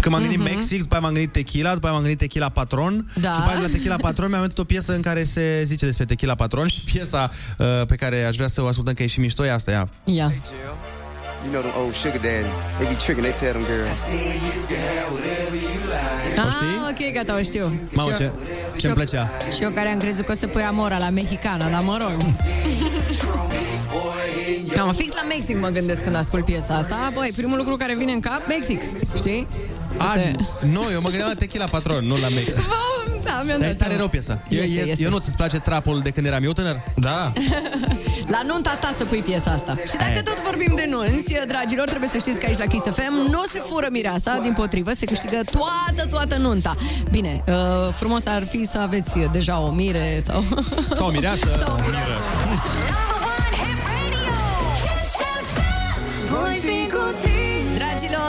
Că 0.00 0.10
m-am 0.10 0.20
gândit 0.20 0.38
Mhm. 0.38 0.48
Mexic, 0.54 0.78
după 0.80 0.94
aia 0.94 1.02
m-am 1.02 1.12
gândit 1.12 1.32
Tequila, 1.32 1.72
după 1.74 1.84
aia 1.86 1.94
m-am 1.94 2.02
gândit 2.04 2.20
Tequila 2.20 2.48
Patron 2.48 3.10
Da. 3.20 3.30
și 3.30 3.36
după 3.36 3.48
aia 3.50 3.56
de 3.60 3.66
la 3.66 3.72
Tequila 3.72 3.96
Patron 3.96 4.28
mi-am 4.28 4.38
amintit 4.40 4.58
o 4.58 4.64
piesă 4.64 4.94
în 4.94 5.00
care 5.00 5.24
se 5.24 5.62
zice 5.64 5.84
despre 5.84 6.04
Tequila 6.04 6.34
Patron 6.34 6.66
și 6.66 6.80
piesa 6.80 7.30
uh, 7.58 7.66
pe 7.86 7.94
care 7.94 8.24
aș 8.24 8.36
vrea 8.36 8.48
să 8.48 8.62
o 8.62 8.66
ascultăm 8.66 8.94
că 8.94 9.02
e 9.02 9.06
și 9.06 9.20
mișto, 9.20 9.44
e 9.46 9.52
asta, 9.52 9.70
ia. 9.70 9.88
Ia. 10.04 10.32
You 11.44 11.50
know 11.52 11.62
them 11.62 11.72
old 11.82 11.94
sugar 11.94 12.20
daddy. 12.26 12.50
They 12.78 12.86
be 12.88 12.94
tricking, 13.04 13.24
they 13.26 13.34
tell 13.40 13.52
them 13.52 13.64
girls. 13.70 13.98
Ah, 16.36 16.90
ok, 16.90 17.12
gata, 17.14 17.38
o 17.38 17.42
știu. 17.42 17.72
Mamă, 17.92 18.10
Și 18.10 18.16
ce, 18.16 18.22
eu- 18.22 18.32
ce 18.76 18.86
îmi 18.86 18.94
plăcea. 18.94 19.30
Și 19.56 19.62
eu 19.62 19.70
care 19.70 19.88
am 19.88 19.98
crezut 19.98 20.24
că 20.24 20.32
o 20.32 20.34
să 20.34 20.46
pui 20.46 20.62
Amora 20.62 20.98
la 20.98 21.08
mexicana, 21.10 21.68
dar 21.68 21.82
mă 21.82 21.98
rog. 22.00 22.22
Cam 24.76 24.92
fix 24.92 25.12
la 25.14 25.22
Mexic 25.28 25.60
mă 25.60 25.68
gândesc 25.68 26.02
când 26.02 26.16
ascult 26.16 26.44
piesa 26.44 26.74
asta. 26.74 27.10
Băi, 27.14 27.32
primul 27.36 27.56
lucru 27.56 27.76
care 27.76 27.94
vine 27.94 28.12
în 28.12 28.20
cap, 28.20 28.46
Mexic, 28.48 28.80
știi? 29.16 29.46
A, 29.98 30.14
Este- 30.14 30.36
nu, 30.72 30.80
eu 30.92 31.00
mă 31.00 31.08
gândeam 31.08 31.28
la 31.28 31.34
Tequila 31.34 31.64
Patron, 31.66 32.04
nu 32.06 32.16
la 32.20 32.28
Mexic. 32.28 32.54
Da, 33.24 33.42
mi-am 33.44 33.58
Dar 33.58 33.68
e 33.68 33.70
dat 33.72 33.78
tare 33.78 33.90
seama. 33.90 33.96
rău 33.96 34.08
piesa. 34.08 34.40
Eu, 34.48 34.62
Este, 34.62 34.80
e, 34.80 34.90
este. 34.90 35.02
eu 35.02 35.10
nu 35.10 35.18
ți-ți 35.18 35.36
place 35.36 35.58
trapul 35.58 36.00
de 36.02 36.10
când 36.10 36.26
eram 36.26 36.44
eu 36.44 36.52
tânăr? 36.52 36.80
Da. 36.96 37.32
La 38.26 38.40
nunta 38.46 38.70
ta 38.80 38.94
să 38.96 39.04
pui 39.04 39.18
piesa 39.18 39.50
asta. 39.50 39.76
Și 39.86 39.92
dacă 39.92 40.10
Aia. 40.10 40.22
tot 40.22 40.40
vorbim 40.44 40.72
de 40.76 40.86
nunți, 40.90 41.34
dragilor, 41.48 41.88
trebuie 41.88 42.08
să 42.08 42.18
știți 42.18 42.38
că 42.40 42.46
aici 42.46 42.58
la 42.58 42.64
Kiss 42.66 42.84
FM 42.84 43.30
nu 43.30 43.42
se 43.52 43.58
fură 43.58 43.86
mireasa, 43.90 44.38
din 44.42 44.52
potrivă, 44.52 44.90
se 44.92 45.06
câștigă 45.06 45.40
toată, 45.52 46.08
toată 46.10 46.36
nunta. 46.36 46.74
Bine, 47.10 47.44
uh, 47.48 47.54
frumos 47.94 48.26
ar 48.26 48.42
fi 48.46 48.64
să 48.66 48.78
aveți 48.78 49.12
deja 49.32 49.58
o 49.60 49.70
mire 49.70 50.22
sau... 50.26 50.44
Sau 50.94 51.06
o 51.06 51.10
mireasă. 51.10 51.46
Sau 51.64 51.74
o 51.78 51.80
mireasă. 51.84 52.12
Voi 56.28 56.56
fi 56.60 56.90
cu 56.92 57.14
tine 57.20 57.41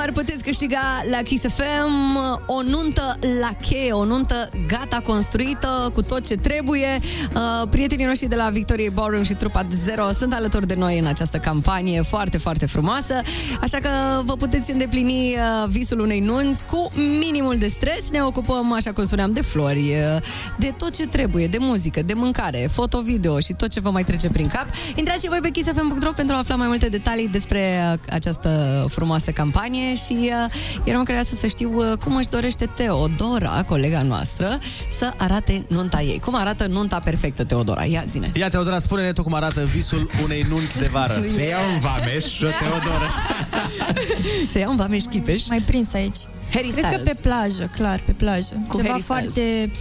Dragilor, 0.04 0.24
puteți 0.24 0.44
câștiga 0.44 1.04
la 1.10 1.18
Kiss 1.18 1.46
FM 1.48 2.18
o 2.46 2.62
nuntă 2.62 3.18
la 3.40 3.50
cheie, 3.62 3.92
o 3.92 4.06
nuntă 4.06 4.50
gata 4.68 5.02
construită 5.04 5.90
cu 5.94 6.02
tot 6.02 6.26
ce 6.26 6.36
trebuie. 6.36 7.00
Uh, 7.36 7.68
Prietenii 7.70 8.06
noștri 8.06 8.28
de 8.28 8.36
la 8.36 8.50
Victoriei 8.50 8.90
Ballroom 8.90 9.24
și 9.24 9.34
Trupa 9.34 9.66
Zero 9.70 10.12
sunt 10.12 10.34
alături 10.34 10.68
de 10.68 10.76
noi 10.78 11.00
în 11.00 11.06
această 11.06 11.38
campanie 11.38 12.02
foarte, 12.02 12.38
foarte 12.38 12.66
frumoasă. 12.66 13.22
Așa 13.62 13.78
că 13.78 13.90
vă 14.26 14.34
puteți 14.36 14.72
îndeplini 14.72 15.36
uh, 15.36 15.70
visul 15.70 16.00
unei 16.00 16.20
nunți 16.20 16.64
cu 16.66 16.92
minimul 17.20 17.56
de 17.58 17.68
stres. 17.68 18.12
Ne 18.12 18.22
ocupăm, 18.22 18.74
așa 18.74 18.92
cum 18.92 19.04
spuneam, 19.04 19.34
de 19.34 19.42
flori, 19.42 19.80
uh, 19.80 20.22
de 20.58 20.74
tot 20.78 20.96
ce 20.96 21.08
trebuie, 21.08 21.48
de 21.48 21.58
muzică, 21.60 22.02
de 22.02 22.14
mâncare, 22.14 22.68
foto-video 22.72 23.40
și 23.40 23.54
tot 23.54 23.70
ce 23.70 23.80
vă 23.80 23.90
mai 23.90 24.04
trece 24.04 24.30
prin 24.30 24.48
cap. 24.48 24.66
Intrați 24.96 25.22
și 25.22 25.30
voi 25.30 25.40
pe 25.42 25.50
kissfm.ro 25.50 26.12
pentru 26.12 26.36
a 26.36 26.38
afla 26.38 26.56
mai 26.56 26.68
multe 26.68 26.90
detalii 26.90 27.28
despre 27.28 27.82
uh, 27.94 28.00
această 28.10 28.86
frumoasă 28.90 29.32
campanie 29.32 29.93
și 29.96 30.32
uh, 30.46 30.82
eram 30.84 31.04
curioasă 31.04 31.36
să 31.36 31.48
știu 31.48 31.72
uh, 31.76 31.98
cum 31.98 32.16
își 32.16 32.30
dorește 32.30 32.66
Teodora, 32.76 33.64
colega 33.68 34.02
noastră, 34.02 34.60
să 34.92 35.14
arate 35.18 35.66
nunta 35.68 36.02
ei. 36.02 36.20
Cum 36.20 36.36
arată 36.36 36.66
nunta 36.66 36.98
perfectă, 37.04 37.44
Teodora? 37.44 37.84
Ia 37.84 38.04
zine. 38.08 38.32
Ia, 38.36 38.50
Teodora, 38.50 38.80
spune-ne 38.80 39.12
tu 39.12 39.24
cum 39.24 39.34
arată 39.34 39.64
visul 39.64 40.10
unei 40.24 40.46
nunți 40.50 40.80
de 40.80 40.90
vară. 40.92 41.24
Se 41.36 41.48
ia 41.48 41.58
un 41.74 41.80
vameș 41.80 42.26
și 42.26 42.44
o 42.44 42.48
Teodora. 42.48 43.10
Se 44.52 44.60
ia 44.60 44.70
un 44.70 44.76
vameș 44.76 45.04
chipeș? 45.10 45.48
Mai 45.48 45.60
prins 45.62 45.94
aici. 45.94 46.18
Harry 46.54 46.68
Cred 46.70 46.84
că 46.84 46.90
Styles. 46.90 47.16
pe 47.16 47.30
plajă, 47.30 47.70
clar, 47.76 48.02
pe 48.06 48.12
plajă. 48.12 48.64
Cu 48.68 48.76
ceva 48.78 48.88
Harry 48.88 49.02
Styles. 49.02 49.34
foarte 49.34 49.72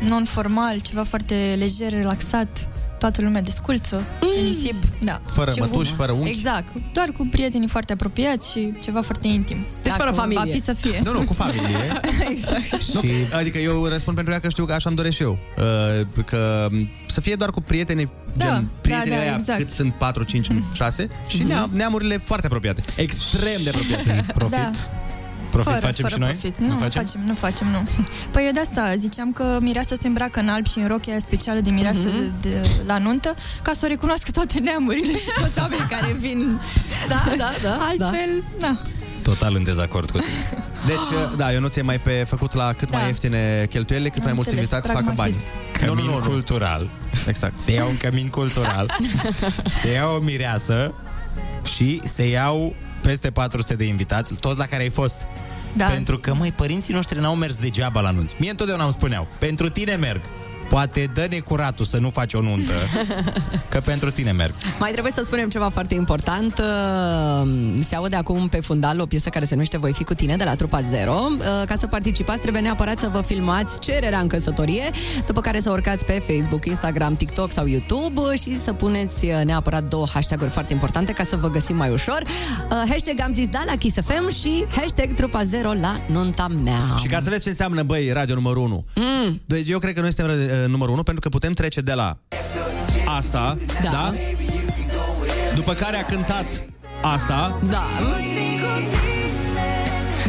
non-formal, 0.00 0.80
ceva 0.80 1.02
foarte 1.04 1.54
lejer, 1.58 1.90
relaxat, 1.92 2.68
toată 3.04 3.22
lumea 3.22 3.42
desculță, 3.42 4.02
mm. 4.20 4.44
nisip, 4.44 4.74
da. 5.02 5.20
Fără 5.26 5.50
Și 5.50 5.58
mătuși, 5.60 5.90
cu- 5.90 5.96
fără 5.96 6.12
unchi? 6.12 6.28
Exact, 6.28 6.68
doar 6.92 7.08
cu 7.16 7.26
prietenii 7.30 7.68
foarte 7.68 7.92
apropiați 7.92 8.50
și 8.50 8.72
ceva 8.82 9.00
foarte 9.00 9.26
intim. 9.26 9.56
Deci 9.82 9.92
fără 9.92 10.10
Dacă 10.10 10.20
familie. 10.20 10.42
Va 10.44 10.50
fi 10.52 10.60
să 10.60 10.72
fie. 10.72 11.00
Nu, 11.04 11.12
nu, 11.12 11.24
cu 11.24 11.32
familie. 11.32 12.00
exact. 12.30 12.92
Nu, 12.92 13.00
adică 13.32 13.58
eu 13.58 13.86
răspund 13.86 14.16
pentru 14.16 14.32
ea 14.32 14.40
că 14.40 14.48
știu 14.48 14.64
că 14.64 14.72
așa 14.72 14.88
îmi 14.88 14.96
doresc 14.96 15.16
și 15.16 15.22
eu. 15.22 15.38
Uh, 15.58 16.24
că 16.24 16.68
m, 16.70 16.88
să 17.06 17.20
fie 17.20 17.34
doar 17.34 17.50
cu 17.50 17.60
prietenii, 17.60 18.08
Da, 18.36 18.44
gen 18.44 18.68
prietenii 18.80 19.10
da, 19.10 19.16
da, 19.16 19.22
aia, 19.22 19.34
exact. 19.38 19.58
cât 19.58 19.70
sunt 19.70 19.94
4, 19.94 20.22
5, 20.22 20.46
6 20.72 21.08
și 21.28 21.42
neam, 21.42 21.70
neamurile 21.72 22.16
foarte 22.16 22.46
apropiate. 22.46 22.82
Extrem 22.96 23.60
de 23.62 23.68
apropiate. 23.68 24.24
Profit. 24.38 24.58
Da. 24.58 24.70
Profit 25.56 25.72
fără, 25.72 25.86
facem 25.86 26.04
fără 26.04 26.14
și 26.14 26.20
noi? 26.20 26.30
Profit. 26.30 26.58
Nu, 26.58 26.66
Nu 26.66 26.76
facem? 26.76 27.02
facem? 27.02 27.20
nu 27.26 27.34
facem, 27.34 27.66
nu. 27.66 27.88
Păi 28.30 28.44
eu 28.46 28.52
de 28.52 28.60
asta 28.60 28.94
ziceam 28.96 29.32
că 29.32 29.58
mireasa 29.60 29.94
se 30.00 30.06
îmbracă 30.06 30.40
în 30.40 30.48
alb 30.48 30.66
și 30.66 30.78
în 30.78 30.86
rochia 30.86 31.12
aia 31.12 31.20
specială 31.20 31.60
de 31.60 31.70
mireasă 31.70 31.98
Mhm. 31.98 32.32
de, 32.40 32.48
de, 32.48 32.68
la 32.86 32.98
nuntă, 32.98 33.34
ca 33.62 33.72
să 33.72 33.82
o 33.84 33.88
recunoască 33.88 34.30
toate 34.30 34.58
neamurile 34.58 35.12
și 35.18 35.28
toți 35.40 35.58
oamenii 35.58 35.86
care 35.86 36.12
vin. 36.18 36.40
Da, 37.12 37.22
da, 37.36 37.50
da. 37.62 37.76
Altfel, 37.88 38.42
da. 38.58 38.76
Total 39.22 39.54
în 39.56 39.62
dezacord 39.62 40.10
cu 40.10 40.18
tine. 40.18 40.32
Deci, 40.86 40.96
uh, 40.96 41.36
da, 41.36 41.52
eu 41.52 41.60
nu 41.60 41.68
ți 41.68 41.80
mai 41.82 41.98
pe 41.98 42.24
făcut 42.28 42.52
la 42.52 42.72
cât 42.72 42.90
Da. 42.90 42.98
mai 42.98 43.06
ieftine 43.06 43.66
cheltuielile, 43.68 44.08
cât 44.10 44.18
Am 44.18 44.24
mai 44.24 44.32
mulți 44.34 44.48
înțeles, 44.50 44.70
invitați 44.70 44.86
să 44.96 45.02
facă 45.02 45.12
bani. 45.16 45.32
pragmatism. 45.32 45.96
Cămin 45.96 46.20
cultural. 46.32 46.90
Exact. 47.28 47.60
Se 47.60 47.72
ia 47.72 47.84
un 47.84 47.96
cămin 47.96 48.28
cultural, 48.28 48.96
se 49.82 49.90
ia 49.92 50.06
o 50.06 50.18
mireasă 50.18 50.94
și 51.74 52.00
se 52.04 52.28
iau 52.28 52.74
peste 53.06 53.30
400 53.30 53.74
de 53.74 53.84
invitați, 53.84 54.34
toți 54.34 54.58
la 54.58 54.66
care 54.66 54.82
ai 54.82 54.90
fost. 54.90 55.26
Da. 55.76 55.84
Pentru 55.84 56.18
că, 56.18 56.34
măi, 56.34 56.52
părinții 56.52 56.94
noștri 56.94 57.20
n-au 57.20 57.34
mers 57.34 57.58
degeaba 57.58 58.00
la 58.00 58.10
nunți. 58.10 58.34
Mie 58.38 58.50
întotdeauna 58.50 58.84
îmi 58.84 58.92
spuneau, 58.92 59.28
pentru 59.38 59.68
tine 59.68 59.94
merg. 59.94 60.20
Poate 60.74 61.10
dă 61.14 61.26
necuratul 61.30 61.84
să 61.84 61.98
nu 61.98 62.10
faci 62.10 62.32
o 62.34 62.40
nuntă, 62.40 62.72
că 63.70 63.80
pentru 63.84 64.10
tine 64.10 64.32
merg. 64.32 64.54
Mai 64.78 64.90
trebuie 64.90 65.12
să 65.12 65.22
spunem 65.24 65.48
ceva 65.48 65.68
foarte 65.68 65.94
important. 65.94 66.58
Uh, 66.58 67.50
Se 67.80 67.94
aude 67.94 68.16
acum 68.16 68.48
pe 68.48 68.60
fundal 68.60 69.00
o 69.00 69.06
piesă 69.06 69.28
care 69.28 69.44
se 69.44 69.52
numește 69.52 69.78
Voi 69.78 69.92
fi 69.92 70.04
cu 70.04 70.14
tine 70.14 70.36
de 70.36 70.44
la 70.44 70.54
trupa 70.54 70.80
Zero. 70.80 71.26
Uh, 71.30 71.38
Ca 71.66 71.74
să 71.78 71.86
participați 71.86 72.40
trebuie 72.40 72.62
neapărat 72.62 72.98
să 72.98 73.08
vă 73.12 73.20
filmați 73.20 73.80
cererea 73.80 74.18
în 74.18 74.26
căsătorie, 74.26 74.90
după 75.26 75.40
care 75.40 75.60
să 75.60 75.70
urcați 75.70 76.04
pe 76.04 76.22
Facebook, 76.26 76.64
Instagram, 76.66 77.16
TikTok 77.16 77.52
sau 77.52 77.66
YouTube 77.66 78.34
și 78.42 78.56
să 78.58 78.72
puneți 78.72 79.24
uh, 79.24 79.40
neapărat 79.44 79.84
două 79.84 80.06
hashtag-uri 80.12 80.50
foarte 80.50 80.72
importante 80.72 81.12
ca 81.12 81.24
să 81.24 81.36
vă 81.36 81.50
găsim 81.50 81.76
mai 81.76 81.90
ușor. 81.90 82.22
Uh, 82.22 82.90
Hashtag 82.90 83.20
am 83.20 83.32
zis 83.32 83.48
da 83.48 83.62
la 83.66 83.76
Kiss 83.76 83.96
FM 84.04 84.30
și 84.40 84.64
hashtag 84.76 85.14
trupa 85.14 85.42
Zero 85.42 85.72
la 85.72 86.00
nunta 86.06 86.46
mea. 86.64 86.96
Și 87.00 87.06
ca 87.06 87.20
să 87.20 87.30
vezi 87.30 87.42
ce 87.42 87.48
înseamnă, 87.48 87.82
băi, 87.82 88.10
radio 88.12 88.34
numărul 88.34 88.62
1. 88.62 88.84
Mm. 88.94 89.40
Deci 89.46 89.68
eu 89.68 89.78
cred 89.78 89.94
că 89.94 90.00
noi 90.00 90.12
suntem 90.12 90.34
uh, 90.34 90.63
numărul 90.66 90.92
1 90.94 91.02
pentru 91.02 91.22
că 91.22 91.28
putem 91.28 91.52
trece 91.52 91.80
de 91.80 91.92
la 91.92 92.16
asta, 93.04 93.58
Da. 93.82 93.90
da? 93.90 94.14
După 95.54 95.72
care 95.72 95.96
a 95.96 96.04
cântat 96.04 96.44
asta, 97.02 97.58
Da. 97.70 97.84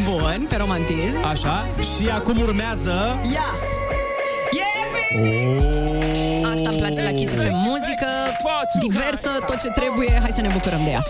Bun, 0.04 0.46
pe 0.48 0.56
romantism. 0.56 1.24
așa, 1.24 1.66
și 1.80 2.08
acum 2.10 2.40
urmează... 2.40 3.18
Ia! 3.32 3.54
Asta 6.54 6.68
îmi 6.68 6.78
place 6.78 7.02
la 7.02 7.10
Kiss 7.10 7.32
FM. 7.32 7.52
Muzică 7.52 8.06
diversă, 8.78 9.28
tot 9.46 9.56
ce 9.60 9.68
trebuie. 9.68 10.18
Hai 10.20 10.30
să 10.34 10.40
ne 10.40 10.48
bucurăm 10.52 10.84
de 10.84 10.90
ea. 10.90 11.02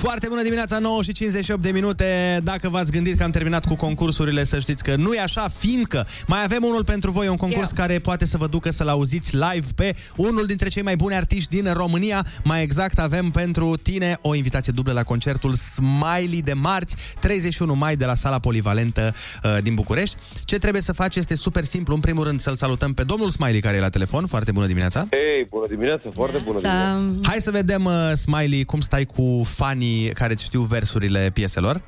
Foarte 0.00 0.28
bună 0.28 0.42
dimineața, 0.42 0.78
9 0.78 1.02
și 1.02 1.12
58 1.12 1.62
de 1.62 1.70
minute. 1.70 2.40
Dacă 2.42 2.68
v-ați 2.68 2.92
gândit 2.92 3.16
că 3.16 3.22
am 3.22 3.30
terminat 3.30 3.66
cu 3.66 3.74
concursurile, 3.74 4.44
să 4.44 4.58
știți 4.58 4.82
că 4.82 4.96
nu 4.96 5.12
e 5.12 5.20
așa, 5.20 5.48
fiindcă 5.58 6.06
mai 6.26 6.44
avem 6.44 6.62
unul 6.64 6.84
pentru 6.84 7.10
voi, 7.10 7.28
un 7.28 7.36
concurs 7.36 7.68
Ia. 7.68 7.74
care 7.76 7.98
poate 7.98 8.26
să 8.26 8.36
vă 8.36 8.46
ducă 8.46 8.70
să-l 8.70 8.88
auziți 8.88 9.36
live 9.36 9.66
pe 9.74 9.94
unul 10.16 10.46
dintre 10.46 10.68
cei 10.68 10.82
mai 10.82 10.96
buni 10.96 11.14
artiști 11.14 11.60
din 11.60 11.72
România. 11.72 12.26
Mai 12.44 12.62
exact, 12.62 12.98
avem 12.98 13.30
pentru 13.30 13.76
tine 13.76 14.18
o 14.20 14.34
invitație 14.34 14.72
dublă 14.76 14.92
la 14.92 15.02
concertul 15.02 15.54
Smiley 15.54 16.42
de 16.42 16.52
marți, 16.52 16.96
31 17.20 17.74
mai 17.74 17.96
de 17.96 18.04
la 18.04 18.14
sala 18.14 18.38
polivalentă 18.38 19.14
uh, 19.44 19.58
din 19.62 19.74
București. 19.74 20.16
Ce 20.44 20.58
trebuie 20.58 20.82
să 20.82 20.92
faci 20.92 21.16
este 21.16 21.34
super 21.34 21.64
simplu. 21.64 21.94
În 21.94 22.00
primul 22.00 22.24
rând 22.24 22.40
să-l 22.40 22.56
salutăm 22.56 22.94
pe 22.94 23.02
domnul 23.02 23.30
Smiley 23.30 23.60
care 23.60 23.76
e 23.76 23.80
la 23.80 23.88
telefon. 23.88 24.26
Foarte 24.26 24.52
bună 24.52 24.66
dimineața! 24.66 25.06
Hei, 25.10 25.46
bună 25.50 25.66
dimineața, 25.68 26.10
foarte 26.14 26.38
bună 26.44 26.58
dimineața. 26.60 27.00
Hai 27.22 27.40
să 27.40 27.50
vedem, 27.50 27.84
uh, 27.84 28.12
Smiley, 28.14 28.64
cum 28.64 28.80
stai 28.80 29.04
cu 29.04 29.42
fanii 29.44 29.89
care 30.14 30.32
îți 30.32 30.44
știu 30.44 30.62
versurile 30.62 31.30
pieselor. 31.32 31.82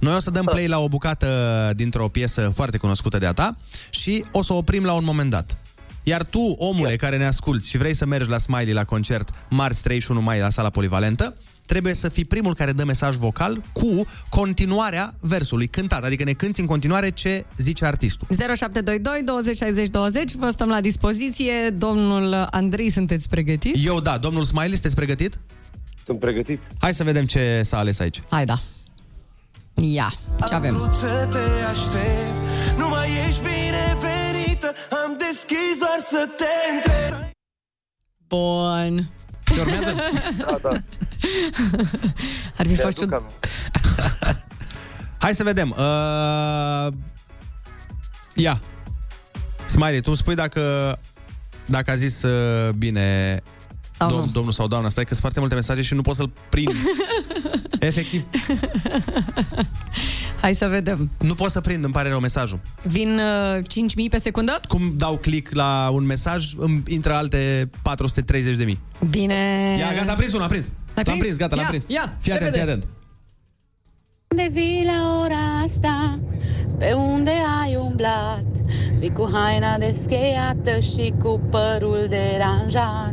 Noi 0.00 0.14
o 0.14 0.20
să 0.20 0.30
dăm 0.30 0.44
play 0.44 0.66
la 0.66 0.78
o 0.78 0.88
bucată 0.88 1.72
dintr-o 1.76 2.08
piesă 2.08 2.52
foarte 2.54 2.76
cunoscută 2.76 3.18
de-a 3.18 3.32
ta 3.32 3.56
și 3.90 4.24
o 4.32 4.42
să 4.42 4.52
o 4.52 4.56
oprim 4.56 4.84
la 4.84 4.92
un 4.92 5.04
moment 5.04 5.30
dat. 5.30 5.56
Iar 6.02 6.24
tu, 6.24 6.54
omule 6.56 6.96
care 6.96 7.16
ne 7.16 7.26
asculti 7.26 7.68
și 7.68 7.78
vrei 7.78 7.94
să 7.94 8.06
mergi 8.06 8.28
la 8.28 8.38
Smiley 8.38 8.72
la 8.72 8.84
concert 8.84 9.30
marți 9.48 9.82
31 9.82 10.20
mai 10.20 10.40
la 10.40 10.50
sala 10.50 10.70
polivalentă, 10.70 11.34
trebuie 11.66 11.94
să 11.94 12.08
fii 12.08 12.24
primul 12.24 12.54
care 12.54 12.72
dă 12.72 12.84
mesaj 12.84 13.16
vocal 13.16 13.62
cu 13.72 14.06
continuarea 14.28 15.14
versului 15.20 15.66
cântat, 15.66 16.04
adică 16.04 16.24
ne 16.24 16.32
cânti 16.32 16.60
în 16.60 16.66
continuare 16.66 17.10
ce 17.10 17.44
zice 17.56 17.84
artistul. 17.84 18.26
0722 18.30 19.22
20 19.24 19.56
60 19.56 19.88
20, 19.88 20.34
vă 20.34 20.48
stăm 20.50 20.68
la 20.68 20.80
dispoziție. 20.80 21.70
Domnul 21.70 22.34
Andrei, 22.50 22.90
sunteți 22.90 23.28
pregătiți? 23.28 23.84
Eu, 23.84 24.00
da. 24.00 24.18
Domnul 24.18 24.44
Smiley, 24.44 24.72
sunteți 24.72 24.94
pregătit? 24.94 25.40
Sunt 26.08 26.20
pregătit. 26.20 26.62
Hai 26.78 26.94
să 26.94 27.04
vedem 27.04 27.26
ce 27.26 27.62
s-a 27.64 27.78
ales 27.78 28.00
aici. 28.00 28.20
Hai, 28.30 28.44
da. 28.44 28.58
Ia, 29.74 30.12
ce 30.46 30.54
avem? 30.54 30.74
Vrut 30.74 30.94
să 30.94 31.28
te 31.30 31.64
aștept 31.70 32.32
Nu 32.78 32.88
mai 32.88 33.08
ești 33.28 33.40
binevenită 33.40 34.74
Am 35.04 35.16
deschis 35.18 35.78
doar 35.78 35.98
să 36.04 36.28
te 36.36 36.44
întreb 36.74 37.30
Bun. 38.28 39.10
Ce 39.54 39.60
urmează? 39.60 39.94
Da, 40.38 40.58
da. 40.62 40.68
Ar 42.56 42.66
fi 42.66 42.74
fost 42.74 42.98
ciud... 42.98 43.22
Hai 45.22 45.34
să 45.34 45.42
vedem. 45.42 45.70
Uh... 45.70 46.92
Ia. 48.34 48.60
Smiley, 49.66 50.00
tu 50.00 50.04
îmi 50.06 50.16
spui 50.16 50.34
dacă, 50.34 50.98
dacă 51.64 51.90
a 51.90 51.94
zis 51.94 52.22
uh, 52.22 52.70
bine 52.70 53.40
Sau 53.98 54.08
dom- 54.10 54.24
nu. 54.24 54.30
domnul 54.32 54.52
sau 54.52 54.66
doamna. 54.66 54.88
Stai 54.88 55.02
că 55.04 55.08
sunt 55.10 55.20
foarte 55.20 55.40
multe 55.40 55.54
mesaje 55.54 55.82
și 55.82 55.94
nu 55.94 56.02
pot 56.02 56.14
să-l 56.16 56.30
prind. 56.48 56.72
Efectiv, 57.78 58.24
Hai 60.40 60.54
să 60.54 60.66
vedem. 60.66 61.10
nu 61.20 61.34
pot 61.34 61.50
să 61.50 61.60
prind, 61.60 61.84
îmi 61.84 61.92
pare 61.92 62.08
rău 62.08 62.20
mesajul. 62.20 62.60
Vin 62.82 63.18
uh, 63.18 63.58
5.000 63.58 63.64
pe 64.10 64.18
secundă? 64.18 64.60
Cum 64.68 64.92
dau 64.96 65.16
click 65.16 65.54
la 65.54 65.88
un 65.92 66.04
mesaj, 66.04 66.52
îmi 66.56 66.82
intră 66.86 67.14
alte 67.14 67.70
430 67.82 68.56
de 68.56 68.64
mii. 68.64 68.80
Bine. 69.10 69.34
Ia, 69.78 69.92
gata, 69.98 70.10
am 70.10 70.16
prins 70.16 70.30
unul, 70.32 70.42
am 70.42 70.48
prins. 70.48 70.64
L-ai 70.64 70.74
L-am 70.94 71.04
prins? 71.04 71.20
prins, 71.20 71.36
gata, 71.36 71.54
l-am 71.54 71.64
Ia, 71.64 71.70
prins. 71.70 71.84
ia, 71.86 72.16
fii 72.20 72.32
atent, 72.32 72.54
repede. 72.54 72.64
fii 72.64 72.72
atent. 72.72 72.86
Unde 74.28 74.48
vii 74.52 74.84
la 74.86 75.18
ora 75.24 75.62
asta? 75.64 76.18
Pe 76.78 76.92
unde 76.92 77.32
ai 77.62 77.76
umblat? 77.76 78.44
Vii 78.98 79.12
cu 79.12 79.28
haina 79.32 79.78
descheiată 79.78 80.80
și 80.80 81.12
cu 81.22 81.40
părul 81.50 82.06
deranjat 82.08 83.10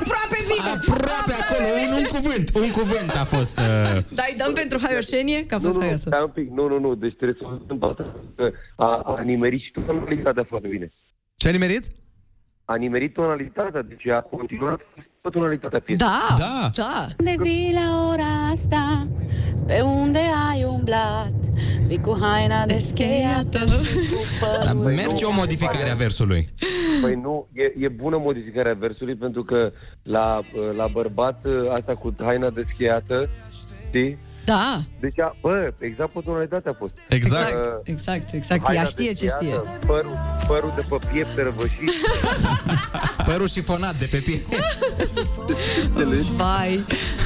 Aproape 0.00 0.38
vine! 0.48 0.70
Aproape 0.76 1.32
acolo, 1.42 1.66
un, 1.86 1.92
un 2.00 2.04
cuvânt, 2.04 2.50
un 2.54 2.70
cuvânt 2.70 3.10
a 3.10 3.24
fost... 3.24 3.58
Uh... 3.58 3.98
Dai, 4.08 4.34
dăm 4.36 4.52
pentru 4.52 4.78
haioșenie, 4.82 5.46
că 5.46 5.54
a 5.54 5.58
Nu, 5.58 5.62
fost 5.64 5.74
nu, 5.74 5.80
nu, 5.80 5.84
haioasă. 5.84 6.04
stai 6.06 6.22
un 6.22 6.30
pic, 6.38 6.50
nu, 6.50 6.68
nu, 6.68 6.78
nu, 6.78 6.94
deci 6.94 7.14
trebuie 7.16 7.36
să 7.40 7.46
o 7.46 7.50
întâmplă 7.50 8.14
că 8.36 8.50
a, 8.76 8.86
a 9.16 9.22
nimerit 9.22 9.60
și 9.60 9.70
tonalitatea 9.70 10.44
foarte 10.48 10.68
bine. 10.68 10.92
Ce 11.36 11.48
a 11.48 11.50
nimerit? 11.50 11.84
A 12.64 12.74
nimerit 12.74 13.12
tonalitatea, 13.12 13.82
deci 13.82 14.06
a 14.06 14.20
continuat 14.20 14.80
pe 15.20 15.28
tonalitatea 15.28 15.80
piesei. 15.80 16.06
Da, 16.06 16.34
da, 16.38 16.70
da. 16.74 17.06
Unde 17.18 17.34
vii 17.38 17.72
la 17.74 18.08
ora 18.12 18.50
asta? 18.52 19.06
Pe 19.66 19.80
unde 19.80 20.18
ai 20.52 20.64
umblat? 20.64 21.32
Vii 21.86 22.00
cu 22.00 22.18
haina 22.20 22.66
descheiată 22.66 23.58
și 23.58 23.96
cu 24.10 24.46
Dar 24.64 24.74
părul 24.74 24.92
merge 24.92 25.24
o 25.24 25.32
modificare 25.32 25.90
a 25.90 25.94
versului. 25.94 26.48
Păi 27.02 27.14
nu, 27.14 27.48
e, 27.52 27.72
e 27.78 27.88
bună 27.88 28.16
modificarea 28.16 28.74
versului 28.74 29.14
pentru 29.14 29.42
că 29.44 29.72
la, 30.02 30.40
la 30.76 30.86
bărbat 30.86 31.44
asta 31.74 31.94
cu 31.94 32.14
haina 32.18 32.50
descheiată, 32.50 33.28
știi? 33.88 34.18
Da. 34.44 34.80
Deci, 35.00 35.20
a, 35.20 35.36
bă, 35.40 35.72
exact 35.78 36.10
pe 36.10 36.20
tonalitate 36.24 36.68
a 36.68 36.74
fost. 36.78 36.92
Exact. 37.08 37.64
Uh, 37.64 37.72
Exact, 37.84 38.32
exact. 38.32 38.64
haina 38.64 38.80
Ea 38.80 38.84
știe 38.84 39.12
ce 39.12 39.24
descheiată, 39.26 39.34
știe. 39.36 39.54
Părul, 39.86 40.18
părul 40.46 40.72
de 40.74 40.82
pe 40.88 40.96
piept 41.12 41.36
răvășit. 41.36 41.90
Părul 43.28 43.48
șifonat 43.48 43.98
de 43.98 44.06
pe 44.10 44.16
pie. 44.16 44.40
Vai. 46.36 46.84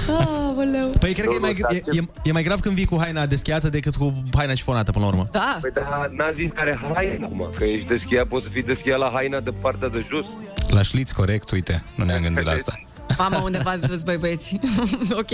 Aoleu. 0.08 0.88
Păi 0.98 1.12
cred 1.12 1.26
că 1.26 1.34
e 1.34 1.38
mai, 1.38 1.56
e, 1.70 1.82
e, 1.98 2.00
e 2.22 2.32
mai 2.32 2.42
grav 2.42 2.60
când 2.60 2.74
vii 2.74 2.86
cu 2.86 2.96
haina 3.00 3.26
descheiată 3.26 3.68
decât 3.68 3.96
cu 3.96 4.12
haina 4.36 4.54
șifonată 4.54 4.90
până 4.90 5.04
la 5.04 5.10
urmă. 5.10 5.28
Da. 5.32 5.58
Păi 5.60 5.70
da, 5.74 6.06
n-a 6.10 6.30
zis 6.34 6.50
care 6.54 6.80
haina 6.94 7.26
acum, 7.26 7.50
că 7.56 7.64
ești 7.64 7.86
descheiat, 7.88 8.26
poți 8.26 8.44
să 8.44 8.50
fii 8.52 8.62
descheiat 8.62 8.98
la 8.98 9.10
haina 9.14 9.40
de 9.40 9.50
partea 9.50 9.88
de 9.88 10.04
jos. 10.10 10.26
La 10.68 10.82
șliț, 10.82 11.10
corect, 11.10 11.50
uite, 11.50 11.82
nu 11.94 12.04
ne-am 12.04 12.22
gândit 12.22 12.44
la 12.44 12.50
asta. 12.50 12.78
Mama, 13.18 13.40
unde 13.42 13.58
v-ați 13.64 13.86
dus, 13.86 14.02
băi 14.02 14.16
băieți? 14.16 14.60
ok. 15.22 15.30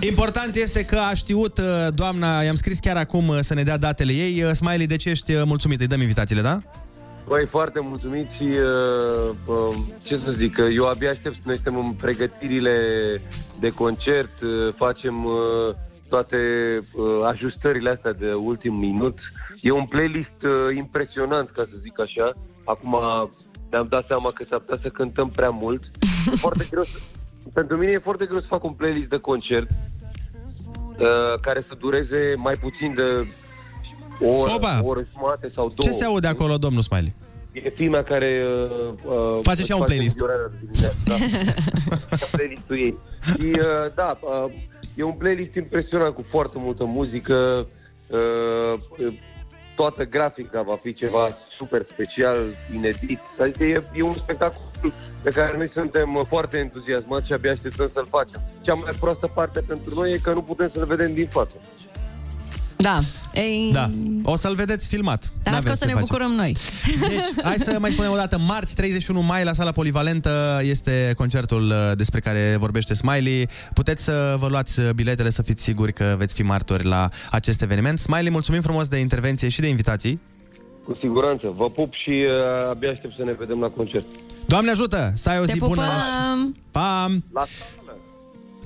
Important 0.00 0.56
este 0.56 0.84
că 0.84 0.98
a 0.98 1.14
știut 1.14 1.58
uh, 1.58 1.86
doamna, 1.94 2.42
i-am 2.42 2.54
scris 2.54 2.78
chiar 2.78 2.96
acum 2.96 3.28
uh, 3.28 3.38
să 3.40 3.54
ne 3.54 3.62
dea 3.62 3.76
datele 3.76 4.12
ei. 4.12 4.42
Uh, 4.42 4.50
Smiley, 4.50 4.86
de 4.86 4.96
ce 4.96 5.10
ești 5.10 5.34
uh, 5.34 5.42
mulțumit? 5.44 5.80
Îi 5.80 5.86
dăm 5.86 6.00
invitațiile, 6.00 6.40
da? 6.40 6.58
Băi, 7.28 7.46
foarte 7.50 7.80
mulțumit 7.80 8.28
și, 8.30 8.42
uh, 8.42 9.34
uh, 9.46 9.76
ce 10.04 10.20
să 10.24 10.32
zic, 10.32 10.54
că 10.54 10.62
eu 10.62 10.86
abia 10.86 11.10
aștept, 11.10 11.36
noi 11.44 11.54
suntem 11.54 11.78
în 11.78 11.92
pregătirile 11.92 12.76
de 13.60 13.68
concert, 13.68 14.40
uh, 14.42 14.74
facem 14.76 15.24
uh, 15.24 15.74
toate 16.08 16.36
uh, 16.94 17.04
ajustările 17.24 17.90
astea 17.90 18.12
de 18.12 18.32
ultim 18.32 18.74
minut. 18.74 19.18
E 19.60 19.70
un 19.70 19.86
playlist 19.86 20.42
uh, 20.42 20.76
impresionant, 20.76 21.50
ca 21.50 21.62
să 21.70 21.76
zic 21.82 22.00
așa. 22.00 22.32
Acum 22.64 22.96
ne-am 23.70 23.86
dat 23.90 24.06
seama 24.06 24.30
că 24.30 24.44
s-ar 24.48 24.58
putea 24.58 24.78
să 24.82 24.88
cântăm 24.88 25.28
prea 25.28 25.50
mult. 25.50 25.82
E 26.32 26.36
foarte 26.36 26.66
greu 26.70 26.82
să, 26.82 26.98
pentru 27.52 27.76
mine 27.76 27.90
e 27.90 27.98
foarte 27.98 28.26
greu 28.26 28.40
să 28.40 28.46
fac 28.48 28.64
un 28.64 28.72
playlist 28.72 29.08
de 29.08 29.16
concert 29.18 29.68
uh, 29.70 31.40
care 31.40 31.64
să 31.68 31.74
dureze 31.78 32.34
mai 32.36 32.54
puțin 32.54 32.94
de 32.94 33.26
o 34.20 34.28
oră, 34.28 34.52
Opa! 34.54 34.80
o 34.82 34.86
oră 34.86 35.04
jumate 35.12 35.50
sau 35.54 35.72
două. 35.76 35.90
Ce 35.92 35.98
se 35.98 36.04
aude 36.04 36.26
acolo, 36.26 36.56
domnul 36.56 36.82
Smiley? 36.82 37.14
E 37.52 37.70
fimea 37.70 38.02
care... 38.02 38.42
Uh, 38.64 38.92
uh, 39.04 39.38
Face 39.42 39.62
și 39.62 39.70
ea 39.70 39.76
un 39.76 39.84
playlist. 39.84 40.20
înviorarea 40.20 40.50
de 40.50 40.66
dimineață, 40.66 41.02
Da. 41.06 42.26
Playlistul 42.30 42.76
ei. 42.76 42.98
Și, 43.22 43.52
uh, 43.58 43.92
da, 43.94 44.18
uh, 44.20 44.52
e 44.94 45.02
un 45.02 45.12
playlist 45.12 45.54
impresionant 45.54 46.14
cu 46.14 46.24
foarte 46.30 46.54
multă 46.58 46.84
muzică. 46.84 47.66
Uh, 48.06 48.78
uh, 49.06 49.14
toată 49.76 50.04
grafica 50.04 50.62
va 50.62 50.76
fi 50.76 50.92
ceva 50.92 51.28
super 51.48 51.84
special, 51.88 52.36
inedit. 52.74 53.20
Adică 53.40 53.64
e, 53.64 53.82
e 53.94 54.02
un 54.02 54.14
spectacol 54.14 54.92
pe 55.22 55.30
care 55.30 55.56
noi 55.56 55.68
suntem 55.68 56.14
uh, 56.14 56.24
foarte 56.26 56.58
entuziasmați 56.58 57.26
și 57.26 57.32
abia 57.32 57.52
așteptăm 57.52 57.90
să-l 57.92 58.06
facem. 58.06 58.40
Cea 58.60 58.74
mai 58.74 58.92
proastă 59.00 59.26
parte 59.34 59.60
pentru 59.60 59.94
noi 59.94 60.12
e 60.12 60.18
că 60.18 60.32
nu 60.32 60.42
putem 60.42 60.70
să-l 60.72 60.84
vedem 60.84 61.12
din 61.14 61.26
față. 61.26 61.52
Da. 62.76 62.98
Ei, 63.34 63.70
Da. 63.72 63.90
O 64.22 64.36
să-l 64.36 64.54
vedeți 64.54 64.88
filmat. 64.88 65.32
Dar 65.42 65.52
N-avem 65.54 65.58
asta 65.58 65.70
o 65.70 65.74
să 65.74 65.80
ce 65.80 65.86
ne 65.86 65.92
face. 65.92 66.04
bucurăm 66.04 66.30
noi. 66.30 66.56
Deci, 67.08 67.44
hai 67.44 67.56
să 67.58 67.76
mai 67.80 67.90
spunem 67.90 68.10
o 68.12 68.16
dată. 68.16 68.38
Marți, 68.38 68.74
31 68.74 69.20
mai, 69.20 69.44
la 69.44 69.52
sala 69.52 69.72
polivalentă, 69.72 70.60
este 70.62 71.12
concertul 71.16 71.62
uh, 71.70 71.92
despre 71.96 72.20
care 72.20 72.56
vorbește 72.58 72.94
Smiley. 72.94 73.48
Puteți 73.74 74.04
să 74.04 74.36
vă 74.38 74.46
luați 74.48 74.80
uh, 74.80 74.90
biletele, 74.94 75.30
să 75.30 75.42
fiți 75.42 75.62
siguri 75.62 75.92
că 75.92 76.14
veți 76.18 76.34
fi 76.34 76.42
martori 76.42 76.84
la 76.84 77.08
acest 77.30 77.62
eveniment. 77.62 77.98
Smiley, 77.98 78.30
mulțumim 78.30 78.60
frumos 78.60 78.88
de 78.88 78.96
intervenție 78.98 79.48
și 79.48 79.60
de 79.60 79.68
invitații. 79.68 80.20
Cu 80.84 80.96
siguranță. 81.00 81.52
Vă 81.56 81.70
pup 81.70 81.92
și 81.94 82.10
uh, 82.10 82.68
abia 82.70 82.90
aștept 82.90 83.14
să 83.16 83.24
ne 83.24 83.32
vedem 83.38 83.60
la 83.60 83.68
concert. 83.68 84.04
Doamne 84.46 84.70
ajută! 84.70 85.12
Să 85.14 85.28
ai 85.30 85.38
o 85.38 85.44
Te 85.44 85.52
zi 85.52 85.58
bună! 85.58 85.74
pupăm! 85.74 86.56
Pam! 86.70 87.24
La 87.32 87.42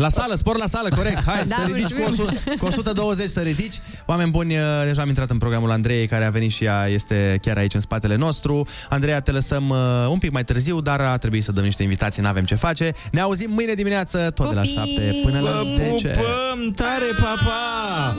La 0.00 0.08
sală, 0.08 0.34
spor 0.34 0.56
la 0.56 0.66
sală, 0.66 0.88
corect. 0.88 1.24
Hai, 1.24 1.44
Da, 1.48 1.54
să 1.60 1.66
ridici 1.66 1.92
cu, 1.92 2.00
mulțumim. 2.00 2.30
100, 2.30 2.54
cu 2.58 2.66
120 2.66 3.28
să 3.28 3.40
ridici. 3.40 3.80
Oameni 4.06 4.30
buni, 4.30 4.54
uh, 4.56 4.62
deja 4.86 5.02
am 5.02 5.08
intrat 5.08 5.30
în 5.30 5.38
programul 5.38 5.70
Andrei, 5.70 6.06
care 6.06 6.24
a 6.24 6.30
venit 6.30 6.50
și 6.50 6.64
ea, 6.64 6.86
este 6.86 7.38
chiar 7.42 7.56
aici 7.56 7.74
în 7.74 7.80
spatele 7.80 8.16
nostru. 8.16 8.66
Andreea, 8.88 9.20
te 9.20 9.30
lăsăm 9.30 9.68
uh, 9.68 9.76
un 10.10 10.18
pic 10.18 10.30
mai 10.30 10.44
târziu, 10.44 10.80
dar 10.80 11.00
a 11.00 11.16
trebuit 11.16 11.44
să 11.44 11.52
dăm 11.52 11.64
niște 11.64 11.82
invitații, 11.82 12.22
n-avem 12.22 12.44
ce 12.44 12.54
face. 12.54 12.92
Ne 13.12 13.20
auzim 13.20 13.50
mâine 13.50 13.74
dimineață, 13.74 14.30
tot 14.34 14.48
de 14.48 14.54
la 14.54 14.60
Pupii! 14.60 14.94
7 14.96 15.20
până 15.24 15.40
la 15.40 15.50
Vă 15.50 15.62
10. 15.76 16.08
pupăm 16.08 16.70
tare, 16.74 17.04
papa! 17.20 18.16